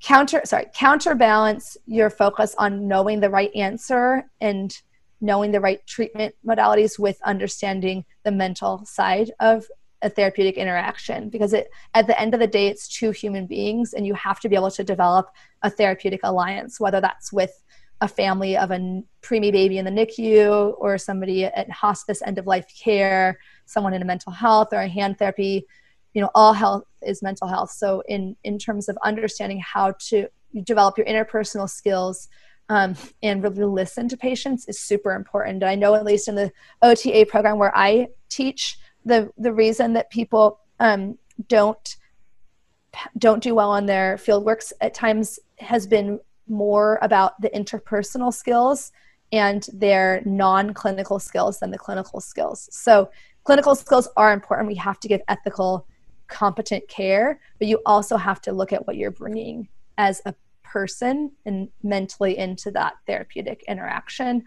counter 0.00 0.40
sorry 0.44 0.64
counterbalance 0.74 1.76
your 1.86 2.08
focus 2.08 2.54
on 2.56 2.88
knowing 2.88 3.20
the 3.20 3.28
right 3.28 3.54
answer 3.54 4.24
and 4.40 4.80
knowing 5.20 5.52
the 5.52 5.60
right 5.60 5.86
treatment 5.86 6.34
modalities 6.46 6.98
with 6.98 7.18
understanding 7.24 8.04
the 8.24 8.32
mental 8.32 8.84
side 8.86 9.30
of 9.40 9.66
a 10.02 10.08
therapeutic 10.08 10.56
interaction. 10.56 11.28
Because 11.28 11.52
it 11.52 11.70
at 11.94 12.06
the 12.06 12.18
end 12.18 12.34
of 12.34 12.40
the 12.40 12.46
day 12.46 12.68
it's 12.68 12.88
two 12.88 13.10
human 13.10 13.46
beings 13.46 13.92
and 13.92 14.06
you 14.06 14.14
have 14.14 14.40
to 14.40 14.48
be 14.48 14.56
able 14.56 14.70
to 14.70 14.84
develop 14.84 15.28
a 15.62 15.70
therapeutic 15.70 16.20
alliance 16.22 16.80
whether 16.80 17.00
that's 17.00 17.32
with 17.32 17.62
a 18.00 18.08
family 18.08 18.56
of 18.56 18.70
a 18.70 19.02
preemie 19.22 19.52
baby 19.52 19.78
in 19.78 19.84
the 19.84 19.90
NICU 19.90 20.74
or 20.78 20.96
somebody 20.96 21.44
at 21.44 21.70
hospice 21.70 22.22
end 22.24 22.38
of 22.38 22.46
life 22.46 22.66
care, 22.78 23.38
someone 23.66 23.92
in 23.92 24.02
a 24.02 24.06
mental 24.06 24.32
health 24.32 24.68
or 24.72 24.80
a 24.80 24.88
hand 24.88 25.18
therapy, 25.18 25.66
you 26.14 26.22
know, 26.22 26.30
all 26.34 26.52
health 26.52 26.84
is 27.02 27.22
mental 27.22 27.46
health. 27.46 27.70
So 27.70 28.02
in 28.08 28.36
in 28.44 28.58
terms 28.58 28.88
of 28.88 28.96
understanding 29.04 29.60
how 29.60 29.94
to 30.08 30.28
develop 30.64 30.98
your 30.98 31.06
interpersonal 31.06 31.68
skills 31.68 32.28
um, 32.68 32.94
and 33.22 33.42
really 33.42 33.64
listen 33.64 34.08
to 34.08 34.16
patients 34.16 34.66
is 34.68 34.80
super 34.80 35.12
important. 35.12 35.62
I 35.62 35.74
know 35.74 35.94
at 35.94 36.04
least 36.04 36.28
in 36.28 36.36
the 36.36 36.52
OTA 36.82 37.26
program 37.26 37.58
where 37.58 37.76
I 37.76 38.08
teach, 38.28 38.78
the 39.04 39.30
the 39.36 39.52
reason 39.52 39.92
that 39.94 40.10
people 40.10 40.60
um, 40.78 41.18
don't 41.48 41.96
don't 43.18 43.42
do 43.42 43.54
well 43.54 43.70
on 43.70 43.86
their 43.86 44.18
field 44.18 44.44
works 44.44 44.72
at 44.80 44.94
times 44.94 45.38
has 45.58 45.86
been 45.86 46.18
more 46.50 46.98
about 47.02 47.40
the 47.40 47.48
interpersonal 47.50 48.32
skills 48.32 48.92
and 49.32 49.66
their 49.72 50.22
non-clinical 50.24 51.18
skills 51.18 51.60
than 51.60 51.70
the 51.70 51.78
clinical 51.78 52.20
skills. 52.20 52.68
So 52.72 53.10
clinical 53.44 53.74
skills 53.74 54.08
are 54.16 54.32
important. 54.32 54.68
We 54.68 54.74
have 54.76 54.98
to 55.00 55.08
give 55.08 55.20
ethical, 55.28 55.86
competent 56.26 56.88
care, 56.88 57.40
but 57.58 57.68
you 57.68 57.80
also 57.86 58.16
have 58.16 58.40
to 58.42 58.52
look 58.52 58.72
at 58.72 58.86
what 58.86 58.96
you're 58.96 59.10
bringing 59.10 59.68
as 59.98 60.20
a 60.26 60.34
person 60.62 61.32
and 61.44 61.68
mentally 61.82 62.38
into 62.38 62.70
that 62.70 62.94
therapeutic 63.06 63.64
interaction 63.66 64.44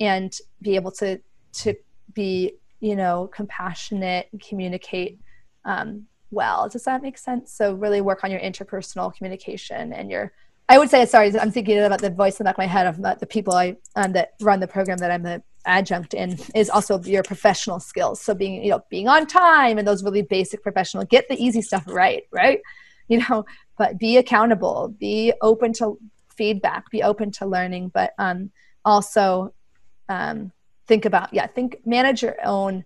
and 0.00 0.36
be 0.60 0.74
able 0.74 0.90
to 0.90 1.20
to 1.52 1.74
be 2.12 2.54
you 2.80 2.96
know 2.96 3.28
compassionate 3.32 4.28
and 4.32 4.40
communicate 4.40 5.20
um, 5.64 6.06
well 6.32 6.68
does 6.68 6.84
that 6.84 7.02
make 7.02 7.16
sense 7.16 7.52
so 7.52 7.74
really 7.74 8.00
work 8.00 8.24
on 8.24 8.30
your 8.30 8.40
interpersonal 8.40 9.14
communication 9.14 9.92
and 9.92 10.10
your 10.10 10.32
I 10.70 10.78
would 10.78 10.88
say, 10.88 11.04
sorry, 11.04 11.36
I'm 11.36 11.50
thinking 11.50 11.80
about 11.80 12.00
the 12.00 12.10
voice 12.10 12.38
in 12.38 12.44
the 12.44 12.48
back 12.48 12.54
of 12.54 12.58
my 12.58 12.66
head 12.66 12.86
of 12.86 12.96
the 13.18 13.26
people 13.26 13.54
I 13.54 13.76
um, 13.96 14.12
that 14.12 14.34
run 14.40 14.60
the 14.60 14.68
program 14.68 14.98
that 14.98 15.10
I'm 15.10 15.24
the 15.24 15.42
adjunct 15.66 16.14
in 16.14 16.38
is 16.54 16.70
also 16.70 17.02
your 17.02 17.24
professional 17.24 17.80
skills. 17.80 18.20
So 18.20 18.34
being, 18.34 18.62
you 18.62 18.70
know, 18.70 18.84
being 18.88 19.08
on 19.08 19.26
time 19.26 19.78
and 19.78 19.88
those 19.88 20.04
really 20.04 20.22
basic 20.22 20.62
professional, 20.62 21.04
get 21.04 21.26
the 21.28 21.34
easy 21.44 21.60
stuff 21.60 21.82
right, 21.88 22.22
right? 22.30 22.60
You 23.08 23.18
know, 23.18 23.46
but 23.78 23.98
be 23.98 24.16
accountable, 24.16 24.94
be 24.96 25.32
open 25.42 25.72
to 25.74 25.98
feedback, 26.36 26.88
be 26.88 27.02
open 27.02 27.32
to 27.32 27.46
learning, 27.46 27.90
but 27.92 28.14
um, 28.18 28.52
also 28.84 29.52
um, 30.08 30.52
think 30.86 31.04
about, 31.04 31.34
yeah, 31.34 31.48
think, 31.48 31.78
manage 31.84 32.22
your 32.22 32.36
own 32.44 32.84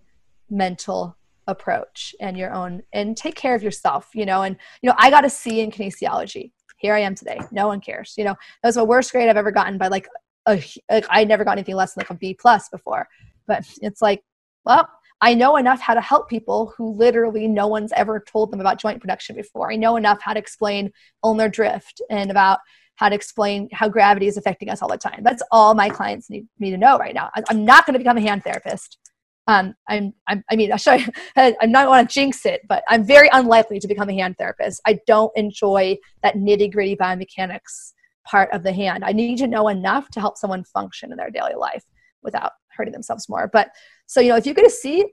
mental 0.49 1.15
approach 1.45 2.15
and 2.19 2.35
your 2.35 2.51
own, 2.51 2.81
and 2.93 3.15
take 3.15 3.35
care 3.35 3.53
of 3.53 3.61
yourself, 3.61 4.09
you 4.15 4.25
know, 4.25 4.41
and, 4.41 4.57
you 4.81 4.89
know, 4.89 4.95
I 4.97 5.11
got 5.11 5.23
a 5.23 5.29
C 5.29 5.59
in 5.59 5.69
kinesiology 5.69 6.49
here 6.85 6.95
I 6.95 6.99
am 6.99 7.15
today. 7.15 7.39
No 7.51 7.67
one 7.67 7.81
cares. 7.81 8.13
You 8.17 8.25
know, 8.25 8.35
that 8.61 8.67
was 8.69 8.75
the 8.75 8.85
worst 8.85 9.11
grade 9.11 9.27
I've 9.27 9.37
ever 9.37 9.51
gotten 9.51 9.77
by 9.77 9.87
like 9.87 10.07
a, 10.45 10.63
like 10.89 11.05
I 11.09 11.23
never 11.23 11.43
got 11.43 11.53
anything 11.53 11.75
less 11.75 11.93
than 11.93 12.01
like 12.01 12.11
a 12.11 12.13
B 12.13 12.35
plus 12.39 12.69
before. 12.69 13.07
But 13.47 13.65
it's 13.81 14.01
like, 14.01 14.23
well, 14.65 14.87
I 15.21 15.33
know 15.33 15.55
enough 15.55 15.79
how 15.79 15.95
to 15.95 16.01
help 16.01 16.29
people 16.29 16.73
who 16.77 16.93
literally 16.93 17.47
no 17.47 17.67
one's 17.67 17.91
ever 17.93 18.19
told 18.19 18.51
them 18.51 18.59
about 18.59 18.79
joint 18.79 19.01
protection 19.01 19.35
before. 19.35 19.71
I 19.71 19.75
know 19.75 19.95
enough 19.95 20.21
how 20.21 20.33
to 20.33 20.39
explain 20.39 20.91
ulnar 21.23 21.49
drift 21.49 22.01
and 22.09 22.29
about 22.29 22.59
how 22.95 23.09
to 23.09 23.15
explain 23.15 23.67
how 23.73 23.89
gravity 23.89 24.27
is 24.27 24.37
affecting 24.37 24.69
us 24.69 24.81
all 24.81 24.89
the 24.89 24.97
time. 24.97 25.21
That's 25.23 25.43
all 25.51 25.73
my 25.73 25.89
clients 25.89 26.29
need 26.29 26.47
me 26.59 26.69
to 26.69 26.77
know 26.77 26.97
right 26.97 27.15
now. 27.15 27.29
I'm 27.49 27.65
not 27.65 27.85
going 27.85 27.93
to 27.93 27.99
become 27.99 28.17
a 28.17 28.21
hand 28.21 28.43
therapist 28.43 28.99
um, 29.47 29.75
I'm, 29.87 30.13
I'm, 30.27 30.43
I 30.49 30.55
mean, 30.55 30.71
you, 30.87 31.05
I'm 31.37 31.71
not 31.71 31.87
want 31.87 32.09
to 32.09 32.13
jinx 32.13 32.45
it, 32.45 32.61
but 32.67 32.83
I'm 32.87 33.03
very 33.03 33.29
unlikely 33.31 33.79
to 33.79 33.87
become 33.87 34.09
a 34.09 34.13
hand 34.13 34.37
therapist. 34.37 34.81
I 34.85 34.99
don't 35.05 35.31
enjoy 35.35 35.97
that 36.23 36.35
nitty 36.35 36.71
gritty 36.71 36.95
biomechanics 36.95 37.93
part 38.25 38.51
of 38.51 38.63
the 38.63 38.73
hand. 38.73 39.03
I 39.05 39.11
need 39.11 39.37
to 39.37 39.47
know 39.47 39.67
enough 39.67 40.09
to 40.11 40.19
help 40.19 40.37
someone 40.37 40.63
function 40.63 41.11
in 41.11 41.17
their 41.17 41.29
daily 41.29 41.55
life 41.55 41.83
without 42.23 42.53
hurting 42.75 42.93
themselves 42.93 43.29
more. 43.29 43.49
But 43.51 43.69
so, 44.07 44.19
you 44.19 44.29
know, 44.29 44.35
if 44.35 44.45
you 44.47 44.53
get 44.53 44.65
a 44.65 44.69
C, 44.69 45.05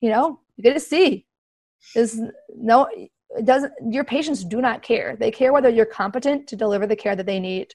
you 0.00 0.10
know, 0.10 0.40
you 0.56 0.64
get 0.64 0.76
a 0.76 0.80
C. 0.80 1.26
Is 1.94 2.20
no, 2.56 2.86
it 3.30 3.44
doesn't, 3.44 3.72
your 3.90 4.04
patients 4.04 4.44
do 4.44 4.60
not 4.60 4.82
care. 4.82 5.16
They 5.16 5.30
care 5.30 5.52
whether 5.52 5.68
you're 5.68 5.84
competent 5.84 6.46
to 6.48 6.56
deliver 6.56 6.86
the 6.86 6.96
care 6.96 7.16
that 7.16 7.26
they 7.26 7.40
need 7.40 7.74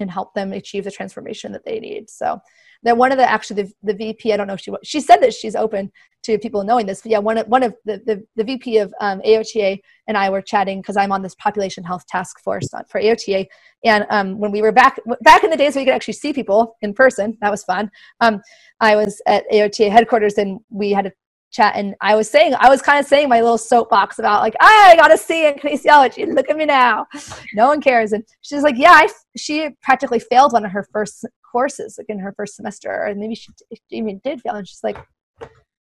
and 0.00 0.10
help 0.10 0.34
them 0.34 0.52
achieve 0.52 0.84
the 0.84 0.90
transformation 0.90 1.52
that 1.52 1.64
they 1.64 1.80
need. 1.80 2.08
So 2.10 2.40
that 2.84 2.96
one 2.96 3.10
of 3.10 3.18
the 3.18 3.28
actually 3.28 3.62
the, 3.62 3.72
the 3.82 3.94
VP, 3.94 4.32
I 4.32 4.36
don't 4.36 4.46
know 4.46 4.54
if 4.54 4.60
she 4.60 4.72
she 4.84 5.00
said 5.00 5.18
that 5.18 5.34
she's 5.34 5.56
open 5.56 5.90
to 6.24 6.38
people 6.38 6.62
knowing 6.64 6.86
this, 6.86 7.02
but 7.02 7.10
yeah, 7.10 7.18
one 7.18 7.38
of 7.38 7.46
one 7.48 7.62
of 7.62 7.74
the 7.84 8.00
the, 8.06 8.24
the 8.36 8.44
VP 8.44 8.78
of 8.78 8.94
um, 9.00 9.20
AOTA 9.22 9.78
and 10.06 10.16
I 10.16 10.30
were 10.30 10.42
chatting 10.42 10.80
because 10.80 10.96
I'm 10.96 11.12
on 11.12 11.22
this 11.22 11.34
population 11.36 11.84
health 11.84 12.06
task 12.06 12.40
force 12.40 12.68
for 12.88 13.00
AOTA, 13.00 13.46
and 13.84 14.06
um, 14.10 14.38
when 14.38 14.52
we 14.52 14.62
were 14.62 14.72
back 14.72 14.98
back 15.22 15.44
in 15.44 15.50
the 15.50 15.56
days 15.56 15.74
where 15.74 15.82
you 15.82 15.86
could 15.86 15.94
actually 15.94 16.14
see 16.14 16.32
people 16.32 16.76
in 16.82 16.94
person, 16.94 17.36
that 17.40 17.50
was 17.50 17.64
fun. 17.64 17.90
Um, 18.20 18.40
I 18.80 18.96
was 18.96 19.20
at 19.26 19.44
AOTA 19.50 19.90
headquarters 19.90 20.34
and 20.38 20.60
we 20.70 20.90
had 20.90 21.06
a 21.06 21.12
chat 21.50 21.74
and 21.76 21.94
I 22.00 22.14
was 22.14 22.28
saying 22.28 22.54
I 22.58 22.68
was 22.68 22.82
kind 22.82 22.98
of 22.98 23.06
saying 23.06 23.28
my 23.28 23.40
little 23.40 23.58
soapbox 23.58 24.18
about 24.18 24.42
like 24.42 24.54
I 24.60 24.94
got 24.96 25.12
a 25.12 25.18
C 25.18 25.46
in 25.46 25.54
kinesiology 25.54 26.26
look 26.34 26.50
at 26.50 26.56
me 26.56 26.66
now. 26.66 27.06
No 27.54 27.68
one 27.68 27.80
cares 27.80 28.12
and 28.12 28.24
she's 28.42 28.62
like 28.62 28.76
yeah 28.76 28.92
I, 28.92 29.08
she 29.36 29.70
practically 29.82 30.18
failed 30.18 30.52
one 30.52 30.64
of 30.64 30.72
her 30.72 30.86
first 30.92 31.26
courses 31.50 31.96
like 31.98 32.06
in 32.08 32.18
her 32.18 32.32
first 32.36 32.56
semester 32.56 32.90
or 32.90 33.14
maybe 33.14 33.34
she 33.34 33.50
even 33.90 34.20
did 34.22 34.40
fail 34.42 34.54
and 34.54 34.68
she's 34.68 34.82
like 34.82 34.98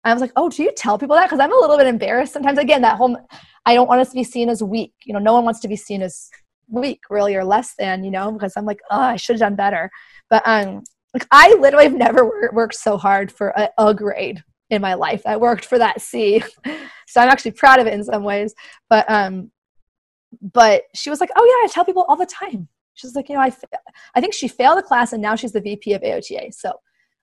I 0.03 0.13
was 0.13 0.21
like 0.21 0.31
oh 0.35 0.49
do 0.49 0.63
you 0.63 0.71
tell 0.75 0.97
people 0.97 1.15
that? 1.15 1.25
Because 1.25 1.39
I'm 1.39 1.51
a 1.51 1.59
little 1.59 1.77
bit 1.77 1.87
embarrassed 1.87 2.33
sometimes. 2.33 2.59
Again 2.59 2.81
that 2.83 2.97
whole 2.97 3.17
I 3.65 3.73
don't 3.73 3.87
want 3.87 4.01
us 4.01 4.09
to 4.09 4.15
be 4.15 4.23
seen 4.23 4.49
as 4.49 4.61
weak 4.61 4.93
you 5.05 5.13
know 5.13 5.19
no 5.19 5.33
one 5.33 5.43
wants 5.43 5.59
to 5.61 5.67
be 5.67 5.75
seen 5.75 6.01
as 6.01 6.29
weak 6.69 6.99
really 7.09 7.35
or 7.35 7.45
less 7.45 7.73
than 7.79 8.03
you 8.03 8.11
know 8.11 8.31
because 8.31 8.53
I'm 8.55 8.65
like 8.65 8.79
oh 8.91 8.99
I 8.99 9.15
should 9.15 9.35
have 9.35 9.41
done 9.49 9.55
better. 9.55 9.89
But 10.29 10.43
um 10.45 10.83
like 11.13 11.25
I 11.31 11.55
literally 11.59 11.85
have 11.85 11.95
never 11.95 12.51
worked 12.53 12.75
so 12.75 12.97
hard 12.97 13.31
for 13.31 13.49
a, 13.49 13.69
a 13.79 13.93
grade 13.95 14.43
in 14.69 14.81
my 14.81 14.93
life 14.95 15.23
that 15.23 15.39
worked 15.39 15.65
for 15.65 15.77
that 15.77 16.01
C. 16.01 16.43
so 17.07 17.21
I'm 17.21 17.29
actually 17.29 17.51
proud 17.51 17.79
of 17.79 17.87
it 17.87 17.93
in 17.93 18.03
some 18.03 18.23
ways. 18.23 18.53
But 18.89 19.09
um, 19.09 19.51
but 20.41 20.83
she 20.93 21.09
was 21.09 21.19
like, 21.19 21.29
oh 21.35 21.45
yeah, 21.45 21.67
I 21.67 21.71
tell 21.71 21.85
people 21.85 22.05
all 22.07 22.15
the 22.15 22.25
time. 22.25 22.67
She's 22.93 23.15
like, 23.15 23.29
you 23.29 23.35
know, 23.35 23.41
I, 23.41 23.51
I 24.15 24.21
think 24.21 24.33
she 24.33 24.47
failed 24.47 24.77
the 24.77 24.83
class 24.83 25.13
and 25.13 25.21
now 25.21 25.35
she's 25.35 25.51
the 25.51 25.61
VP 25.61 25.93
of 25.93 26.01
AOTA. 26.01 26.53
So 26.53 26.73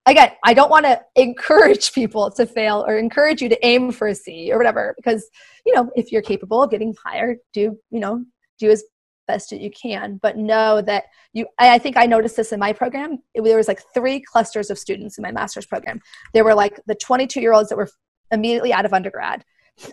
again, 0.06 0.30
I 0.44 0.54
don't 0.54 0.70
want 0.70 0.86
to 0.86 1.00
encourage 1.16 1.92
people 1.92 2.30
to 2.32 2.46
fail 2.46 2.84
or 2.86 2.96
encourage 2.96 3.42
you 3.42 3.48
to 3.48 3.66
aim 3.66 3.90
for 3.90 4.08
a 4.08 4.14
C 4.14 4.50
or 4.52 4.58
whatever, 4.58 4.94
because, 4.96 5.28
you 5.66 5.74
know, 5.74 5.90
if 5.96 6.12
you're 6.12 6.22
capable 6.22 6.62
of 6.62 6.70
getting 6.70 6.94
higher, 7.04 7.36
do, 7.52 7.76
you 7.90 8.00
know, 8.00 8.24
do 8.58 8.70
as 8.70 8.84
best 9.26 9.50
that 9.50 9.60
you 9.60 9.70
can 9.70 10.18
but 10.22 10.36
know 10.36 10.80
that 10.80 11.04
you 11.32 11.46
i 11.58 11.78
think 11.78 11.96
i 11.96 12.06
noticed 12.06 12.36
this 12.36 12.52
in 12.52 12.60
my 12.60 12.72
program. 12.72 13.18
It, 13.34 13.42
there 13.42 13.56
was 13.56 13.68
like 13.68 13.82
three 13.92 14.20
clusters 14.20 14.70
of 14.70 14.78
students 14.78 15.18
in 15.18 15.22
my 15.22 15.32
master's 15.32 15.66
program. 15.66 16.00
There 16.32 16.44
were 16.44 16.54
like 16.54 16.80
the 16.86 16.94
22 16.94 17.40
year 17.40 17.52
olds 17.52 17.68
that 17.68 17.76
were 17.76 17.90
immediately 18.30 18.72
out 18.72 18.84
of 18.84 18.92
undergrad 18.92 19.44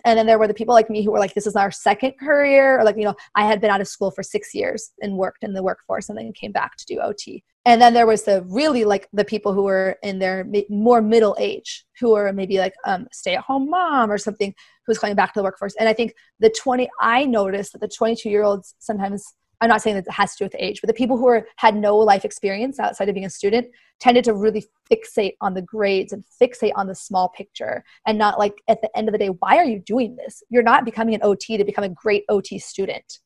and 0.04 0.18
then 0.18 0.26
there 0.26 0.38
were 0.38 0.48
the 0.48 0.54
people 0.54 0.74
like 0.74 0.90
me 0.90 1.04
who 1.04 1.10
were 1.10 1.18
like 1.18 1.34
this 1.34 1.46
is 1.46 1.56
our 1.56 1.70
second 1.70 2.12
career 2.18 2.78
or 2.78 2.84
like 2.84 2.96
you 2.96 3.04
know 3.04 3.14
i 3.34 3.44
had 3.44 3.60
been 3.60 3.70
out 3.70 3.80
of 3.80 3.88
school 3.88 4.10
for 4.10 4.22
six 4.22 4.54
years 4.54 4.92
and 5.00 5.16
worked 5.16 5.42
in 5.42 5.52
the 5.52 5.62
workforce 5.62 6.08
and 6.08 6.18
then 6.18 6.32
came 6.32 6.52
back 6.52 6.76
to 6.76 6.86
do 6.86 7.00
ot 7.00 7.42
and 7.64 7.80
then 7.80 7.94
there 7.94 8.06
was 8.06 8.24
the 8.24 8.42
really 8.48 8.84
like 8.84 9.08
the 9.12 9.24
people 9.24 9.52
who 9.52 9.62
were 9.62 9.96
in 10.02 10.18
their 10.18 10.46
more 10.68 11.00
middle 11.00 11.36
age 11.38 11.84
who 12.00 12.10
were 12.10 12.32
maybe 12.32 12.58
like 12.58 12.74
um, 12.84 13.06
stay 13.12 13.36
at 13.36 13.44
home 13.44 13.70
mom 13.70 14.10
or 14.10 14.18
something 14.18 14.52
who's 14.84 14.98
coming 14.98 15.14
back 15.14 15.32
to 15.32 15.38
the 15.38 15.44
workforce. 15.44 15.74
And 15.78 15.88
i 15.88 15.92
think 15.92 16.14
the 16.40 16.50
20 16.50 16.88
i 17.00 17.24
noticed 17.24 17.72
that 17.72 17.80
the 17.80 17.88
22 17.88 18.28
year 18.28 18.42
olds 18.42 18.74
sometimes 18.78 19.24
I'm 19.62 19.68
not 19.68 19.80
saying 19.80 19.94
that 19.94 20.06
it 20.08 20.12
has 20.12 20.34
to 20.34 20.38
do 20.38 20.44
with 20.46 20.56
age, 20.58 20.80
but 20.80 20.88
the 20.88 20.94
people 20.94 21.16
who 21.16 21.28
are, 21.28 21.46
had 21.54 21.76
no 21.76 21.96
life 21.96 22.24
experience 22.24 22.80
outside 22.80 23.08
of 23.08 23.14
being 23.14 23.26
a 23.26 23.30
student 23.30 23.68
tended 24.00 24.24
to 24.24 24.34
really 24.34 24.66
fixate 24.90 25.36
on 25.40 25.54
the 25.54 25.62
grades 25.62 26.12
and 26.12 26.24
fixate 26.42 26.72
on 26.74 26.88
the 26.88 26.96
small 26.96 27.28
picture 27.28 27.84
and 28.04 28.18
not 28.18 28.40
like 28.40 28.54
at 28.66 28.82
the 28.82 28.90
end 28.98 29.06
of 29.06 29.12
the 29.12 29.18
day, 29.18 29.28
why 29.28 29.56
are 29.56 29.64
you 29.64 29.78
doing 29.78 30.16
this? 30.16 30.42
You're 30.50 30.64
not 30.64 30.84
becoming 30.84 31.14
an 31.14 31.20
OT 31.22 31.56
to 31.56 31.64
become 31.64 31.84
a 31.84 31.88
great 31.88 32.24
OT 32.28 32.58
student. 32.58 33.20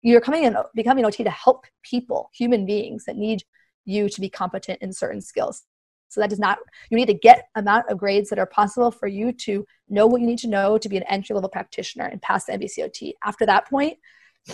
You're 0.00 0.20
coming 0.20 0.44
in, 0.44 0.56
becoming 0.76 1.02
an 1.02 1.08
OT 1.08 1.24
to 1.24 1.30
help 1.30 1.66
people, 1.82 2.30
human 2.32 2.66
beings 2.66 3.04
that 3.06 3.16
need 3.16 3.42
you 3.84 4.08
to 4.08 4.20
be 4.20 4.30
competent 4.30 4.80
in 4.80 4.92
certain 4.92 5.20
skills. 5.20 5.64
So 6.08 6.20
that 6.20 6.30
does 6.30 6.38
not, 6.38 6.58
you 6.90 6.96
need 6.96 7.06
to 7.06 7.14
get 7.14 7.48
amount 7.56 7.88
of 7.88 7.98
grades 7.98 8.30
that 8.30 8.38
are 8.38 8.46
possible 8.46 8.92
for 8.92 9.08
you 9.08 9.32
to 9.32 9.66
know 9.88 10.06
what 10.06 10.20
you 10.20 10.26
need 10.28 10.38
to 10.38 10.48
know 10.48 10.78
to 10.78 10.88
be 10.88 10.96
an 10.96 11.04
entry 11.04 11.34
level 11.34 11.50
practitioner 11.50 12.04
and 12.04 12.22
pass 12.22 12.44
the 12.44 12.52
NBCOT. 12.52 13.14
After 13.24 13.44
that 13.46 13.68
point, 13.68 13.98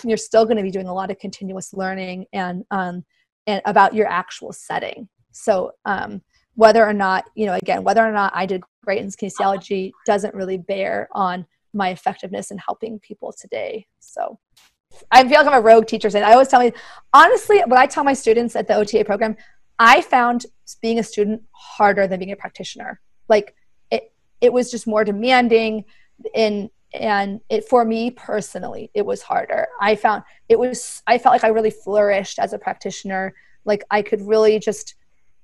you're 0.04 0.16
still 0.16 0.44
going 0.44 0.56
to 0.56 0.62
be 0.62 0.70
doing 0.70 0.88
a 0.88 0.94
lot 0.94 1.10
of 1.10 1.18
continuous 1.18 1.72
learning 1.72 2.26
and 2.32 2.64
um, 2.70 3.04
and 3.46 3.62
about 3.64 3.94
your 3.94 4.08
actual 4.08 4.52
setting. 4.52 5.08
So 5.32 5.72
um, 5.84 6.22
whether 6.54 6.84
or 6.84 6.92
not 6.92 7.24
you 7.34 7.46
know, 7.46 7.54
again, 7.54 7.84
whether 7.84 8.04
or 8.04 8.12
not 8.12 8.32
I 8.34 8.46
did 8.46 8.62
great 8.84 9.02
in 9.02 9.08
kinesiology 9.08 9.92
doesn't 10.06 10.34
really 10.34 10.58
bear 10.58 11.08
on 11.12 11.46
my 11.74 11.90
effectiveness 11.90 12.50
in 12.50 12.58
helping 12.58 12.98
people 12.98 13.32
today. 13.38 13.86
So 14.00 14.38
I 15.10 15.22
feel 15.28 15.38
like 15.38 15.46
I'm 15.46 15.54
a 15.54 15.60
rogue 15.60 15.86
teacher. 15.86 16.08
And 16.08 16.18
I 16.18 16.32
always 16.32 16.48
tell 16.48 16.60
me, 16.60 16.72
honestly, 17.12 17.58
what 17.66 17.78
I 17.78 17.86
tell 17.86 18.04
my 18.04 18.14
students 18.14 18.56
at 18.56 18.66
the 18.66 18.74
OTA 18.74 19.04
program, 19.04 19.36
I 19.78 20.00
found 20.00 20.46
being 20.80 20.98
a 20.98 21.02
student 21.02 21.42
harder 21.52 22.06
than 22.06 22.18
being 22.18 22.32
a 22.32 22.36
practitioner. 22.36 23.00
Like 23.28 23.54
it, 23.90 24.12
it 24.40 24.52
was 24.52 24.70
just 24.70 24.86
more 24.86 25.04
demanding 25.04 25.84
in 26.34 26.70
and 27.00 27.40
it 27.48 27.68
for 27.68 27.84
me 27.84 28.10
personally 28.10 28.90
it 28.94 29.04
was 29.04 29.22
harder 29.22 29.66
i 29.80 29.94
found 29.94 30.22
it 30.48 30.58
was 30.58 31.02
i 31.06 31.18
felt 31.18 31.32
like 31.32 31.44
i 31.44 31.48
really 31.48 31.70
flourished 31.70 32.38
as 32.38 32.52
a 32.52 32.58
practitioner 32.58 33.34
like 33.64 33.84
i 33.90 34.02
could 34.02 34.20
really 34.22 34.58
just 34.58 34.94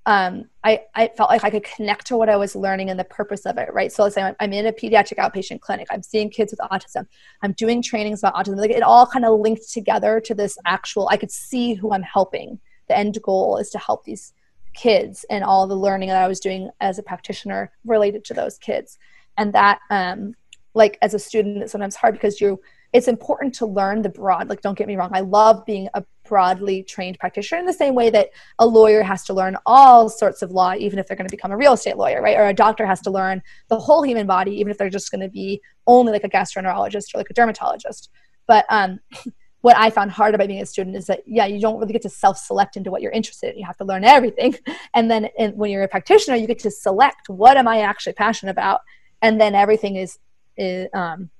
um, 0.05 0.47
I, 0.65 0.83
I 0.95 1.11
felt 1.17 1.31
like 1.31 1.45
I 1.45 1.51
could 1.51 1.63
connect 1.63 2.07
to 2.09 2.17
what 2.17 2.29
I 2.29 2.37
was 2.37 2.57
learning 2.57 2.91
and 2.91 2.99
the 2.99 3.05
purpose 3.05 3.47
of 3.47 3.57
it, 3.57 3.73
right? 3.73 3.93
So 3.93 4.03
let's 4.03 4.17
say 4.17 4.35
I'm 4.41 4.53
in 4.53 4.67
a 4.67 4.73
pediatric 4.73 5.19
outpatient 5.19 5.61
clinic, 5.61 5.87
I'm 5.91 6.03
seeing 6.03 6.29
kids 6.29 6.53
with 6.53 6.59
autism, 6.71 7.07
I'm 7.43 7.53
doing 7.53 7.83
trainings 7.83 8.21
about 8.21 8.35
autism. 8.35 8.57
Like 8.57 8.71
it 8.71 8.83
all 8.83 9.07
kind 9.07 9.25
of 9.25 9.39
linked 9.39 9.71
together 9.71 10.21
to 10.21 10.35
this 10.35 10.59
actual, 10.67 11.09
I 11.09 11.17
could 11.17 11.31
see 11.31 11.75
who 11.75 11.93
I'm 11.93 12.03
helping. 12.03 12.59
The 12.89 12.99
end 12.99 13.17
goal 13.23 13.59
is 13.59 13.71
to 13.71 13.79
help 13.79 14.05
these 14.05 14.33
kids 14.75 15.25
and 15.31 15.45
all 15.45 15.67
the 15.67 15.77
learning 15.77 16.09
that 16.09 16.23
I 16.23 16.29
was 16.29 16.41
doing 16.41 16.71
as 16.81 16.99
a 16.99 17.03
practitioner 17.03 17.71
related 17.85 18.25
to 18.27 18.35
those 18.35 18.59
kids. 18.59 18.99
And 19.39 19.53
that 19.53 19.79
um, 19.89 20.35
like 20.75 20.99
as 21.03 21.15
a 21.15 21.19
student 21.19 21.63
it's 21.63 21.73
sometimes 21.73 21.97
hard 21.97 22.15
because 22.15 22.41
you 22.41 22.61
it's 22.93 23.09
important 23.09 23.55
to 23.55 23.67
learn 23.67 24.03
the 24.03 24.09
broad 24.09 24.49
like 24.49 24.61
don't 24.61 24.79
get 24.79 24.87
me 24.87 24.97
wrong 24.97 25.11
i 25.13 25.21
love 25.21 25.65
being 25.67 25.89
a 25.95 26.05
broadly 26.25 26.83
trained 26.83 27.19
practitioner 27.19 27.59
in 27.59 27.67
the 27.67 27.73
same 27.73 27.95
way 27.95 28.09
that 28.09 28.31
a 28.59 28.67
lawyer 28.67 29.03
has 29.03 29.25
to 29.25 29.35
learn 29.35 29.57
all 29.67 30.09
sorts 30.09 30.41
of 30.41 30.51
law 30.51 30.73
even 30.75 30.99
if 30.99 31.07
they're 31.07 31.17
going 31.17 31.29
to 31.29 31.37
become 31.37 31.51
a 31.51 31.57
real 31.57 31.75
estate 31.75 31.97
lawyer 31.97 32.23
right? 32.23 32.37
Or 32.39 32.47
a 32.47 32.55
doctor 32.55 32.87
has 32.87 33.01
to 33.03 33.11
learn 33.11 33.43
the 33.69 33.79
whole 33.79 34.03
human 34.03 34.27
body 34.27 34.53
even 34.53 34.71
if 34.71 34.79
they're 34.79 34.89
just 34.89 35.11
going 35.11 35.21
to 35.21 35.29
be 35.29 35.61
only 35.87 36.13
like 36.13 36.25
a 36.25 36.29
gastroenterologist 36.29 37.15
or 37.15 37.19
like 37.19 37.29
a 37.29 37.35
dermatologist. 37.35 38.11
But 38.47 38.65
um 38.71 39.01
what 39.61 39.77
I 39.77 39.91
found 39.91 40.11
hard 40.11 40.35
about 40.35 40.49
being 40.49 40.63
a 40.63 40.67
student 40.67 40.97
is 40.97 41.07
that 41.07 41.21
yeah, 41.27 41.47
you 41.47 41.61
don't 41.61 41.79
really 41.79 41.93
get 41.93 42.03
to 42.03 42.09
self-select 42.09 42.77
into 42.77 42.91
what 42.91 43.01
you're 43.03 43.13
interested 43.13 43.53
in. 43.53 43.59
You 43.59 43.67
have 43.67 43.77
to 43.77 43.85
learn 43.85 44.03
everything, 44.03 44.57
and 44.95 45.11
then 45.11 45.29
and 45.39 45.55
when 45.57 45.71
you're 45.71 45.83
a 45.83 45.89
practitioner, 45.89 46.37
you 46.37 46.47
get 46.47 46.59
to 46.61 46.71
select 46.71 47.29
what 47.29 47.57
am 47.57 47.69
I 47.69 47.83
actually 47.83 48.15
passionate 48.15 48.53
about, 48.53 48.81
and 49.21 49.41
then 49.41 49.55
everything 49.55 49.97
is 49.97 50.19
it, 50.57 50.95
um, 50.95 51.31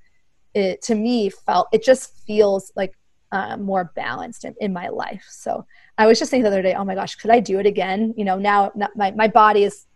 it 0.53 0.81
to 0.83 0.95
me 0.95 1.29
felt 1.29 1.67
it 1.71 1.83
just 1.83 2.15
feels 2.25 2.71
like 2.75 2.93
uh, 3.31 3.57
more 3.57 3.91
balanced 3.95 4.45
in, 4.45 4.55
in 4.61 4.71
my 4.71 4.89
life. 4.89 5.25
So 5.29 5.65
I 5.97 6.05
was 6.05 6.19
just 6.19 6.29
thinking 6.29 6.43
the 6.43 6.49
other 6.49 6.61
day, 6.61 6.75
oh 6.75 6.85
my 6.85 6.95
gosh, 6.95 7.15
could 7.15 7.31
I 7.31 7.39
do 7.39 7.59
it 7.59 7.65
again? 7.65 8.13
You 8.15 8.25
know, 8.25 8.37
now 8.37 8.71
my, 8.95 9.11
my 9.11 9.27
body 9.27 9.63
is 9.63 9.87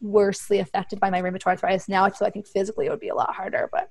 worsely 0.00 0.60
affected 0.60 1.00
by 1.00 1.10
my 1.10 1.20
rheumatoid 1.20 1.46
arthritis 1.46 1.88
now, 1.88 2.08
so 2.10 2.24
I 2.24 2.30
think 2.30 2.46
physically 2.46 2.86
it 2.86 2.90
would 2.90 3.00
be 3.00 3.08
a 3.08 3.14
lot 3.14 3.34
harder. 3.34 3.68
But 3.72 3.90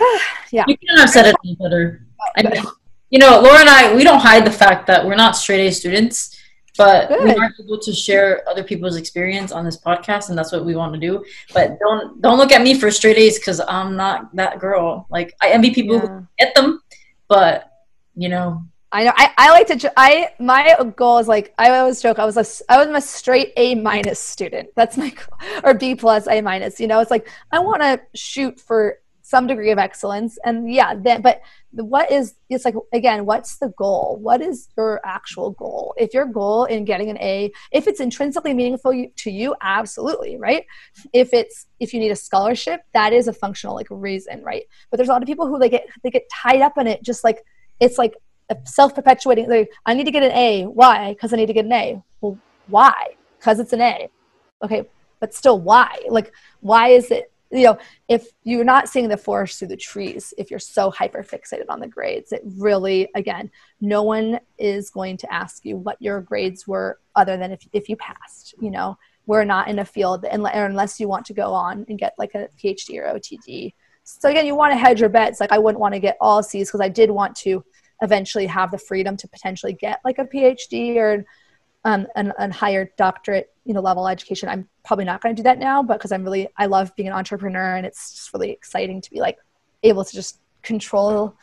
yeah, 0.50 0.64
you 0.66 0.76
couldn't 0.76 0.98
have 0.98 1.10
said 1.10 1.26
it 1.26 1.58
better. 1.60 2.04
I 2.36 2.42
mean, 2.42 2.64
you 3.10 3.20
know, 3.20 3.40
Laura 3.40 3.60
and 3.60 3.68
I, 3.68 3.94
we 3.94 4.02
don't 4.02 4.20
hide 4.20 4.44
the 4.44 4.50
fact 4.50 4.86
that 4.88 5.06
we're 5.06 5.14
not 5.14 5.36
straight 5.36 5.68
A 5.68 5.72
students 5.72 6.36
but 6.76 7.08
Good. 7.08 7.24
we 7.24 7.30
are 7.34 7.52
able 7.60 7.78
to 7.78 7.92
share 7.92 8.48
other 8.48 8.62
people's 8.62 8.96
experience 8.96 9.52
on 9.52 9.64
this 9.64 9.78
podcast 9.78 10.28
and 10.28 10.38
that's 10.38 10.52
what 10.52 10.64
we 10.64 10.76
want 10.76 10.92
to 10.94 11.00
do 11.00 11.24
but 11.52 11.78
don't 11.80 12.20
don't 12.20 12.38
look 12.38 12.52
at 12.52 12.62
me 12.62 12.78
for 12.78 12.90
straight 12.90 13.18
a's 13.18 13.38
because 13.38 13.60
i'm 13.68 13.96
not 13.96 14.34
that 14.34 14.58
girl 14.58 15.06
like 15.10 15.34
i 15.40 15.50
envy 15.50 15.72
people 15.72 15.96
yeah. 15.96 16.06
who 16.06 16.26
get 16.38 16.54
them 16.54 16.80
but 17.28 17.72
you 18.14 18.28
know 18.28 18.62
I 18.92 19.04
know. 19.04 19.12
I, 19.16 19.32
I 19.36 19.50
like 19.50 19.66
to. 19.66 19.92
I 19.96 20.30
my 20.38 20.74
goal 20.96 21.18
is 21.18 21.26
like 21.28 21.52
I 21.58 21.70
always 21.76 22.00
joke. 22.00 22.18
I 22.18 22.24
was 22.24 22.36
a 22.36 22.72
I 22.72 22.78
was 22.78 22.86
a 22.86 23.06
straight 23.06 23.52
A 23.56 23.74
minus 23.74 24.20
student. 24.20 24.68
That's 24.76 24.96
my 24.96 25.10
goal, 25.10 25.60
or 25.64 25.74
B 25.74 25.96
plus 25.96 26.28
A 26.28 26.40
minus. 26.40 26.80
You 26.80 26.86
know, 26.86 27.00
it's 27.00 27.10
like 27.10 27.28
I 27.50 27.58
want 27.58 27.82
to 27.82 28.00
shoot 28.14 28.60
for 28.60 29.00
some 29.26 29.48
degree 29.48 29.72
of 29.72 29.78
excellence. 29.78 30.38
And 30.44 30.72
yeah 30.72 30.94
but 30.94 31.40
what 31.72 32.12
is 32.12 32.36
it's 32.48 32.64
like 32.64 32.76
again 32.92 33.26
what's 33.26 33.58
the 33.58 33.72
goal? 33.76 34.18
What 34.22 34.40
is 34.40 34.68
your 34.76 35.00
actual 35.04 35.50
goal? 35.50 35.94
If 35.98 36.14
your 36.14 36.26
goal 36.26 36.64
in 36.66 36.84
getting 36.84 37.10
an 37.10 37.18
a 37.18 37.50
if 37.72 37.88
it's 37.88 37.98
intrinsically 37.98 38.54
meaningful 38.54 38.92
to 39.16 39.30
you 39.30 39.56
absolutely 39.60 40.36
right? 40.36 40.64
If 41.12 41.34
it's 41.34 41.66
if 41.80 41.92
you 41.92 41.98
need 41.98 42.12
a 42.12 42.16
scholarship 42.16 42.82
that 42.94 43.12
is 43.12 43.26
a 43.26 43.32
functional 43.32 43.74
like 43.74 43.88
reason 43.90 44.44
right? 44.44 44.62
But 44.90 44.98
there's 44.98 45.08
a 45.08 45.12
lot 45.12 45.22
of 45.22 45.26
people 45.26 45.48
who 45.48 45.58
they 45.58 45.70
get 45.70 45.88
they 46.04 46.10
get 46.10 46.30
tied 46.32 46.60
up 46.60 46.78
in 46.78 46.86
it 46.86 47.02
just 47.02 47.24
like 47.24 47.42
it's 47.80 47.98
like 47.98 48.14
a 48.48 48.56
self-perpetuating 48.64 49.48
like 49.50 49.72
i 49.86 49.92
need 49.92 50.04
to 50.04 50.12
get 50.12 50.22
an 50.22 50.30
a. 50.30 50.66
Why? 50.66 51.14
Because 51.14 51.32
i 51.32 51.36
need 51.36 51.46
to 51.46 51.52
get 51.52 51.64
an 51.64 51.72
a. 51.72 52.00
Well 52.20 52.38
why? 52.68 53.16
Because 53.38 53.58
it's 53.58 53.72
an 53.72 53.80
a. 53.80 54.08
Okay 54.62 54.84
but 55.18 55.34
still 55.34 55.58
why? 55.58 55.98
Like 56.08 56.32
why 56.60 56.88
is 56.88 57.10
it 57.10 57.32
you 57.52 57.64
know 57.64 57.78
if 58.08 58.26
you're 58.42 58.64
not 58.64 58.88
seeing 58.88 59.08
the 59.08 59.16
forest 59.16 59.58
through 59.58 59.68
the 59.68 59.76
trees 59.76 60.34
if 60.36 60.50
you're 60.50 60.58
so 60.58 60.90
hyper 60.90 61.22
fixated 61.22 61.64
on 61.68 61.80
the 61.80 61.86
grades 61.86 62.32
it 62.32 62.42
really 62.56 63.08
again 63.14 63.50
no 63.80 64.02
one 64.02 64.38
is 64.58 64.90
going 64.90 65.16
to 65.16 65.32
ask 65.32 65.64
you 65.64 65.76
what 65.76 65.96
your 66.00 66.20
grades 66.20 66.66
were 66.66 66.98
other 67.14 67.36
than 67.36 67.52
if, 67.52 67.66
if 67.72 67.88
you 67.88 67.96
passed 67.96 68.54
you 68.60 68.70
know? 68.70 68.96
We're 69.28 69.44
not 69.44 69.66
in 69.66 69.80
a 69.80 69.84
field 69.84 70.24
unless 70.24 71.00
you 71.00 71.08
want 71.08 71.26
to 71.26 71.34
go 71.34 71.52
on 71.52 71.84
and 71.88 71.98
get 71.98 72.14
like 72.16 72.34
a 72.34 72.48
phd 72.62 72.96
or 72.96 73.18
otd 73.18 73.74
so 74.04 74.28
again 74.28 74.46
you 74.46 74.54
want 74.54 74.72
to 74.72 74.78
hedge 74.78 75.00
your 75.00 75.08
bets. 75.08 75.40
Like 75.40 75.52
i 75.52 75.58
wouldn't 75.58 75.80
want 75.80 75.94
to 75.94 76.00
get 76.00 76.16
all 76.20 76.42
c's 76.42 76.68
because 76.68 76.80
i 76.80 76.88
did 76.88 77.10
want 77.10 77.34
to 77.38 77.64
eventually 78.02 78.46
have 78.46 78.70
the 78.70 78.78
freedom 78.78 79.16
to 79.16 79.28
potentially 79.28 79.72
get 79.72 80.00
like 80.04 80.18
a 80.18 80.24
phd 80.24 80.96
or 80.96 81.24
um, 81.86 82.06
an, 82.16 82.32
an 82.38 82.50
higher 82.50 82.90
doctorate 82.98 83.54
you 83.64 83.72
know 83.72 83.80
level 83.80 84.08
education 84.08 84.48
i'm 84.48 84.68
probably 84.84 85.04
not 85.04 85.22
going 85.22 85.34
to 85.34 85.40
do 85.40 85.44
that 85.44 85.58
now 85.58 85.82
but 85.82 85.94
because 85.94 86.12
i'm 86.12 86.24
really 86.24 86.48
i 86.58 86.66
love 86.66 86.94
being 86.96 87.08
an 87.08 87.14
entrepreneur 87.14 87.76
and 87.76 87.86
it's 87.86 88.10
just 88.10 88.34
really 88.34 88.50
exciting 88.50 89.00
to 89.00 89.10
be 89.10 89.20
like 89.20 89.38
able 89.84 90.04
to 90.04 90.12
just 90.12 90.40
control 90.62 91.36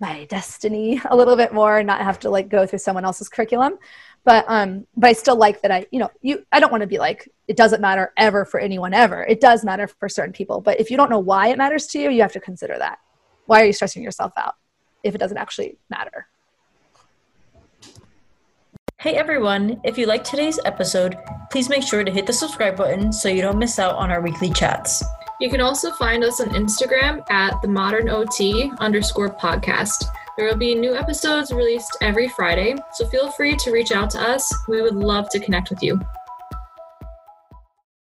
my 0.00 0.24
destiny 0.24 1.00
a 1.10 1.16
little 1.16 1.36
bit 1.36 1.54
more 1.54 1.78
and 1.78 1.86
not 1.86 2.00
have 2.00 2.18
to 2.18 2.28
like 2.28 2.48
go 2.48 2.66
through 2.66 2.80
someone 2.80 3.04
else's 3.04 3.28
curriculum. 3.28 3.78
But 4.24 4.44
um 4.48 4.86
but 4.96 5.10
i 5.10 5.12
still 5.12 5.36
like 5.36 5.60
that 5.62 5.70
i 5.70 5.86
you 5.92 6.00
know 6.00 6.10
you 6.22 6.44
i 6.50 6.58
don't 6.58 6.72
want 6.72 6.80
to 6.80 6.86
be 6.86 6.98
like 6.98 7.28
it 7.46 7.58
doesn't 7.58 7.82
matter 7.82 8.12
ever 8.16 8.44
for 8.44 8.58
anyone 8.58 8.94
ever. 8.94 9.22
It 9.24 9.40
does 9.40 9.64
matter 9.64 9.86
for 9.86 10.08
certain 10.08 10.32
people 10.32 10.60
but 10.60 10.80
if 10.80 10.90
you 10.90 10.96
don't 10.96 11.10
know 11.10 11.18
why 11.18 11.48
it 11.48 11.58
matters 11.58 11.86
to 11.88 11.98
you 12.00 12.10
you 12.10 12.22
have 12.22 12.32
to 12.32 12.40
consider 12.40 12.76
that. 12.78 12.98
Why 13.46 13.62
are 13.62 13.66
you 13.66 13.72
stressing 13.72 14.02
yourself 14.02 14.32
out 14.36 14.54
if 15.02 15.14
it 15.14 15.18
doesn't 15.18 15.36
actually 15.36 15.76
matter 15.90 16.26
Hey 19.04 19.16
everyone, 19.16 19.82
if 19.84 19.98
you 19.98 20.06
liked 20.06 20.24
today's 20.24 20.58
episode, 20.64 21.18
please 21.50 21.68
make 21.68 21.82
sure 21.82 22.02
to 22.02 22.10
hit 22.10 22.24
the 22.24 22.32
subscribe 22.32 22.74
button 22.74 23.12
so 23.12 23.28
you 23.28 23.42
don't 23.42 23.58
miss 23.58 23.78
out 23.78 23.96
on 23.96 24.10
our 24.10 24.22
weekly 24.22 24.48
chats. 24.48 25.04
You 25.38 25.50
can 25.50 25.60
also 25.60 25.90
find 25.90 26.24
us 26.24 26.40
on 26.40 26.48
Instagram 26.54 27.22
at 27.30 27.60
the 27.60 27.68
modern 27.68 28.08
OT 28.08 28.72
underscore 28.78 29.28
podcast. 29.28 30.06
There 30.38 30.46
will 30.46 30.56
be 30.56 30.74
new 30.74 30.94
episodes 30.94 31.52
released 31.52 31.98
every 32.00 32.28
Friday, 32.28 32.76
so 32.94 33.06
feel 33.08 33.30
free 33.32 33.56
to 33.56 33.72
reach 33.72 33.92
out 33.92 34.08
to 34.12 34.20
us. 34.22 34.50
We 34.68 34.80
would 34.80 34.96
love 34.96 35.28
to 35.32 35.38
connect 35.38 35.68
with 35.68 35.82
you. 35.82 36.00